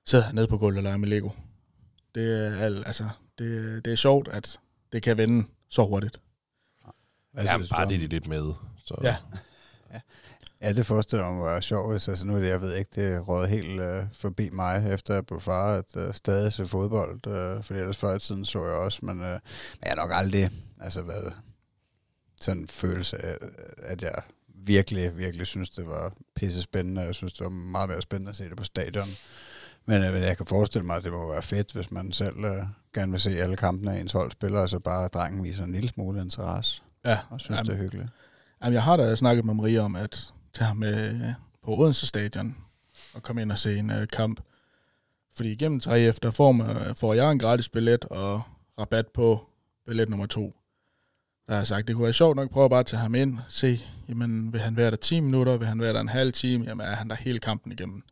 sidder 0.05 0.25
han 0.25 0.35
nede 0.35 0.47
på 0.47 0.57
gulvet 0.57 0.77
og 0.77 0.83
leger 0.83 0.97
med 0.97 1.07
Lego. 1.07 1.29
Det 2.15 2.47
er, 2.47 2.57
al- 2.65 2.83
altså, 2.85 3.09
det, 3.39 3.85
det 3.85 3.91
er 3.93 3.97
sjovt, 3.97 4.27
at 4.27 4.59
det 4.91 5.03
kan 5.03 5.17
vende 5.17 5.47
så 5.69 5.85
hurtigt. 5.85 6.19
Hvad 7.33 7.43
Ja, 7.43 7.57
bare 7.69 7.87
det 7.87 8.03
er 8.03 8.07
lidt 8.07 8.27
med. 8.27 8.53
Så. 8.85 8.95
Ja. 9.03 9.15
Ja, 10.61 10.73
det 10.73 10.85
forestiller 10.85 11.25
jeg 11.25 11.33
mig 11.35 11.43
var 11.45 11.59
sjovt. 11.61 11.93
hvis- 11.93 12.07
Altså, 12.07 12.25
nu 12.25 12.35
er 12.35 12.39
det, 12.39 12.47
jeg 12.47 12.61
ved 12.61 12.75
ikke, 12.75 12.91
det 12.95 13.27
råd 13.27 13.47
helt 13.47 13.81
øh, 13.81 14.05
forbi 14.13 14.49
mig, 14.49 14.93
efter 14.93 15.13
jeg 15.13 15.25
blev 15.25 15.39
far, 15.39 15.73
at 15.77 15.95
øh, 15.97 16.13
stadig 16.13 16.53
se 16.53 16.65
fodbold. 16.65 17.27
Øh, 17.27 17.63
fordi 17.63 17.79
ellers 17.79 17.97
før 17.97 18.15
i 18.15 18.19
tiden 18.19 18.45
så 18.45 18.65
jeg 18.65 18.75
også, 18.75 18.99
men, 19.05 19.21
øh, 19.21 19.31
men 19.31 19.39
jeg 19.83 19.89
har 19.91 19.95
nok 19.95 20.11
aldrig 20.13 20.49
altså, 20.81 21.01
været 21.01 21.33
sådan 22.41 22.61
en 22.61 22.67
følelse 22.67 23.25
af, 23.25 23.37
at 23.77 24.01
jeg 24.01 24.15
virkelig, 24.65 25.17
virkelig 25.17 25.47
synes, 25.47 25.69
det 25.69 25.87
var 25.87 26.13
pisse 26.35 26.61
spændende. 26.61 27.01
Jeg 27.01 27.15
synes, 27.15 27.33
det 27.33 27.43
var 27.43 27.49
meget 27.49 27.89
mere 27.89 28.01
spændende 28.01 28.29
at 28.29 28.35
se 28.35 28.43
det 28.43 28.57
på 28.57 28.63
stadion. 28.63 29.07
Men, 29.85 30.03
øh, 30.03 30.21
jeg 30.21 30.37
kan 30.37 30.45
forestille 30.45 30.85
mig, 30.85 30.95
at 30.95 31.03
det 31.03 31.11
må 31.11 31.31
være 31.31 31.41
fedt, 31.41 31.73
hvis 31.73 31.91
man 31.91 32.11
selv 32.11 32.45
øh, 32.45 32.63
gerne 32.93 33.11
vil 33.11 33.21
se 33.21 33.41
alle 33.41 33.55
kampene 33.55 33.95
af 33.95 33.99
ens 33.99 34.11
hold 34.11 34.31
spiller, 34.31 34.59
og 34.59 34.69
så 34.69 34.79
bare 34.79 35.07
drengen 35.07 35.43
viser 35.43 35.63
en 35.63 35.71
lille 35.71 35.89
smule 35.89 36.21
interesse, 36.21 36.81
Ja, 37.05 37.17
og 37.29 37.41
synes, 37.41 37.57
Jamen, 37.57 37.65
det 37.65 37.73
er 37.73 37.81
hyggeligt. 37.83 38.09
Jamen, 38.63 38.73
jeg 38.73 38.83
har 38.83 38.97
da 38.97 39.15
snakket 39.15 39.45
med 39.45 39.53
Maria 39.53 39.81
om 39.81 39.95
at 39.95 40.31
tage 40.53 40.67
ham 40.67 40.77
med 40.77 41.15
øh, 41.15 41.33
på 41.63 41.81
Odense 41.81 42.07
Stadion 42.07 42.57
og 43.13 43.23
komme 43.23 43.41
ind 43.41 43.51
og 43.51 43.57
se 43.57 43.77
en 43.77 43.89
uh, 43.89 44.07
kamp. 44.13 44.41
Fordi 45.35 45.51
igennem 45.51 45.81
3F, 45.83 46.17
der 46.23 46.31
får, 46.31 46.51
man, 46.51 46.95
får 46.95 47.13
jeg 47.13 47.31
en 47.31 47.39
gratis 47.39 47.69
billet 47.69 48.05
og 48.05 48.41
rabat 48.79 49.07
på 49.07 49.45
billet 49.85 50.09
nummer 50.09 50.25
to. 50.25 50.55
Der 51.49 51.55
har 51.55 51.63
sagt, 51.63 51.87
det 51.87 51.95
kunne 51.95 52.03
være 52.03 52.13
sjovt 52.13 52.35
nok 52.35 52.51
prøve 52.51 52.69
bare 52.69 52.79
at 52.79 52.85
tage 52.85 52.99
ham 52.99 53.15
ind, 53.15 53.37
se, 53.47 53.79
jamen, 54.09 54.53
vil 54.53 54.61
han 54.61 54.77
være 54.77 54.91
der 54.91 54.97
10 54.97 55.19
minutter, 55.19 55.57
vil 55.57 55.67
han 55.67 55.81
være 55.81 55.93
der 55.93 55.99
en 55.99 56.09
halv 56.09 56.33
time, 56.33 56.65
jamen 56.65 56.87
er 56.87 56.95
han 56.95 57.09
der 57.09 57.15
hele 57.15 57.39
kampen 57.39 57.71
igennem. 57.71 58.03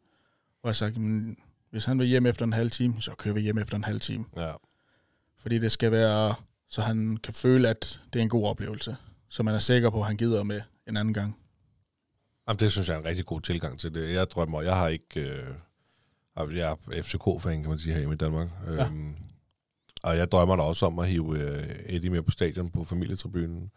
Og 0.64 0.64
jeg 0.64 0.70
har 0.70 0.74
sagt, 0.74 0.96
jamen, 0.96 1.38
hvis 1.72 1.86
han 1.86 2.00
vil 2.00 2.08
hjem 2.08 2.26
efter 2.26 2.46
en 2.46 2.54
halv 2.54 2.72
time, 2.72 3.02
så 3.02 3.12
kører 3.18 3.34
vi 3.34 3.42
hjem 3.42 3.58
efter 3.58 3.76
en 3.76 3.84
halv 3.84 4.00
time. 4.00 4.26
Ja. 4.38 4.52
Fordi 5.38 5.60
det 5.60 5.72
skal 5.72 5.92
være, 5.92 6.36
så 6.70 6.82
han 6.82 7.18
kan 7.18 7.34
føle, 7.34 7.70
at 7.70 8.00
det 8.14 8.20
er 8.20 8.24
en 8.24 8.30
god 8.30 8.48
oplevelse. 8.48 8.96
Så 9.30 9.44
man 9.44 9.56
er 9.56 9.60
sikker 9.60 9.90
på, 9.90 10.00
at 10.00 10.08
han 10.08 10.18
gider 10.18 10.44
med 10.44 10.62
en 10.88 10.98
anden 10.98 11.14
gang. 11.14 11.38
Jamen, 12.48 12.60
det 12.60 12.72
synes 12.72 12.88
jeg 12.88 12.96
er 12.96 13.00
en 13.00 13.06
rigtig 13.06 13.26
god 13.26 13.42
tilgang 13.42 13.80
til 13.80 13.96
det. 13.96 14.14
Jeg 14.14 14.30
drømmer, 14.30 14.62
jeg 14.62 14.76
har 14.76 14.88
ikke... 14.88 15.20
Øh, 15.20 16.58
jeg 16.58 16.78
er 16.92 17.02
FCK-fan, 17.02 17.62
kan 17.62 17.70
man 17.70 17.80
sige, 17.80 17.94
herhjemme 17.94 18.14
i 18.14 18.18
Danmark. 18.18 18.48
Ja. 18.68 18.86
Øhm, 18.86 19.16
og 20.08 20.18
jeg 20.18 20.32
drømmer 20.32 20.56
da 20.56 20.62
også 20.62 20.86
om 20.86 21.00
at 21.00 21.08
hive 21.08 21.40
øh, 21.40 21.96
Eddie 21.96 22.10
med 22.10 22.22
på 22.22 22.32
stadion 22.32 22.70
på 22.70 22.84
familietribunen. 22.84 23.70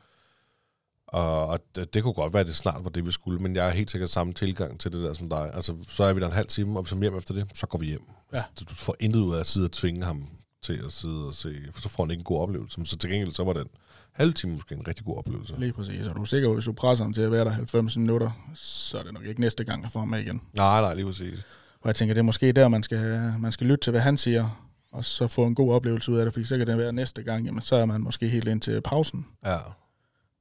Og, 1.07 1.47
og 1.47 1.61
det, 1.77 1.95
det 1.95 2.03
kunne 2.03 2.13
godt 2.13 2.33
være, 2.33 2.41
at 2.41 2.47
det 2.47 2.57
snart 2.57 2.85
var 2.85 2.91
det, 2.91 3.07
vi 3.07 3.11
skulle, 3.11 3.39
men 3.39 3.57
jeg 3.57 3.67
er 3.67 3.71
helt 3.71 3.91
sikkert 3.91 4.11
samme 4.11 4.33
tilgang 4.33 4.81
til 4.81 4.93
det 4.93 5.03
der 5.03 5.13
som 5.13 5.29
dig. 5.29 5.51
Altså, 5.55 5.77
så 5.89 6.05
er 6.05 6.13
vi 6.13 6.21
der 6.21 6.27
en 6.27 6.33
halv 6.33 6.49
time, 6.49 6.79
og 6.79 6.83
hvis 6.83 6.95
vi 6.95 7.01
hjem 7.01 7.17
efter 7.17 7.35
det, 7.35 7.47
så 7.55 7.67
går 7.67 7.79
vi 7.79 7.87
hjem. 7.87 8.07
Ja. 8.33 8.37
Altså, 8.37 8.65
du 8.65 8.75
får 8.75 8.97
intet 9.01 9.21
ud 9.21 9.35
af 9.35 9.41
at 9.41 9.47
sidde 9.47 9.67
og 9.67 9.73
tvinge 9.73 10.05
ham 10.05 10.29
til 10.63 10.83
at 10.87 10.93
sidde 10.93 11.27
og 11.27 11.35
se, 11.35 11.57
for 11.73 11.81
så 11.81 11.89
får 11.89 12.05
han 12.05 12.11
ikke 12.11 12.21
en 12.21 12.25
god 12.25 12.41
oplevelse. 12.41 12.81
Men 12.81 12.87
så 12.87 12.97
til 12.97 13.11
gengæld, 13.11 13.33
så 13.33 13.45
var 13.45 13.53
den 13.53 13.67
halv 14.13 14.35
time 14.35 14.53
måske 14.53 14.75
en 14.75 14.89
rigtig 14.89 15.05
god 15.05 15.17
oplevelse. 15.17 15.55
Lige 15.59 15.73
præcis. 15.73 16.07
Og 16.07 16.17
du 16.17 16.21
er 16.21 16.25
sikker, 16.25 16.49
på, 16.49 16.55
hvis 16.55 16.65
du 16.65 16.73
presser 16.73 17.05
ham 17.05 17.13
til 17.13 17.23
at 17.23 17.33
være 17.33 17.45
der 17.45 17.51
90 17.51 17.97
minutter, 17.97 18.31
så 18.55 18.99
er 18.99 19.03
det 19.03 19.13
nok 19.13 19.25
ikke 19.25 19.41
næste 19.41 19.65
gang, 19.65 19.85
at 19.85 19.93
får 19.93 20.01
ham 20.01 20.09
med 20.09 20.19
igen. 20.21 20.41
Nej, 20.53 20.81
nej, 20.81 20.95
lige 20.95 21.07
præcis. 21.07 21.47
Og 21.81 21.89
jeg 21.89 21.95
tænker, 21.95 22.15
det 22.15 22.19
er 22.19 22.25
måske 22.25 22.53
der, 22.53 22.69
man 22.69 22.83
skal, 22.83 23.35
man 23.39 23.53
skal 23.53 23.67
lytte 23.67 23.83
til, 23.83 23.91
hvad 23.91 24.01
han 24.01 24.17
siger, 24.17 24.70
og 24.93 25.05
så 25.05 25.27
få 25.27 25.47
en 25.47 25.55
god 25.55 25.75
oplevelse 25.75 26.13
ud 26.13 26.19
af 26.19 26.25
det, 26.25 26.33
fordi 26.35 26.45
så 26.47 26.57
kan 26.59 26.67
det 26.67 26.79
være 26.79 26.93
næste 26.93 27.23
gang, 27.23 27.45
jamen 27.47 27.63
så 27.63 27.77
er 27.77 27.85
man 27.85 28.01
måske 28.01 28.29
helt 28.29 28.49
ind 28.49 28.61
til 28.61 28.81
pausen. 28.81 29.27
Ja. 29.45 29.57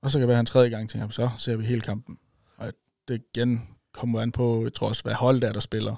Og 0.02 0.12
så 0.12 0.18
kan 0.18 0.22
det 0.22 0.28
være 0.30 0.39
en 0.39 0.45
tredje 0.45 0.70
gang 0.70 0.89
til 0.89 1.00
ham, 1.00 1.12
så 1.12 1.30
ser 1.38 1.56
vi 1.56 1.66
hele 1.66 1.82
kampen. 1.82 2.18
Og 2.58 2.72
det 3.08 3.22
igen 3.36 3.68
kommer 3.93 4.22
an 4.22 4.32
på, 4.32 4.64
jeg 4.64 4.74
tror 4.74 4.88
også, 4.88 5.04
hvad 5.04 5.14
hold 5.14 5.41
der, 5.41 5.54
der 5.54 5.60
spiller. 5.60 5.95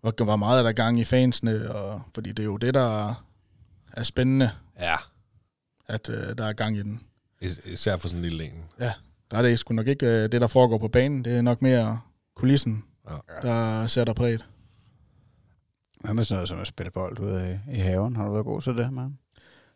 Hvor, 0.00 0.24
hvor 0.24 0.36
meget 0.36 0.58
er 0.58 0.62
der 0.62 0.72
gang 0.72 1.00
i 1.00 1.04
fansene, 1.04 1.70
og, 1.74 2.02
fordi 2.14 2.30
det 2.32 2.38
er 2.38 2.44
jo 2.44 2.56
det, 2.56 2.74
der 2.74 3.14
er 3.92 4.02
spændende, 4.02 4.50
Ja. 4.80 4.96
at 5.88 6.08
øh, 6.08 6.38
der 6.38 6.44
er 6.46 6.52
gang 6.52 6.76
i 6.76 6.82
den. 6.82 7.00
Is- 7.40 7.60
især 7.64 7.96
for 7.96 8.08
sådan 8.08 8.24
en 8.24 8.30
lille 8.30 8.44
en. 8.44 8.64
Der 9.30 9.38
er 9.38 9.42
det 9.42 9.58
sgu 9.58 9.74
nok 9.74 9.86
ikke 9.86 10.06
øh, 10.06 10.32
det, 10.32 10.40
der 10.40 10.46
foregår 10.46 10.78
på 10.78 10.88
banen. 10.88 11.24
Det 11.24 11.36
er 11.36 11.42
nok 11.42 11.62
mere 11.62 12.00
kulissen, 12.34 12.84
Ja. 13.10 13.48
der 13.48 13.86
sætter 13.86 14.12
præget. 14.14 14.44
Hvad 16.04 16.14
med 16.14 16.24
sådan 16.24 16.36
noget 16.36 16.48
som 16.48 16.58
at 16.58 16.66
spille 16.66 16.90
bold 16.90 17.20
ude 17.20 17.60
i, 17.68 17.76
i 17.76 17.78
haven? 17.78 18.16
Har 18.16 18.26
du 18.26 18.32
været 18.32 18.44
god 18.44 18.60
til 18.60 18.76
det, 18.76 18.92
man? 18.92 19.18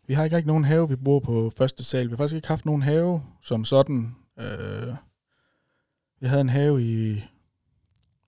Vi 0.07 0.13
har 0.13 0.23
ikke 0.23 0.35
rigtig 0.35 0.47
nogen 0.47 0.63
have, 0.63 0.89
vi 0.89 0.95
bor 0.95 1.19
på 1.19 1.51
første 1.57 1.83
sal. 1.83 2.05
Vi 2.05 2.09
har 2.09 2.17
faktisk 2.17 2.35
ikke 2.35 2.47
haft 2.47 2.65
nogen 2.65 2.81
have 2.81 3.21
som 3.43 3.65
sådan. 3.65 4.15
Øh, 4.39 4.95
vi 6.19 6.27
havde 6.27 6.41
en 6.41 6.49
have 6.49 6.83
i 6.83 7.23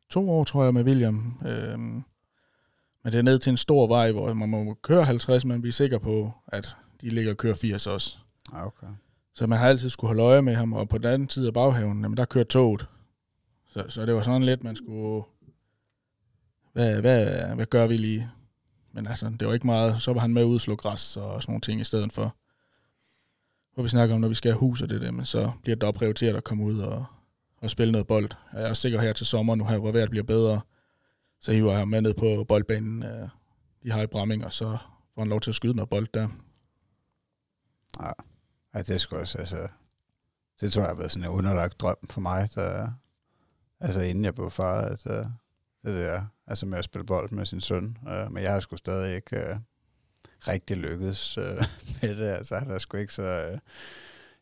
to 0.10 0.30
år, 0.30 0.44
tror 0.44 0.64
jeg, 0.64 0.74
med 0.74 0.84
William. 0.84 1.42
Øh, 1.46 1.80
men 1.80 2.04
det 3.06 3.16
er 3.16 3.22
ned 3.22 3.40
til 3.40 3.50
en 3.50 3.58
stor 3.58 3.88
vej, 3.88 4.12
hvor 4.12 4.34
man 4.34 4.50
må 4.50 4.74
køre 4.74 5.06
50, 5.06 5.46
men 5.46 5.64
vi 5.64 5.68
er 5.68 5.72
sikre 5.72 6.00
på, 6.00 6.32
at 6.48 6.76
de 7.02 7.10
ligger 7.10 7.32
og 7.32 7.38
kører 7.38 7.56
80 7.56 7.88
også. 7.88 8.18
Ah, 8.54 8.68
okay. 8.68 8.88
Så 9.36 9.48
man 9.48 9.60
har 9.60 9.68
altid 9.68 9.90
skulle 9.90 10.10
holde 10.10 10.24
øje 10.24 10.42
med 10.42 10.56
ham, 10.56 10.74
og 10.74 10.90
på 10.90 10.98
den 10.98 11.14
anden 11.14 11.30
side 11.30 11.48
af 11.48 11.54
baghaven, 11.54 12.02
jamen, 12.02 12.18
der 12.18 12.26
kørte 12.26 12.50
toget. 12.50 12.88
Så, 13.68 13.86
så 13.90 14.06
det 14.06 14.16
var 14.16 14.22
sådan 14.22 14.44
lidt, 14.44 14.64
man 14.64 14.76
skulle... 14.76 15.24
Hvad, 16.74 17.02
hvad, 17.02 17.56
hvad 17.56 17.66
gør 17.66 17.88
vi 17.88 17.98
lige? 17.98 18.32
Men 18.92 19.08
altså, 19.08 19.30
det 19.40 19.48
var 19.48 19.54
ikke 19.54 19.66
meget. 19.66 20.02
Så 20.02 20.14
var 20.14 20.20
han 20.20 20.34
med 20.34 20.44
ud 20.44 20.56
og 20.56 20.62
slå 20.62 20.76
græs 20.76 21.18
og 21.18 21.42
sådan 21.44 21.52
nogle 21.52 21.62
ting 21.62 21.82
i 21.82 21.84
stedet 21.84 22.14
for. 22.14 22.36
Hvor 23.74 23.84
vi 23.84 23.90
snakker 23.90 24.16
om, 24.16 24.22
når 24.22 24.28
vi 24.28 24.34
skal 24.34 24.52
have 24.52 24.60
hus 24.60 24.82
og 24.82 24.90
det 24.90 25.02
der, 25.02 25.12
men 25.12 25.26
så 25.26 25.52
bliver 25.64 25.76
det 25.76 25.84
opprioriteret 25.84 26.36
at 26.36 26.44
komme 26.44 26.64
ud 26.64 26.80
og, 26.80 27.06
og 27.62 27.70
spille 27.70 27.92
noget 27.92 28.08
bold. 28.08 28.30
Jeg 28.54 28.70
er 28.70 28.74
sikker 28.74 29.02
her 29.02 29.14
til 29.14 29.26
sommer, 29.26 29.56
nu 29.56 29.66
her, 29.66 29.78
hvor 29.78 29.92
vejret 29.92 30.10
bliver 30.10 30.24
bedre, 30.24 30.62
så 31.40 31.52
hiver 31.52 31.78
jeg 31.78 31.88
med 31.88 32.02
ned 32.02 32.14
på 32.14 32.44
boldbanen. 32.48 33.04
øh, 33.04 33.30
De 33.84 33.92
har 33.92 34.02
i 34.02 34.08
Bramming, 34.08 34.46
og 34.46 34.54
så 34.54 34.78
får 35.14 35.22
han 35.22 35.30
lov 35.30 35.42
til 35.42 35.52
at 35.52 35.56
skyde 35.56 35.74
noget 35.74 35.90
bold 35.90 36.08
der. 36.14 36.28
Ja, 38.02 38.12
ja 38.74 38.80
det 38.80 38.90
er 38.90 38.98
sgu 38.98 39.16
også, 39.16 39.38
altså... 39.38 39.68
Det 40.62 40.74
tror 40.74 40.82
jeg 40.82 40.90
har 40.90 40.96
været 40.96 41.12
sådan 41.12 41.30
en 41.30 41.36
underlagt 41.36 41.80
drøm 41.80 41.98
for 42.10 42.22
mig, 42.22 42.50
der, 42.56 42.92
altså 43.80 44.00
inden 44.00 44.26
jeg 44.26 44.36
blev 44.36 44.50
far, 44.50 44.82
at 44.82 45.06
øh, 45.06 45.26
det 45.86 45.96
der, 45.96 46.22
altså 46.48 46.66
med 46.66 46.78
at 46.78 46.86
spille 46.86 47.06
bold 47.06 47.32
med 47.32 47.46
sin 47.46 47.62
søn. 47.62 47.98
Øh, 48.10 48.32
men 48.32 48.44
jeg 48.44 48.54
har 48.54 48.60
sgu 48.60 48.78
stadig 48.78 49.16
ikke 49.16 49.38
øh, 49.38 49.56
rigtig 50.48 50.78
lykkedes 50.78 51.38
øh, 51.38 51.64
med 52.02 52.16
det. 52.16 52.28
Altså 52.28 52.56
han 52.56 52.72
er 52.72 52.78
sgu 52.78 52.98
ikke 52.98 53.14
så 53.14 53.24
øh, 53.24 53.58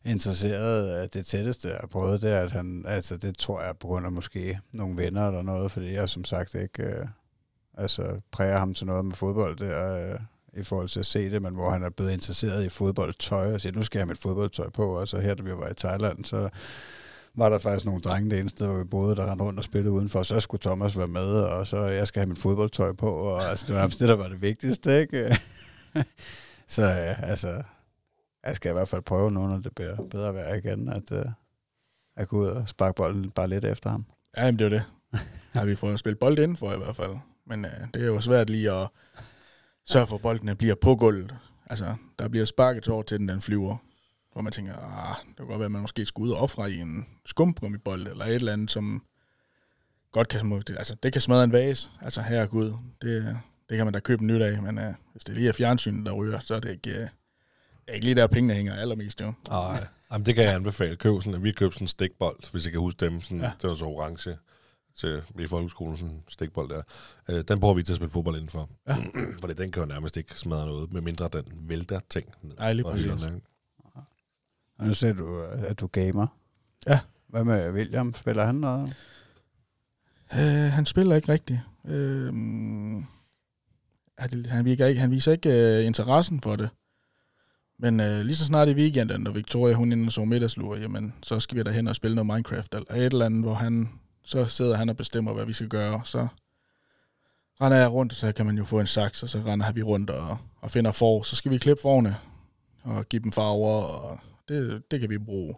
interesseret. 0.04 1.02
Uh, 1.02 1.08
det 1.12 1.26
tætteste, 1.26 1.68
jeg 1.68 1.76
har 1.80 1.86
prøvet, 1.86 2.22
det 2.22 2.32
er, 2.32 2.40
at 2.40 2.50
han, 2.50 2.84
altså 2.88 3.16
det 3.16 3.38
tror 3.38 3.60
jeg 3.60 3.68
er 3.68 3.72
på 3.72 3.86
grund 3.86 4.06
af 4.06 4.12
måske 4.12 4.60
nogle 4.72 4.96
venner 4.96 5.26
eller 5.26 5.42
noget, 5.42 5.72
fordi 5.72 5.92
jeg 5.92 6.08
som 6.08 6.24
sagt 6.24 6.54
ikke, 6.54 6.82
øh, 6.82 7.06
altså 7.74 8.20
præger 8.30 8.58
ham 8.58 8.74
til 8.74 8.86
noget 8.86 9.04
med 9.04 9.14
fodbold 9.14 9.56
der, 9.56 10.12
øh, 10.12 10.18
i 10.52 10.62
forhold 10.62 10.88
til 10.88 11.00
at 11.00 11.06
se 11.06 11.30
det, 11.30 11.42
men 11.42 11.54
hvor 11.54 11.70
han 11.70 11.82
er 11.82 11.90
blevet 11.90 12.12
interesseret 12.12 12.64
i 12.64 12.68
fodboldtøj, 12.68 13.54
og 13.54 13.60
siger, 13.60 13.72
nu 13.72 13.82
skal 13.82 13.98
jeg 13.98 14.02
have 14.02 14.08
mit 14.08 14.18
fodboldtøj 14.18 14.70
på, 14.70 15.00
og 15.00 15.08
så 15.08 15.18
her, 15.18 15.34
da 15.34 15.42
vi 15.42 15.56
var 15.56 15.68
i 15.68 15.74
Thailand, 15.74 16.24
så 16.24 16.48
var 17.40 17.48
der 17.48 17.58
faktisk 17.58 17.86
nogle 17.86 18.00
drenge 18.00 18.30
det 18.30 18.38
eneste, 18.38 18.56
sted, 18.56 18.66
hvor 18.66 18.78
vi 18.78 18.84
boede, 18.84 19.16
der 19.16 19.30
rendte 19.30 19.44
rundt 19.44 19.58
og 19.58 19.64
spillede 19.64 19.92
udenfor, 19.92 20.22
så 20.22 20.40
skulle 20.40 20.60
Thomas 20.60 20.98
være 20.98 21.08
med, 21.08 21.32
og 21.32 21.66
så 21.66 21.84
jeg 21.84 22.06
skal 22.06 22.20
have 22.20 22.28
mit 22.28 22.38
fodboldtøj 22.38 22.92
på, 22.92 23.10
og 23.10 23.42
altså, 23.44 23.66
det 23.66 23.74
var 23.74 23.86
det, 23.86 24.00
der 24.00 24.16
var 24.16 24.28
det 24.28 24.42
vigtigste, 24.42 25.00
ikke? 25.00 25.36
så 26.74 26.82
ja, 26.82 27.14
altså, 27.22 27.62
jeg 28.46 28.56
skal 28.56 28.70
i 28.70 28.72
hvert 28.72 28.88
fald 28.88 29.02
prøve 29.02 29.30
nu, 29.30 29.46
når 29.46 29.58
det 29.58 29.74
bliver 29.74 29.96
bedre 30.10 30.34
vejr 30.34 30.54
igen, 30.54 30.88
at, 30.88 31.12
uh, 31.12 31.32
at 32.16 32.28
gå 32.28 32.38
ud 32.38 32.46
og 32.46 32.68
sparke 32.68 32.96
bolden 32.96 33.30
bare 33.30 33.48
lidt 33.48 33.64
efter 33.64 33.90
ham. 33.90 34.04
Ja, 34.36 34.44
jamen, 34.44 34.58
det 34.58 34.64
er 34.64 34.68
det. 34.68 34.82
Ja, 35.54 35.64
vi 35.64 35.74
får 35.74 35.96
spillet 35.96 36.18
bold 36.18 36.38
indenfor 36.38 36.72
i 36.72 36.76
hvert 36.76 36.96
fald. 36.96 37.16
Men 37.46 37.64
øh, 37.64 37.70
det 37.94 38.02
er 38.02 38.06
jo 38.06 38.20
svært 38.20 38.50
lige 38.50 38.72
at 38.72 38.88
sørge 39.86 40.06
for, 40.06 40.16
at 40.16 40.22
boldene 40.22 40.54
bliver 40.54 40.74
på 40.74 40.96
gulvet. 40.96 41.34
Altså, 41.70 41.94
der 42.18 42.28
bliver 42.28 42.44
sparket 42.44 42.88
over 42.88 43.02
til 43.02 43.18
den, 43.18 43.28
den 43.28 43.40
flyver. 43.40 43.76
Hvor 44.32 44.42
man 44.42 44.52
tænker, 44.52 44.76
ah, 44.76 45.16
det 45.28 45.36
kan 45.36 45.46
godt 45.46 45.58
være, 45.58 45.64
at 45.66 45.72
man 45.72 45.80
måske 45.80 46.06
skal 46.06 46.22
ud 46.22 46.30
og 46.30 46.38
ofre 46.38 46.70
i 46.72 46.78
en 46.80 47.06
skumgummibold, 47.26 48.06
eller 48.06 48.24
et 48.24 48.34
eller 48.34 48.52
andet, 48.52 48.70
som 48.70 49.02
godt 50.12 50.28
kan, 50.28 50.40
små- 50.40 50.62
altså, 50.76 50.96
det 51.02 51.12
kan 51.12 51.20
smadre 51.22 51.44
en 51.44 51.52
vase. 51.52 51.88
Altså, 52.02 52.22
herregud, 52.22 52.72
det, 53.02 53.38
det 53.68 53.76
kan 53.76 53.86
man 53.86 53.92
da 53.92 54.00
købe 54.00 54.24
nyt 54.24 54.42
af, 54.42 54.62
men 54.62 54.78
øh, 54.78 54.94
hvis 55.12 55.24
det 55.24 55.34
lige 55.34 55.48
er 55.48 55.52
fjernsynet, 55.52 56.06
der 56.06 56.12
ryger, 56.12 56.38
så 56.40 56.54
er 56.54 56.60
det 56.60 56.70
ikke, 56.70 56.90
det 56.94 57.08
er 57.86 57.92
ikke 57.92 58.04
lige 58.04 58.14
der, 58.14 58.26
pengene 58.26 58.54
hænger 58.54 58.74
allermest, 58.74 59.20
jo. 59.20 59.32
Nej, 59.48 59.86
Jamen, 60.12 60.26
det 60.26 60.34
kan 60.34 60.44
jeg 60.44 60.54
anbefale. 60.54 60.96
Køb 60.96 61.22
sådan, 61.22 61.42
vi 61.42 61.52
købte 61.52 61.74
sådan 61.74 61.84
en 61.84 61.88
stikbold, 61.88 62.50
hvis 62.52 62.64
jeg 62.64 62.72
kan 62.72 62.80
huske 62.80 63.04
dem. 63.04 63.22
Sådan, 63.22 63.40
Ja. 63.40 63.50
Det 63.62 63.68
var 63.68 63.74
så 63.74 63.84
orange 63.84 64.36
til, 64.96 65.22
i 65.40 65.46
folkeskolen, 65.46 65.96
sådan 65.96 66.08
en 66.10 66.22
stikbold 66.28 66.68
der. 66.68 66.82
Øh, 67.30 67.44
den 67.48 67.60
bruger 67.60 67.74
vi 67.74 67.82
til 67.82 67.92
at 67.92 67.96
spille 67.96 68.10
fodbold 68.10 68.36
indenfor. 68.36 68.70
Ja. 68.88 68.96
Fordi 69.40 69.54
den 69.54 69.72
kan 69.72 69.82
jo 69.82 69.86
nærmest 69.86 70.16
ikke 70.16 70.34
smadre 70.34 70.66
noget, 70.66 70.92
medmindre 70.92 71.28
den 71.32 71.44
vælter 71.68 72.00
ting. 72.10 72.28
ned 72.42 72.54
Nej, 72.58 72.72
lige 72.72 72.84
præcis. 72.84 73.04
hylderne? 73.04 73.40
Og 74.80 74.86
nu 74.86 74.94
ser 74.94 75.12
du, 75.12 75.42
at 75.42 75.80
du 75.80 75.86
gamer. 75.86 76.26
Ja. 76.86 77.00
Hvad 77.28 77.44
med 77.44 77.72
William? 77.72 78.14
Spiller 78.14 78.44
han 78.44 78.54
noget? 78.54 78.96
Øh, 80.34 80.72
han 80.72 80.86
spiller 80.86 81.16
ikke 81.16 81.32
rigtigt. 81.32 81.60
Øh, 81.84 82.34
han, 84.48 84.64
virker 84.64 84.86
ikke, 84.86 85.00
han 85.00 85.10
viser 85.10 85.32
ikke 85.32 85.78
øh, 85.78 85.86
interessen 85.86 86.40
for 86.40 86.56
det. 86.56 86.68
Men 87.78 88.00
øh, 88.00 88.20
lige 88.20 88.36
så 88.36 88.44
snart 88.44 88.68
i 88.68 88.74
weekenden, 88.74 89.20
når 89.20 89.30
Victoria 89.30 89.74
hun 89.74 89.92
inde 89.92 90.08
og 90.08 90.12
så 90.12 90.24
middagslur, 90.24 90.76
jamen, 90.76 91.14
så 91.22 91.40
skal 91.40 91.58
vi 91.58 91.62
da 91.62 91.70
hen 91.70 91.88
og 91.88 91.96
spille 91.96 92.14
noget 92.14 92.26
Minecraft, 92.26 92.74
eller 92.74 92.94
et 92.94 93.04
eller 93.04 93.26
andet, 93.26 93.42
hvor 93.42 93.54
han, 93.54 93.88
så 94.24 94.46
sidder 94.46 94.76
han 94.76 94.88
og 94.88 94.96
bestemmer, 94.96 95.32
hvad 95.32 95.46
vi 95.46 95.52
skal 95.52 95.68
gøre. 95.68 96.00
Så 96.04 96.26
render 97.60 97.78
jeg 97.78 97.92
rundt, 97.92 98.14
så 98.14 98.32
kan 98.32 98.46
man 98.46 98.56
jo 98.56 98.64
få 98.64 98.80
en 98.80 98.86
saks, 98.86 99.22
og 99.22 99.28
så 99.28 99.38
render 99.46 99.72
vi 99.72 99.82
rundt 99.82 100.10
og, 100.10 100.38
og 100.60 100.70
finder 100.70 100.92
for. 100.92 101.22
Så 101.22 101.36
skal 101.36 101.50
vi 101.50 101.58
klippe 101.58 101.82
forne 101.82 102.16
og 102.82 103.06
give 103.08 103.22
dem 103.22 103.32
farver, 103.32 103.82
og 103.82 104.18
det, 104.50 104.90
det 104.90 105.00
kan 105.00 105.10
vi 105.10 105.18
bruge. 105.18 105.54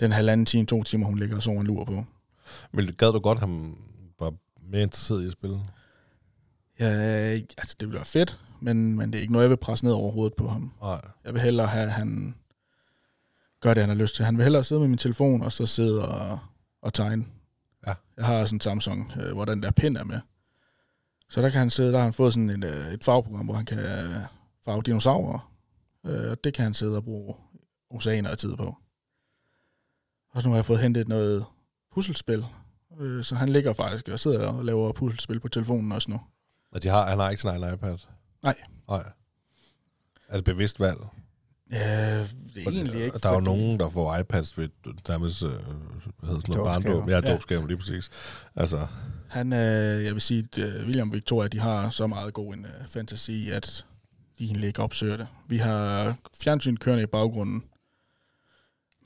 den 0.00 0.12
halvanden 0.12 0.46
time, 0.46 0.66
to 0.66 0.82
timer, 0.82 1.06
hun 1.06 1.18
ligger 1.18 1.36
og 1.36 1.42
sover 1.42 1.60
en 1.60 1.66
lur 1.66 1.84
på. 1.84 2.04
Men 2.72 2.94
gad 2.94 3.12
du 3.12 3.18
godt, 3.18 3.38
han 3.38 3.76
var 4.20 4.34
mere 4.62 4.82
interesseret 4.82 5.22
i 5.22 5.26
at 5.26 5.32
spille? 5.32 5.60
Ja, 6.80 6.86
altså 7.58 7.76
det 7.80 7.88
ville 7.88 7.96
være 7.96 8.04
fedt, 8.04 8.40
men, 8.60 8.96
men 8.96 9.12
det 9.12 9.18
er 9.18 9.22
ikke 9.22 9.32
noget, 9.32 9.44
jeg 9.44 9.50
vil 9.50 9.56
presse 9.56 9.84
ned 9.84 9.92
over 9.92 10.12
hovedet 10.12 10.34
på 10.34 10.48
ham. 10.48 10.72
Nej. 10.82 11.00
Jeg 11.24 11.34
vil 11.34 11.42
hellere 11.42 11.66
have, 11.66 11.84
at 11.84 11.92
han 11.92 12.34
gør 13.60 13.74
det, 13.74 13.82
han 13.82 13.88
har 13.90 13.96
lyst 13.96 14.14
til. 14.16 14.24
Han 14.24 14.36
vil 14.36 14.42
hellere 14.42 14.64
sidde 14.64 14.80
med 14.80 14.88
min 14.88 14.98
telefon, 14.98 15.42
og 15.42 15.52
så 15.52 15.66
sidde 15.66 16.08
og, 16.08 16.38
og 16.82 16.92
tegne. 16.92 17.24
Ja. 17.86 17.92
Jeg 18.16 18.26
har 18.26 18.44
sådan 18.44 18.56
en 18.56 18.60
Samsung, 18.60 19.12
øh, 19.20 19.32
hvor 19.32 19.44
den 19.44 19.62
der 19.62 19.70
pind 19.70 19.96
er 19.96 20.04
med. 20.04 20.20
Så 21.30 21.42
der 21.42 21.50
kan 21.50 21.58
han 21.58 21.70
sidde, 21.70 21.92
der 21.92 21.98
har 21.98 22.04
han 22.04 22.12
fået 22.12 22.32
sådan 22.32 22.50
et, 22.50 22.64
øh, 22.64 22.92
et 22.92 23.04
farveprogram, 23.04 23.44
hvor 23.46 23.54
han 23.54 23.64
kan 23.66 23.78
øh, 23.78 24.14
farve 24.64 24.82
dinosaurer. 24.82 25.53
Øh, 26.06 26.30
og 26.30 26.44
det 26.44 26.54
kan 26.54 26.62
han 26.64 26.74
sidde 26.74 26.96
og 26.96 27.04
bruge 27.04 27.34
oceaner 27.90 28.30
af 28.30 28.38
tid 28.38 28.56
på. 28.56 28.76
Og 30.30 30.42
så 30.42 30.48
nu 30.48 30.52
har 30.52 30.56
jeg 30.58 30.64
fået 30.64 30.78
hentet 30.80 31.08
noget 31.08 31.44
puslespil. 31.94 32.44
Øh, 33.00 33.24
så 33.24 33.34
han 33.34 33.48
ligger 33.48 33.72
faktisk 33.72 34.08
og 34.08 34.20
sidder 34.20 34.48
og 34.48 34.64
laver 34.64 34.92
puslespil 34.92 35.40
på 35.40 35.48
telefonen 35.48 35.92
også 35.92 36.10
nu. 36.10 36.20
Og 36.72 36.82
de 36.82 36.88
har, 36.88 37.06
han 37.08 37.18
har 37.18 37.30
ikke 37.30 37.40
sin 37.42 37.50
egen 37.50 37.74
iPad? 37.74 37.98
Nej. 38.42 38.54
Nej. 38.88 39.04
Er 40.28 40.36
det 40.36 40.44
bevidst 40.44 40.80
valg? 40.80 40.98
Ja, 41.72 42.18
det 42.20 42.28
er 42.66 42.70
egentlig 42.70 43.04
ikke. 43.04 43.18
Der 43.18 43.28
er 43.28 43.34
jo 43.34 43.40
nogen, 43.40 43.80
der 43.80 43.90
får 43.90 44.16
iPads 44.16 44.58
ved 44.58 44.68
nærmest, 45.08 45.42
øh, 45.42 45.50
hvad 45.50 45.58
hedder 46.28 46.40
sådan 46.40 46.54
noget, 46.56 46.64
barndåb. 46.64 47.08
Ja, 47.08 47.14
Ja. 47.24 47.32
dåbsgaver, 47.32 47.66
lige 47.66 47.76
præcis. 47.76 48.10
Altså, 48.56 48.86
Han, 49.28 49.52
øh, 49.52 50.04
jeg 50.04 50.12
vil 50.14 50.20
sige, 50.20 50.48
at 50.52 50.58
øh, 50.58 50.86
William 50.86 51.08
og 51.08 51.14
Victoria, 51.14 51.48
de 51.48 51.58
har 51.58 51.90
så 51.90 52.06
meget 52.06 52.34
god 52.34 52.54
en 52.54 52.64
øh, 52.66 52.86
fantasi, 52.88 53.50
at 53.50 53.86
egentlig 54.44 54.68
ikke 54.68 54.82
opsøger 54.82 55.16
det. 55.16 55.26
Vi 55.48 55.56
har 55.58 56.16
fjernsyn 56.42 56.76
kørende 56.76 57.02
i 57.02 57.06
baggrunden. 57.06 57.64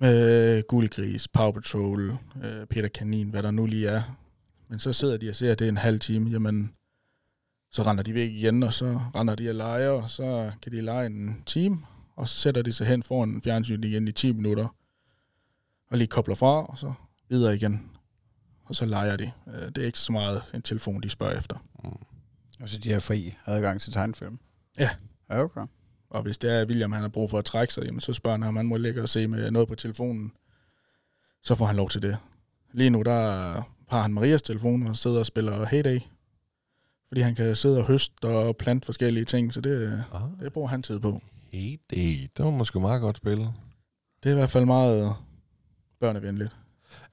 Med 0.01 0.63
Guldgris, 0.69 1.29
Power 1.29 1.53
Patrol, 1.53 2.11
øh, 2.43 2.67
Peter 2.67 2.89
Kanin, 2.89 3.31
hvad 3.31 3.43
der 3.43 3.51
nu 3.51 3.67
lige 3.67 3.89
er. 3.89 4.03
Men 4.69 4.79
så 4.79 4.93
sidder 4.93 5.17
de 5.17 5.31
og 5.31 5.37
ser, 5.37 5.53
at 5.53 5.59
det 5.59 5.65
er 5.65 5.69
en 5.69 5.77
halv 5.77 6.01
time. 6.01 6.31
Jamen, 6.31 6.73
så 7.73 7.83
render 7.83 8.03
de 8.03 8.15
væk 8.15 8.31
igen, 8.31 8.63
og 8.63 8.75
så 8.75 9.01
render 9.15 9.35
de 9.35 9.49
og 9.49 9.55
leger, 9.55 9.91
og 9.91 10.11
så 10.11 10.53
kan 10.63 10.73
de 10.73 10.81
lege 10.81 11.07
en 11.07 11.43
time, 11.47 11.79
og 12.17 12.29
så 12.29 12.39
sætter 12.39 12.63
de 12.63 12.73
sig 12.73 12.87
hen 12.87 13.03
foran 13.03 13.43
fjernsyn 13.43 13.85
igen 13.85 14.09
i 14.09 14.13
10 14.13 14.33
minutter, 14.33 14.69
og 15.91 15.99
lige 15.99 16.09
kobler 16.09 16.35
fra, 16.35 16.65
og 16.67 16.79
så 16.79 16.93
videre 17.29 17.55
igen 17.57 17.91
og 18.69 18.75
så 18.75 18.87
leger 18.87 19.17
de. 19.17 19.33
Øh, 19.47 19.67
Det 19.69 19.79
er 19.79 19.87
ikke 19.87 19.99
så 19.99 20.13
meget 20.13 20.43
en 20.55 20.63
telefon, 20.63 21.01
de 21.03 21.09
spørger 21.09 21.39
efter. 21.39 21.57
Og 22.61 22.69
så 22.69 22.79
de 22.79 22.93
har 22.93 23.01
fri 23.01 23.35
adgang 23.47 23.81
til 23.81 23.93
tegnefilm. 23.93 24.39
Ja. 24.79 24.91
Ja, 25.31 25.43
okay. 25.43 25.61
Og 26.11 26.23
hvis 26.23 26.39
det 26.39 26.53
er, 26.53 26.61
at 26.61 26.69
William 26.69 26.93
han 26.93 27.03
har 27.03 27.09
brug 27.09 27.31
for 27.31 27.39
at 27.39 27.45
trække 27.45 27.75
sig, 27.75 27.85
jamen, 27.85 28.01
så 28.01 28.13
spørger 28.13 28.39
han, 28.39 28.49
om 28.49 28.57
han 28.57 28.67
må 28.67 28.77
ligge 28.77 29.03
og 29.03 29.09
se 29.09 29.27
med 29.27 29.51
noget 29.51 29.69
på 29.69 29.75
telefonen. 29.75 30.33
Så 31.43 31.55
får 31.55 31.67
han 31.67 31.77
lov 31.77 31.91
til 31.91 32.03
det. 32.03 32.17
Lige 32.73 32.91
nu, 32.91 33.03
der 33.03 33.21
har 33.89 34.03
han 34.03 34.15
Marias 34.15 34.43
telefon 34.43 34.87
og 34.87 34.97
sidder 34.97 35.19
og 35.19 35.27
spiller 35.27 35.67
Heyday. 35.67 36.01
Fordi 37.09 37.21
han 37.21 37.35
kan 37.35 37.57
sidde 37.57 37.79
og 37.79 37.87
høste 37.87 38.25
og 38.25 38.57
plante 38.57 38.87
forskellige 38.87 39.25
ting, 39.25 39.55
så 39.55 39.61
det, 39.61 40.05
ah, 40.13 40.23
det 40.41 40.53
bruger 40.53 40.69
han 40.69 40.83
tid 40.83 41.01
på. 41.01 41.23
hey, 41.53 41.79
det, 41.91 42.31
det 42.37 42.45
var 42.45 42.51
måske 42.51 42.81
meget 42.81 43.01
godt 43.01 43.17
spil. 43.17 43.39
Det 44.23 44.29
er 44.29 44.31
i 44.31 44.35
hvert 44.35 44.51
fald 44.51 44.65
meget 44.65 45.15
børnevenligt. 46.01 46.51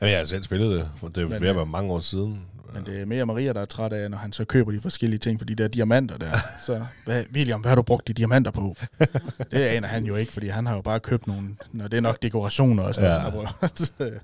Jamen, 0.02 0.12
jeg 0.12 0.20
har 0.20 0.26
selv 0.26 0.44
spillet 0.44 0.72
det, 0.72 0.90
for 0.96 1.08
det 1.08 1.30
Men, 1.30 1.42
ved 1.42 1.50
at 1.50 1.56
være 1.56 1.66
mange 1.66 1.94
år 1.94 2.00
siden. 2.00 2.46
Men 2.74 2.86
det 2.86 3.02
er 3.02 3.06
mere 3.06 3.26
Maria, 3.26 3.54
der 3.54 3.62
er 3.62 3.66
træt 3.66 3.94
af, 3.94 4.12
når 4.12 4.18
han 4.18 4.34
så 4.34 4.46
køber 4.46 4.72
de 4.72 4.82
forskellige 4.82 5.20
ting 5.20 5.40
for 5.40 5.46
de 5.46 5.56
der 5.56 5.68
diamanter 5.68 6.18
der. 6.18 6.32
Så, 6.66 6.86
hvad, 7.06 7.24
William, 7.34 7.62
hvad 7.62 7.70
har 7.72 7.76
du 7.76 7.82
brugt 7.82 8.08
de 8.08 8.14
diamanter 8.14 8.52
på? 8.52 8.76
det 9.52 9.58
aner 9.60 9.88
han 9.88 10.06
jo 10.06 10.16
ikke, 10.16 10.32
fordi 10.32 10.48
han 10.48 10.66
har 10.66 10.76
jo 10.76 10.82
bare 10.82 11.00
købt 11.00 11.28
nogle, 11.28 11.56
når 11.72 11.88
det 11.88 11.98
er 11.98 12.02
nok 12.02 12.22
dekorationer 12.22 12.84
og 12.84 12.96
sådan 12.96 13.10
Ja. 13.26 13.30
noget. 13.30 14.22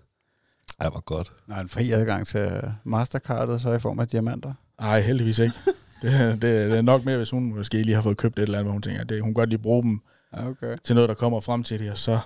Ja, 0.84 0.90
var 0.90 1.00
godt. 1.14 1.34
Når 1.48 1.56
han 1.56 1.70
fri 1.70 1.92
adgang 1.92 2.28
til 2.28 2.52
Mastercardet, 2.84 3.62
så 3.62 3.72
i 3.72 3.80
form 3.80 4.00
af 4.00 4.08
diamanter. 4.08 4.54
Ej, 4.80 5.02
heldigvis 5.02 5.40
ikke. 5.40 5.56
Det, 6.02 6.12
det, 6.32 6.42
det 6.42 6.78
er 6.78 6.82
nok 6.82 7.06
mere, 7.06 7.18
hvis 7.18 7.30
hun 7.32 7.54
måske 7.56 7.84
lige 7.84 7.96
har 7.96 8.02
fået 8.02 8.18
købt 8.18 8.40
et 8.40 8.44
eller 8.44 8.58
andet, 8.58 8.66
hvor 8.66 8.72
hun 8.74 8.82
tænker, 8.82 9.02
at 9.02 9.10
det, 9.10 9.22
hun 9.22 9.28
kan 9.30 9.34
godt 9.34 9.50
lige 9.50 9.60
bruge 9.60 9.84
dem 9.84 10.02
Ja, 10.38 10.48
okay. 10.48 10.78
til 10.84 10.96
noget, 10.96 11.10
der 11.10 11.16
kommer 11.16 11.42
frem 11.42 11.64
til 11.64 11.80
det, 11.80 11.92
og 11.92 11.98
så 11.98 12.20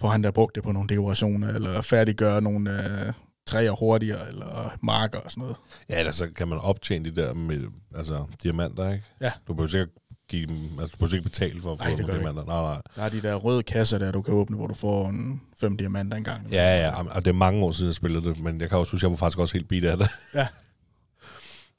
får 0.00 0.08
han 0.08 0.22
da 0.22 0.30
brugt 0.30 0.54
det 0.54 0.62
på 0.62 0.72
nogle 0.72 0.88
dekorationer, 0.88 1.48
eller 1.54 1.80
færdiggøre 1.82 2.40
nogle 2.42 2.70
øh, 3.06 3.12
træer 3.46 3.70
hurtigere, 3.70 4.28
eller 4.28 4.76
marker 4.82 5.18
og 5.18 5.30
sådan 5.30 5.40
noget. 5.40 5.56
Ja, 5.88 5.98
ellers 5.98 6.16
så 6.16 6.28
kan 6.36 6.48
man 6.48 6.58
optjene 6.58 7.10
de 7.10 7.16
der 7.16 7.34
med, 7.34 7.60
altså, 7.94 8.24
diamanter, 8.42 8.92
ikke? 8.92 9.04
Ja. 9.20 9.30
Du 9.48 9.54
behøver 9.54 9.68
sikkert 9.68 9.88
give 10.28 10.46
dem, 10.46 10.78
altså, 10.80 10.92
du 10.92 10.98
behøver 10.98 11.14
ikke 11.14 11.28
betale 11.28 11.60
for 11.60 11.72
at 11.72 11.78
få 11.78 11.84
Nej, 11.84 11.96
du 11.96 12.02
diamanter. 12.02 12.44
Nej, 12.44 12.62
nej. 12.62 12.82
Der 12.96 13.02
er 13.02 13.08
de 13.08 13.22
der 13.22 13.34
røde 13.34 13.62
kasser 13.62 13.98
der, 13.98 14.10
du 14.10 14.22
kan 14.22 14.34
åbne, 14.34 14.56
hvor 14.56 14.66
du 14.66 14.74
får 14.74 15.08
en 15.08 15.42
fem 15.60 15.76
diamanter 15.76 16.16
engang. 16.16 16.50
Ja, 16.52 16.78
ja, 16.78 17.02
og 17.14 17.24
det 17.24 17.30
er 17.30 17.34
mange 17.34 17.64
år 17.64 17.72
siden, 17.72 17.86
jeg 17.86 17.94
spillede 17.94 18.28
det, 18.28 18.38
men 18.38 18.60
jeg 18.60 18.68
kan 18.68 18.78
også 18.78 18.92
huske, 18.92 19.04
jeg 19.04 19.10
var 19.10 19.16
faktisk 19.16 19.38
også 19.38 19.54
helt 19.54 19.68
bit 19.68 19.84
af 19.84 19.96
det. 19.96 20.08
Ja. 20.34 20.46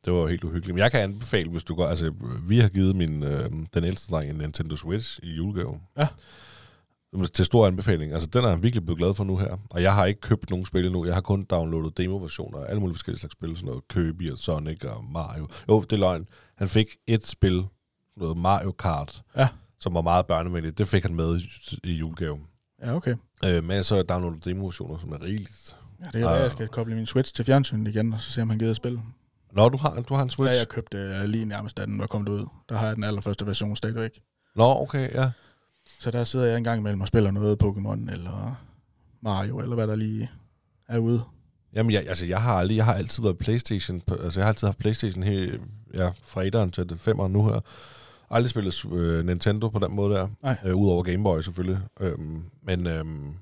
Det 0.06 0.14
var 0.14 0.20
jo 0.20 0.28
helt 0.28 0.44
uhyggeligt. 0.44 0.76
Men 0.76 0.84
jeg 0.84 0.92
kan 0.92 1.02
anbefale, 1.02 1.50
hvis 1.50 1.64
du 1.64 1.76
går... 1.76 1.88
Altså, 1.88 2.14
vi 2.48 2.60
har 2.60 2.70
givet 2.70 2.96
min, 2.96 3.24
øh, 3.24 3.50
den 3.74 3.84
ældste 3.84 4.12
dreng 4.12 4.30
en 4.30 4.36
Nintendo 4.36 4.76
Switch 4.76 5.20
i 5.24 5.30
julegave. 5.30 5.80
Ja. 5.98 6.08
Til 7.34 7.46
stor 7.46 7.68
anbefaling. 7.68 8.14
Altså, 8.14 8.30
den 8.34 8.44
er 8.44 8.50
han 8.50 8.64
virkelig 8.64 8.86
blevet 8.86 8.98
glad 9.00 9.14
for 9.14 9.24
nu 9.24 9.38
her. 9.38 9.58
Og 9.72 9.82
jeg 9.84 9.94
har 9.94 10.06
ikke 10.06 10.22
købt 10.22 10.50
nogen 10.50 10.66
spil 10.66 10.86
endnu. 10.86 11.06
Jeg 11.06 11.14
har 11.14 11.22
kun 11.22 11.44
downloadet 11.44 11.98
demo-versioner 11.98 12.60
af 12.60 12.70
alle 12.70 12.80
mulige 12.80 12.96
forskellige 12.96 13.20
slags 13.20 13.34
spil. 13.34 13.56
Sådan 13.56 13.66
noget 13.68 13.88
Kirby 13.88 14.32
og 14.32 14.38
Sonic 14.38 14.84
og 14.84 15.04
Mario. 15.12 15.48
Jo, 15.70 15.82
det 15.82 15.92
er 15.94 15.98
løgn. 15.98 16.26
Han 16.58 16.68
fik 16.68 16.88
et 17.08 17.26
spil, 17.28 17.64
noget 18.18 18.38
Mario 18.38 18.72
Kart, 18.72 19.22
Ja. 19.38 19.48
som 19.80 19.94
var 19.94 20.02
meget 20.02 20.26
børnevenligt. 20.26 20.78
Det 20.78 20.88
fik 20.88 21.04
han 21.04 21.16
med 21.16 21.42
i, 21.84 21.92
julegave. 21.92 22.40
Ja, 22.84 22.96
okay. 22.96 23.16
Øh, 23.46 23.64
men 23.64 23.84
så 23.84 24.04
downloadet 24.04 24.46
demo-versioner, 24.46 25.00
som 25.00 25.12
er 25.12 25.22
rigeligt. 25.22 25.76
Ja, 26.06 26.20
det 26.20 26.22
er 26.22 26.36
uh, 26.36 26.42
jeg 26.42 26.52
skal 26.52 26.68
koble 26.68 26.96
min 26.96 27.06
Switch 27.06 27.34
til 27.34 27.46
fjernsynet 27.46 27.88
igen, 27.96 28.14
og 28.14 28.22
så 28.22 28.32
se, 28.32 28.42
om 28.42 28.50
han 28.50 28.60
gider 28.60 28.72
at 28.72 28.78
spille. 28.78 29.02
Nå, 29.52 29.70
du 29.70 29.78
har, 29.78 30.02
du 30.10 30.14
har 30.14 30.24
en 30.24 30.30
Switch? 30.30 30.58
jeg 30.58 30.68
købte 30.70 31.20
uh, 31.24 31.30
lige 31.30 31.46
nærmest, 31.46 31.78
da 31.78 31.86
den 31.86 32.00
var 32.00 32.08
kommet 32.08 32.30
ud. 32.30 32.46
Der 32.70 32.78
har 32.78 32.88
jeg 32.88 32.96
den 32.96 33.04
allerførste 33.04 33.46
version 33.46 33.76
stadigvæk. 33.76 34.22
Nå, 34.56 34.64
okay, 34.82 35.14
ja. 35.14 35.32
Så 36.00 36.12
der 36.12 36.24
sidder 36.24 36.46
jeg 36.46 36.58
en 36.58 36.64
gang 36.64 36.80
imellem 36.80 37.02
og 37.02 37.08
spiller 37.08 37.32
noget 37.32 37.64
Pokémon, 37.64 38.12
eller 38.12 38.56
Mario, 39.22 39.60
eller 39.60 39.76
hvad 39.76 39.88
der 39.88 39.96
lige 39.96 40.32
er 40.88 40.98
ude. 40.98 41.24
Jamen, 41.74 41.92
jeg, 41.92 42.08
altså, 42.08 42.26
jeg 42.26 42.42
har 42.42 42.54
aldrig, 42.54 42.78
jeg 42.78 42.86
har 42.86 42.94
altid 42.94 43.24
været 43.24 43.38
Playstation, 43.38 44.02
altså, 44.08 44.40
jeg 44.40 44.46
har 44.46 44.50
altid 44.50 44.68
haft 44.68 44.78
Playstation 44.78 45.24
her, 45.24 45.58
ja, 45.94 46.12
fra 46.24 46.44
1'eren 46.44 46.72
til 46.72 46.90
den 46.90 46.98
5'eren 46.98 47.28
nu 47.28 47.46
her. 47.46 47.60
Aldrig 48.30 48.50
spillet 48.50 48.86
øh, 48.92 49.26
Nintendo 49.26 49.70
på 49.70 49.80
den 49.80 49.96
måde 49.96 50.16
der. 50.16 50.28
Nej. 50.44 50.58
Øh, 50.66 50.76
Udover 50.76 51.04
Game 51.04 51.24
Boy 51.24 51.42
selvfølgelig. 51.42 51.80
Øhm, 52.00 52.44
men, 52.64 52.88
øhm, 52.88 53.34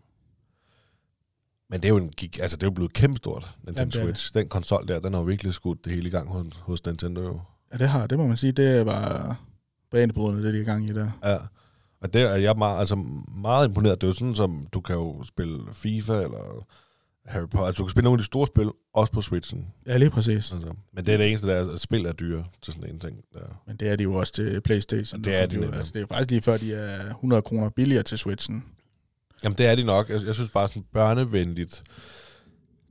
men 1.69 1.81
det 1.81 1.85
er 1.85 1.89
jo 1.89 1.97
en 1.97 2.13
altså 2.41 2.57
det 2.57 2.63
er 2.63 2.67
jo 2.67 2.71
blevet 2.71 2.93
kæmpestort, 2.93 3.55
Nintendo 3.63 3.97
Jamen, 3.99 4.15
Switch. 4.15 4.33
Den 4.33 4.49
konsol 4.49 4.87
der, 4.87 4.99
den 4.99 5.13
har 5.13 5.19
jo 5.19 5.25
virkelig 5.25 5.53
skudt 5.53 5.85
det 5.85 5.93
hele 5.93 6.07
i 6.07 6.11
gang 6.11 6.29
hos, 6.29 6.45
hos 6.61 6.85
Nintendo 6.85 7.21
jo. 7.21 7.41
Ja, 7.73 7.77
det 7.77 7.89
har, 7.89 8.07
det 8.07 8.17
må 8.17 8.27
man 8.27 8.37
sige, 8.37 8.51
det 8.51 8.85
var 8.85 9.35
banebrydende, 9.91 10.43
det 10.43 10.53
de 10.53 10.57
er 10.57 10.61
i 10.61 10.65
gang 10.65 10.89
i 10.89 10.93
der. 10.93 11.11
Ja. 11.23 11.37
Og 12.01 12.13
der 12.13 12.29
er 12.29 12.37
jeg 12.37 12.55
meget, 12.57 12.79
altså 12.79 12.95
meget 13.41 13.67
imponeret. 13.67 14.01
Det 14.01 14.07
er 14.07 14.11
jo 14.11 14.13
sådan, 14.13 14.35
som 14.35 14.67
du 14.73 14.81
kan 14.81 14.95
jo 14.95 15.23
spille 15.23 15.73
FIFA 15.73 16.13
eller 16.13 16.67
Harry 17.25 17.47
Potter. 17.47 17.65
Altså, 17.65 17.79
du 17.79 17.83
kan 17.85 17.91
spille 17.91 18.03
nogle 18.03 18.15
af 18.15 18.19
de 18.19 18.25
store 18.25 18.47
spil, 18.47 18.71
også 18.93 19.13
på 19.13 19.21
Switchen. 19.21 19.67
Ja, 19.87 19.97
lige 19.97 20.09
præcis. 20.09 20.51
Altså, 20.51 20.73
men 20.93 21.05
det 21.05 21.13
er 21.13 21.17
det 21.17 21.29
eneste, 21.29 21.47
der 21.47 21.55
er, 21.55 21.73
at 21.73 21.79
spil 21.79 22.05
er 22.05 22.11
dyre 22.11 22.45
til 22.61 22.73
sådan 22.73 22.89
en 22.89 22.99
ting. 22.99 23.23
Der. 23.33 23.61
Men 23.67 23.75
det 23.75 23.89
er 23.89 23.95
de 23.95 24.03
jo 24.03 24.13
også 24.13 24.33
til 24.33 24.61
Playstation. 24.61 25.19
Og 25.19 25.25
det 25.25 25.35
er 25.35 25.45
de 25.45 25.57
nemlig. 25.57 25.77
Altså, 25.77 25.91
det 25.91 25.95
er 25.95 26.01
jo 26.01 26.07
faktisk 26.07 26.31
lige 26.31 26.41
før, 26.41 26.57
de 26.57 26.73
er 26.73 27.09
100 27.09 27.41
kroner 27.41 27.69
billigere 27.69 28.03
til 28.03 28.17
Switchen. 28.17 28.65
Jamen, 29.43 29.57
det 29.57 29.67
er 29.67 29.75
de 29.75 29.83
nok. 29.83 30.09
Jeg, 30.09 30.21
jeg 30.25 30.35
synes 30.35 30.49
bare 30.49 30.67
sådan 30.67 30.85
børnevenligt. 30.93 31.83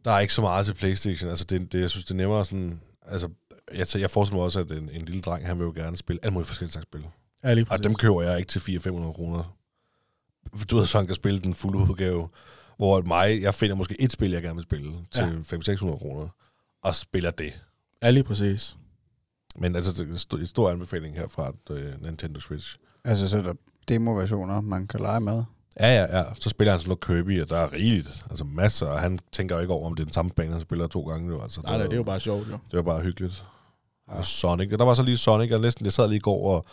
Der 0.04 0.10
er 0.10 0.20
ikke 0.20 0.34
så 0.34 0.40
meget 0.40 0.66
til 0.66 0.74
Playstation. 0.74 1.30
Altså, 1.30 1.44
det, 1.44 1.72
det, 1.72 1.80
jeg 1.80 1.90
synes, 1.90 2.04
det 2.04 2.10
er 2.10 2.16
nemmere 2.16 2.44
sådan... 2.44 2.80
Altså, 3.06 3.28
jeg, 3.74 3.86
jeg 4.00 4.10
forestiller 4.10 4.36
mig 4.36 4.44
også, 4.44 4.60
at 4.60 4.70
en, 4.70 4.90
en 4.92 5.04
lille 5.04 5.20
dreng, 5.22 5.46
han 5.46 5.58
vil 5.58 5.64
jo 5.64 5.72
gerne 5.76 5.96
spille 5.96 6.20
alle 6.22 6.32
mulige 6.32 6.46
forskellige 6.46 6.72
slags 6.72 6.86
spil. 6.86 7.04
Ja, 7.44 7.54
lige 7.54 7.64
Og 7.64 7.68
præcis. 7.68 7.82
dem 7.82 7.94
køber 7.94 8.22
jeg 8.22 8.38
ikke 8.38 8.48
til 8.48 8.58
400-500 8.58 9.12
kroner. 9.12 9.56
Du 10.70 10.76
ved, 10.76 10.86
så 10.86 10.98
han 10.98 11.06
kan 11.06 11.16
spille 11.16 11.40
den 11.40 11.54
fulde 11.54 11.78
udgave. 11.78 12.28
Hvor 12.76 13.02
mig, 13.02 13.42
jeg 13.42 13.54
finder 13.54 13.76
måske 13.76 14.00
et 14.02 14.12
spil, 14.12 14.30
jeg 14.30 14.42
gerne 14.42 14.54
vil 14.54 14.62
spille 14.62 14.92
til 15.10 15.22
Ja. 15.22 15.56
500-600 15.56 15.98
kroner. 15.98 16.28
Og 16.82 16.94
spiller 16.94 17.30
det. 17.30 17.60
Ja, 18.02 18.10
lige 18.10 18.24
præcis. 18.24 18.76
Men 19.56 19.76
altså, 19.76 19.92
det 19.92 20.00
er 20.00 20.04
en 20.12 20.18
stor, 20.18 20.38
en 20.38 20.46
stor 20.46 20.70
anbefaling 20.70 21.16
her 21.16 21.28
fra 21.28 21.52
uh, 21.70 22.02
Nintendo 22.02 22.40
Switch. 22.40 22.76
Altså, 23.04 23.28
så 23.28 23.38
er 23.38 23.42
der 23.42 23.54
demo-versioner, 23.88 24.60
man 24.60 24.86
kan 24.86 25.00
lege 25.00 25.20
med. 25.20 25.42
Ja, 25.80 25.88
ja, 25.94 26.18
ja. 26.18 26.24
Så 26.38 26.48
spiller 26.48 26.72
han 26.72 26.80
sådan 26.80 26.88
noget 26.88 27.00
Kirby, 27.00 27.42
og 27.42 27.48
der 27.48 27.56
er 27.56 27.72
rigeligt. 27.72 28.24
Altså 28.30 28.44
masser, 28.44 28.86
og 28.86 29.00
han 29.00 29.18
tænker 29.32 29.54
jo 29.54 29.60
ikke 29.60 29.72
over, 29.72 29.86
om 29.86 29.94
det 29.94 30.02
er 30.02 30.06
den 30.06 30.12
samme 30.12 30.30
bane, 30.30 30.52
han 30.52 30.60
spiller 30.60 30.86
to 30.86 31.02
gange 31.02 31.28
nu. 31.28 31.40
Altså, 31.42 31.60
Nej, 31.60 31.76
nej, 31.76 31.82
det 31.84 31.92
er 31.92 31.96
jo 31.96 32.02
bare 32.02 32.20
sjovt, 32.20 32.48
jo. 32.48 32.52
Det 32.52 32.76
var 32.76 32.82
bare 32.82 33.00
hyggeligt. 33.00 33.44
Ja. 34.08 34.14
Og 34.14 34.24
Sonic. 34.24 34.70
Der 34.70 34.84
var 34.84 34.94
så 34.94 35.02
lige 35.02 35.16
Sonic, 35.16 35.52
og 35.52 35.60
næsten, 35.60 35.84
jeg 35.84 35.92
sad 35.92 36.08
lige 36.08 36.16
i 36.16 36.20
går 36.20 36.54
og, 36.56 36.64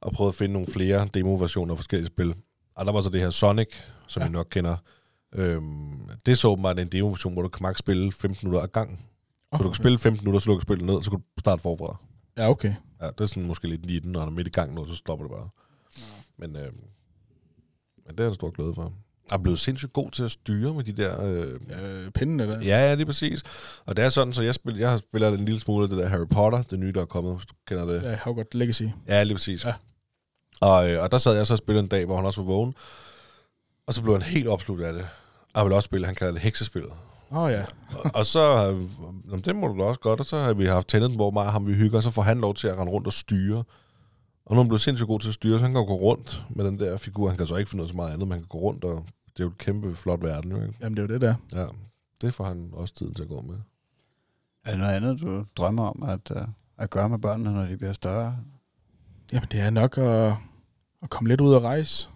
og 0.00 0.12
prøvede 0.12 0.28
at 0.28 0.34
finde 0.34 0.52
nogle 0.52 0.68
flere 0.72 1.08
demo-versioner 1.14 1.72
af 1.74 1.78
forskellige 1.78 2.06
spil. 2.06 2.34
Og 2.76 2.86
der 2.86 2.92
var 2.92 3.00
så 3.00 3.10
det 3.10 3.20
her 3.20 3.30
Sonic, 3.30 3.68
som 4.08 4.22
Ja. 4.22 4.28
I 4.28 4.30
nok 4.32 4.46
kender. 4.50 4.76
Øhm, 5.34 6.00
det 6.26 6.32
er 6.32 6.36
så 6.36 6.48
åbenbart 6.48 6.78
en 6.78 6.88
demo-version, 6.88 7.32
hvor 7.32 7.42
du 7.42 7.48
kan 7.48 7.62
maks 7.62 7.78
spille 7.78 8.12
15 8.12 8.48
minutter 8.48 8.64
ad 8.64 8.68
gang. 8.68 9.04
Så 9.56 9.62
du 9.62 9.68
kan 9.68 9.74
spille 9.74 9.98
15 9.98 10.24
minutter, 10.24 10.40
så 10.44 10.50
lukker 10.50 10.62
spillet 10.62 10.86
ned, 10.86 11.02
så 11.02 11.10
kan 11.10 11.18
du 11.18 11.24
starte 11.40 11.62
forfra. 11.62 11.96
Ja, 12.36 12.50
okay. 12.50 12.74
Ja, 13.02 13.06
det 13.06 13.20
er 13.20 13.26
sådan 13.26 13.46
måske 13.46 13.68
lidt 13.68 13.86
lige, 13.86 14.00
når 14.04 14.20
han 14.20 14.28
er 14.28 14.32
midt 14.32 14.46
i 14.46 14.50
gang 14.50 14.74
nu, 14.74 14.86
så 14.86 14.94
stopper 14.94 15.24
det 15.26 15.30
bare. 15.36 15.48
Ja. 15.98 16.02
Men, 16.46 16.56
øhm, 16.56 16.76
men 18.06 18.18
det 18.18 18.24
er 18.24 18.28
en 18.28 18.34
stor 18.34 18.50
glæde 18.50 18.74
for. 18.74 18.92
er 19.32 19.38
blevet 19.38 19.58
sindssygt 19.58 19.92
god 19.92 20.10
til 20.10 20.22
at 20.22 20.30
styre 20.30 20.74
med 20.74 20.84
de 20.84 20.92
der... 20.92 21.24
Øh, 21.24 21.60
Ja, 21.68 22.10
pindene 22.10 22.46
der. 22.46 22.60
ja, 22.60 22.88
ja, 22.88 22.94
lige 22.94 23.06
præcis. 23.06 23.42
Og 23.86 23.96
det 23.96 24.04
er 24.04 24.08
sådan, 24.08 24.32
så 24.32 24.42
jeg, 24.42 24.54
spiller, 24.54 24.88
jeg 24.90 24.98
spiller 24.98 25.28
en 25.28 25.44
lille 25.44 25.60
smule 25.60 25.82
af 25.82 25.88
det 25.88 25.98
der 25.98 26.08
Harry 26.08 26.26
Potter, 26.30 26.62
det 26.62 26.78
nye, 26.78 26.92
der 26.92 27.00
er 27.00 27.04
kommet, 27.04 27.36
hvis 27.36 27.46
du 27.46 27.54
kender 27.66 27.84
det. 27.86 28.02
Ja, 28.02 28.18
Hogwarts 28.24 28.54
Legacy. 28.54 28.82
Ja, 29.08 29.22
lige 29.22 29.34
præcis. 29.34 29.64
Ja. 29.64 29.74
Og, 30.60 30.90
øh, 30.90 31.02
og 31.02 31.12
der 31.12 31.18
sad 31.18 31.36
jeg 31.36 31.46
så 31.46 31.54
og 31.54 31.58
spillede 31.58 31.82
en 31.82 31.88
dag, 31.88 32.04
hvor 32.04 32.16
han 32.16 32.26
også 32.26 32.40
var 32.40 32.46
vågen. 32.46 32.74
Og 33.86 33.94
så 33.94 34.02
blev 34.02 34.14
han 34.14 34.22
helt 34.22 34.48
opslugt 34.48 34.82
af 34.82 34.92
det. 34.92 35.06
Og 35.54 35.64
ville 35.64 35.76
også 35.76 35.86
spille, 35.86 36.06
han 36.06 36.14
kalder 36.14 36.32
det 36.32 36.42
heksespillet. 36.42 36.92
Åh 37.30 37.38
oh, 37.38 37.50
ja. 37.50 37.64
og, 38.04 38.10
og 38.14 38.26
så, 38.26 38.70
øh, 38.70 38.88
jamen, 39.30 39.40
det 39.40 39.56
må 39.56 39.66
du 39.66 39.78
da 39.78 39.84
også 39.84 40.00
godt, 40.00 40.20
og 40.20 40.26
så 40.26 40.38
har 40.38 40.52
vi 40.52 40.66
haft 40.66 40.88
tændet, 40.88 41.10
hvor 41.10 41.40
og 41.40 41.52
ham 41.52 41.66
vi 41.66 41.74
hygger, 41.74 41.96
og 41.96 42.02
så 42.02 42.10
får 42.10 42.22
han 42.22 42.40
lov 42.40 42.54
til 42.54 42.68
at 42.68 42.78
rende 42.78 42.92
rundt 42.92 43.06
og 43.06 43.12
styre. 43.12 43.64
Og 44.46 44.54
nu 44.54 44.60
er 44.60 44.62
han 44.62 44.68
blevet 44.68 44.80
sindssygt 44.80 45.06
god 45.06 45.20
til 45.20 45.28
at 45.28 45.34
styre, 45.34 45.58
så 45.58 45.64
han 45.64 45.74
kan 45.74 45.86
gå 45.86 45.94
rundt 45.94 46.42
med 46.50 46.64
den 46.64 46.80
der 46.80 46.96
figur. 46.96 47.28
Han 47.28 47.36
kan 47.36 47.46
så 47.46 47.56
ikke 47.56 47.70
finde 47.70 47.78
noget 47.78 47.90
så 47.90 47.96
meget 47.96 48.12
andet, 48.12 48.28
men 48.28 48.32
han 48.32 48.40
kan 48.40 48.48
gå 48.48 48.58
rundt, 48.58 48.84
og 48.84 49.04
det 49.26 49.40
er 49.40 49.44
jo 49.44 49.48
et 49.48 49.58
kæmpe 49.58 49.94
flot 49.94 50.22
verden, 50.22 50.50
jo, 50.50 50.62
ikke? 50.62 50.74
Jamen, 50.80 50.96
det 50.96 51.02
er 51.02 51.06
jo 51.06 51.12
det 51.12 51.20
der. 51.20 51.34
Ja, 51.60 51.66
det 52.20 52.34
får 52.34 52.44
han 52.44 52.70
også 52.72 52.94
tiden 52.94 53.14
til 53.14 53.22
at 53.22 53.28
gå 53.28 53.40
med. 53.40 53.54
Er 54.64 54.70
der 54.70 54.78
noget 54.78 54.92
andet, 54.92 55.20
du 55.20 55.44
drømmer 55.56 55.86
om 55.86 56.02
at, 56.02 56.30
uh, 56.30 56.42
at 56.78 56.90
gøre 56.90 57.08
med 57.08 57.18
børnene, 57.18 57.52
når 57.52 57.66
de 57.66 57.76
bliver 57.76 57.92
større? 57.92 58.36
Jamen, 59.32 59.48
det 59.52 59.60
er 59.60 59.70
nok 59.70 59.98
at, 59.98 60.34
at 61.02 61.10
komme 61.10 61.28
lidt 61.28 61.40
ud 61.40 61.54
og 61.54 61.62
rejse. 61.62 62.08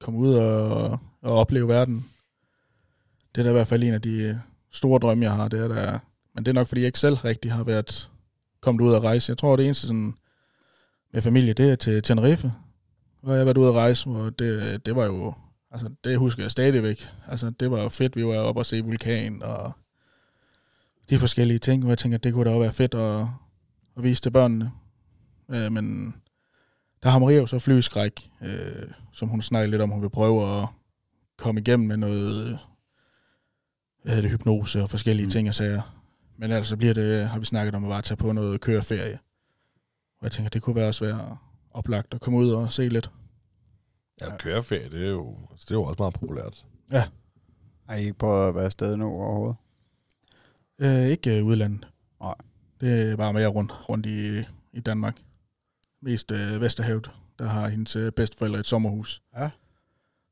Komme 0.00 0.20
ud 0.20 0.34
og, 0.34 0.98
og 1.22 1.38
opleve 1.38 1.68
verden. 1.68 2.06
Det 3.34 3.40
er 3.40 3.42
da 3.42 3.50
i 3.50 3.52
hvert 3.52 3.68
fald 3.68 3.82
en 3.82 3.94
af 3.94 4.02
de 4.02 4.22
øh, 4.22 4.36
store 4.70 4.98
drømme, 4.98 5.24
jeg 5.24 5.32
har. 5.32 5.48
Det 5.48 5.60
er 5.60 5.68
der, 5.68 5.98
men 6.34 6.44
det 6.44 6.50
er 6.50 6.54
nok, 6.54 6.68
fordi 6.68 6.80
jeg 6.80 6.86
ikke 6.86 6.98
selv 6.98 7.14
rigtig 7.14 7.52
har 7.52 7.64
været 7.64 8.10
kommet 8.60 8.84
ud 8.84 8.92
og 8.92 9.02
rejse. 9.02 9.30
Jeg 9.30 9.38
tror, 9.38 9.56
det 9.56 9.64
eneste 9.64 9.86
sådan, 9.86 10.14
med 11.12 11.22
familie, 11.22 11.52
det 11.52 11.70
er 11.70 11.76
til 11.76 12.02
Tenerife. 12.02 12.52
Hvor 13.20 13.32
jeg 13.32 13.40
har 13.40 13.44
været 13.44 13.56
ude 13.56 13.68
at 13.68 13.74
rejse, 13.74 14.08
hvor 14.08 14.30
det, 14.30 14.86
det 14.86 14.96
var 14.96 15.04
jo... 15.04 15.34
Altså, 15.70 15.90
det 16.04 16.18
husker 16.18 16.42
jeg 16.42 16.50
stadigvæk. 16.50 17.08
Altså, 17.28 17.50
det 17.60 17.70
var 17.70 17.82
jo 17.82 17.88
fedt. 17.88 18.16
Vi 18.16 18.26
var 18.26 18.36
oppe 18.36 18.60
og 18.60 18.66
se 18.66 18.82
vulkan 18.82 19.42
og 19.42 19.72
de 21.10 21.18
forskellige 21.18 21.58
ting, 21.58 21.82
hvor 21.82 21.90
jeg 21.90 21.98
tænker, 21.98 22.18
det 22.18 22.32
kunne 22.32 22.44
da 22.44 22.50
også 22.50 22.60
være 22.60 22.72
fedt 22.72 22.94
at, 22.94 23.26
at 23.96 24.02
vise 24.02 24.22
til 24.22 24.30
børnene. 24.30 24.72
Øh, 25.48 25.72
men 25.72 26.14
der 27.06 27.12
har 27.12 27.18
Maria 27.18 27.36
jo 27.36 27.46
så 27.46 27.58
flyskræk, 27.58 28.30
øh, 28.42 28.90
som 29.12 29.28
hun 29.28 29.42
snakker 29.42 29.70
lidt 29.70 29.82
om, 29.82 29.90
hun 29.90 30.02
vil 30.02 30.10
prøve 30.10 30.60
at 30.62 30.68
komme 31.36 31.60
igennem 31.60 31.88
med 31.88 31.96
noget 31.96 32.58
hedder 34.06 34.22
det, 34.22 34.30
hypnose 34.30 34.82
og 34.82 34.90
forskellige 34.90 35.26
Mm. 35.26 35.30
ting 35.30 35.48
og 35.48 35.54
sager. 35.54 36.02
Men 36.36 36.50
ellers 36.50 36.68
så 36.68 36.76
bliver 36.76 36.94
det, 36.94 37.28
har 37.28 37.38
vi 37.38 37.46
snakket 37.46 37.74
om 37.74 37.84
at 37.84 37.88
bare 37.88 38.02
tage 38.02 38.16
på 38.16 38.32
noget 38.32 38.60
køreferie. 38.60 39.18
Og 40.18 40.22
jeg 40.22 40.32
tænker, 40.32 40.50
det 40.50 40.62
kunne 40.62 40.76
være 40.76 40.88
også 40.88 41.04
være 41.04 41.36
oplagt 41.70 42.14
at 42.14 42.20
komme 42.20 42.38
ud 42.38 42.50
og 42.50 42.72
se 42.72 42.88
lidt. 42.88 43.10
Ja, 44.20 44.36
køreferie, 44.36 44.88
det 44.90 45.06
er 45.06 45.10
jo, 45.10 45.36
altså, 45.50 45.64
det 45.64 45.70
er 45.70 45.74
jo 45.78 45.82
også 45.84 45.96
meget 45.98 46.14
populært. 46.14 46.64
Har 47.88 47.96
I 47.96 48.00
ikke 48.00 48.14
prøvet 48.14 48.48
at 48.48 48.54
være 48.54 48.64
afsted 48.64 48.96
nu 48.96 49.06
overhovedet? 49.06 49.56
Øh, 50.78 51.06
ikke 51.06 51.38
øh, 51.38 51.44
udlandet. 51.44 51.88
Nej. 52.20 52.34
Det 52.80 53.10
er 53.12 53.16
bare 53.16 53.32
mere 53.32 53.46
rundt, 53.46 53.88
rundt 53.88 54.06
i, 54.06 54.38
i 54.72 54.80
Danmark. 54.80 55.16
Mest 56.02 56.30
øh, 56.30 56.60
Vesterhavet, 56.60 57.10
der 57.38 57.46
har 57.48 57.68
hendes 57.68 57.96
øh, 57.96 58.12
bedsteforældre 58.12 58.60
et 58.60 58.66
sommerhus. 58.66 59.22
Ja. 59.38 59.50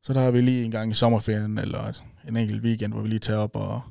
Så 0.03 0.13
der 0.13 0.21
har 0.21 0.31
vi 0.31 0.41
lige 0.41 0.65
en 0.65 0.71
gang 0.71 0.91
i 0.93 0.95
sommerferien, 0.95 1.59
eller 1.59 1.83
et- 1.83 2.03
en 2.29 2.37
enkelt 2.37 2.63
weekend, 2.65 2.93
hvor 2.93 3.03
vi 3.03 3.09
lige 3.09 3.19
tager 3.19 3.39
op 3.41 3.57
og, 3.57 3.83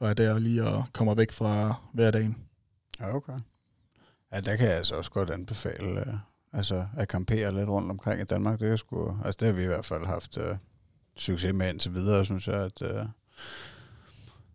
og 0.00 0.10
er 0.10 0.14
der 0.14 0.32
og 0.34 0.40
lige 0.40 0.64
og 0.64 0.84
kommer 0.92 1.14
væk 1.14 1.32
fra 1.32 1.74
hverdagen. 1.92 2.36
Ja, 3.00 3.14
okay. 3.16 3.32
Ja, 4.32 4.40
der 4.40 4.56
kan 4.56 4.68
jeg 4.68 4.76
altså 4.76 4.94
også 4.94 5.10
godt 5.10 5.30
anbefale 5.30 6.00
uh, 6.06 6.14
altså 6.52 6.86
at 6.96 7.08
campere 7.08 7.54
lidt 7.54 7.68
rundt 7.68 7.90
omkring 7.90 8.20
i 8.20 8.24
Danmark. 8.24 8.60
Det, 8.60 8.70
er 8.72 8.76
sgu, 8.76 9.18
altså 9.24 9.36
det 9.40 9.46
har 9.46 9.52
vi 9.52 9.62
i 9.62 9.66
hvert 9.66 9.84
fald 9.84 10.06
haft 10.06 10.36
uh, 10.36 10.56
succes 11.16 11.54
med 11.54 11.70
indtil 11.70 11.94
videre, 11.94 12.24
synes 12.24 12.46
jeg, 12.48 12.54
at, 12.62 12.82
uh, 12.82 13.06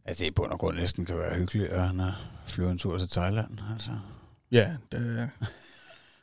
at 0.06 0.18
det 0.20 0.28
i 0.28 0.32
bund 0.32 0.52
og 0.52 0.60
grund 0.60 0.78
næsten 0.78 1.06
kan 1.06 1.18
være 1.18 1.36
hyggeligt 1.38 1.70
at 1.70 1.92
uh, 1.92 2.02
flyve 2.48 2.72
en 2.72 2.78
tur 2.78 2.98
til 2.98 3.10
Thailand. 3.10 3.58
Altså. 3.74 3.92
Ja, 4.52 4.78
det, 4.92 5.30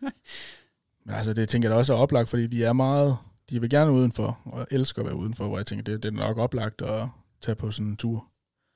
men 1.04 1.14
altså 1.14 1.32
det 1.32 1.48
tænker 1.48 1.68
jeg 1.68 1.74
da 1.74 1.78
også 1.78 1.92
er 1.92 1.98
oplagt, 1.98 2.28
fordi 2.28 2.46
de 2.46 2.64
er 2.64 2.72
meget, 2.72 3.16
de 3.50 3.60
vil 3.60 3.70
gerne 3.70 3.92
udenfor, 3.92 4.40
og 4.44 4.66
elsker 4.70 5.02
at 5.02 5.06
være 5.06 5.16
udenfor, 5.16 5.48
hvor 5.48 5.56
jeg 5.56 5.66
tænker, 5.66 5.84
det, 5.84 6.02
det 6.02 6.08
er 6.08 6.12
nok 6.12 6.38
oplagt 6.38 6.82
at 6.82 7.08
tage 7.42 7.56
på 7.56 7.70
sådan 7.70 7.86
en 7.86 7.96
tur. 7.96 8.28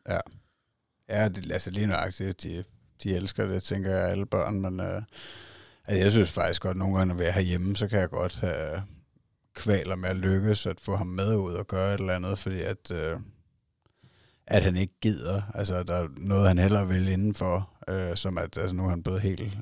Ja, 0.09 0.19
Ja, 1.13 1.29
det, 1.29 1.53
altså 1.53 1.71
lige 1.71 1.87
nøjagtigt, 1.87 2.43
de, 2.43 2.65
de 3.03 3.17
elsker 3.17 3.47
det, 3.47 3.63
tænker 3.63 3.91
jeg, 3.91 4.09
alle 4.09 4.27
børn, 4.27 4.61
men 4.61 4.81
øh, 4.81 5.03
altså, 5.87 6.03
jeg 6.03 6.13
synes 6.13 6.31
faktisk 6.31 6.63
godt, 6.63 6.77
nogle 6.77 6.97
gange, 6.97 7.09
når 7.09 7.21
vi 7.21 7.25
er 7.25 7.33
herhjemme, 7.33 7.77
så 7.77 7.89
kan 7.89 8.01
jeg 8.01 8.11
godt 8.11 8.39
have 8.41 8.83
kvaler 9.55 9.97
med 9.97 10.09
at 10.09 10.17
lykkes 10.17 10.67
at 10.67 10.81
få 10.81 10.97
ham 10.97 11.07
med 11.07 11.37
ud 11.37 11.55
og 11.55 11.67
gøre 11.67 11.95
et 11.95 12.01
eller 12.01 12.15
andet, 12.15 12.39
fordi 12.39 12.63
at, 12.63 12.91
øh, 12.91 13.21
at 14.47 14.63
han 14.63 14.77
ikke 14.77 14.95
gider. 15.01 15.43
Altså, 15.55 15.83
der 15.83 15.95
er 15.95 16.09
noget, 16.17 16.49
han 16.49 16.59
hellere 16.59 16.89
vil 16.89 17.09
indenfor, 17.09 17.71
øh, 17.89 18.17
som 18.17 18.39
at 18.39 18.57
altså, 18.57 18.77
nu 18.77 18.85
er 18.85 18.91
han 18.91 19.03
blevet 19.03 19.21
helt 19.21 19.59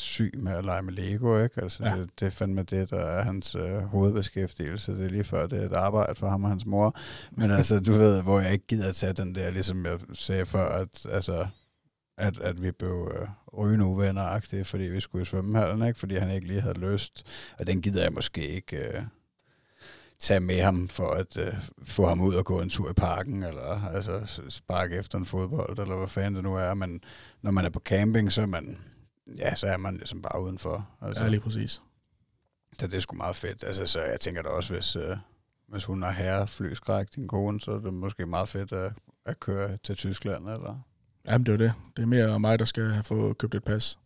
syg 0.00 0.32
med 0.38 0.52
at 0.52 0.64
lege 0.64 0.82
med 0.82 0.92
Lego, 0.92 1.42
ikke? 1.42 1.62
Altså, 1.62 1.84
ja. 1.84 1.96
Det, 1.96 2.10
det 2.20 2.26
er 2.26 2.30
fandme 2.30 2.62
det, 2.62 2.90
der 2.90 3.00
er 3.00 3.24
hans 3.24 3.54
øh, 3.54 3.78
hovedbeskæftigelse. 3.78 4.92
Det 4.92 5.04
er 5.04 5.10
lige 5.10 5.24
før, 5.24 5.46
det 5.46 5.62
er 5.62 5.66
et 5.66 5.72
arbejde 5.72 6.14
for 6.14 6.28
ham 6.28 6.44
og 6.44 6.50
hans 6.50 6.66
mor. 6.66 6.96
Men 7.30 7.50
altså, 7.58 7.80
du 7.80 7.92
ved, 7.92 8.22
hvor 8.22 8.40
jeg 8.40 8.52
ikke 8.52 8.66
gider 8.66 8.88
at 8.88 8.94
tage 8.94 9.12
den 9.12 9.34
der, 9.34 9.50
ligesom 9.50 9.86
jeg 9.86 9.98
sagde 10.14 10.46
før, 10.46 10.68
at, 10.68 11.06
altså, 11.10 11.46
at, 12.18 12.38
at 12.38 12.62
vi 12.62 12.70
blev 12.70 13.12
øh, 13.20 13.28
rygende 13.58 13.84
uvenner 13.84 14.62
fordi 14.64 14.84
vi 14.84 15.00
skulle 15.00 15.22
i 15.22 15.26
svømmehallen, 15.26 15.88
ikke? 15.88 15.98
fordi 15.98 16.16
han 16.16 16.30
ikke 16.30 16.46
lige 16.46 16.60
havde 16.60 16.80
lyst. 16.80 17.26
Og 17.58 17.66
den 17.66 17.82
gider 17.82 18.02
jeg 18.02 18.12
måske 18.12 18.48
ikke 18.48 18.76
øh, 18.76 19.02
tage 20.20 20.40
med 20.40 20.62
ham 20.62 20.88
for 20.88 21.10
at 21.10 21.36
øh, 21.36 21.54
få 21.82 22.06
ham 22.06 22.20
ud 22.20 22.34
og 22.34 22.44
gå 22.44 22.60
en 22.60 22.70
tur 22.70 22.90
i 22.90 22.92
parken, 22.92 23.42
eller 23.42 23.90
altså 23.94 24.42
sparke 24.48 24.96
efter 24.96 25.18
en 25.18 25.26
fodbold, 25.26 25.78
eller 25.78 25.96
hvad 25.96 26.08
fanden 26.08 26.34
det 26.34 26.44
nu 26.44 26.54
er. 26.54 26.74
Men 26.74 27.00
når 27.42 27.50
man 27.50 27.64
er 27.64 27.70
på 27.70 27.80
camping, 27.80 28.32
så 28.32 28.42
er 28.42 28.46
man, 28.46 28.78
ja, 29.38 29.54
så 29.54 29.66
er 29.66 29.76
man 29.78 29.96
ligesom 29.96 30.22
bare 30.22 30.42
udenfor. 30.42 30.88
Altså. 31.02 31.22
Ja, 31.22 31.28
lige 31.28 31.40
præcis. 31.40 31.82
Så 32.78 32.86
det 32.86 32.96
er 32.96 33.00
sgu 33.00 33.16
meget 33.16 33.36
fedt. 33.36 33.64
Altså, 33.64 33.86
så 33.86 34.00
jeg 34.02 34.20
tænker 34.20 34.42
da 34.42 34.48
også, 34.48 34.74
hvis, 34.74 34.96
øh, 34.96 35.16
hvis 35.68 35.84
hun 35.84 36.02
har 36.02 36.10
herre 36.12 36.48
flyskræk, 36.48 37.06
din 37.16 37.28
kone, 37.28 37.60
så 37.60 37.70
er 37.70 37.78
det 37.78 37.94
måske 37.94 38.26
meget 38.26 38.48
fedt 38.48 38.72
at, 38.72 38.92
at 39.26 39.40
køre 39.40 39.76
til 39.84 39.94
Tyskland, 39.96 40.48
eller? 40.48 40.84
Jamen 41.28 41.46
det 41.46 41.52
er 41.52 41.56
det. 41.56 41.72
Det 41.96 42.02
er 42.02 42.06
mere 42.06 42.40
mig, 42.40 42.58
der 42.58 42.64
skal 42.64 42.90
have 42.90 43.04
få 43.04 43.32
købt 43.32 43.54
et 43.54 43.64
pas. 43.64 43.98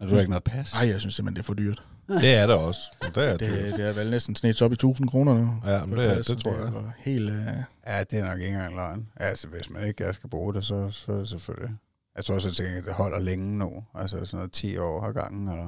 Er 0.00 0.06
du 0.06 0.16
ikke 0.16 0.30
noget 0.30 0.44
pas? 0.44 0.72
Ej, 0.72 0.88
jeg 0.88 1.00
synes 1.00 1.14
simpelthen, 1.14 1.36
det 1.36 1.42
er 1.42 1.46
for 1.46 1.54
dyrt. 1.54 1.82
Det 2.08 2.34
er 2.34 2.46
det 2.46 2.56
også. 2.56 2.80
Det 3.14 3.16
er 3.30 3.36
Det, 3.36 3.40
det. 3.40 3.74
det 3.76 3.84
er 3.86 3.92
vel 3.92 4.10
næsten 4.10 4.36
snedt 4.36 4.62
op 4.62 4.72
i 4.72 4.74
1000 4.74 5.08
kroner 5.08 5.34
nu. 5.34 5.60
Ja, 5.66 5.84
men 5.84 5.98
det, 5.98 6.06
er, 6.10 6.14
pas, 6.14 6.26
det 6.26 6.38
tror 6.38 6.52
jeg. 6.52 6.62
er 6.62 6.72
jo 6.72 6.90
Helt, 6.98 7.30
øh, 7.30 7.36
Ja, 7.86 8.04
det 8.04 8.18
er 8.18 8.24
nok 8.26 8.38
ikke 8.40 8.48
engang 8.54 8.74
løgn. 8.74 9.08
Altså, 9.16 9.48
hvis 9.48 9.70
man 9.70 9.88
ikke 9.88 10.12
skal 10.12 10.30
bruge 10.30 10.54
det, 10.54 10.64
så, 10.64 10.90
så 10.90 11.12
er 11.12 11.16
det 11.16 11.28
selvfølgelig... 11.28 11.76
Jeg 12.16 12.24
tror 12.24 12.34
også, 12.34 12.48
at 12.48 12.54
tænker, 12.54 12.82
det 12.82 12.92
holder 12.94 13.18
længe 13.18 13.58
nu. 13.58 13.84
Altså 13.94 14.24
sådan 14.24 14.36
noget 14.38 14.52
10 14.52 14.76
år 14.76 15.00
har 15.00 15.12
gangen, 15.12 15.48
eller 15.48 15.64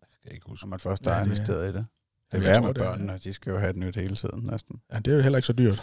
Jeg 0.00 0.08
kan 0.22 0.32
ikke 0.32 0.46
huske. 0.48 0.60
så 0.60 0.66
man 0.66 0.80
først 0.80 1.06
Ja, 1.06 1.10
har 1.10 1.18
det- 1.18 1.26
investeret 1.26 1.70
i 1.70 1.72
det. 1.72 1.86
Det 2.32 2.38
er 2.38 2.42
værre 2.42 2.60
med 2.60 2.68
det 2.68 2.76
børnene. 2.76 3.20
De 3.24 3.32
skal 3.34 3.50
jo 3.50 3.58
have 3.58 3.70
et 3.70 3.76
nyt 3.76 3.96
hele 3.96 4.16
tiden, 4.16 4.40
næsten. 4.46 4.80
ja, 4.92 4.98
det 4.98 5.08
er 5.12 5.16
jo 5.16 5.22
heller 5.22 5.38
ikke 5.38 5.46
så 5.46 5.52
dyrt. 5.52 5.82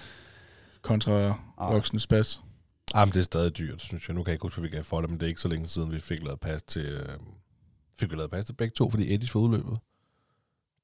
Kontra 0.81 1.13
Ah. 1.57 1.73
voksnes 1.73 2.07
pas. 2.07 2.41
Jamen, 2.95 3.13
det 3.13 3.19
er 3.19 3.23
stadig 3.23 3.57
dyrt, 3.57 3.81
synes 3.81 4.07
jeg. 4.07 4.15
Nu 4.15 4.23
kan 4.23 4.29
jeg 4.29 4.33
ikke 4.35 4.43
huske, 4.43 4.59
hvad 4.59 4.69
vi 4.69 4.75
gav 4.75 4.83
for 4.83 5.01
det, 5.01 5.09
men 5.09 5.19
det 5.19 5.25
er 5.25 5.29
ikke 5.29 5.41
så 5.41 5.47
længe 5.47 5.67
siden, 5.67 5.91
vi 5.91 5.99
fik 5.99 6.23
lavet 6.23 6.39
pas 6.39 6.63
til... 6.63 6.85
Øh, 6.85 7.05
fik 7.99 8.11
vi 8.11 8.15
lavet 8.15 8.31
pas 8.31 8.45
til 8.45 8.53
begge 8.53 8.73
to, 8.77 8.89
fordi 8.89 9.13
Eddie 9.13 9.29
var 9.33 9.39
udløbet. 9.41 9.77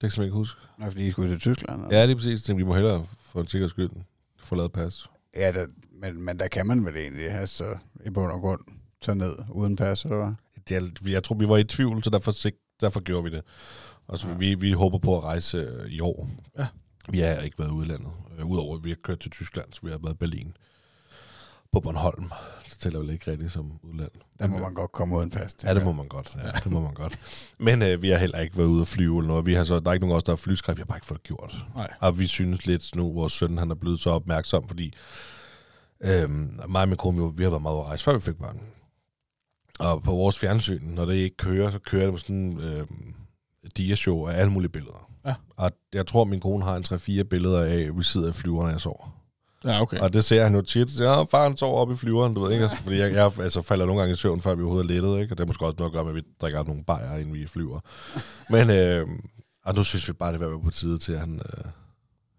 Det 0.01 0.13
kan 0.13 0.21
jeg 0.21 0.25
ikke 0.25 0.38
huske. 0.38 0.61
Nej, 0.77 0.89
fordi 0.89 1.07
I 1.07 1.11
skulle 1.11 1.29
til 1.29 1.39
Tyskland. 1.39 1.84
eller? 1.84 1.97
Ja, 1.97 2.03
det 2.03 2.11
er 2.11 2.15
præcis. 2.15 2.43
Tænkte, 2.43 2.63
vi 2.65 2.67
må 2.67 2.73
hellere 2.75 3.05
for 3.21 3.41
en 3.41 3.47
sikkerheds 3.47 3.71
skyld 3.71 3.89
få 4.43 4.55
lavet 4.55 4.71
pas. 4.71 5.09
Ja, 5.35 5.51
der, 5.51 5.67
men, 5.91 6.21
men 6.21 6.39
der 6.39 6.47
kan 6.47 6.67
man 6.67 6.85
vel 6.85 6.95
egentlig 6.97 7.31
have 7.31 7.47
så 7.47 7.77
i 8.05 8.09
bund 8.09 8.31
og 8.31 8.39
grund 8.41 8.61
tage 9.02 9.15
ned 9.18 9.36
uden 9.52 9.76
pas, 9.76 10.03
eller 10.03 10.18
hvad? 10.18 10.34
Det 10.69 11.11
jeg 11.11 11.24
tror, 11.24 11.36
vi 11.36 11.48
var 11.48 11.57
i 11.57 11.64
tvivl, 11.64 12.03
så 12.03 12.10
derfor, 12.10 12.32
sik- 12.32 12.61
derfor 12.82 12.99
gjorde 12.99 13.24
vi 13.24 13.30
det. 13.30 13.41
Og 14.07 14.18
så 14.19 14.28
Ja. 14.28 14.34
vi, 14.34 14.56
vi 14.56 14.72
håber 14.72 14.98
på 14.98 15.18
at 15.18 15.24
rejse 15.24 15.57
øh, 15.57 15.91
i 15.91 15.99
år. 15.99 16.30
Ja. 16.60 16.68
Vi 17.10 17.19
har 17.19 17.36
ikke 17.36 17.60
været 17.60 17.69
i 17.69 17.74
udlandet. 17.74 18.11
Øh, 18.40 18.45
Udover 18.45 18.78
at 18.78 18.84
vi 18.84 18.90
har 18.90 18.98
kørt 19.03 19.19
til 19.19 19.32
Tyskland, 19.32 19.74
så 19.74 19.80
vi 19.84 19.91
har 19.91 19.98
været 20.03 20.14
i 20.14 20.18
Berlin. 20.18 20.53
På 21.72 21.80
Bornholm. 21.80 22.32
Det 22.69 22.78
tæller 22.80 22.99
vel 22.99 23.10
ikke 23.10 23.32
rigtigt 23.32 23.52
som 23.52 23.72
udland. 23.84 24.11
Der 24.40 24.48
må 24.48 24.57
man 24.60 24.74
godt 24.74 24.91
komme 24.91 25.15
uden 25.18 25.30
pas. 25.30 25.56
Ja, 25.64 25.74
det 25.74 25.84
må 25.84 25.91
man 25.91 26.07
godt. 26.07 26.36
Ja, 26.44 26.52
det 26.64 26.72
må 26.72 26.82
man 26.82 26.94
godt. 26.94 27.19
Men 27.60 27.82
øh, 27.82 28.02
vi 28.02 28.10
har 28.10 28.18
heller 28.18 28.40
ikke 28.40 28.57
været 28.57 28.68
ude 28.68 28.82
at 28.82 28.88
flyve 28.88 29.18
eller 29.19 29.28
noget. 29.28 29.45
Vi 29.45 29.53
har 29.53 29.64
så, 29.64 29.80
der 29.80 29.90
er 29.90 29.94
ikke 29.94 30.06
nogen 30.06 30.14
af 30.14 30.18
os, 30.18 30.24
der 30.24 30.32
har 30.32 30.38
flyskræk. 30.38 30.78
Vi 30.78 30.82
har 30.82 30.86
bare 30.86 30.98
ikke 30.98 31.06
fået 31.07 31.19
det 31.19 31.28
gjort. 31.28 31.65
Nej. 31.76 31.94
Og 31.99 32.19
vi 32.19 32.28
synes 32.28 32.65
lidt 32.65 32.95
nu, 32.95 33.14
vores 33.14 33.34
søn 33.34 33.57
han 33.57 33.72
er 33.72 33.76
blevet 33.76 33.99
så 33.99 34.10
opmærksom, 34.10 34.68
fordi 34.68 34.94
øhm, 36.03 36.60
mig 36.69 36.82
og 36.82 36.88
min 36.90 36.98
kone, 36.98 37.24
vi, 37.24 37.38
vi 37.38 37.44
har 37.44 37.49
været 37.49 37.61
meget 37.61 37.76
ude 37.76 37.82
at 37.82 37.88
rejse, 37.88 38.03
før 38.03 38.14
vi 38.14 38.19
fik 38.19 38.36
børn. 38.36 38.61
Og 39.79 40.03
på 40.03 40.11
vores 40.11 40.39
fjernsyn, 40.39 40.81
når 40.83 41.05
det 41.05 41.13
ikke 41.13 41.37
kører, 41.37 41.71
så 41.71 41.79
kører 41.79 42.03
det 42.03 42.13
med 42.13 42.19
sådan 42.19 42.59
øhm, 42.59 43.13
dia-show 43.77 44.27
af 44.27 44.39
alle 44.39 44.51
mulige 44.51 44.69
billeder. 44.69 45.09
Ja. 45.25 45.35
Og 45.57 45.71
jeg 45.93 46.07
tror, 46.07 46.23
min 46.23 46.39
kone 46.39 46.63
har 46.63 46.75
en 46.75 46.85
3-4 47.21 47.23
billeder 47.23 47.63
af, 47.63 47.97
vi 47.97 48.03
sidder 48.03 48.29
i 48.29 48.33
flyveren, 48.33 48.71
jeg 48.71 48.81
sover. 48.81 49.13
Ja, 49.65 49.81
okay. 49.81 49.99
Og 49.99 50.13
det 50.13 50.23
ser 50.23 50.43
han 50.43 50.55
jo 50.55 50.61
tit. 50.61 50.99
Ja, 50.99 51.23
far 51.23 51.43
han 51.43 51.57
sover 51.57 51.79
op 51.79 51.91
i 51.91 51.95
flyveren, 51.95 52.33
du 52.33 52.41
ved 52.41 52.51
ikke? 52.51 52.63
Altså, 52.63 52.77
fordi 52.77 52.97
jeg, 52.97 53.13
jeg 53.13 53.31
altså, 53.39 53.61
falder 53.61 53.85
nogle 53.85 54.01
gange 54.01 54.13
i 54.13 54.15
søvn, 54.15 54.41
før 54.41 54.55
vi 54.55 54.61
overhovedet 54.61 54.91
er 54.91 54.93
lettet, 54.93 55.21
ikke? 55.21 55.33
Og 55.33 55.37
det 55.37 55.43
er 55.43 55.47
måske 55.47 55.65
også 55.65 55.75
noget 55.79 55.89
at 55.89 55.93
gøre 55.93 56.03
med, 56.03 56.11
at 56.11 56.15
vi 56.15 56.21
drikker 56.41 56.63
nogle 56.63 56.83
bajer, 56.83 57.17
inden 57.17 57.33
vi 57.33 57.47
flyver. 57.47 57.79
Men 58.49 58.69
øh, 58.69 59.07
og 59.67 59.75
nu 59.75 59.83
synes 59.83 60.07
vi 60.07 60.13
bare, 60.13 60.33
det 60.33 60.39
var 60.39 60.59
på 60.59 60.71
tide 60.71 60.97
til, 60.97 61.13
at 61.13 61.19
han, 61.19 61.35
øh, 61.35 61.65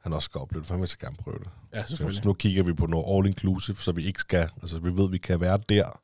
han 0.02 0.12
også 0.12 0.24
skal 0.24 0.40
opleve 0.40 0.60
det, 0.60 0.66
for 0.66 0.74
han 0.74 0.80
vil 0.80 0.88
så 0.88 0.98
gerne 0.98 1.16
prøve 1.16 1.38
det. 1.38 1.48
Ja, 1.74 1.84
selvfølgelig. 1.86 2.22
så 2.22 2.28
nu 2.28 2.32
kigger 2.32 2.62
vi 2.62 2.72
på 2.72 2.86
noget 2.86 3.04
all-inclusive, 3.06 3.82
så 3.82 3.92
vi 3.92 4.06
ikke 4.06 4.20
skal, 4.20 4.48
altså 4.62 4.78
vi 4.78 4.96
ved, 4.96 5.04
at 5.04 5.12
vi 5.12 5.18
kan 5.18 5.40
være 5.40 5.58
der, 5.68 6.00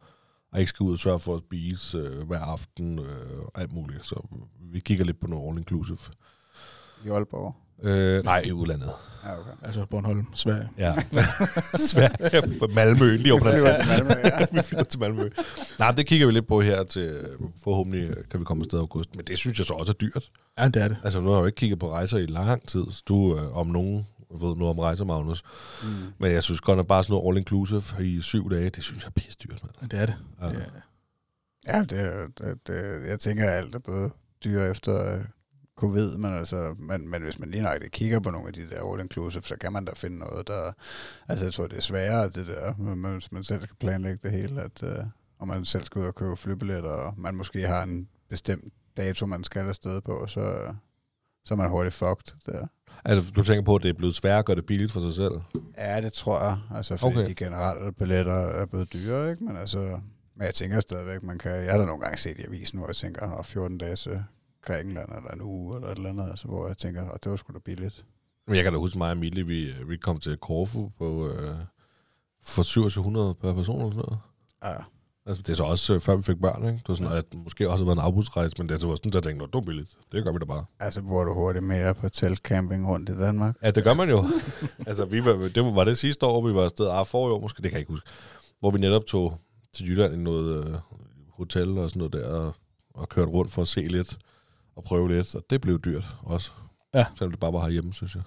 og 0.55 0.61
ikke 0.61 0.69
skal 0.69 0.85
ud 0.85 0.93
og 0.93 0.99
sørge 0.99 1.21
for 1.21 1.35
at 1.35 1.41
spise 1.41 1.99
øh, 1.99 2.27
hver 2.27 2.39
aften 2.39 2.99
øh, 2.99 3.39
og 3.55 3.61
alt 3.61 3.73
muligt. 3.73 4.07
Så 4.07 4.27
vi 4.73 4.81
kigger 4.81 5.05
lidt 5.05 5.21
på 5.21 5.27
noget 5.27 5.49
all-inclusive. 5.49 6.11
I 7.05 7.09
Aalborg. 7.09 7.55
Øh, 7.83 8.25
nej, 8.25 8.43
i 8.45 8.53
udlandet. 8.53 8.91
Ja, 9.25 9.39
okay. 9.41 9.51
Altså 9.63 9.87
Bornholm, 9.91 10.27
Sverige. 10.35 10.69
Ja. 10.79 10.95
Sverige 11.91 12.59
på 12.59 12.67
Malmø, 12.67 13.17
lige 13.17 13.33
over 13.33 13.43
flyver 13.51 13.77
til 13.77 13.89
Malmø, 13.89 14.15
ja. 14.25 14.47
vi 14.53 14.61
flytter 14.61 14.85
til 14.85 15.01
Malmø. 15.01 15.29
Nej, 15.79 15.91
det 15.91 16.07
kigger 16.07 16.27
vi 16.27 16.33
lidt 16.33 16.47
på 16.47 16.61
her 16.61 16.85
til, 16.85 17.03
øh, 17.03 17.39
forhåbentlig 17.65 18.11
øh, 18.11 18.17
kan 18.31 18.41
vi 18.41 18.45
komme 18.45 18.63
afsted 18.63 18.79
i 18.79 18.81
august. 18.81 19.17
Men 19.17 19.25
det 19.25 19.39
synes 19.39 19.59
jeg 19.59 19.67
så 19.67 19.75
også 19.75 19.93
er 19.93 19.97
dyrt. 19.97 20.31
Ja, 20.59 20.69
det 20.69 20.83
er 20.83 20.89
det. 20.89 20.97
Altså, 21.05 21.21
nu 21.21 21.29
har 21.29 21.37
jeg 21.37 21.41
jo 21.41 21.47
ikke 21.47 21.57
kigget 21.57 21.79
på 21.79 21.93
rejser 21.93 22.19
i 22.19 22.27
lang 22.27 22.69
tid. 22.69 22.85
Du 23.09 23.39
øh, 23.39 23.57
om 23.57 23.67
nogen 23.67 24.07
ved 24.41 24.57
noget 24.57 24.71
om 24.71 24.79
rejser, 24.79 25.05
Magnus. 25.05 25.43
Mm. 25.83 25.89
Men 26.19 26.33
jeg 26.33 26.43
synes 26.43 26.61
godt, 26.61 26.79
at 26.79 26.87
bare 26.87 27.05
sådan 27.05 27.15
noget 27.15 27.39
all-inclusive 27.39 28.03
i 28.03 28.21
syv 28.21 28.51
dage, 28.51 28.71
det 28.71 28.85
synes 28.85 29.03
jeg 29.03 29.07
er 29.09 29.13
pisse 29.13 29.39
dyrt. 29.45 29.63
mand. 29.81 29.91
Det 29.91 30.01
er 30.01 30.07
det. 30.07 30.17
Ja. 30.41 30.49
Ja. 30.51 30.65
Ja, 31.69 31.81
det, 31.85 32.01
er- 32.01 32.27
det, 32.39 32.67
det, 32.67 33.09
jeg 33.09 33.21
tænker, 33.21 33.45
at 33.45 33.57
alt 33.57 33.75
er 33.75 33.79
både 33.79 34.11
dyre 34.45 34.71
efter 34.71 35.15
øh, 35.19 35.25
covid, 35.77 36.17
men, 36.17 36.35
altså, 36.35 36.75
men, 36.79 37.11
men 37.11 37.23
hvis 37.23 37.39
man 37.39 37.51
lige 37.51 37.63
nøjagtigt 37.63 37.93
kigger 37.93 38.21
på 38.21 38.31
nogle 38.31 38.47
af 38.49 38.53
de 38.53 38.69
der 38.71 38.83
all-inclusive, 38.83 39.43
så 39.43 39.57
kan 39.61 39.73
man 39.73 39.85
da 39.85 39.93
finde 39.97 40.19
noget, 40.19 40.47
der... 40.49 40.73
Altså, 41.29 41.45
jeg 41.45 41.55
tror, 41.55 41.67
det 41.67 41.77
er 41.77 41.81
sværere, 41.83 42.29
det 42.29 42.47
der, 42.47 42.75
man- 42.79 43.13
hvis 43.13 43.33
man 43.33 43.45
selv 43.45 43.63
skal 43.63 43.77
planlægge 43.77 44.19
det 44.23 44.31
hele, 44.31 44.63
at, 44.63 44.83
øh, 44.83 44.99
og 45.39 45.49
man 45.49 45.65
selv 45.65 45.85
skal 45.85 46.01
ud 46.01 46.07
og 46.07 46.15
købe 46.15 46.37
flybilletter, 46.37 46.91
og 46.91 47.15
man 47.17 47.35
måske 47.35 47.67
har 47.67 47.83
en 47.83 48.09
bestemt 48.29 48.73
dato, 48.97 49.27
man 49.27 49.45
skal 49.45 49.69
afsted 49.69 50.01
på, 50.01 50.27
så, 50.27 50.75
så 51.45 51.55
er 51.55 51.59
man 51.59 51.71
hurtigt 51.71 51.95
fucked 51.95 52.35
der. 52.47 52.67
Altså, 53.05 53.31
du 53.31 53.43
tænker 53.43 53.63
på, 53.63 53.75
at 53.77 53.83
det 53.83 53.89
er 53.89 53.93
blevet 53.93 54.15
sværere 54.15 54.39
at 54.39 54.45
gøre 54.45 54.57
det 54.57 54.67
billigt 54.67 54.93
for 54.93 55.01
sig 55.01 55.15
selv? 55.15 55.33
Ja, 55.79 56.01
det 56.01 56.13
tror 56.13 56.41
jeg. 56.43 56.59
Altså, 56.77 56.97
fordi 56.97 57.17
Okay. 57.17 57.29
de 57.29 57.35
generelle 57.35 57.93
billetter 57.93 58.33
er 58.35 58.67
blevet 58.67 58.93
dyre, 58.93 59.31
ikke? 59.31 59.45
Men 59.45 59.57
altså, 59.57 59.79
men 60.37 60.47
jeg 60.47 60.55
tænker 60.55 60.81
stadigvæk, 60.81 61.23
man 61.23 61.39
kan... 61.39 61.51
Jeg 61.65 61.71
har 61.71 61.79
da 61.79 61.85
nogle 61.85 62.01
gange 62.03 62.19
set 62.19 62.39
i 62.39 62.43
avisen, 62.47 62.79
hvor 62.79 62.89
jeg 62.89 62.97
tænker, 62.97 63.39
at 63.39 63.47
14 63.47 63.79
dage 63.79 63.97
til 63.97 64.23
Grækenland, 64.63 65.09
eller 65.17 65.31
en 65.31 65.43
uge, 65.43 65.77
eller 65.77 65.89
et 65.89 65.97
eller 65.97 66.11
andet, 66.11 66.31
altså, 66.31 66.47
hvor 66.49 66.67
jeg 66.67 66.79
tænker, 66.79 67.11
at 67.11 67.25
det 67.25 67.31
var 67.31 67.37
sgu 67.37 67.53
da 67.53 67.59
billigt. 67.59 68.05
Men 68.47 68.57
jeg 68.57 68.65
kan 68.65 68.73
da 68.73 68.79
huske 68.79 68.99
mig 68.99 69.07
og 69.07 69.13
Emilie, 69.13 69.47
vi, 69.47 69.73
vi 69.87 69.97
kom 69.97 70.19
til 70.21 70.37
Korfu 70.37 70.89
på, 70.99 71.29
øh, 71.29 71.55
for 72.43 72.63
2700 72.63 73.35
per 73.35 73.55
person 73.55 73.81
eller 73.81 73.91
sådan 73.93 74.05
noget. 74.09 74.19
Ja. 74.65 74.85
Altså, 75.27 75.43
det 75.43 75.53
er 75.53 75.57
så 75.57 75.63
også 75.63 75.95
øh, 75.95 76.01
før 76.01 76.17
vi 76.17 76.23
fik 76.23 76.41
børn, 76.41 76.63
ikke? 76.67 76.77
Det 76.79 76.89
var 76.89 76.95
sådan, 76.95 77.13
at 77.19 77.33
det 77.33 77.41
måske 77.45 77.71
også 77.71 77.85
har 77.85 77.87
været 77.95 77.97
en 77.97 78.03
afbudsrejse, 78.07 78.55
men 78.59 78.69
det 78.69 78.75
er 78.75 78.79
så 78.79 78.87
var 78.87 78.95
sådan, 78.95 79.13
der 79.13 79.21
tænkte, 79.21 79.39
"Nå, 79.39 79.47
det 79.47 79.55
var 79.55 79.61
billigt. 79.61 79.91
Det 80.13 80.25
gør 80.25 80.33
vi 80.33 80.39
da 80.39 80.45
bare. 80.45 80.65
Altså, 80.81 81.03
bruger 81.03 81.25
du 81.25 81.35
hurtigt 81.35 81.65
mere 81.65 81.95
på 81.95 82.09
teltcamping 82.09 82.89
rundt 82.89 83.09
i 83.09 83.13
Danmark? 83.13 83.57
Ja, 83.63 83.71
det 83.71 83.85
gør 83.85 83.95
man 83.95 84.09
jo. 84.11 84.25
altså, 84.89 85.05
vi 85.05 85.25
var, 85.25 85.33
det 85.33 85.65
var, 85.65 85.71
var 85.71 85.85
det 85.85 85.99
sidste 85.99 86.27
år, 86.27 86.47
vi 86.47 86.55
var 86.55 86.65
afsted, 86.65 86.89
ah, 86.91 87.07
for 87.07 87.19
år 87.19 87.41
måske, 87.41 87.63
det 87.63 87.71
kan 87.71 87.73
jeg 87.73 87.81
ikke 87.81 87.93
huske, 87.93 88.07
hvor 88.61 88.71
vi 88.71 88.79
netop 88.79 89.07
tog 89.07 89.41
til 89.75 89.89
Jylland 89.89 90.15
i 90.15 90.17
noget 90.17 90.67
øh, 90.69 90.75
hotel 91.31 91.79
og 91.79 91.91
sådan 91.91 91.99
noget 91.99 92.13
der, 92.13 92.29
og, 92.29 92.55
og 92.95 93.09
kørte 93.09 93.31
rundt 93.31 93.51
for 93.53 93.63
at 93.63 93.69
se 93.69 93.81
lidt 93.81 94.19
og 94.77 94.85
prøve 94.85 95.09
lidt, 95.09 95.35
og 95.35 95.43
det 95.51 95.61
blev 95.61 95.81
dyrt 95.81 96.17
også. 96.23 96.53
Ja. 96.95 97.07
Selvom 97.15 97.31
det 97.31 97.41
bare 97.41 97.53
var 97.53 97.61
herhjemme, 97.61 97.93
synes 97.93 98.15
jeg. 98.15 98.23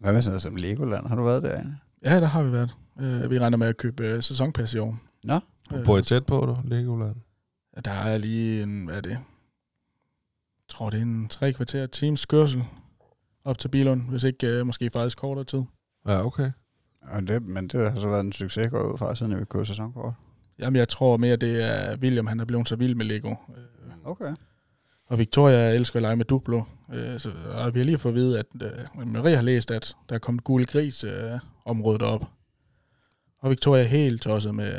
Hvad 0.00 0.12
med 0.12 0.22
sådan 0.22 0.30
noget 0.32 0.42
som 0.42 0.56
Legoland? 0.56 1.06
Har 1.06 1.16
du 1.16 1.24
været 1.24 1.42
derinde? 1.42 1.76
ja, 2.04 2.20
der 2.20 2.26
har 2.26 2.42
vi 2.42 2.52
været. 2.52 2.76
Øh, 3.00 3.30
vi 3.30 3.38
regner 3.38 3.56
med 3.58 3.66
at 3.66 3.76
købe 3.76 4.06
øh, 4.06 4.22
sæsonpas 4.22 4.74
i 4.74 4.78
år. 4.78 4.98
Nå. 5.24 5.40
Øh, 5.74 5.84
Bor 5.84 5.98
I 5.98 6.02
tæt 6.02 6.26
på 6.26 6.46
det, 6.46 6.70
Legoland? 6.70 7.16
Der 7.84 7.90
er 7.90 8.18
lige 8.18 8.62
en, 8.62 8.84
hvad 8.84 8.96
er 8.96 9.00
det? 9.00 9.10
Jeg 9.10 9.18
tror, 10.68 10.90
det 10.90 10.98
er 10.98 11.02
en 11.02 11.28
tre 11.28 11.52
kvarter 11.52 11.86
times 11.86 12.26
kørsel 12.26 12.64
op 13.44 13.58
til 13.58 13.68
Bilund, 13.68 14.08
hvis 14.08 14.24
ikke 14.24 14.46
øh, 14.46 14.66
måske 14.66 14.90
faktisk 14.92 15.18
kortere 15.18 15.44
tid. 15.44 15.62
Ja, 16.08 16.26
okay. 16.26 16.50
Og 17.02 17.28
det, 17.28 17.42
men 17.42 17.68
det 17.68 17.92
har 17.92 18.00
så 18.00 18.08
været 18.08 18.24
en 18.24 18.32
succes, 18.32 18.70
går 18.70 18.92
ud 18.92 18.98
fra, 18.98 19.14
siden 19.14 19.38
vi 19.40 19.44
købte 19.44 19.66
sæsonkort. 19.66 20.14
Jamen, 20.58 20.76
jeg 20.76 20.88
tror 20.88 21.16
mere, 21.16 21.36
det 21.36 21.64
er 21.64 21.96
William, 21.96 22.26
han 22.26 22.40
er 22.40 22.44
blevet 22.44 22.68
så 22.68 22.76
vild 22.76 22.94
med 22.94 23.06
Lego. 23.06 23.28
Øh, 23.28 23.34
Okay. 24.04 24.34
Og 25.06 25.18
Victoria 25.18 25.70
elsker 25.70 25.96
at 25.96 26.02
lege 26.02 26.16
med 26.16 26.24
Duplo. 26.24 26.62
Øh, 26.92 27.20
så, 27.20 27.30
og 27.54 27.74
vi 27.74 27.80
har 27.80 27.84
lige 27.84 27.98
fået 27.98 28.12
at 28.12 28.16
vide, 28.16 28.38
at 28.38 28.46
øh, 28.62 29.06
Marie 29.06 29.36
har 29.36 29.42
læst, 29.42 29.70
at 29.70 29.96
der 30.08 30.14
er 30.14 30.18
kommet 30.18 30.44
gule 30.44 30.66
gris 30.66 31.04
øh, 31.04 31.38
området 31.64 32.02
op. 32.02 32.24
Og 33.38 33.50
Victoria 33.50 33.82
er 33.82 33.86
helt 33.86 34.22
tosset 34.22 34.54
med 34.54 34.72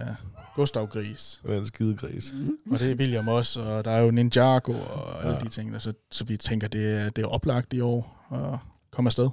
Gustav 0.55 0.87
Gris. 0.87 1.41
Det 1.47 1.55
er 1.55 1.59
en 1.59 1.65
skide 1.65 1.95
gris. 1.95 2.33
Og 2.71 2.79
det 2.79 2.91
er 2.91 2.95
William 2.95 3.27
også, 3.27 3.61
og 3.61 3.85
der 3.85 3.91
er 3.91 4.01
jo 4.01 4.11
Ninjago 4.11 4.73
og 4.73 5.19
alle 5.23 5.33
Ja. 5.37 5.39
de 5.43 5.49
ting. 5.49 5.73
der, 5.73 5.79
Så, 5.79 5.93
så 6.11 6.25
vi 6.25 6.37
tænker, 6.37 6.67
det 6.67 7.01
er, 7.01 7.09
det 7.09 7.23
er 7.23 7.27
oplagt 7.27 7.73
i 7.73 7.79
år 7.81 8.25
at 8.31 8.59
komme 8.91 9.07
afsted. 9.07 9.29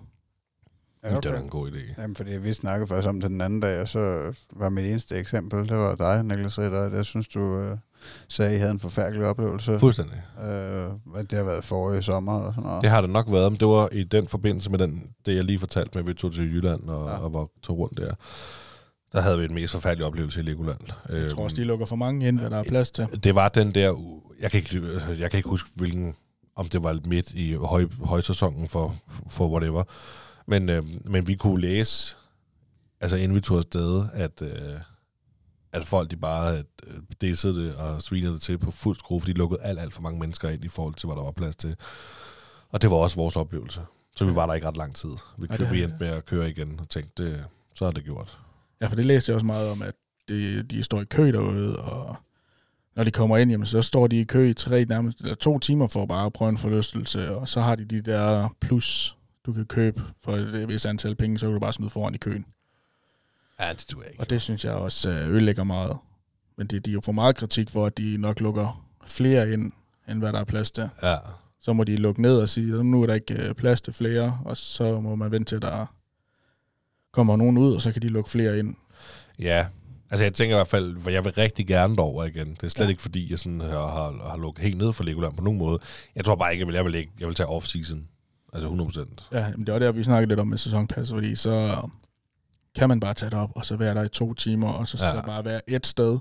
Ja, 1.04 1.08
Det 1.08 1.14
er 1.24 1.30
okay. 1.30 1.42
en 1.42 1.48
god 1.48 1.70
idé. 1.70 2.00
Jamen, 2.02 2.16
fordi 2.16 2.30
vi 2.30 2.54
snakkede 2.54 2.88
først 2.88 3.08
om 3.08 3.20
det 3.20 3.30
den 3.30 3.40
anden 3.40 3.60
dag, 3.60 3.80
og 3.80 3.88
så 3.88 4.32
var 4.52 4.68
mit 4.68 4.84
eneste 4.84 5.16
eksempel, 5.16 5.68
det 5.68 5.76
var 5.76 5.94
dig, 5.94 6.24
Niklas 6.24 6.58
Ritter. 6.58 6.94
Jeg 6.96 7.04
synes, 7.04 7.28
du 7.28 7.58
øh, 7.58 7.76
sagde, 8.28 8.50
at 8.50 8.56
I 8.56 8.58
havde 8.58 8.72
en 8.72 8.80
forfærdelig 8.80 9.24
oplevelse. 9.26 9.78
Fuldstændig. 9.78 10.22
Øh, 10.44 10.90
at 11.16 11.30
det 11.30 11.38
har 11.38 11.44
været 11.44 11.64
forrige 11.64 12.02
sommer 12.02 12.32
og 12.32 12.54
sådan 12.54 12.68
noget. 12.68 12.82
Det 12.82 12.90
har 12.90 13.00
det 13.00 13.10
nok 13.10 13.26
været, 13.32 13.52
men 13.52 13.60
det 13.60 13.68
var 13.68 13.88
i 13.92 14.04
den 14.04 14.28
forbindelse 14.28 14.70
med 14.70 14.78
den, 14.78 15.10
det, 15.26 15.36
jeg 15.36 15.44
lige 15.44 15.58
fortalte 15.58 15.90
med, 15.94 16.02
at 16.02 16.08
vi 16.08 16.14
tog 16.14 16.32
til 16.32 16.42
Jylland 16.54 16.88
og, 16.88 17.08
ja. 17.08 17.16
og 17.16 17.32
var 17.32 17.48
tog 17.62 17.78
rundt 17.78 17.98
der. 17.98 18.14
Der 19.12 19.20
havde 19.20 19.38
vi 19.38 19.44
en 19.44 19.54
mest 19.54 19.72
forfærdelig 19.72 20.06
oplevelse 20.06 20.40
i 20.40 20.42
Legoland. 20.42 20.78
Jeg 21.08 21.30
tror 21.30 21.44
også, 21.44 21.56
de 21.56 21.64
lukker 21.64 21.86
for 21.86 21.96
mange 21.96 22.28
ind, 22.28 22.38
hvad 22.40 22.50
der 22.50 22.56
er 22.58 22.62
plads 22.64 22.90
til. 22.90 23.24
Det 23.24 23.34
var 23.34 23.48
den 23.48 23.74
der, 23.74 24.20
jeg 24.40 24.50
kan 24.50 24.58
ikke, 24.58 24.88
altså, 24.92 25.10
jeg 25.10 25.30
kan 25.30 25.38
ikke 25.38 25.48
huske, 25.48 25.70
hvilken, 25.74 26.14
om 26.56 26.68
det 26.68 26.82
var 26.82 27.00
midt 27.04 27.32
i 27.32 27.52
høj, 27.54 27.86
højsæsonen 28.04 28.68
for, 28.68 28.96
for 29.30 29.48
whatever. 29.48 29.82
Men, 30.46 30.68
øh, 30.68 30.84
men 31.04 31.28
vi 31.28 31.34
kunne 31.34 31.60
læse, 31.60 32.16
altså 33.00 33.16
inden 33.16 33.34
vi 33.34 33.40
tog 33.40 33.58
afsted, 33.58 34.04
at, 34.12 34.42
øh, 34.42 34.50
at 35.72 35.86
folk 35.86 36.10
de 36.10 36.16
bare 36.16 36.58
øh, 36.86 36.94
dissede 37.20 37.64
det 37.66 37.76
og 37.76 38.02
svinede 38.02 38.32
det 38.32 38.40
til 38.40 38.58
på 38.58 38.70
fuld 38.70 38.96
skrue, 38.96 39.20
fordi 39.20 39.32
de 39.32 39.38
lukkede 39.38 39.62
alt, 39.62 39.78
alt 39.80 39.94
for 39.94 40.02
mange 40.02 40.18
mennesker 40.20 40.48
ind 40.48 40.64
i 40.64 40.68
forhold 40.68 40.94
til, 40.94 41.06
hvad 41.06 41.16
der 41.16 41.22
var 41.22 41.30
plads 41.30 41.56
til. 41.56 41.76
Og 42.70 42.82
det 42.82 42.90
var 42.90 42.96
også 42.96 43.16
vores 43.16 43.36
oplevelse. 43.36 43.80
Så 44.16 44.24
vi 44.24 44.34
var 44.34 44.46
der 44.46 44.54
ikke 44.54 44.68
ret 44.68 44.76
lang 44.76 44.94
tid. 44.94 45.10
Vi, 45.38 45.46
Ja, 45.50 45.56
kø- 45.56 45.64
det- 45.64 45.82
endte 45.82 45.96
med 46.00 46.08
at 46.08 46.26
køre 46.26 46.50
igen 46.50 46.80
og 46.80 46.88
tænkte, 46.88 47.24
det, 47.24 47.44
så 47.74 47.84
er 47.84 47.90
det 47.90 48.04
gjort. 48.04 48.38
Ja, 48.80 48.86
for 48.86 48.96
det 48.96 49.04
læste 49.04 49.30
jeg 49.30 49.34
også 49.34 49.46
meget 49.46 49.70
om, 49.70 49.82
at 49.82 49.94
de, 50.28 50.62
de 50.62 50.82
står 50.82 51.00
i 51.00 51.04
kø 51.04 51.32
derude, 51.32 51.76
og 51.76 52.16
når 52.96 53.04
de 53.04 53.10
kommer 53.10 53.36
ind, 53.36 53.50
jamen, 53.50 53.66
så 53.66 53.82
står 53.82 54.06
de 54.06 54.20
i 54.20 54.24
kø 54.24 54.48
i 54.48 54.54
tre, 54.54 54.84
nærmest, 54.84 55.20
eller 55.20 55.34
to 55.34 55.58
timer 55.58 55.88
for 55.88 56.06
bare 56.06 56.26
at 56.26 56.32
prøve 56.32 56.48
en 56.48 56.58
forlystelse, 56.58 57.30
og 57.36 57.48
så 57.48 57.60
har 57.60 57.74
de 57.74 57.84
de 57.84 58.00
der 58.00 58.54
plus, 58.60 59.16
du 59.46 59.52
kan 59.52 59.64
købe 59.66 60.02
for 60.24 60.32
et 60.36 60.68
vis 60.68 60.86
antal 60.86 61.14
penge, 61.16 61.38
så 61.38 61.46
kan 61.46 61.52
du 61.54 61.60
bare 61.60 61.72
smide 61.72 61.90
foran 61.90 62.14
i 62.14 62.18
køen. 62.18 62.44
Ja, 63.60 63.72
det 63.72 63.78
tror 63.78 64.00
jeg 64.02 64.10
ikke. 64.10 64.20
Og 64.20 64.30
det 64.30 64.42
synes 64.42 64.64
jeg 64.64 64.72
også 64.72 65.10
øh, 65.10 65.28
ødelægger 65.28 65.64
meget. 65.64 65.96
Men 66.58 66.66
det, 66.66 66.84
de 66.86 66.98
får 67.04 67.12
meget 67.12 67.36
kritik 67.36 67.70
for, 67.70 67.86
at 67.86 67.98
de 67.98 68.16
nok 68.18 68.40
lukker 68.40 68.86
flere 69.06 69.52
ind, 69.52 69.72
end 70.08 70.18
hvad 70.18 70.32
der 70.32 70.40
er 70.40 70.44
plads 70.44 70.70
til. 70.70 70.88
Ja, 71.02 71.16
Så 71.60 71.72
må 71.72 71.84
de 71.84 71.96
lukke 71.96 72.22
ned 72.22 72.38
og 72.38 72.48
sige, 72.48 72.78
at 72.78 72.86
nu 72.86 73.02
er 73.02 73.06
der 73.06 73.14
ikke 73.14 73.48
øh, 73.48 73.54
plads 73.54 73.80
til 73.80 73.92
flere, 73.92 74.40
og 74.44 74.56
så 74.56 75.00
må 75.00 75.14
man 75.14 75.30
vente 75.30 75.50
til, 75.50 75.56
at 75.56 75.62
der 75.62 75.86
kommer 77.12 77.36
nogen 77.36 77.58
ud, 77.58 77.74
og 77.74 77.80
så 77.82 77.92
kan 77.92 78.02
de 78.02 78.08
lukke 78.08 78.30
flere 78.30 78.58
ind. 78.58 78.74
Ja, 79.38 79.66
altså 80.10 80.24
jeg 80.24 80.32
tænker 80.34 80.56
i 80.56 80.58
hvert 80.58 80.68
fald, 80.68 81.00
for 81.00 81.10
jeg 81.10 81.24
vil 81.24 81.32
rigtig 81.32 81.66
gerne 81.66 81.96
derover 81.96 82.24
igen. 82.24 82.48
Det 82.54 82.62
er 82.62 82.68
slet 82.68 82.84
Ja. 82.86 82.90
ikke 82.90 83.02
fordi, 83.02 83.30
jeg 83.30 83.38
sådan 83.38 83.60
har, 83.60 83.68
har, 83.68 84.28
har 84.30 84.36
lukket 84.36 84.62
helt 84.64 84.78
ned 84.78 84.92
for 84.92 85.04
Legoland 85.04 85.34
på 85.36 85.42
nogen 85.42 85.58
måde. 85.58 85.78
Jeg 86.16 86.24
tror 86.24 86.34
bare 86.34 86.52
ikke, 86.52 86.60
jeg 86.62 86.66
vil, 86.66 86.74
jeg 86.74 86.84
vil, 86.84 86.94
ikke, 86.94 87.12
jeg 87.20 87.26
vil 87.28 87.34
tage 87.36 87.48
off-season. 87.48 87.98
Altså 88.52 88.68
100%. 88.68 89.28
Ja, 89.38 89.50
men 89.56 89.66
det 89.66 89.72
var 89.72 89.78
der, 89.80 89.92
vi 89.92 90.04
snakkede 90.04 90.28
lidt 90.28 90.40
om 90.40 90.46
med 90.48 90.58
sæsonpas, 90.58 91.10
fordi 91.10 91.34
så 91.36 91.76
kan 92.74 92.88
man 92.88 93.00
bare 93.00 93.14
tage 93.14 93.30
det 93.30 93.38
op, 93.38 93.50
og 93.56 93.64
så 93.66 93.76
være 93.76 93.94
der 93.94 94.02
i 94.02 94.08
to 94.08 94.34
timer, 94.34 94.68
og 94.68 94.88
så. 94.88 94.98
Ja. 95.04 95.10
så 95.20 95.26
bare 95.26 95.44
være 95.44 95.60
et 95.70 95.86
sted. 95.86 96.18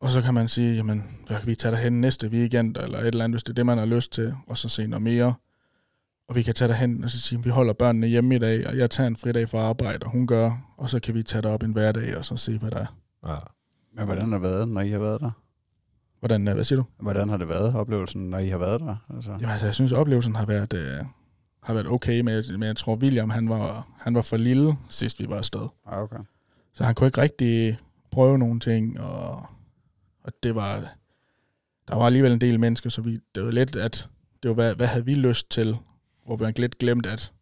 Og 0.00 0.10
så 0.10 0.22
kan 0.22 0.34
man 0.34 0.48
sige, 0.48 0.74
jamen, 0.76 1.04
hvad 1.26 1.38
kan 1.38 1.46
vi 1.46 1.54
tage 1.54 1.72
derhen 1.72 2.00
næste 2.00 2.28
weekend, 2.28 2.76
eller 2.76 2.98
et 2.98 3.06
eller 3.06 3.24
andet, 3.24 3.34
hvis 3.34 3.42
det 3.42 3.50
er 3.50 3.54
det, 3.54 3.66
man 3.66 3.78
har 3.78 3.84
lyst 3.84 4.12
til, 4.12 4.34
og 4.46 4.58
så 4.58 4.68
se 4.68 4.86
noget 4.86 5.02
mere. 5.02 5.34
Og 6.30 6.36
vi 6.36 6.42
kan 6.42 6.54
tage 6.54 6.68
derhen 6.68 7.04
og 7.04 7.10
så 7.10 7.20
sige, 7.20 7.42
vi 7.42 7.50
holder 7.50 7.72
børnene 7.72 8.06
hjemme 8.06 8.34
i 8.34 8.38
dag, 8.38 8.66
og 8.66 8.78
jeg 8.78 8.90
tager 8.90 9.06
en 9.06 9.16
fridag 9.16 9.48
fra 9.48 9.58
arbejde, 9.58 10.04
og 10.04 10.10
hun 10.10 10.26
gør, 10.26 10.74
og 10.76 10.90
så 10.90 11.00
kan 11.00 11.14
vi 11.14 11.22
tage 11.22 11.42
det 11.42 11.50
op 11.50 11.62
en 11.62 11.72
hverdag, 11.72 12.16
og 12.16 12.24
så 12.24 12.36
se, 12.36 12.58
hvad 12.58 12.70
der 12.70 12.76
er. 12.76 12.96
Ja. 13.28 13.34
Men 13.96 14.04
hvordan 14.04 14.24
har 14.24 14.32
det 14.32 14.42
været, 14.42 14.68
når 14.68 14.80
I 14.80 14.90
har 14.90 14.98
været 14.98 15.20
der? 15.20 15.30
Hvordan, 16.18 16.48
øh, 16.48 16.54
hvad 16.54 16.64
siger 16.64 16.76
du? 16.76 16.86
Hvordan 17.00 17.28
har 17.28 17.36
det 17.36 17.48
været, 17.48 17.74
oplevelsen, 17.74 18.30
når 18.30 18.38
I 18.38 18.48
har 18.48 18.58
været 18.58 18.80
der? 18.80 18.96
Altså. 19.14 19.30
Jamen, 19.30 19.48
altså, 19.48 19.66
jeg 19.66 19.74
synes, 19.74 19.92
oplevelsen 19.92 20.34
har 20.34 20.46
været, 20.46 20.72
øh, 20.72 21.04
har 21.62 21.74
været 21.74 21.86
okay, 21.86 22.20
men 22.20 22.34
jeg, 22.34 22.44
men 22.50 22.62
jeg 22.62 22.76
tror, 22.76 22.96
William, 22.96 23.30
han 23.30 23.48
var, 23.48 23.88
han 24.00 24.14
var 24.14 24.22
for 24.22 24.36
lille, 24.36 24.76
sidst 24.88 25.20
vi 25.20 25.28
var 25.28 25.36
afsted. 25.36 25.68
Ah, 25.86 26.02
okay. 26.02 26.18
Så 26.72 26.84
han 26.84 26.94
kunne 26.94 27.06
ikke 27.06 27.20
rigtig 27.20 27.78
prøve 28.10 28.38
nogle 28.38 28.60
ting, 28.60 29.00
og, 29.00 29.46
og 30.24 30.32
det 30.42 30.54
var, 30.54 30.94
der 31.88 31.96
var 31.96 32.06
alligevel 32.06 32.32
en 32.32 32.40
del 32.40 32.60
mennesker, 32.60 32.90
så 32.90 33.02
vi, 33.02 33.20
det 33.34 33.44
var 33.44 33.50
lidt, 33.50 33.76
at 33.76 34.08
det 34.42 34.48
var, 34.48 34.54
hvad, 34.54 34.74
hvad 34.74 34.86
havde 34.86 35.04
vi 35.04 35.14
lyst 35.14 35.50
til, 35.50 35.76
hvor 36.30 36.46
vi 36.46 36.52
lidt 36.56 36.78
glemt, 36.78 37.06
at 37.06 37.32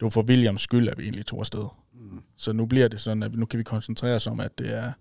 det 0.00 0.02
var 0.02 0.08
for 0.08 0.22
Williams 0.22 0.62
skyld, 0.62 0.88
at 0.88 0.98
vi 0.98 1.02
egentlig 1.02 1.26
tog 1.26 1.40
afsted. 1.40 1.64
Mm. 1.92 2.22
Så 2.36 2.52
nu 2.52 2.66
bliver 2.66 2.88
det 2.88 3.00
sådan, 3.00 3.22
at 3.22 3.34
nu 3.34 3.46
kan 3.46 3.58
vi 3.58 3.64
koncentrere 3.64 4.14
os 4.14 4.26
om, 4.26 4.40
at 4.40 4.58
det 4.58 4.76
er, 4.76 4.92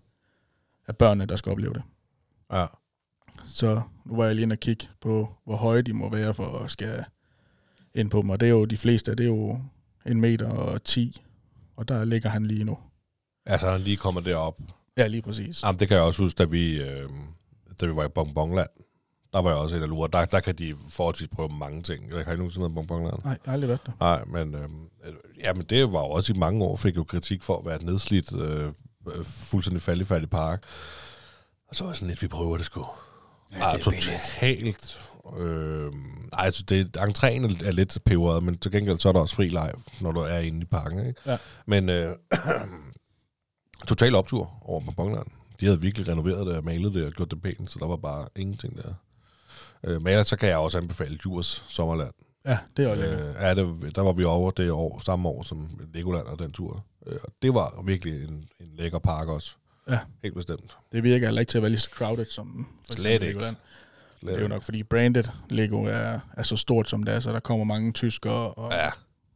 er 0.88 0.94
børnene, 0.94 1.26
der 1.26 1.36
skal 1.36 1.52
opleve 1.52 1.74
det. 1.74 1.84
ja. 2.54 2.66
Så 3.46 3.82
nu 4.06 4.16
var 4.16 4.26
jeg 4.26 4.36
lige 4.36 4.44
inde 4.44 4.54
og 4.54 4.60
kigge 4.60 4.88
på, 5.02 5.36
hvor 5.44 5.56
høje 5.56 5.82
de 5.82 5.94
må 5.94 6.10
være 6.10 6.34
for 6.34 6.60
at 6.60 6.72
skal 6.72 7.04
ind 7.96 8.10
på 8.10 8.22
dem, 8.22 8.30
og 8.30 8.40
det 8.40 8.46
er 8.46 8.50
jo 8.50 8.66
de 8.66 8.78
fleste, 8.78 9.12
det 9.12 9.24
er 9.24 9.28
jo 9.28 9.60
en 10.06 10.22
meter 10.22 10.50
og 10.50 10.84
10, 10.84 11.22
og 11.76 11.88
der 11.88 12.06
ligger 12.06 12.30
han 12.30 12.46
lige 12.46 12.64
nu. 12.64 12.78
Altså, 13.46 13.72
han 13.72 13.82
lige 13.82 13.98
kommer 13.98 14.22
derop. 14.22 14.62
Ja, 14.98 15.08
lige 15.08 15.22
præcis. 15.22 15.64
Jamen, 15.64 15.80
det 15.80 15.88
kan 15.88 15.98
jeg 15.98 16.04
også 16.04 16.24
huske, 16.24 16.38
da 16.38 16.44
vi, 16.44 16.82
øh, 16.82 17.10
da 17.82 17.86
vi 17.86 17.96
var 17.96 18.06
i 18.06 18.10
Bonbonland. 18.10 18.70
Der 19.34 19.42
var 19.42 19.50
jeg 19.50 19.58
også 19.60 19.76
en 19.76 19.82
af 19.84 19.90
lurer. 19.90 20.08
Der, 20.08 20.26
der 20.26 20.40
kan 20.40 20.56
de 20.56 20.76
forholdsvis 20.90 21.28
prøve 21.28 21.50
mange 21.50 21.84
ting. 21.84 22.10
Jeg 22.10 22.26
har 22.26 22.32
ikke 22.32 22.38
nogensinde 22.38 22.64
været 22.64 22.76
Bonbonland. 22.76 23.20
Nej, 23.24 23.32
jeg 23.32 23.40
har 23.46 23.54
aldrig 23.54 23.68
været 23.68 23.86
der. 23.86 23.92
Nej, 24.00 24.24
men, 24.26 24.56
øh, 24.56 24.70
ja, 25.44 25.54
men 25.54 25.66
det 25.66 25.94
var 25.94 26.00
jo 26.00 26.10
også 26.10 26.34
i 26.34 26.38
mange 26.38 26.64
år, 26.64 26.76
fik 26.76 26.96
jo 26.96 27.04
kritik 27.04 27.44
for 27.44 27.58
at 27.60 27.66
være 27.66 27.76
et 27.76 27.84
nedslidt, 27.84 28.36
øh, 28.36 28.68
øh, 29.18 29.24
fuldstændig 29.24 29.82
faldefærdig 29.82 30.30
park. 30.30 30.64
Og 31.70 31.76
så 31.76 31.84
var 31.84 31.92
jeg 31.92 31.96
sådan 31.96 32.08
lidt, 32.08 32.22
vi 32.22 32.28
prøver 32.28 32.58
det 32.58 32.66
sgu. 32.66 32.86
Ja, 33.52 33.58
det 33.58 33.64
er 33.88 33.90
billigt. 33.90 34.22
totalt. 34.40 35.00
Øh, 35.40 35.92
ej, 36.34 36.46
altså, 36.46 36.64
det, 36.64 36.98
entréen 36.98 37.68
er 37.68 37.72
lidt 37.72 37.98
peberet, 38.06 38.44
men 38.44 38.58
til 38.58 38.72
gengæld 38.72 38.98
så 38.98 39.10
er 39.10 39.14
der 39.14 39.20
også 39.20 39.36
fri 39.36 39.48
leg, 39.48 39.74
når 40.02 40.12
du 40.12 40.20
er 40.20 40.38
inde 40.38 40.62
i 40.62 40.66
parken. 40.66 41.08
Ikke? 41.08 41.22
Ja. 41.26 41.38
Men 41.66 41.90
øh, 41.90 42.16
total 43.88 44.16
optur 44.16 44.58
over 44.62 44.82
på 44.82 44.92
Bongland. 44.92 45.28
De 45.60 45.66
havde 45.66 45.82
virkelig 45.82 46.08
renoveret 46.08 46.48
det 46.48 46.56
og 46.58 46.64
malet 46.64 46.94
det 46.94 47.06
og 47.06 47.12
gjort 47.12 47.32
det 47.32 47.42
pænt, 47.42 47.72
så 47.72 47.80
der 47.80 47.88
var 47.88 47.96
bare 47.96 48.28
ingenting 48.36 48.78
der. 48.78 48.94
Øh, 49.84 50.02
men 50.02 50.08
ellers 50.08 50.28
så 50.28 50.38
kan 50.38 50.50
jeg 50.50 50.58
også 50.58 50.78
anbefale 50.78 51.18
Djurs 51.18 51.66
Sommerland. 51.68 52.14
Ja, 52.46 52.58
det 52.78 52.86
er 52.86 52.90
også. 52.90 53.04
Øh, 53.04 53.36
ja, 53.42 53.54
det, 53.54 53.96
der 53.96 54.02
var 54.02 54.12
vi 54.14 54.24
over 54.24 54.52
det 54.52 54.72
år, 54.72 55.02
samme 55.06 55.30
år 55.30 55.44
som 55.44 55.80
Legoland 55.94 56.26
og 56.28 56.40
den 56.40 56.52
tur. 56.52 56.86
Øh, 57.08 57.18
og 57.24 57.34
det 57.42 57.54
var 57.54 57.82
virkelig 57.86 58.24
en, 58.24 58.50
en 58.60 58.70
lækker 58.78 59.00
park 59.00 59.28
også. 59.28 59.56
Ja. 59.90 60.00
Helt 60.24 60.36
bestemt. 60.36 60.78
Det 60.92 61.04
virker 61.04 61.28
heller 61.28 61.40
ikke 61.40 61.52
til 61.52 61.58
at 61.58 61.62
være 61.62 61.70
lige 61.70 61.80
så 61.80 61.90
crowded 61.94 62.26
som 62.26 62.68
for 62.88 62.94
Slet 62.94 63.12
ikke. 63.14 63.26
Legoland. 63.26 63.56
Slet 64.20 64.32
Det 64.34 64.38
er 64.38 64.42
jo 64.42 64.48
nok, 64.48 64.64
fordi 64.64 64.84
branded 64.84 65.24
Lego 65.50 65.84
er, 65.84 66.20
er 66.38 66.44
så 66.44 66.58
stort 66.58 66.90
som 66.90 67.04
det 67.04 67.16
er, 67.16 67.20
så 67.20 67.32
der 67.32 67.40
kommer 67.40 67.66
mange 67.66 67.92
tyskere 67.92 68.54
og, 68.54 68.72
Ja, 68.74 68.90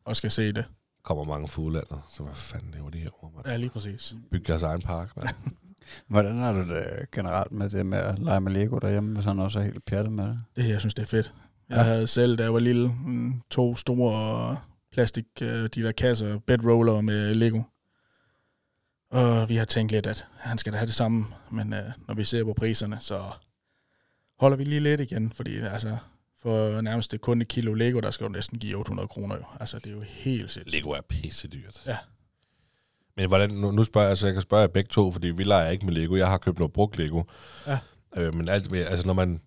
og 0.05 0.15
skal 0.15 0.31
se 0.31 0.53
det. 0.53 0.65
kommer 1.03 1.23
mange 1.23 1.47
fuglelander. 1.47 2.07
Så 2.15 2.23
hvad 2.23 2.33
fanden 2.35 2.71
laver 2.71 2.89
de 2.89 2.97
her 2.97 3.09
over, 3.23 3.31
mand? 3.35 3.47
Ja, 3.47 3.55
lige 3.57 3.69
præcis. 3.69 4.15
Bygge 4.31 4.45
deres 4.47 4.63
egen 4.63 4.81
park, 4.81 5.17
mand. 5.17 5.27
Hvordan 6.07 6.37
har 6.37 6.53
du 6.53 6.59
det 6.59 7.11
generelt 7.11 7.51
med 7.51 7.69
det 7.69 7.85
med 7.85 7.97
at 7.97 8.19
lege 8.19 8.41
med 8.41 8.51
Lego 8.51 8.77
derhjemme, 8.77 9.13
hvis 9.15 9.25
han 9.25 9.39
også 9.39 9.59
er 9.59 9.63
helt 9.63 9.85
pjattet 9.85 10.13
med 10.13 10.23
det? 10.27 10.39
Det 10.55 10.63
her, 10.63 10.71
jeg 10.71 10.79
synes, 10.79 10.93
det 10.93 11.03
er 11.03 11.07
fedt. 11.07 11.33
Jeg 11.69 11.77
Ja. 11.77 11.83
havde 11.83 12.07
selv, 12.07 12.37
da 12.37 12.43
jeg 12.43 12.53
var 12.53 12.59
lille, 12.59 12.87
mm, 13.05 13.41
to 13.49 13.75
store 13.75 14.57
plastik, 14.91 15.25
øh, 15.41 15.49
de 15.49 15.67
der 15.83 15.91
kasser, 15.91 16.39
bedroller 16.39 17.01
med 17.01 17.33
Lego. 17.35 17.61
Og 19.11 19.49
vi 19.49 19.55
har 19.55 19.65
tænkt 19.65 19.91
lidt, 19.91 20.07
at 20.07 20.25
han 20.37 20.57
skal 20.57 20.73
da 20.73 20.77
have 20.77 20.85
det 20.87 20.95
samme, 20.95 21.25
men 21.51 21.73
øh, 21.73 21.79
når 22.07 22.13
vi 22.15 22.23
ser 22.23 22.43
på 22.43 22.53
priserne, 22.53 22.97
så 22.99 23.23
holder 24.39 24.57
vi 24.57 24.63
lige 24.63 24.79
lidt 24.79 25.01
igen, 25.01 25.31
fordi 25.31 25.57
altså, 25.57 25.97
for 26.41 26.81
nærmest 26.81 27.11
det 27.11 27.21
kun 27.21 27.41
et 27.41 27.47
kilo 27.47 27.73
Lego, 27.73 27.99
der 27.99 28.11
skal 28.11 28.23
jo 28.25 28.29
næsten 28.29 28.59
give 28.59 28.75
800 28.77 29.07
kroner 29.07 29.35
jo. 29.37 29.43
Altså, 29.59 29.77
det 29.79 29.87
er 29.87 29.91
jo 29.91 30.01
helt 30.01 30.51
sindssygt. 30.51 30.75
Lego 30.75 30.89
er 30.89 31.01
pisse 31.09 31.47
dyrt. 31.47 31.83
Ja. 31.85 31.97
Men 33.17 33.27
hvordan, 33.27 33.49
nu, 33.49 33.71
nu 33.71 33.83
spørger 33.83 34.07
jeg, 34.07 34.17
så 34.17 34.25
jeg 34.27 34.33
kan 34.33 34.41
spørge 34.41 34.61
jer 34.61 34.67
begge 34.67 34.87
to, 34.87 35.11
fordi 35.11 35.27
vi 35.27 35.43
leger 35.43 35.69
ikke 35.69 35.85
med 35.85 35.93
Lego. 35.93 36.15
Jeg 36.15 36.27
har 36.27 36.37
købt 36.37 36.59
noget 36.59 36.73
brugt 36.73 36.97
Lego. 36.97 37.23
Ja. 37.67 37.79
Øh, 38.17 38.33
men 38.35 38.49
alt, 38.49 38.73
altså 38.75 39.07
når 39.07 39.13
man, 39.13 39.41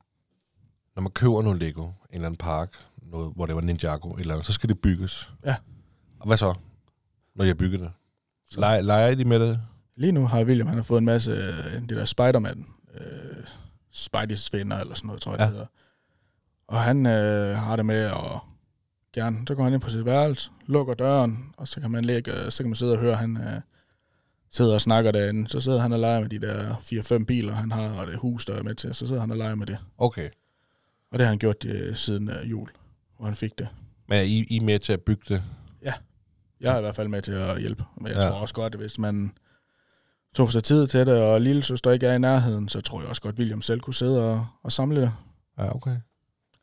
når 0.96 1.02
man 1.02 1.12
køber 1.12 1.42
noget 1.42 1.58
Lego, 1.58 1.82
en 1.84 1.92
eller 2.12 2.26
anden 2.26 2.38
park, 2.38 2.74
noget, 3.02 3.32
hvor 3.36 3.46
det 3.46 3.54
var 3.54 3.60
Ninjago, 3.60 4.14
et 4.14 4.20
eller 4.20 4.34
andet, 4.34 4.46
så 4.46 4.52
skal 4.52 4.68
det 4.68 4.78
bygges. 4.78 5.32
Ja. 5.46 5.56
Og 6.20 6.26
hvad 6.26 6.36
så, 6.36 6.54
når 7.36 7.44
jeg 7.44 7.58
bygger 7.58 7.78
det? 7.78 7.90
Så- 8.50 8.60
Leger, 8.60 8.80
leger 8.80 9.08
I 9.08 9.14
de 9.14 9.24
med 9.24 9.40
det? 9.40 9.60
Lige 9.96 10.12
nu 10.12 10.26
har 10.26 10.44
William, 10.44 10.66
han 10.66 10.76
har 10.76 10.84
fået 10.84 10.98
en 10.98 11.04
masse, 11.04 11.30
øh, 11.30 11.80
det 11.80 11.88
der 11.90 12.04
Spider-Man, 12.04 12.66
øh, 12.94 13.44
Spidey's 13.94 14.48
venner 14.52 14.78
eller 14.80 14.94
sådan 14.94 15.06
noget, 15.06 15.22
tror 15.22 15.32
jeg, 15.32 15.38
Ja. 15.40 15.44
det 15.44 15.52
hedder. 15.52 15.66
Og 16.68 16.80
han 16.82 17.06
øh, 17.06 17.56
har 17.56 17.76
det 17.76 17.86
med 17.86 17.96
at 18.00 18.38
gerne, 19.14 19.38
så 19.48 19.54
går 19.54 19.64
han 19.64 19.72
ind 19.72 19.80
på 19.82 19.90
sit 19.90 20.04
værelse, 20.04 20.50
lukker 20.66 20.94
døren, 20.94 21.54
og 21.56 21.68
så 21.68 21.80
kan 21.80 21.90
man, 21.90 22.04
lægge, 22.04 22.50
så 22.50 22.62
kan 22.62 22.70
man 22.70 22.76
sidde 22.76 22.92
og 22.92 22.98
høre, 22.98 23.14
han 23.16 23.36
øh, 23.36 23.60
sidder 24.50 24.74
og 24.74 24.80
snakker 24.80 25.10
derinde. 25.12 25.48
Så 25.48 25.60
sidder 25.60 25.78
han 25.80 25.92
og 25.92 25.98
leger 25.98 26.20
med 26.20 26.28
de 26.28 26.38
der 26.38 26.74
4-5 27.20 27.24
biler, 27.24 27.52
han 27.54 27.72
har, 27.72 28.00
og 28.00 28.06
det 28.06 28.16
hus, 28.16 28.46
der 28.46 28.54
er 28.54 28.62
med 28.62 28.74
til. 28.74 28.94
Så 28.94 29.06
sidder 29.06 29.20
han 29.20 29.30
og 29.30 29.36
leger 29.36 29.54
med 29.54 29.66
det. 29.66 29.78
Okay. 29.98 30.28
Og 31.12 31.18
det 31.18 31.26
har 31.26 31.28
han 31.30 31.38
gjort 31.38 31.64
øh, 31.64 31.96
siden 31.96 32.28
øh, 32.30 32.50
jul, 32.50 32.68
hvor 33.16 33.26
han 33.26 33.36
fik 33.36 33.58
det. 33.58 33.68
Men 34.08 34.18
er 34.18 34.22
I, 34.22 34.46
I 34.50 34.58
med 34.58 34.78
til 34.78 34.92
at 34.92 35.00
bygge 35.02 35.22
det? 35.28 35.42
Jeg 36.60 36.74
er 36.74 36.78
i 36.78 36.80
hvert 36.80 36.96
fald 36.96 37.08
med 37.08 37.22
til 37.22 37.32
at 37.32 37.60
hjælpe. 37.60 37.84
Men 37.96 38.06
jeg 38.06 38.16
Ja. 38.16 38.24
ja. 38.24 38.30
tror 38.30 38.40
også 38.40 38.54
godt, 38.54 38.74
at 38.74 38.80
hvis 38.80 38.98
man 38.98 39.32
tog 40.34 40.52
sig 40.52 40.64
tid 40.64 40.86
til 40.86 41.06
det, 41.06 41.22
og 41.22 41.40
lille 41.40 41.62
søster 41.62 41.90
ikke 41.90 42.06
er 42.06 42.14
i 42.14 42.18
nærheden, 42.18 42.68
så 42.68 42.80
tror 42.80 43.00
jeg 43.00 43.08
også 43.08 43.22
godt, 43.22 43.32
at 43.34 43.38
William 43.38 43.62
selv 43.62 43.80
kunne 43.80 43.94
sidde 43.94 44.22
og, 44.30 44.46
og 44.62 44.72
samle 44.72 45.00
det. 45.00 45.12
Ja, 45.58 45.74
okay. 45.76 45.96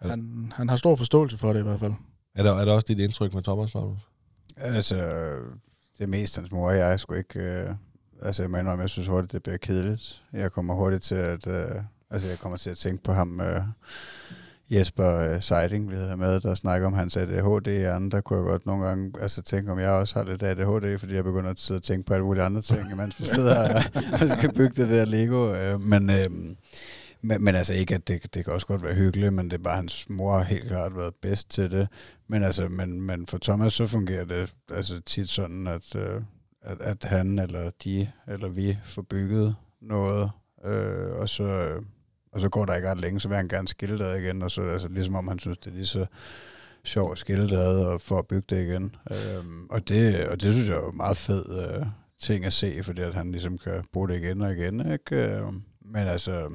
Ja. 0.03 0.10
Han, 0.10 0.52
han 0.56 0.69
har 0.69 0.76
stor 0.76 0.95
forståelse 0.95 1.38
for 1.38 1.53
det 1.53 1.60
i 1.60 1.64
hvert 1.64 1.80
fald. 1.80 1.94
Er 2.35 2.43
der, 2.43 2.53
er 2.53 2.65
der 2.65 2.73
også 2.73 2.85
dit 2.87 2.99
indtryk 2.99 3.33
med 3.33 3.43
Thomas, 3.43 3.75
Magnus? 3.75 3.99
Altså, 4.57 4.95
det 5.97 6.03
er 6.03 6.07
mest 6.07 6.35
hans 6.35 6.51
mor 6.51 6.69
og 6.69 6.77
jeg 6.77 6.99
skulle 6.99 7.19
ikke... 7.19 7.39
Øh, 7.39 7.69
altså, 8.21 8.43
jeg 8.43 8.49
mener, 8.49 8.79
jeg 8.79 8.89
synes 8.89 9.07
hurtigt, 9.07 9.31
det 9.31 9.43
bliver 9.43 9.57
kedeligt. 9.57 10.23
Jeg 10.33 10.51
kommer 10.51 10.73
hurtigt 10.73 11.03
til 11.03 11.15
at... 11.15 11.47
Øh, 11.47 11.81
altså, 12.09 12.27
jeg 12.27 12.39
kommer 12.39 12.57
til 12.57 12.69
at 12.69 12.77
tænke 12.77 13.03
på 13.03 13.13
ham... 13.13 13.41
Øh, 13.41 13.61
Jesper 14.71 15.15
øh, 15.15 15.41
Seiding, 15.41 15.91
vi 15.91 15.95
havde 15.95 16.17
med, 16.17 16.39
der 16.39 16.55
snakker 16.55 16.87
om 16.87 16.93
hans 16.93 17.17
ADHD 17.17 17.67
i 17.67 17.83
anden, 17.83 18.11
der 18.11 18.21
kunne 18.21 18.39
jeg 18.39 18.45
godt 18.45 18.65
nogle 18.65 18.85
gange 18.85 19.13
altså, 19.21 19.41
tænke, 19.41 19.71
om 19.71 19.79
jeg 19.79 19.89
også 19.89 20.15
har 20.15 20.25
lidt 20.25 20.43
ADHD, 20.43 20.99
fordi 20.99 21.15
jeg 21.15 21.23
begynder 21.23 21.49
at 21.49 21.59
sidde 21.59 21.77
og 21.77 21.83
tænke 21.83 22.05
på 22.05 22.13
alle 22.13 22.25
mulige 22.25 22.43
andre 22.43 22.61
ting, 22.61 22.97
mens 22.97 23.19
vi 23.19 23.25
sidder 23.25 23.73
og, 23.73 23.81
og 24.21 24.29
skal 24.29 24.53
bygge 24.53 24.83
det 24.83 24.89
der 24.89 25.05
Lego. 25.05 25.53
Øh, 25.55 25.81
men, 25.81 26.09
øh, 26.09 26.29
men, 27.22 27.43
men 27.43 27.56
altså 27.56 27.73
ikke, 27.73 27.95
at 27.95 28.07
det, 28.07 28.35
det 28.35 28.45
kan 28.45 28.53
også 28.53 28.68
godt 28.68 28.84
være 28.84 28.95
hyggeligt, 28.95 29.34
men 29.34 29.45
det 29.45 29.53
er 29.53 29.64
bare, 29.64 29.76
hans 29.76 30.10
mor 30.10 30.38
har 30.38 30.43
helt 30.43 30.68
klart 30.68 30.95
været 30.95 31.15
bedst 31.15 31.49
til 31.49 31.72
det. 31.72 31.88
Men 32.27 32.43
altså, 32.43 32.68
men, 32.68 33.02
men 33.02 33.27
for 33.27 33.38
Thomas, 33.38 33.73
så 33.73 33.88
fungerer 33.88 34.26
det 34.26 34.53
altså 34.72 35.02
tit 35.06 35.30
sådan, 35.30 35.68
at, 35.68 35.95
øh, 35.95 36.22
at, 36.61 36.81
at 36.81 37.03
han 37.03 37.39
eller 37.39 37.72
de, 37.84 38.11
eller 38.27 38.48
vi 38.48 38.77
får 38.84 39.02
bygget 39.02 39.56
noget, 39.81 40.31
øh, 40.65 41.11
og 41.11 41.30
så... 41.30 41.43
Øh, 41.43 41.81
og 42.34 42.41
så 42.41 42.49
går 42.49 42.65
der 42.65 42.76
ikke 42.76 42.91
ret 42.91 43.02
længe, 43.02 43.19
så 43.19 43.27
vil 43.27 43.38
han 43.38 43.48
gerne 43.48 43.68
skille 43.68 43.99
det 43.99 44.22
igen, 44.22 44.41
og 44.41 44.52
så 44.52 44.61
altså 44.61 44.88
ligesom 44.88 45.15
om 45.15 45.27
han 45.27 45.39
synes, 45.39 45.57
det 45.57 45.68
er 45.68 45.76
lige 45.76 45.85
så 45.85 46.06
sjovt 46.84 47.11
at 47.11 47.18
skille 47.18 47.49
det 47.49 47.60
og 47.60 48.02
få 48.02 48.18
at 48.18 48.27
bygge 48.27 48.45
det 48.49 48.64
igen. 48.64 48.95
Øhm, 49.11 49.68
og, 49.69 49.89
det, 49.89 50.27
og 50.27 50.41
det 50.41 50.53
synes 50.53 50.69
jeg 50.69 50.76
er 50.76 50.81
jo 50.81 50.91
meget 50.91 51.18
fed 51.18 51.45
øh, 51.64 51.85
ting 52.19 52.45
at 52.45 52.53
se, 52.53 52.84
fordi 52.84 53.02
at 53.02 53.14
han 53.14 53.31
ligesom 53.31 53.57
kan 53.57 53.84
bruge 53.93 54.10
det 54.10 54.15
igen 54.15 54.41
og 54.41 54.52
igen. 54.52 54.91
Ikke? 54.91 55.15
Øhm, 55.15 55.64
men 55.85 56.07
altså, 56.07 56.49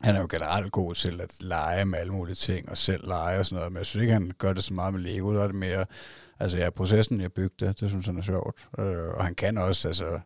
han 0.00 0.16
er 0.16 0.20
jo 0.20 0.26
generelt 0.30 0.72
god 0.72 0.94
til 0.94 1.20
at 1.20 1.36
lege 1.40 1.84
med 1.84 1.98
alle 1.98 2.12
mulige 2.12 2.34
ting, 2.34 2.68
og 2.68 2.76
selv 2.76 3.08
lege 3.08 3.38
og 3.38 3.46
sådan 3.46 3.56
noget, 3.56 3.72
men 3.72 3.78
jeg 3.78 3.86
synes 3.86 4.02
ikke, 4.02 4.12
han 4.12 4.32
gør 4.38 4.52
det 4.52 4.64
så 4.64 4.74
meget 4.74 4.94
med 4.94 5.00
Lego, 5.00 5.34
der 5.34 5.42
er 5.42 5.46
det 5.46 5.56
mere, 5.56 5.84
altså 6.38 6.58
ja, 6.58 6.70
processen, 6.70 7.20
jeg 7.20 7.32
bygge 7.32 7.54
det, 7.60 7.80
det 7.80 7.88
synes 7.88 8.06
han 8.06 8.18
er 8.18 8.22
sjovt. 8.22 8.66
Øh, 8.78 9.08
og 9.08 9.24
han 9.24 9.34
kan 9.34 9.58
også, 9.58 9.88
altså, 9.88 10.20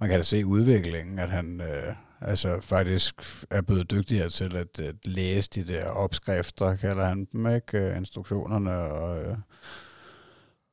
man 0.00 0.08
kan 0.08 0.18
da 0.18 0.22
se 0.22 0.46
udviklingen, 0.46 1.18
at 1.18 1.28
han 1.28 1.60
øh, 1.60 1.94
altså 2.20 2.60
faktisk 2.60 3.14
er 3.50 3.62
blevet 3.62 3.90
dygtigere 3.90 4.28
til 4.28 4.56
at, 4.56 4.80
at 4.80 4.94
læse 5.04 5.50
de 5.54 5.64
der 5.64 5.86
opskrifter, 5.86 6.76
kalder 6.76 7.06
han 7.06 7.28
dem, 7.32 7.54
ikke? 7.54 7.78
Øh, 7.78 7.96
instruktionerne, 7.96 8.76
og, 8.76 9.22
øh, 9.22 9.36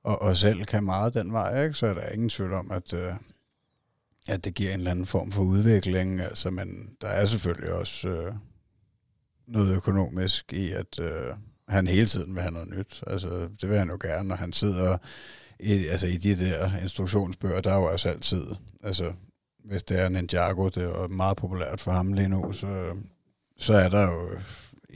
og, 0.04 0.22
og 0.22 0.38
selv 0.38 0.66
kan 0.66 0.84
meget 0.84 1.14
den 1.14 1.34
vej, 1.34 1.64
ikke? 1.64 1.74
så 1.74 1.88
er 1.88 1.94
der 1.94 2.10
ingen 2.10 2.30
tvivl 2.30 2.54
om, 2.54 2.72
at, 2.72 2.94
øh, 2.94 3.14
at 4.28 4.46
det 4.46 4.54
giver 4.54 4.74
en 4.74 4.80
eller 4.80 4.92
anden 4.92 5.06
form 5.06 5.32
for 5.32 5.44
udvikling, 5.44 6.22
altså, 6.22 6.50
men 6.50 6.90
der 7.02 7.08
er 7.08 7.26
selvfølgelig 7.26 7.74
også 7.74 8.08
øh, 8.08 8.34
noget 9.48 9.76
økonomisk 9.76 10.54
i, 10.54 10.72
at 10.72 11.00
øh, 11.00 11.34
han 11.68 11.88
hele 11.88 12.06
tiden 12.06 12.36
vil 12.36 12.42
have 12.42 12.54
noget 12.54 12.70
nyt. 12.70 13.04
Altså, 13.08 13.48
det 13.62 13.70
vil 13.70 13.78
han 13.78 13.90
jo 13.90 13.98
gerne, 14.02 14.28
når 14.28 14.36
han 14.36 14.54
sidder 14.54 14.98
i, 15.60 15.88
altså, 15.88 16.08
i 16.08 16.18
de 16.18 16.40
der 16.40 16.78
instruktionsbøger, 16.82 17.62
der 17.62 17.72
er 17.72 17.78
jo 17.78 17.92
også 17.92 18.10
altid, 18.10 18.46
altså, 18.84 19.14
hvis 19.66 19.84
det 19.84 20.00
er 20.00 20.10
Ninjago, 20.10 20.66
det 20.66 20.78
er 20.78 21.02
jo 21.02 21.08
meget 21.08 21.38
populært 21.38 21.82
for 21.82 21.92
ham 21.92 22.14
lige 22.14 22.30
nu, 22.30 22.54
så, 22.54 22.68
øh, 22.68 22.96
så 23.58 23.74
er 23.74 23.90
der 23.90 24.02
jo 24.02 24.40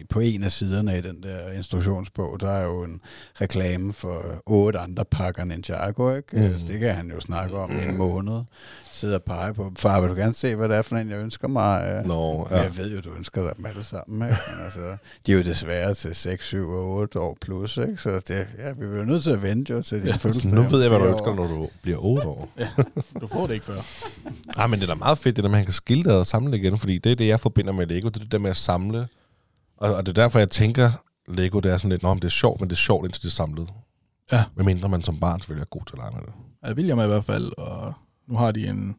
på 0.10 0.20
en 0.20 0.44
af 0.44 0.52
siderne 0.52 0.98
i 0.98 1.02
den 1.02 1.24
der 1.24 1.52
instruktionsbog, 1.52 2.40
der 2.40 2.50
er 2.52 2.64
jo 2.66 2.84
en 2.84 3.02
reklame 3.42 3.94
for 3.94 4.24
otte 4.46 4.80
andre 4.80 5.06
pakker 5.06 5.44
Ninjago, 5.44 6.16
ikke? 6.16 6.38
Mm. 6.38 6.44
Mm. 6.44 6.60
Det 6.68 6.80
kan 6.80 6.96
han 6.96 7.12
jo 7.12 7.20
snakke 7.20 7.58
om 7.58 7.72
i 7.72 7.90
en 7.90 7.98
måned. 7.98 8.42
Sidde 8.94 9.16
og 9.16 9.24
pege 9.24 9.54
på, 9.54 9.72
far, 9.78 10.02
vil 10.02 10.10
du 10.10 10.16
gerne 10.16 10.34
se, 10.34 10.56
hvad 10.56 10.70
det 10.70 10.78
er 10.78 10.82
for 10.82 10.96
en, 10.96 11.10
jeg 11.10 11.20
ønsker 11.20 11.48
mig? 11.48 11.94
Øh, 12.00 12.06
Nå, 12.06 12.48
Ja. 12.52 12.56
ja. 12.58 12.62
Jeg 12.64 12.78
ved 12.78 12.92
jo, 12.96 13.00
du 13.02 13.10
ønsker 13.18 13.44
dig 13.44 13.54
dem 13.58 13.66
alle 13.66 13.84
sammen, 13.84 14.30
ikke? 14.30 14.42
Men 14.56 14.66
altså, 14.66 14.80
de 15.28 15.32
er 15.32 15.36
jo 15.36 15.44
desværre 15.44 15.94
til 15.94 16.16
6, 16.16 16.46
7 16.46 16.70
og 16.70 16.90
8 16.94 17.20
år 17.20 17.38
plus, 17.42 17.78
ikke? 17.78 17.98
Så 17.98 18.10
det, 18.28 18.48
ja, 18.58 18.72
vi 18.80 18.86
er 18.86 18.98
jo 19.00 19.04
nødt 19.06 19.24
til 19.24 19.32
at 19.32 19.42
vente 19.44 19.74
jo 19.74 19.82
til 19.82 19.98
din 19.98 20.08
Ja, 20.08 20.16
fødselsdag 20.16 20.54
nu 20.54 20.62
ved 20.62 20.80
jeg, 20.82 20.90
hvad 20.90 21.00
du 21.00 21.06
ønsker, 21.06 21.32
år. 21.32 21.36
når 21.36 21.48
du 21.48 21.70
bliver 21.82 21.98
8 22.06 22.28
år. 22.28 22.50
Du 23.22 23.28
får 23.28 23.48
det 23.48 23.54
ikke 23.54 23.66
før. 23.66 23.82
Ah, 24.58 24.70
men 24.70 24.80
det 24.80 24.90
er 24.90 24.94
da 24.94 25.00
meget 25.00 25.18
fedt, 25.18 25.36
det 25.36 25.44
der 25.44 25.50
med, 25.50 25.56
at 25.58 25.60
han 25.60 25.66
kan 25.66 25.74
skille 25.74 26.04
det 26.04 26.12
og 26.14 26.28
samle 26.28 26.52
det 26.52 26.58
igen, 26.58 26.80
fordi 26.80 26.98
det 26.98 27.12
er 27.12 27.16
det, 27.16 27.28
jeg 27.28 27.40
forbinder 27.40 27.72
med 27.74 27.88
Lego, 27.88 28.08
det 28.10 28.16
er 28.16 28.20
det 28.20 28.32
der 28.32 28.38
med 28.40 28.50
at 28.50 28.58
samle. 28.58 29.08
Og, 29.78 29.96
og 29.96 30.06
det 30.06 30.18
er 30.18 30.22
derfor, 30.22 30.40
jeg 30.40 30.50
tænker, 30.50 30.92
Lego, 31.28 31.60
det 31.60 31.72
er 31.72 31.78
sådan 31.78 31.90
lidt, 31.90 32.04
Nå, 32.04 32.14
men 32.14 32.20
det 32.22 32.26
er 32.26 32.30
sjovt, 32.30 32.62
men 32.62 32.70
det 32.70 32.76
er 32.76 32.78
sjovt, 32.78 33.06
indtil 33.06 33.22
det 33.24 33.28
er 33.28 33.32
samlet. 33.32 33.70
Ja. 34.32 34.44
Medmindre 34.56 34.90
man 34.90 35.02
som 35.02 35.20
barn 35.20 35.40
selvfølgelig 35.40 35.62
er 35.62 35.66
god 35.78 35.86
til 35.86 35.94
at 35.96 35.98
lege 36.00 36.12
med 36.12 36.22
det. 36.22 36.34
Ja, 36.68 36.74
William 36.74 37.00
er 37.00 37.04
i 37.04 37.08
hvert 37.08 37.26
fald, 37.26 37.52
og 37.58 37.94
nu 38.28 38.38
har 38.38 38.52
de 38.52 38.68
en... 38.68 38.96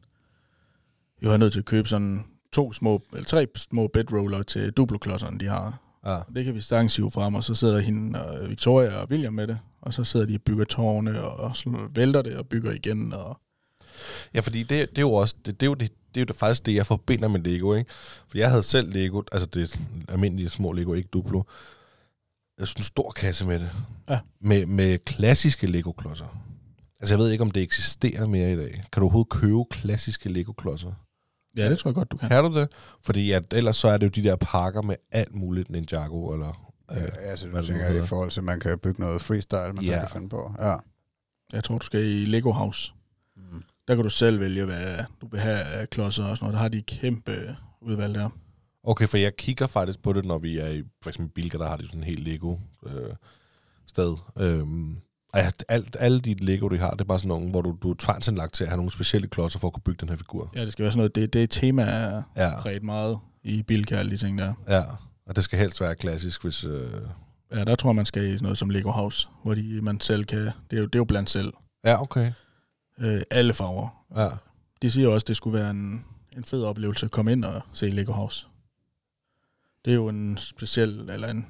Jeg 1.21 1.33
er 1.33 1.37
nødt 1.37 1.53
til 1.53 1.59
at 1.59 1.65
købe 1.65 1.89
sådan 1.89 2.25
to 2.53 2.73
små, 2.73 3.01
eller 3.13 3.25
tre 3.25 3.47
små 3.55 3.87
bedroller 3.87 4.43
til 4.43 4.71
duploklodserne, 4.71 5.39
de 5.39 5.47
har. 5.47 5.79
Ja. 6.05 6.17
Det 6.35 6.45
kan 6.45 6.55
vi 6.55 6.61
sagtens 6.61 6.95
hive 6.95 7.11
frem, 7.11 7.35
og 7.35 7.43
så 7.43 7.55
sidder 7.55 7.79
hende 7.79 8.25
og 8.25 8.49
Victoria 8.49 8.95
og 8.95 9.07
William 9.09 9.33
med 9.33 9.47
det, 9.47 9.59
og 9.81 9.93
så 9.93 10.03
sidder 10.03 10.25
de 10.25 10.35
og 10.35 10.41
bygger 10.41 10.65
tårne, 10.65 11.21
og 11.23 11.55
slå- 11.55 11.89
vælter 11.95 12.21
det 12.21 12.37
og 12.37 12.47
bygger 12.47 12.71
igen, 12.71 13.13
og 13.13 13.37
Ja, 14.33 14.39
fordi 14.39 14.59
det, 14.63 14.89
det 14.89 14.97
er 14.97 15.01
jo 15.01 15.13
også, 15.13 15.35
det, 15.45 15.59
det 15.59 15.65
er 15.65 15.69
jo 15.69 15.73
det, 15.73 15.91
det 16.15 16.21
er 16.21 16.25
jo 16.29 16.33
faktisk 16.33 16.65
det, 16.65 16.75
jeg 16.75 16.85
forbinder 16.85 17.27
med 17.27 17.39
Lego, 17.39 17.73
ikke? 17.73 17.91
For 18.27 18.37
jeg 18.37 18.49
havde 18.49 18.63
selv 18.63 18.93
Lego, 18.93 19.21
altså 19.31 19.45
det 19.45 19.79
almindelige 20.09 20.49
små 20.49 20.71
Lego, 20.71 20.93
ikke 20.93 21.09
Duplo. 21.13 21.43
Jeg 22.59 22.67
synes, 22.67 22.75
en 22.75 22.83
stor 22.83 23.11
kasse 23.11 23.45
med 23.45 23.59
det. 23.59 23.69
Ja. 24.09 24.19
Med, 24.41 24.65
med 24.65 24.97
klassiske 24.97 25.67
Lego-klodser. 25.67 26.41
Altså, 26.99 27.13
jeg 27.13 27.19
ved 27.19 27.31
ikke, 27.31 27.41
om 27.41 27.51
det 27.51 27.63
eksisterer 27.63 28.27
mere 28.27 28.53
i 28.53 28.55
dag. 28.55 28.71
Kan 28.71 29.01
du 29.01 29.01
overhovedet 29.01 29.29
købe 29.29 29.63
klassiske 29.71 30.29
Lego-klodser? 30.29 30.91
ja, 31.57 31.69
det 31.69 31.79
tror 31.79 31.89
jeg 31.89 31.95
godt, 31.95 32.11
du 32.11 32.17
kan. 32.17 32.29
Kan 32.29 32.43
du 32.43 32.59
det? 32.59 32.67
Fordi 33.01 33.31
at 33.31 33.53
ellers 33.53 33.75
så 33.75 33.87
er 33.87 33.97
det 33.97 34.05
jo 34.05 34.21
de 34.21 34.29
der 34.29 34.35
pakker 34.35 34.81
med 34.81 34.95
alt 35.11 35.35
muligt 35.35 35.69
Ninjago, 35.69 36.33
eller... 36.33 36.71
Øh, 36.91 36.97
Ja, 36.97 37.29
altså, 37.29 37.47
hvad 37.47 37.61
du 37.61 37.67
tænker 37.67 38.03
i 38.03 38.07
forhold 38.07 38.31
til, 38.31 38.39
at 38.39 38.43
man 38.43 38.59
kan 38.59 38.79
bygge 38.79 39.01
noget 39.01 39.21
freestyle, 39.21 39.73
man 39.73 39.83
ja. 39.83 39.99
kan 39.99 40.09
finde 40.13 40.29
på. 40.29 40.55
Ja. 40.59 40.75
Jeg 41.53 41.63
tror, 41.63 41.77
du 41.77 41.85
skal 41.85 42.01
i 42.03 42.25
Lego 42.25 42.51
House. 42.51 42.93
Der 43.87 43.95
kan 43.95 44.03
du 44.03 44.09
selv 44.09 44.39
vælge, 44.39 44.65
hvad 44.65 44.97
du 45.21 45.27
vil 45.31 45.39
have 45.39 45.57
af 45.59 45.89
klodser 45.89 46.23
og 46.23 46.37
sådan 46.37 46.43
noget. 46.45 46.53
Der 46.53 46.59
har 46.59 46.67
de 46.67 46.81
kæmpe 46.81 47.55
udvalg 47.81 48.15
der. 48.15 48.29
Okay, 48.83 49.07
for 49.07 49.17
jeg 49.17 49.35
kigger 49.35 49.67
faktisk 49.67 50.01
på 50.01 50.13
det, 50.13 50.25
når 50.25 50.37
vi 50.37 50.57
er 50.57 50.67
i 50.67 50.83
for 51.03 51.09
eksempel 51.09 51.31
Bilka, 51.33 51.57
der 51.57 51.67
har 51.67 51.75
de 51.75 51.85
sådan 51.87 51.99
en 51.99 52.03
helt 52.03 52.19
Lego 52.27 52.57
øh, 52.85 53.13
sted. 53.87 54.15
Øhm, 54.37 54.97
og 55.33 55.39
jeg, 55.39 55.51
alt, 55.69 55.97
alle 55.99 56.19
de 56.19 56.33
Lego, 56.33 56.67
de 56.67 56.77
har, 56.77 56.91
det 56.91 57.01
er 57.01 57.05
bare 57.05 57.19
sådan 57.19 57.27
nogle, 57.27 57.49
hvor 57.49 57.61
du, 57.61 57.77
du 57.83 57.91
er 57.91 57.95
tvangsindlagt 57.99 58.53
til 58.53 58.63
at 58.63 58.69
have 58.69 58.77
nogle 58.77 58.91
specielle 58.91 59.27
klodser 59.27 59.59
for 59.59 59.67
at 59.67 59.73
kunne 59.73 59.83
bygge 59.83 59.97
den 60.01 60.09
her 60.09 60.15
figur. 60.15 60.51
Ja, 60.55 60.61
det 60.65 60.71
skal 60.71 60.83
være 60.83 60.91
sådan 60.91 60.97
noget. 60.99 61.15
Det, 61.15 61.33
det 61.33 61.49
tema 61.49 61.83
er 61.83 62.21
Ja, 62.35 62.59
præget 62.59 62.83
meget 62.83 63.19
i 63.43 63.63
Bilka 63.63 63.95
alle 63.95 64.11
de 64.11 64.17
ting 64.17 64.37
der. 64.37 64.53
ja. 64.69 64.81
Og 65.27 65.35
det 65.35 65.43
skal 65.43 65.59
helst 65.59 65.81
være 65.81 65.95
klassisk, 65.95 66.43
hvis... 66.43 66.63
Øh, 66.63 66.89
Ja, 67.51 67.63
der 67.63 67.75
tror 67.75 67.89
jeg, 67.89 67.95
man 67.95 68.05
skal 68.05 68.23
i 68.23 68.31
sådan 68.31 68.43
noget 68.43 68.57
som 68.57 68.69
Lego 68.69 68.91
House, 68.91 69.27
hvor 69.43 69.53
de, 69.55 69.81
man 69.81 69.99
selv 69.99 70.25
kan... 70.25 70.39
Det 70.39 70.53
er 70.71 70.77
jo, 70.77 70.85
det 70.85 70.95
er 70.95 70.99
jo 70.99 71.03
blandt 71.05 71.29
selv. 71.29 71.53
ja, 71.85 72.01
okay. 72.01 72.31
Øh, 73.01 73.21
alle 73.31 73.53
farver. 73.53 74.05
Ja. 74.15 74.29
De 74.81 74.91
siger 74.91 75.07
også, 75.07 75.23
at 75.23 75.27
det 75.27 75.37
skulle 75.37 75.59
være 75.59 75.69
en, 75.69 76.05
en 76.37 76.43
fed 76.43 76.63
oplevelse 76.63 77.05
at 77.05 77.11
komme 77.11 77.31
ind 77.31 77.45
og 77.45 77.61
se 77.73 77.89
Lego 77.89 78.11
House. 78.11 78.47
Det 79.85 79.91
er 79.91 79.95
jo 79.95 80.09
en 80.09 80.37
speciel, 80.37 81.09
eller 81.09 81.27
en 81.27 81.47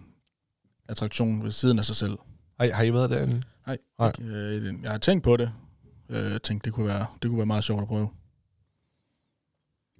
attraktion 0.89 1.43
ved 1.43 1.51
siden 1.51 1.79
af 1.79 1.85
sig 1.85 1.95
selv. 1.95 2.17
I- 2.63 2.67
har 2.67 2.83
I 2.83 2.93
været 2.93 3.09
derinde? 3.09 3.43
Nej, 3.67 3.77
Nej. 3.99 4.07
Ikke, 4.09 4.23
øh, 4.23 4.83
jeg 4.83 4.91
har 4.91 4.97
tænkt 4.97 5.23
på 5.23 5.37
det. 5.37 5.51
Øh, 6.09 6.31
Jeg 6.31 6.41
tænkte, 6.43 6.65
det 6.65 6.73
kunne, 6.73 6.87
være, 6.87 7.05
det 7.21 7.29
kunne 7.29 7.37
være 7.37 7.45
meget 7.45 7.63
sjovt 7.63 7.81
at 7.81 7.87
prøve. 7.87 8.09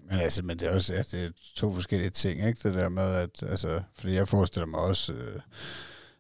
Men 0.10 0.20
altså, 0.20 0.42
men 0.44 0.60
det 0.60 0.70
er 0.70 0.76
også 0.76 0.94
ja, 0.94 1.02
det 1.02 1.26
er 1.26 1.30
to 1.56 1.74
forskellige 1.74 2.10
ting, 2.10 2.48
ikke? 2.48 2.60
Det 2.70 2.74
der 2.74 2.90
med, 2.90 3.04
at, 3.04 3.44
altså, 3.44 3.82
fordi 3.96 4.14
jeg 4.14 4.28
forestiller 4.28 4.68
mig 4.68 4.80
også, 4.80 5.14
øh, 5.14 5.40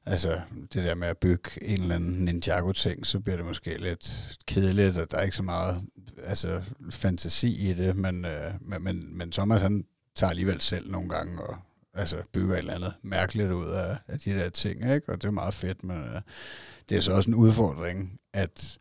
altså, 0.05 0.41
det 0.73 0.83
der 0.83 0.95
med 0.95 1.07
at 1.07 1.17
bygge 1.17 1.49
en 1.61 1.81
eller 1.81 1.95
anden 1.95 2.25
Ninjago-ting, 2.25 3.07
så 3.07 3.19
bliver 3.19 3.37
det 3.37 3.45
måske 3.45 3.77
lidt 3.77 4.37
kedeligt, 4.47 4.97
og 4.97 5.11
der 5.11 5.17
er 5.17 5.23
ikke 5.23 5.35
så 5.35 5.43
meget, 5.43 5.81
altså, 6.23 6.61
fantasi 6.89 7.69
i 7.69 7.73
det, 7.73 7.95
men, 7.95 8.25
øh, 8.25 8.53
men, 8.61 8.83
men, 8.83 9.17
men 9.17 9.31
Thomas, 9.31 9.61
han 9.61 9.85
tager 10.15 10.29
alligevel 10.29 10.61
selv 10.61 10.91
nogle 10.91 11.09
gange 11.09 11.41
og 11.41 11.57
altså, 11.93 12.17
bygger 12.33 12.53
et 12.53 12.59
eller 12.59 12.75
andet 12.75 12.93
mærkeligt 13.01 13.51
ud 13.51 13.69
af, 13.69 13.97
af 14.07 14.19
de 14.19 14.31
der 14.31 14.49
ting, 14.49 14.93
ikke? 14.93 15.11
Og 15.11 15.21
det 15.21 15.27
er 15.27 15.31
meget 15.31 15.53
fedt, 15.53 15.83
men 15.83 15.97
øh, 15.97 16.21
det 16.89 16.97
er 16.97 17.01
så 17.01 17.11
også 17.11 17.29
en 17.29 17.35
udfordring, 17.35 18.19
at 18.33 18.79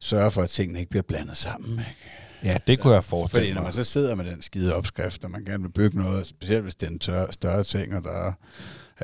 sørge 0.00 0.30
for, 0.30 0.42
at 0.42 0.50
tingene 0.50 0.78
ikke 0.78 0.90
bliver 0.90 1.02
blandet 1.02 1.36
sammen, 1.36 1.78
ikke? 1.78 2.22
Ja, 2.44 2.58
det 2.66 2.80
kunne 2.80 2.94
jeg 2.94 3.04
forestille 3.04 3.40
Fordi 3.40 3.54
når 3.54 3.62
man 3.62 3.72
så 3.72 3.84
sidder 3.84 4.14
med 4.14 4.24
den 4.24 4.42
skide 4.42 4.74
opskrift, 4.74 5.24
og 5.24 5.30
man 5.30 5.44
gerne 5.44 5.62
vil 5.62 5.72
bygge 5.72 5.98
noget, 5.98 6.26
specielt 6.26 6.62
hvis 6.62 6.74
det 6.74 6.86
er 6.86 6.90
en 6.90 6.98
tør, 6.98 7.30
større 7.30 7.64
ting, 7.64 7.96
og 7.96 8.02
der 8.02 8.10
er, 8.10 8.32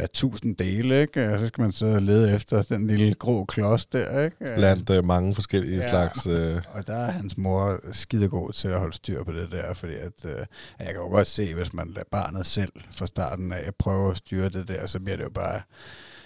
er 0.02 0.06
tusind 0.06 0.56
dele, 0.56 1.00
ikke? 1.00 1.32
Og 1.32 1.38
så 1.38 1.46
skal 1.46 1.62
man 1.62 1.72
så 1.72 1.98
lede 1.98 2.34
efter 2.34 2.62
den 2.62 2.86
lille 2.86 3.14
grå 3.14 3.44
klods 3.44 3.86
der, 3.86 4.20
ikke? 4.20 4.36
Blandt 4.56 4.90
øh, 4.90 5.04
mange 5.04 5.34
forskellige 5.34 5.76
ja. 5.76 5.90
Slags... 5.90 6.26
Øh, 6.26 6.62
Og 6.74 6.86
der 6.86 6.96
er 6.96 7.10
hans 7.10 7.36
mor 7.36 7.80
skidegod 7.92 8.52
til 8.52 8.68
at 8.68 8.78
holde 8.78 8.96
styr 8.96 9.24
på 9.24 9.32
det 9.32 9.52
der, 9.52 9.74
fordi 9.74 9.94
at, 9.94 10.24
øh, 10.24 10.46
jeg 10.78 10.86
kan 10.86 10.96
jo 10.96 11.08
godt 11.08 11.26
se, 11.26 11.54
hvis 11.54 11.72
man 11.72 11.88
lader 11.88 12.06
barnet 12.10 12.46
selv 12.46 12.72
fra 12.90 13.06
starten 13.06 13.52
af 13.52 13.74
prøve 13.78 14.10
at 14.10 14.16
styre 14.16 14.48
det 14.48 14.68
der, 14.68 14.86
så 14.86 15.00
bliver 15.00 15.16
det 15.16 15.24
jo 15.24 15.30
bare 15.30 15.60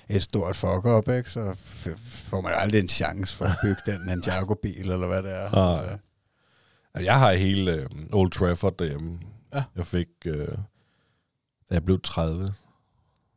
et 0.08 0.22
stort 0.22 0.56
fuck 0.56 0.84
up, 0.84 1.08
ikke? 1.08 1.30
Så 1.30 1.54
får 2.04 2.40
man 2.40 2.52
jo 2.52 2.58
aldrig 2.58 2.80
en 2.80 2.88
chance 2.88 3.36
for 3.36 3.44
at 3.44 3.56
bygge 3.62 3.80
den 3.92 4.00
Ninjago-bil, 4.06 4.90
eller 4.90 5.06
hvad 5.06 5.22
det 5.22 5.32
er. 5.32 5.50
Nej. 5.50 5.98
Altså, 6.94 7.04
jeg 7.04 7.18
har 7.18 7.32
hele 7.32 7.72
øh, 7.72 7.86
Old 8.12 8.30
Trafford 8.30 8.78
derhjemme. 8.78 9.18
Ja. 9.54 9.62
Jeg 9.76 9.86
fik, 9.86 10.08
øh, 10.26 10.48
da 11.70 11.74
jeg 11.74 11.84
blev 11.84 12.00
30. 12.00 12.52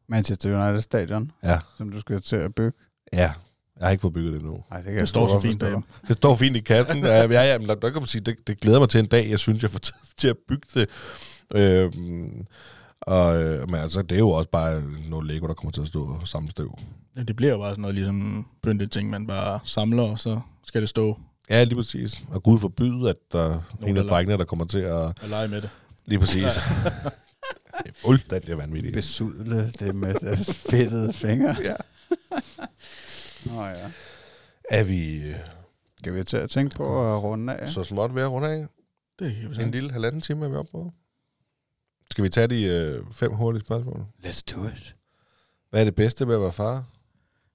Manchester 0.10 0.66
United 0.68 0.82
Stadion, 0.82 1.32
Ja. 1.44 1.60
som 1.78 1.90
du 1.92 2.00
skal 2.00 2.22
til 2.22 2.36
at 2.36 2.56
bygge. 2.56 2.78
Ja, 3.14 3.20
jeg 3.80 3.86
har 3.86 3.90
ikke 3.90 4.02
fået 4.02 4.14
bygget 4.14 4.34
det 4.34 4.40
endnu. 4.42 4.64
Ej, 4.72 4.78
det, 4.78 4.86
kan 4.86 4.98
Det 5.00 5.10
står 5.10 5.28
så 5.28 5.40
fint 5.40 5.62
derhjemme. 5.62 5.84
Det 6.08 6.16
står 6.16 6.36
fint 6.36 6.56
i 6.56 6.60
kassen. 6.60 7.06
ja, 7.06 7.28
ja, 7.32 7.42
ja 7.52 7.58
men 7.58 7.68
der, 7.70 7.76
der 7.76 7.90
kan 7.90 8.02
man 8.02 8.08
sige, 8.08 8.22
det, 8.22 8.48
det 8.48 8.60
glæder 8.62 8.80
mig 8.80 8.90
til 8.90 9.00
en 9.00 9.06
dag, 9.06 9.30
jeg 9.30 9.40
synes, 9.40 9.62
jeg 9.64 9.72
får 9.72 9.80
tid 9.80 9.94
til 10.18 10.28
at 10.28 10.36
bygge 10.48 10.68
det. 10.74 10.90
Øhm, 11.56 12.46
og, 13.02 13.44
øh, 13.44 13.70
men 13.70 13.76
altså, 13.76 14.02
det 14.02 14.12
er 14.12 14.20
jo 14.20 14.30
også 14.30 14.50
bare 14.50 14.84
noget 15.10 15.26
Lego, 15.28 15.48
der 15.48 15.54
kommer 15.54 15.72
til 15.72 15.82
at 15.82 15.88
stå 15.88 16.20
samme 16.26 16.50
støv. 16.50 16.78
Ja, 17.18 17.24
det 17.24 17.36
bliver 17.36 17.52
jo 17.52 17.58
bare 17.58 17.72
sådan 17.72 17.82
noget 17.82 17.96
ligesom 17.96 18.48
pyntet 18.64 18.92
ting, 18.92 19.10
man 19.10 19.28
bare 19.28 19.60
samler, 19.64 20.04
og 20.04 20.20
så 20.20 20.40
skal 20.66 20.82
det 20.82 20.90
stå 20.90 21.20
Ja, 21.50 21.64
lige 21.64 21.76
præcis. 21.76 22.24
Og 22.30 22.44
Gud 22.44 22.60
forbyde, 22.60 23.10
at 23.10 23.16
der 23.32 23.50
er 23.50 23.60
en 23.88 23.98
af 23.98 24.04
der- 24.04 24.10
drengene, 24.10 24.38
der 24.38 24.46
kommer 24.46 24.66
til 24.66 24.80
at... 24.80 24.92
og 24.94 25.14
lege 25.30 25.48
med 25.48 25.62
det. 25.62 25.70
Lige 26.06 26.20
præcis. 26.20 26.44
det 27.84 27.90
er 27.90 27.94
fuldstændig 27.94 28.58
vanvittigt. 28.58 28.94
Besudle 28.94 29.72
det 29.72 29.96
med 29.96 30.14
deres 30.14 30.54
fedtede 30.54 31.14
fingre. 31.14 31.56
Ja. 31.64 31.76
Nå 33.46 33.66
ja. 33.66 33.92
Er 34.72 34.84
vi 34.84 35.16
øh, 35.18 35.36
Skal 35.98 36.14
vi 36.16 36.24
til 36.24 36.38
at 36.38 36.50
tænke 36.50 36.76
på 36.76 37.16
at 37.16 37.24
runde 37.24 37.56
af? 37.56 37.70
så 37.70 37.84
småt 37.84 38.16
ved 38.16 38.24
at 38.24 38.32
runde 38.32 38.48
af? 38.50 38.68
Det 39.20 39.36
kan 39.36 39.58
vi 39.58 39.64
En 39.64 39.72
lille 39.72 39.92
halvanden 39.92 40.22
time 40.22 40.46
er 40.46 40.50
vi 40.50 40.56
oppe 40.56 40.72
på. 40.72 40.92
Skal 42.12 42.24
vi 42.24 42.30
tage 42.30 42.48
de 42.48 42.64
øh, 42.64 43.06
fem 43.12 43.32
hurtige 43.34 43.62
spørgsmål? 43.62 44.06
Let's 44.26 44.42
do 44.56 44.66
it. 44.68 44.96
Hvad 45.70 45.82
er 45.82 45.86
det 45.86 45.96
bedste 45.96 46.28
ved 46.28 46.36
at 46.36 46.42
være 46.42 46.52
far? 46.52 46.86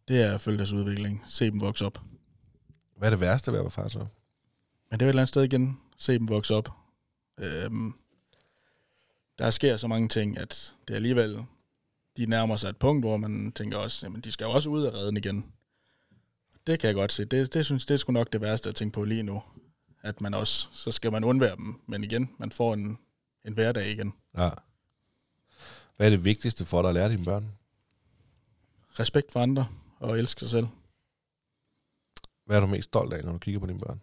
Det 0.09 0.23
er 0.23 0.35
at 0.35 0.41
følge 0.41 0.59
deres 0.59 0.73
udvikling. 0.73 1.25
Se 1.29 1.51
dem 1.51 1.61
vokse 1.61 1.87
op. 1.87 2.01
Hvad 2.97 3.09
er 3.09 3.11
det 3.11 3.21
værste 3.21 3.53
ved 3.53 3.59
at 3.59 3.65
være 3.65 3.71
far 3.71 3.89
så? 3.89 3.99
Men 4.91 5.01
det 5.01 5.03
er 5.03 5.07
jo 5.07 5.09
et 5.09 5.09
eller 5.09 5.23
andet 5.23 5.29
sted 5.29 5.43
igen. 5.43 5.79
Se 5.99 6.19
dem 6.19 6.29
vokse 6.29 6.55
op. 6.55 6.69
Øhm, 7.39 7.95
der 9.41 9.51
sker 9.51 9.77
så 9.77 9.89
mange 9.89 10.09
ting, 10.09 10.39
at 10.39 10.75
det 10.89 10.95
alligevel... 10.95 11.45
De 12.17 12.27
nærmer 12.27 12.57
sig 12.57 12.69
et 12.69 12.77
punkt, 12.77 13.05
hvor 13.05 13.17
man 13.17 13.53
tænker 13.53 13.79
også, 13.79 14.07
jamen 14.07 14.21
de 14.21 14.33
skal 14.33 14.45
jo 14.45 14.51
også 14.51 14.71
ud 14.71 14.83
af 14.83 14.93
redden 14.93 15.17
igen. 15.17 15.53
Det 16.67 16.81
kan 16.81 16.87
jeg 16.87 16.95
godt 16.95 17.12
se. 17.12 17.25
Det, 17.25 17.55
det 17.55 17.65
synes 17.65 17.87
det 17.87 17.95
er 17.95 17.99
sgu 17.99 18.12
nok 18.12 18.33
det 18.33 18.41
værste 18.41 18.69
at 18.69 18.75
tænke 18.75 18.95
på 18.95 19.05
lige 19.05 19.23
nu. 19.23 19.43
At 20.03 20.21
man 20.21 20.35
også, 20.35 20.69
så 20.73 20.93
skal 20.93 21.12
man 21.12 21.25
undvære 21.25 21.57
dem. 21.57 21.81
Men 21.87 22.05
igen, 22.05 22.31
man 22.39 22.51
får 22.51 22.75
en, 22.75 22.99
en 23.45 23.53
hverdag 23.53 23.91
igen. 23.91 24.12
Ja. 24.39 24.51
Hvad 25.97 26.07
er 26.07 26.11
det 26.11 26.25
vigtigste 26.25 26.65
for 26.65 26.83
dig 26.83 26.89
at 26.89 26.95
lære 26.95 27.11
dine 27.11 27.25
børn? 27.25 27.53
Respekt 29.01 29.33
for 29.33 29.41
andre 29.41 29.69
og 29.99 30.19
elske 30.19 30.41
sig 30.41 30.49
selv. 30.49 30.67
Hvad 32.45 32.57
er 32.57 32.61
du 32.61 32.67
mest 32.67 32.85
stolt 32.85 33.12
af, 33.12 33.25
når 33.25 33.33
du 33.33 33.39
kigger 33.39 33.61
på 33.61 33.67
dine 33.67 33.79
børn? 33.79 34.01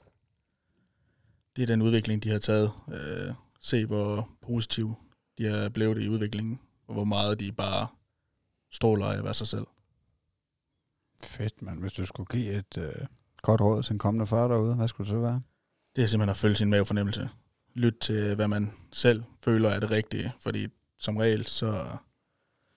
Det 1.55 1.61
er 1.61 1.67
den 1.67 1.81
udvikling, 1.81 2.23
de 2.23 2.29
har 2.29 2.39
taget. 2.39 2.71
Øh, 2.93 3.33
se, 3.59 3.85
hvor 3.85 4.29
positiv 4.41 4.95
de 5.37 5.47
er 5.47 5.69
blevet 5.69 6.03
i 6.03 6.09
udviklingen, 6.09 6.59
og 6.87 6.93
hvor 6.93 7.03
meget 7.03 7.39
de 7.39 7.51
bare 7.51 7.87
stråler 8.71 9.05
af 9.05 9.17
at 9.17 9.23
være 9.23 9.33
sig 9.33 9.47
selv. 9.47 9.67
Fedt, 11.23 11.61
mand. 11.61 11.79
Hvis 11.79 11.93
du 11.93 12.05
skulle 12.05 12.27
give 12.39 12.53
et 12.53 12.77
øh, 12.77 13.05
godt 13.41 13.61
råd 13.61 13.83
til 13.83 13.93
en 13.93 13.99
kommende 13.99 14.27
far 14.27 14.47
derude, 14.47 14.75
hvad 14.75 14.87
skulle 14.87 15.05
det 15.05 15.11
så 15.15 15.19
være? 15.19 15.41
Det 15.95 16.03
er 16.03 16.07
simpelthen 16.07 16.29
at 16.29 16.37
følge 16.37 16.55
sin 16.55 16.69
mavefornemmelse. 16.69 17.29
Lyt 17.73 17.95
til, 18.01 18.35
hvad 18.35 18.47
man 18.47 18.73
selv 18.93 19.23
føler 19.43 19.69
er 19.69 19.79
det 19.79 19.91
rigtige, 19.91 20.33
fordi 20.39 20.67
som 20.97 21.17
regel, 21.17 21.45
så, 21.45 21.85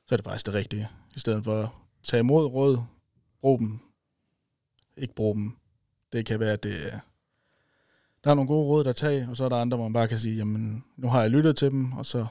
så 0.06 0.14
er 0.14 0.16
det 0.16 0.24
faktisk 0.24 0.46
det 0.46 0.54
rigtige. 0.54 0.88
I 1.16 1.18
stedet 1.18 1.44
for 1.44 1.62
at 1.62 1.68
tage 2.02 2.20
imod 2.20 2.46
råd, 2.46 2.78
brug 3.40 3.58
dem, 3.58 3.78
ikke 4.96 5.14
brug 5.14 5.34
dem. 5.34 5.56
Det 6.12 6.26
kan 6.26 6.40
være, 6.40 6.52
at 6.52 6.62
det, 6.62 6.92
er- 6.94 7.00
der 8.24 8.30
er 8.30 8.34
nogle 8.34 8.48
gode 8.48 8.66
råd, 8.66 8.84
der 8.84 8.92
tager, 8.92 9.28
og 9.30 9.36
så 9.36 9.44
er 9.44 9.48
der 9.48 9.56
andre, 9.56 9.76
hvor 9.76 9.88
man 9.88 9.92
bare 9.92 10.08
kan 10.08 10.18
sige, 10.18 10.36
jamen, 10.36 10.84
nu 10.96 11.08
har 11.08 11.20
jeg 11.20 11.30
lyttet 11.30 11.56
til 11.56 11.70
dem, 11.70 11.92
og 11.92 12.06
så 12.06 12.26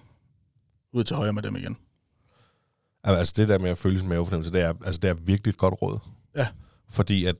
ud 0.93 1.03
til 1.03 1.15
højre 1.15 1.33
med 1.33 1.43
dem 1.43 1.55
igen. 1.55 1.77
Altså 3.03 3.33
det 3.37 3.49
der 3.49 3.59
med 3.59 3.69
at 3.69 3.77
følge 3.77 3.99
sin 3.99 4.07
mavefornemmelse, 4.07 4.53
det 4.53 4.61
er, 4.61 4.73
altså, 4.85 4.99
det 4.99 5.09
er 5.09 5.13
virkelig 5.13 5.51
et 5.51 5.57
godt 5.57 5.81
råd. 5.81 5.99
Ja. 6.35 6.47
Fordi 6.89 7.25
at 7.25 7.35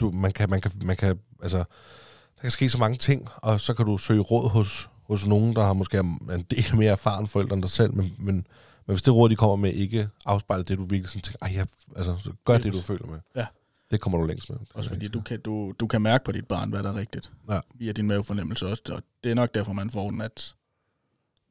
du, 0.00 0.10
man 0.10 0.32
kan, 0.32 0.50
man 0.50 0.60
kan, 0.60 0.72
man 0.84 0.96
kan, 0.96 1.18
altså, 1.42 1.58
der 1.58 2.40
kan 2.40 2.50
ske 2.50 2.70
så 2.70 2.78
mange 2.78 2.96
ting, 2.96 3.28
og 3.36 3.60
så 3.60 3.74
kan 3.74 3.86
du 3.86 3.98
søge 3.98 4.20
råd 4.20 4.48
hos, 4.48 4.90
hos 5.02 5.26
nogen, 5.26 5.56
der 5.56 5.62
har 5.62 5.72
måske 5.72 5.98
en 5.98 6.46
del 6.50 6.76
mere 6.76 6.92
erfaren 6.92 7.26
forældre 7.26 7.54
end 7.54 7.62
dig 7.62 7.70
selv, 7.70 7.94
men, 7.94 8.14
men, 8.18 8.34
men 8.34 8.44
hvis 8.86 9.02
det 9.02 9.14
råd, 9.14 9.28
de 9.28 9.36
kommer 9.36 9.56
med, 9.56 9.72
ikke 9.72 10.08
afspejler 10.26 10.64
det, 10.64 10.78
du 10.78 10.84
virkelig 10.84 11.08
sådan 11.08 11.22
tænker, 11.22 11.38
ej, 11.42 11.52
jeg, 11.54 11.66
altså, 11.96 12.16
så 12.24 12.32
gør 12.44 12.58
det, 12.58 12.72
du 12.72 12.80
føler 12.80 13.06
med. 13.06 13.20
Ja. 13.36 13.46
Det 13.90 14.00
kommer 14.00 14.18
du 14.18 14.26
længst 14.26 14.50
med. 14.50 14.58
Også 14.74 14.90
fordi 14.90 15.08
du 15.08 15.20
kan, 15.20 15.40
du, 15.40 15.72
du 15.80 15.86
kan 15.86 16.02
mærke 16.02 16.24
på 16.24 16.32
dit 16.32 16.46
barn, 16.46 16.70
hvad 16.70 16.82
der 16.82 16.92
er 16.92 16.94
rigtigt. 16.94 17.32
Ja. 17.50 17.60
Via 17.74 17.92
din 17.92 18.06
mavefornemmelse 18.06 18.66
også. 18.66 18.82
Og 18.90 19.02
det 19.24 19.30
er 19.30 19.34
nok 19.34 19.54
derfor, 19.54 19.72
man 19.72 19.90
får 19.90 20.10
den, 20.10 20.20
at 20.20 20.54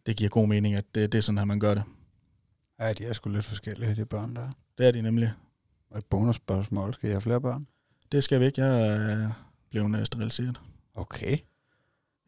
det 0.08 0.18
giver 0.18 0.30
god 0.30 0.48
mening, 0.48 0.76
at 0.76 0.86
det, 0.96 1.12
det 1.12 1.18
er 1.18 1.22
sådan 1.22 1.38
her, 1.38 1.46
man 1.46 1.60
gør 1.60 1.74
det. 1.74 1.84
Ja, 2.80 2.94
de 2.94 3.06
er 3.06 3.14
sgu 3.14 3.30
lidt 3.30 3.46
forskellige, 3.46 3.96
de 3.96 4.06
børn 4.06 4.36
der. 4.36 4.50
Det 4.78 4.88
er 4.88 4.92
de 4.92 5.02
nemlig. 5.02 5.34
Og 5.90 5.98
et 5.98 6.06
bonusspørgsmål. 6.06 6.94
Skal 6.94 7.10
I 7.10 7.12
have 7.12 7.22
flere 7.22 7.42
børn? 7.42 7.68
Det 8.12 8.24
skal 8.24 8.40
vi 8.40 8.46
ikke. 8.46 8.62
Jeg 8.62 8.88
er 8.88 9.32
blevet 9.70 10.08
steriliseret. 10.08 10.60
Okay. 10.96 11.38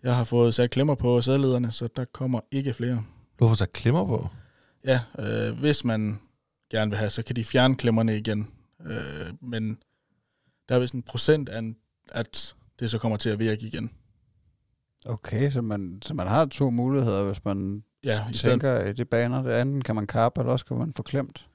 Jeg 0.04 0.16
har 0.16 0.24
fået 0.24 0.56
sat 0.56 0.70
klemmer 0.70 0.96
på 0.96 1.22
sædlederne, 1.22 1.72
så 1.72 1.88
der 1.96 2.06
kommer 2.06 2.40
ikke 2.52 2.74
flere. 2.74 3.04
Du 3.40 3.46
har 3.46 3.48
fået 3.48 3.58
sat 3.58 3.72
klemmer 3.72 4.06
på. 4.06 4.28
Ja, 4.86 5.02
øh, 5.20 5.60
hvis 5.60 5.84
man 5.84 6.20
gerne 6.72 6.92
vil 6.92 6.98
have, 6.98 7.10
så 7.10 7.24
kan 7.24 7.36
de 7.36 7.44
fjerne 7.44 7.76
klemmerne 7.76 8.18
igen. 8.18 8.48
Øh, 8.86 9.34
men 9.42 9.78
der 10.70 10.76
er 10.76 10.80
vist 10.80 10.94
en 10.94 11.04
procent 11.04 11.50
af, 11.50 11.74
at 12.12 12.56
det 12.80 12.92
så 12.92 12.98
kommer 12.98 13.18
til 13.18 13.30
at 13.30 13.40
virke 13.40 13.68
igen. 13.68 13.92
Okay, 15.06 15.52
så 15.52 15.62
man, 15.62 16.00
så 16.02 16.14
man 16.14 16.28
har 16.28 16.46
to 16.46 16.70
muligheder, 16.70 17.24
hvis 17.24 17.46
man 17.46 17.84
Ja, 18.04 18.30
i 18.30 18.34
tænker 18.34 18.84
i 18.86 18.94
de 18.94 19.06
baner. 19.06 19.44
Det 19.44 19.52
andet 19.52 19.84
kan 19.84 19.96
man 19.96 20.08
kappe, 20.08 20.42
eller 20.42 20.52
også 20.52 20.66
kan 20.66 20.78
man 20.78 20.94
få 20.94 21.04
klemt. 21.04 21.46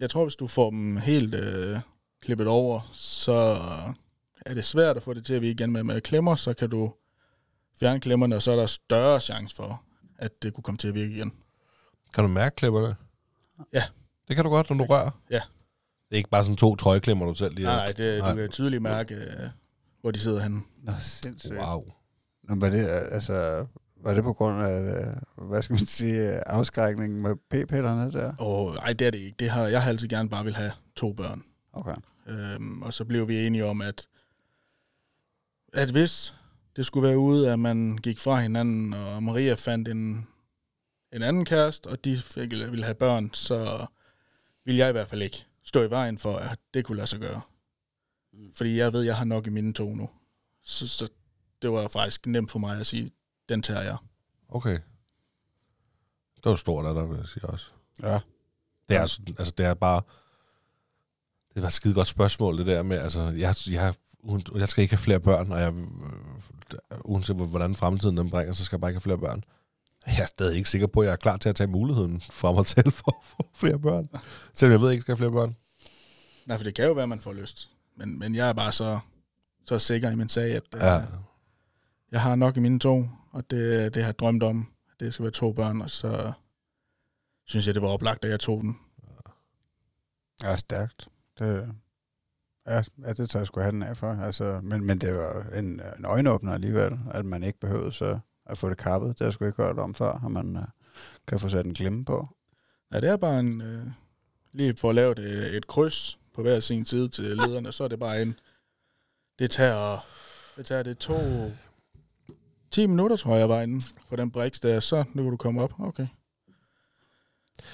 Jeg 0.00 0.10
tror, 0.10 0.24
hvis 0.24 0.36
du 0.36 0.46
får 0.46 0.70
dem 0.70 0.96
helt 0.96 1.34
øh, 1.34 1.78
klippet 2.22 2.46
over, 2.46 2.88
så 2.92 3.58
er 4.46 4.54
det 4.54 4.64
svært 4.64 4.96
at 4.96 5.02
få 5.02 5.14
det 5.14 5.24
til 5.24 5.34
at 5.34 5.42
virke 5.42 5.52
igen 5.52 5.72
med, 5.72 5.82
med 5.82 6.00
klemmer, 6.00 6.34
så 6.34 6.54
kan 6.54 6.70
du 6.70 6.92
fjerne 7.80 8.00
klemmerne, 8.00 8.36
og 8.36 8.42
så 8.42 8.52
er 8.52 8.56
der 8.56 8.66
større 8.66 9.20
chance 9.20 9.56
for, 9.56 9.82
at 10.18 10.42
det 10.42 10.54
kunne 10.54 10.64
komme 10.64 10.78
til 10.78 10.88
at 10.88 10.94
virke 10.94 11.14
igen. 11.14 11.32
Kan 12.14 12.24
du 12.24 12.28
mærke 12.28 12.56
klipperne? 12.56 12.96
Ja. 13.72 13.82
Det 14.28 14.36
kan 14.36 14.44
du 14.44 14.50
godt, 14.50 14.70
når 14.70 14.76
du 14.76 14.84
rører? 14.84 15.10
Ja. 15.30 15.40
Det 16.08 16.16
er 16.16 16.16
ikke 16.16 16.30
bare 16.30 16.44
sådan 16.44 16.56
to 16.56 16.76
trøjeklemmer, 16.76 17.26
du 17.26 17.34
selv 17.34 17.54
lige 17.54 17.66
Nej, 17.66 17.76
nej, 17.76 17.86
det, 17.86 18.22
du 18.22 18.34
kan 18.34 18.48
tydeligt 18.50 18.82
mærke, 18.82 19.14
øh, 19.14 19.48
hvor 20.00 20.10
de 20.10 20.18
sidder 20.18 20.40
henne. 20.40 20.60
Nå, 20.82 20.92
sindssygt. 21.00 21.54
Wow. 21.54 21.84
Nå, 22.52 22.58
var 22.60 22.70
det, 22.70 22.86
altså, 22.88 23.66
var 23.96 24.14
det 24.14 24.24
på 24.24 24.32
grund 24.32 24.62
af, 24.62 24.80
øh, 24.80 25.48
hvad 25.48 25.62
skal 25.62 25.74
man 25.74 25.86
sige, 25.86 26.48
afskrækningen 26.48 27.22
med 27.22 27.36
p-pillerne 27.36 28.12
der? 28.12 28.34
Og 28.36 28.74
nej, 28.74 28.92
det 28.92 29.06
er 29.06 29.10
det 29.10 29.18
ikke. 29.18 29.36
Det 29.38 29.50
har, 29.50 29.66
jeg 29.66 29.82
har 29.82 29.88
altid 29.88 30.08
gerne 30.08 30.28
bare 30.28 30.44
vil 30.44 30.54
have 30.54 30.72
to 30.96 31.12
børn. 31.12 31.44
Okay. 31.72 31.94
Øhm, 32.26 32.82
og 32.82 32.94
så 32.94 33.04
blev 33.04 33.28
vi 33.28 33.46
enige 33.46 33.66
om, 33.66 33.80
at, 33.80 34.06
at 35.72 35.90
hvis 35.90 36.34
det 36.76 36.86
skulle 36.86 37.08
være 37.08 37.18
ude, 37.18 37.52
at 37.52 37.58
man 37.58 37.98
gik 37.98 38.18
fra 38.18 38.40
hinanden, 38.40 38.94
og 38.94 39.22
Maria 39.22 39.54
fandt 39.54 39.88
en, 39.88 40.28
en 41.12 41.22
anden 41.22 41.44
kæreste, 41.44 41.86
og 41.86 42.04
de 42.04 42.16
fik, 42.16 42.50
ville 42.50 42.84
have 42.84 42.94
børn, 42.94 43.30
så 43.34 43.86
ville 44.64 44.78
jeg 44.78 44.88
i 44.88 44.92
hvert 44.92 45.08
fald 45.08 45.22
ikke 45.22 45.44
stå 45.64 45.82
i 45.82 45.90
vejen 45.90 46.18
for, 46.18 46.36
at 46.36 46.58
det 46.74 46.84
kunne 46.84 46.96
lade 46.96 47.06
sig 47.06 47.20
gøre. 47.20 47.40
Fordi 48.54 48.78
jeg 48.78 48.92
ved, 48.92 49.00
at 49.00 49.06
jeg 49.06 49.16
har 49.16 49.24
nok 49.24 49.46
i 49.46 49.50
mine 49.50 49.72
to 49.72 49.94
nu. 49.94 50.08
Så, 50.64 50.88
så 50.88 51.08
det 51.62 51.72
var 51.72 51.88
faktisk 51.88 52.26
nemt 52.26 52.50
for 52.50 52.58
mig 52.58 52.80
at 52.80 52.86
sige, 52.86 53.10
den 53.48 53.62
tager 53.62 53.82
jeg. 53.82 53.96
Okay. 54.48 54.78
Det 56.36 56.50
var 56.50 56.56
stort 56.56 56.86
af 56.86 56.94
dig, 56.94 57.10
vil 57.10 57.16
jeg 57.18 57.28
sige 57.28 57.44
også. 57.44 57.66
Ja. 58.02 58.20
Det 58.88 58.96
er, 58.96 59.00
altså, 59.38 59.52
det 59.58 59.66
er 59.66 59.74
bare... 59.74 60.02
Det 61.54 61.62
var 61.62 61.68
et 61.68 61.72
skide 61.72 61.94
godt 61.94 62.08
spørgsmål, 62.08 62.58
det 62.58 62.66
der 62.66 62.82
med, 62.82 62.98
altså, 62.98 63.20
jeg, 63.22 63.54
jeg, 63.70 63.94
jeg 64.54 64.68
skal 64.68 64.82
ikke 64.82 64.92
have 64.94 64.98
flere 65.02 65.20
børn, 65.20 65.52
og 65.52 65.60
jeg, 65.60 65.72
øh, 65.72 66.98
uanset 67.00 67.36
hvor- 67.36 67.46
hvordan 67.46 67.76
fremtiden 67.76 68.16
den 68.16 68.30
bringer, 68.30 68.52
så 68.52 68.64
skal 68.64 68.76
jeg 68.76 68.80
bare 68.80 68.90
ikke 68.90 68.96
have 68.96 69.02
flere 69.02 69.18
børn. 69.18 69.44
Jeg 70.06 70.18
er 70.22 70.26
stadig 70.26 70.56
ikke 70.56 70.70
sikker 70.70 70.86
på, 70.86 71.00
at 71.00 71.06
jeg 71.06 71.12
er 71.12 71.16
klar 71.16 71.36
til 71.36 71.48
at 71.48 71.56
tage 71.56 71.66
muligheden 71.66 72.20
fra 72.30 72.52
mig 72.52 72.66
selv 72.76 72.92
for 72.92 73.10
at 73.20 73.26
få 73.26 73.48
flere 73.54 73.78
børn. 73.78 74.06
Selvom 74.54 74.72
jeg 74.72 74.80
ved, 74.80 74.86
at 74.88 74.90
jeg 74.90 74.94
ikke 74.94 75.02
skal 75.02 75.12
have 75.12 75.18
flere 75.18 75.30
børn. 75.32 75.56
Nej, 76.46 76.56
for 76.56 76.64
det 76.64 76.74
kan 76.74 76.84
jo 76.86 76.92
være, 76.92 77.02
at 77.02 77.08
man 77.08 77.20
får 77.20 77.32
lyst. 77.32 77.70
Men, 77.96 78.18
men 78.18 78.34
jeg 78.34 78.48
er 78.48 78.52
bare 78.52 78.72
så, 78.72 78.98
så 79.66 79.78
sikker 79.78 80.10
i 80.10 80.14
min 80.14 80.28
sag, 80.28 80.54
at 80.54 80.62
Ja. 80.72 80.96
øh, 80.98 81.02
jeg 82.12 82.22
har 82.22 82.36
nok 82.36 82.56
i 82.56 82.60
mine 82.60 82.78
to, 82.78 83.08
og 83.30 83.50
det, 83.50 83.94
det 83.94 84.02
har 84.02 84.08
jeg 84.08 84.18
drømt 84.18 84.42
om, 84.42 84.72
det 85.00 85.14
skal 85.14 85.22
være 85.22 85.32
to 85.32 85.52
børn, 85.52 85.82
og 85.82 85.90
så 85.90 86.32
synes 87.44 87.66
jeg, 87.66 87.74
det 87.74 87.82
var 87.82 87.88
oplagt, 87.88 88.24
at 88.24 88.30
jeg 88.30 88.40
tog 88.40 88.60
den. 88.60 88.78
Ja, 90.42 90.56
stærkt. 90.56 91.08
Det, 91.38 91.74
ja, 92.66 92.82
ja, 93.02 93.12
det 93.12 93.30
tager 93.30 93.40
jeg 93.40 93.46
sgu 93.46 93.60
hatten 93.60 93.82
af 93.82 93.96
for. 93.96 94.12
Altså, 94.22 94.60
men, 94.62 94.84
men 94.84 94.98
det 94.98 95.14
var 95.14 95.46
en, 95.54 95.80
en 95.98 96.04
øjenåbner 96.04 96.52
alligevel, 96.52 96.98
at 97.10 97.24
man 97.24 97.42
ikke 97.42 97.60
behøvede 97.60 97.92
så 97.92 98.18
at 98.46 98.58
få 98.58 98.68
det 98.68 98.78
kappet. 98.78 99.08
Det 99.08 99.18
har 99.18 99.26
jeg 99.26 99.32
sgu 99.32 99.44
ikke 99.44 99.62
hørt 99.62 99.78
om 99.78 99.94
før, 99.94 100.24
at 100.24 100.30
man 100.30 100.56
uh, 100.56 100.62
kan 101.28 101.40
få 101.40 101.48
sat 101.48 101.66
en 101.66 101.74
klemme 101.74 102.04
på. 102.04 102.28
Ja, 102.92 103.00
det 103.00 103.08
er 103.08 103.16
bare 103.16 103.40
en, 103.40 103.60
øh, 103.60 103.86
lige 104.52 104.76
for 104.76 104.88
at 104.88 104.94
lave 104.94 105.12
et, 105.12 105.56
et 105.56 105.66
kryds 105.66 106.18
på 106.34 106.42
hver 106.42 106.60
sin 106.60 106.84
side 106.84 107.08
til 107.08 107.24
lederne, 107.24 107.72
så 107.72 107.84
er 107.84 107.88
det 107.88 107.98
bare 107.98 108.22
en, 108.22 108.34
det 109.38 109.50
tager, 109.50 110.06
det 110.56 110.66
tager 110.66 110.82
det 110.82 110.98
to, 110.98 111.14
10 112.72 112.86
minutter, 112.86 113.16
tror 113.16 113.36
jeg, 113.36 113.48
var 113.48 113.60
inde 113.62 113.84
på 114.10 114.16
den 114.16 114.30
briks 114.30 114.60
der, 114.60 114.80
så 114.80 115.04
nu 115.14 115.22
kan 115.22 115.30
du 115.30 115.36
komme 115.36 115.62
op. 115.62 115.72
Okay. 115.78 116.06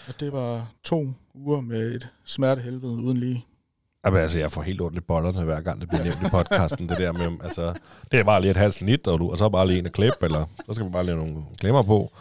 Og 0.08 0.20
det 0.20 0.32
var 0.32 0.66
to 0.84 1.12
uger 1.34 1.60
med 1.60 1.94
et 1.94 2.08
smertehelvede 2.24 2.92
uden 2.92 3.16
lige. 3.16 3.46
Jamen, 4.04 4.20
altså, 4.20 4.38
jeg 4.38 4.52
får 4.52 4.62
helt 4.62 4.80
ondt 4.80 4.96
i 4.96 5.00
bollerne, 5.00 5.44
hver 5.44 5.60
gang 5.60 5.80
det 5.80 5.88
bliver 5.88 6.04
nævnt 6.04 6.22
i 6.22 6.30
podcasten, 6.30 6.88
det 6.88 6.98
der 6.98 7.12
med, 7.12 7.38
altså, 7.44 7.74
det 8.12 8.20
er 8.20 8.24
bare 8.24 8.40
lige 8.40 8.50
et 8.50 8.56
halvt 8.56 8.74
snit, 8.74 9.06
og, 9.06 9.18
du, 9.18 9.30
og 9.30 9.38
så 9.38 9.48
bare 9.48 9.66
lige 9.66 9.78
en 9.78 9.86
at 9.86 9.92
klippe, 9.92 10.26
eller 10.26 10.44
så 10.66 10.74
skal 10.74 10.86
vi 10.86 10.90
bare 10.90 11.04
lige 11.04 11.16
nogle 11.16 11.42
klemmer 11.60 11.82
på. 11.82 12.12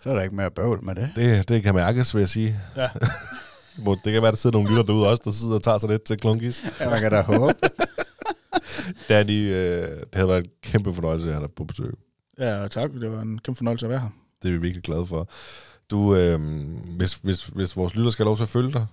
Så 0.00 0.10
er 0.10 0.14
der 0.14 0.22
ikke 0.22 0.36
mere 0.36 0.50
bøvl 0.50 0.84
med 0.84 0.94
det. 0.94 1.10
Det, 1.16 1.48
det 1.48 1.62
kan 1.62 1.74
mærkes, 1.74 2.14
vil 2.14 2.20
jeg 2.20 2.28
sige. 2.28 2.60
Ja. 2.76 2.88
Hvor 3.82 3.94
Det 3.94 4.12
kan 4.12 4.22
være, 4.22 4.30
der 4.30 4.36
sidder 4.36 4.56
nogle 4.56 4.70
lytter 4.70 4.82
derude 4.82 5.08
også, 5.08 5.22
der 5.24 5.30
sidder 5.30 5.54
og 5.54 5.62
tager 5.62 5.78
sig 5.78 5.88
lidt 5.88 6.02
til 6.02 6.16
klunkis. 6.18 6.64
Ja, 6.80 6.90
man 6.90 7.00
kan 7.00 7.10
da 7.10 7.20
håbe. 7.22 7.54
Danny, 9.08 9.52
øh, 9.54 9.88
det 9.88 10.14
har 10.14 10.26
været 10.26 10.44
en 10.44 10.50
kæmpe 10.62 10.94
fornøjelse 10.94 11.26
at 11.28 11.34
have 11.34 11.46
dig 11.46 11.54
på 11.54 11.64
besøg. 11.64 11.94
Ja, 12.38 12.68
tak. 12.68 12.92
Det 12.92 13.10
var 13.12 13.20
en 13.20 13.38
kæmpe 13.38 13.56
fornøjelse 13.58 13.86
at 13.86 13.90
være 13.90 14.00
her. 14.00 14.08
Det 14.42 14.48
er 14.48 14.52
vi 14.52 14.58
virkelig 14.60 14.82
glade 14.82 15.06
for. 15.06 15.28
Du, 15.90 16.16
øh, 16.16 16.40
hvis, 16.96 17.14
hvis, 17.14 17.46
hvis 17.46 17.76
vores 17.76 17.94
lytter 17.94 18.10
skal 18.10 18.22
have 18.24 18.28
lov 18.28 18.36
til 18.36 18.42
at 18.44 18.48
følge 18.48 18.72
dig 18.72 18.86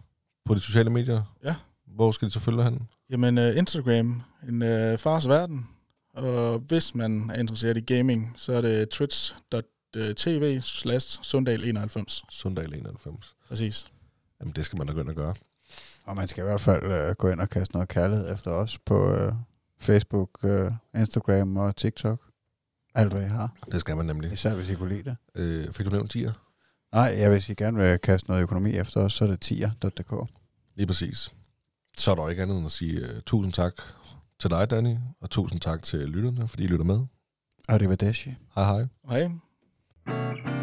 på 0.45 0.53
de 0.55 0.59
sociale 0.59 0.89
medier, 0.89 1.23
Ja. 1.43 1.55
hvor 1.87 2.11
skal 2.11 2.27
de 2.27 2.33
så 2.33 2.39
følge 2.39 2.57
dig 2.57 2.65
hen? 2.65 2.87
Jamen, 3.09 3.37
uh, 3.37 3.57
Instagram, 3.57 4.21
en 4.49 4.61
uh, 4.61 4.99
fars 4.99 5.27
verden. 5.27 5.67
Og 6.13 6.59
hvis 6.59 6.95
man 6.95 7.29
er 7.33 7.39
interesseret 7.39 7.77
i 7.77 7.81
gaming, 7.93 8.33
så 8.37 8.53
er 8.53 8.61
det 8.61 8.89
twitch.tv 8.89 10.59
slash 10.61 11.19
sundal91. 11.21 12.23
Sundal 12.29 12.73
91. 12.73 13.35
Præcis. 13.49 13.91
Jamen, 14.41 14.53
det 14.55 14.65
skal 14.65 14.77
man 14.77 14.87
da 14.87 14.93
gå 14.93 14.99
ind 14.99 15.09
og 15.09 15.15
gøre. 15.15 15.33
Og 16.05 16.15
man 16.15 16.27
skal 16.27 16.41
i 16.41 16.45
hvert 16.45 16.61
fald 16.61 16.91
øh, 16.91 17.15
gå 17.15 17.29
ind 17.29 17.39
og 17.41 17.49
kaste 17.49 17.73
noget 17.75 17.89
kærlighed 17.89 18.33
efter 18.33 18.51
os 18.51 18.77
på 18.77 19.13
øh, 19.13 19.33
Facebook, 19.79 20.29
øh, 20.43 20.71
Instagram 20.95 21.57
og 21.57 21.75
TikTok. 21.75 22.19
Alt, 22.95 23.13
hvad 23.13 23.25
I 23.25 23.27
har. 23.27 23.53
Det 23.71 23.79
skal 23.79 23.97
man 23.97 24.05
nemlig. 24.05 24.31
Især 24.31 24.55
hvis 24.55 24.69
I 24.69 24.75
kunne 24.75 24.89
lide 24.89 25.03
det. 25.03 25.17
Øh, 25.35 25.73
fik 25.73 25.85
du 25.85 25.91
nævnt 25.91 26.11
tier? 26.11 26.31
Nej, 26.93 27.15
ja, 27.17 27.29
hvis 27.29 27.49
I 27.49 27.53
gerne 27.53 27.77
vil 27.77 27.99
kaste 27.99 28.29
noget 28.29 28.41
økonomi 28.43 28.77
efter 28.77 29.01
os, 29.01 29.13
så 29.13 29.25
er 29.25 29.29
det 29.29 29.41
tier.dk. 29.41 30.29
Lige 30.75 30.87
præcis. 30.87 31.29
Så 31.97 32.11
er 32.11 32.15
der 32.15 32.29
ikke 32.29 32.41
andet 32.41 32.57
end 32.57 32.65
at 32.65 32.71
sige 32.71 33.01
uh, 33.01 33.21
tusind 33.25 33.53
tak 33.53 33.73
til 34.39 34.49
dig, 34.49 34.69
Danny, 34.69 34.95
og 35.21 35.29
tusind 35.29 35.59
tak 35.59 35.83
til 35.83 35.99
lytterne, 35.99 36.47
fordi 36.47 36.63
I 36.63 36.67
lytter 36.67 36.85
med. 36.85 36.99
Dashi. 37.95 38.35
Hej 38.55 38.65
hej. 38.65 38.87
Hej. 39.09 40.58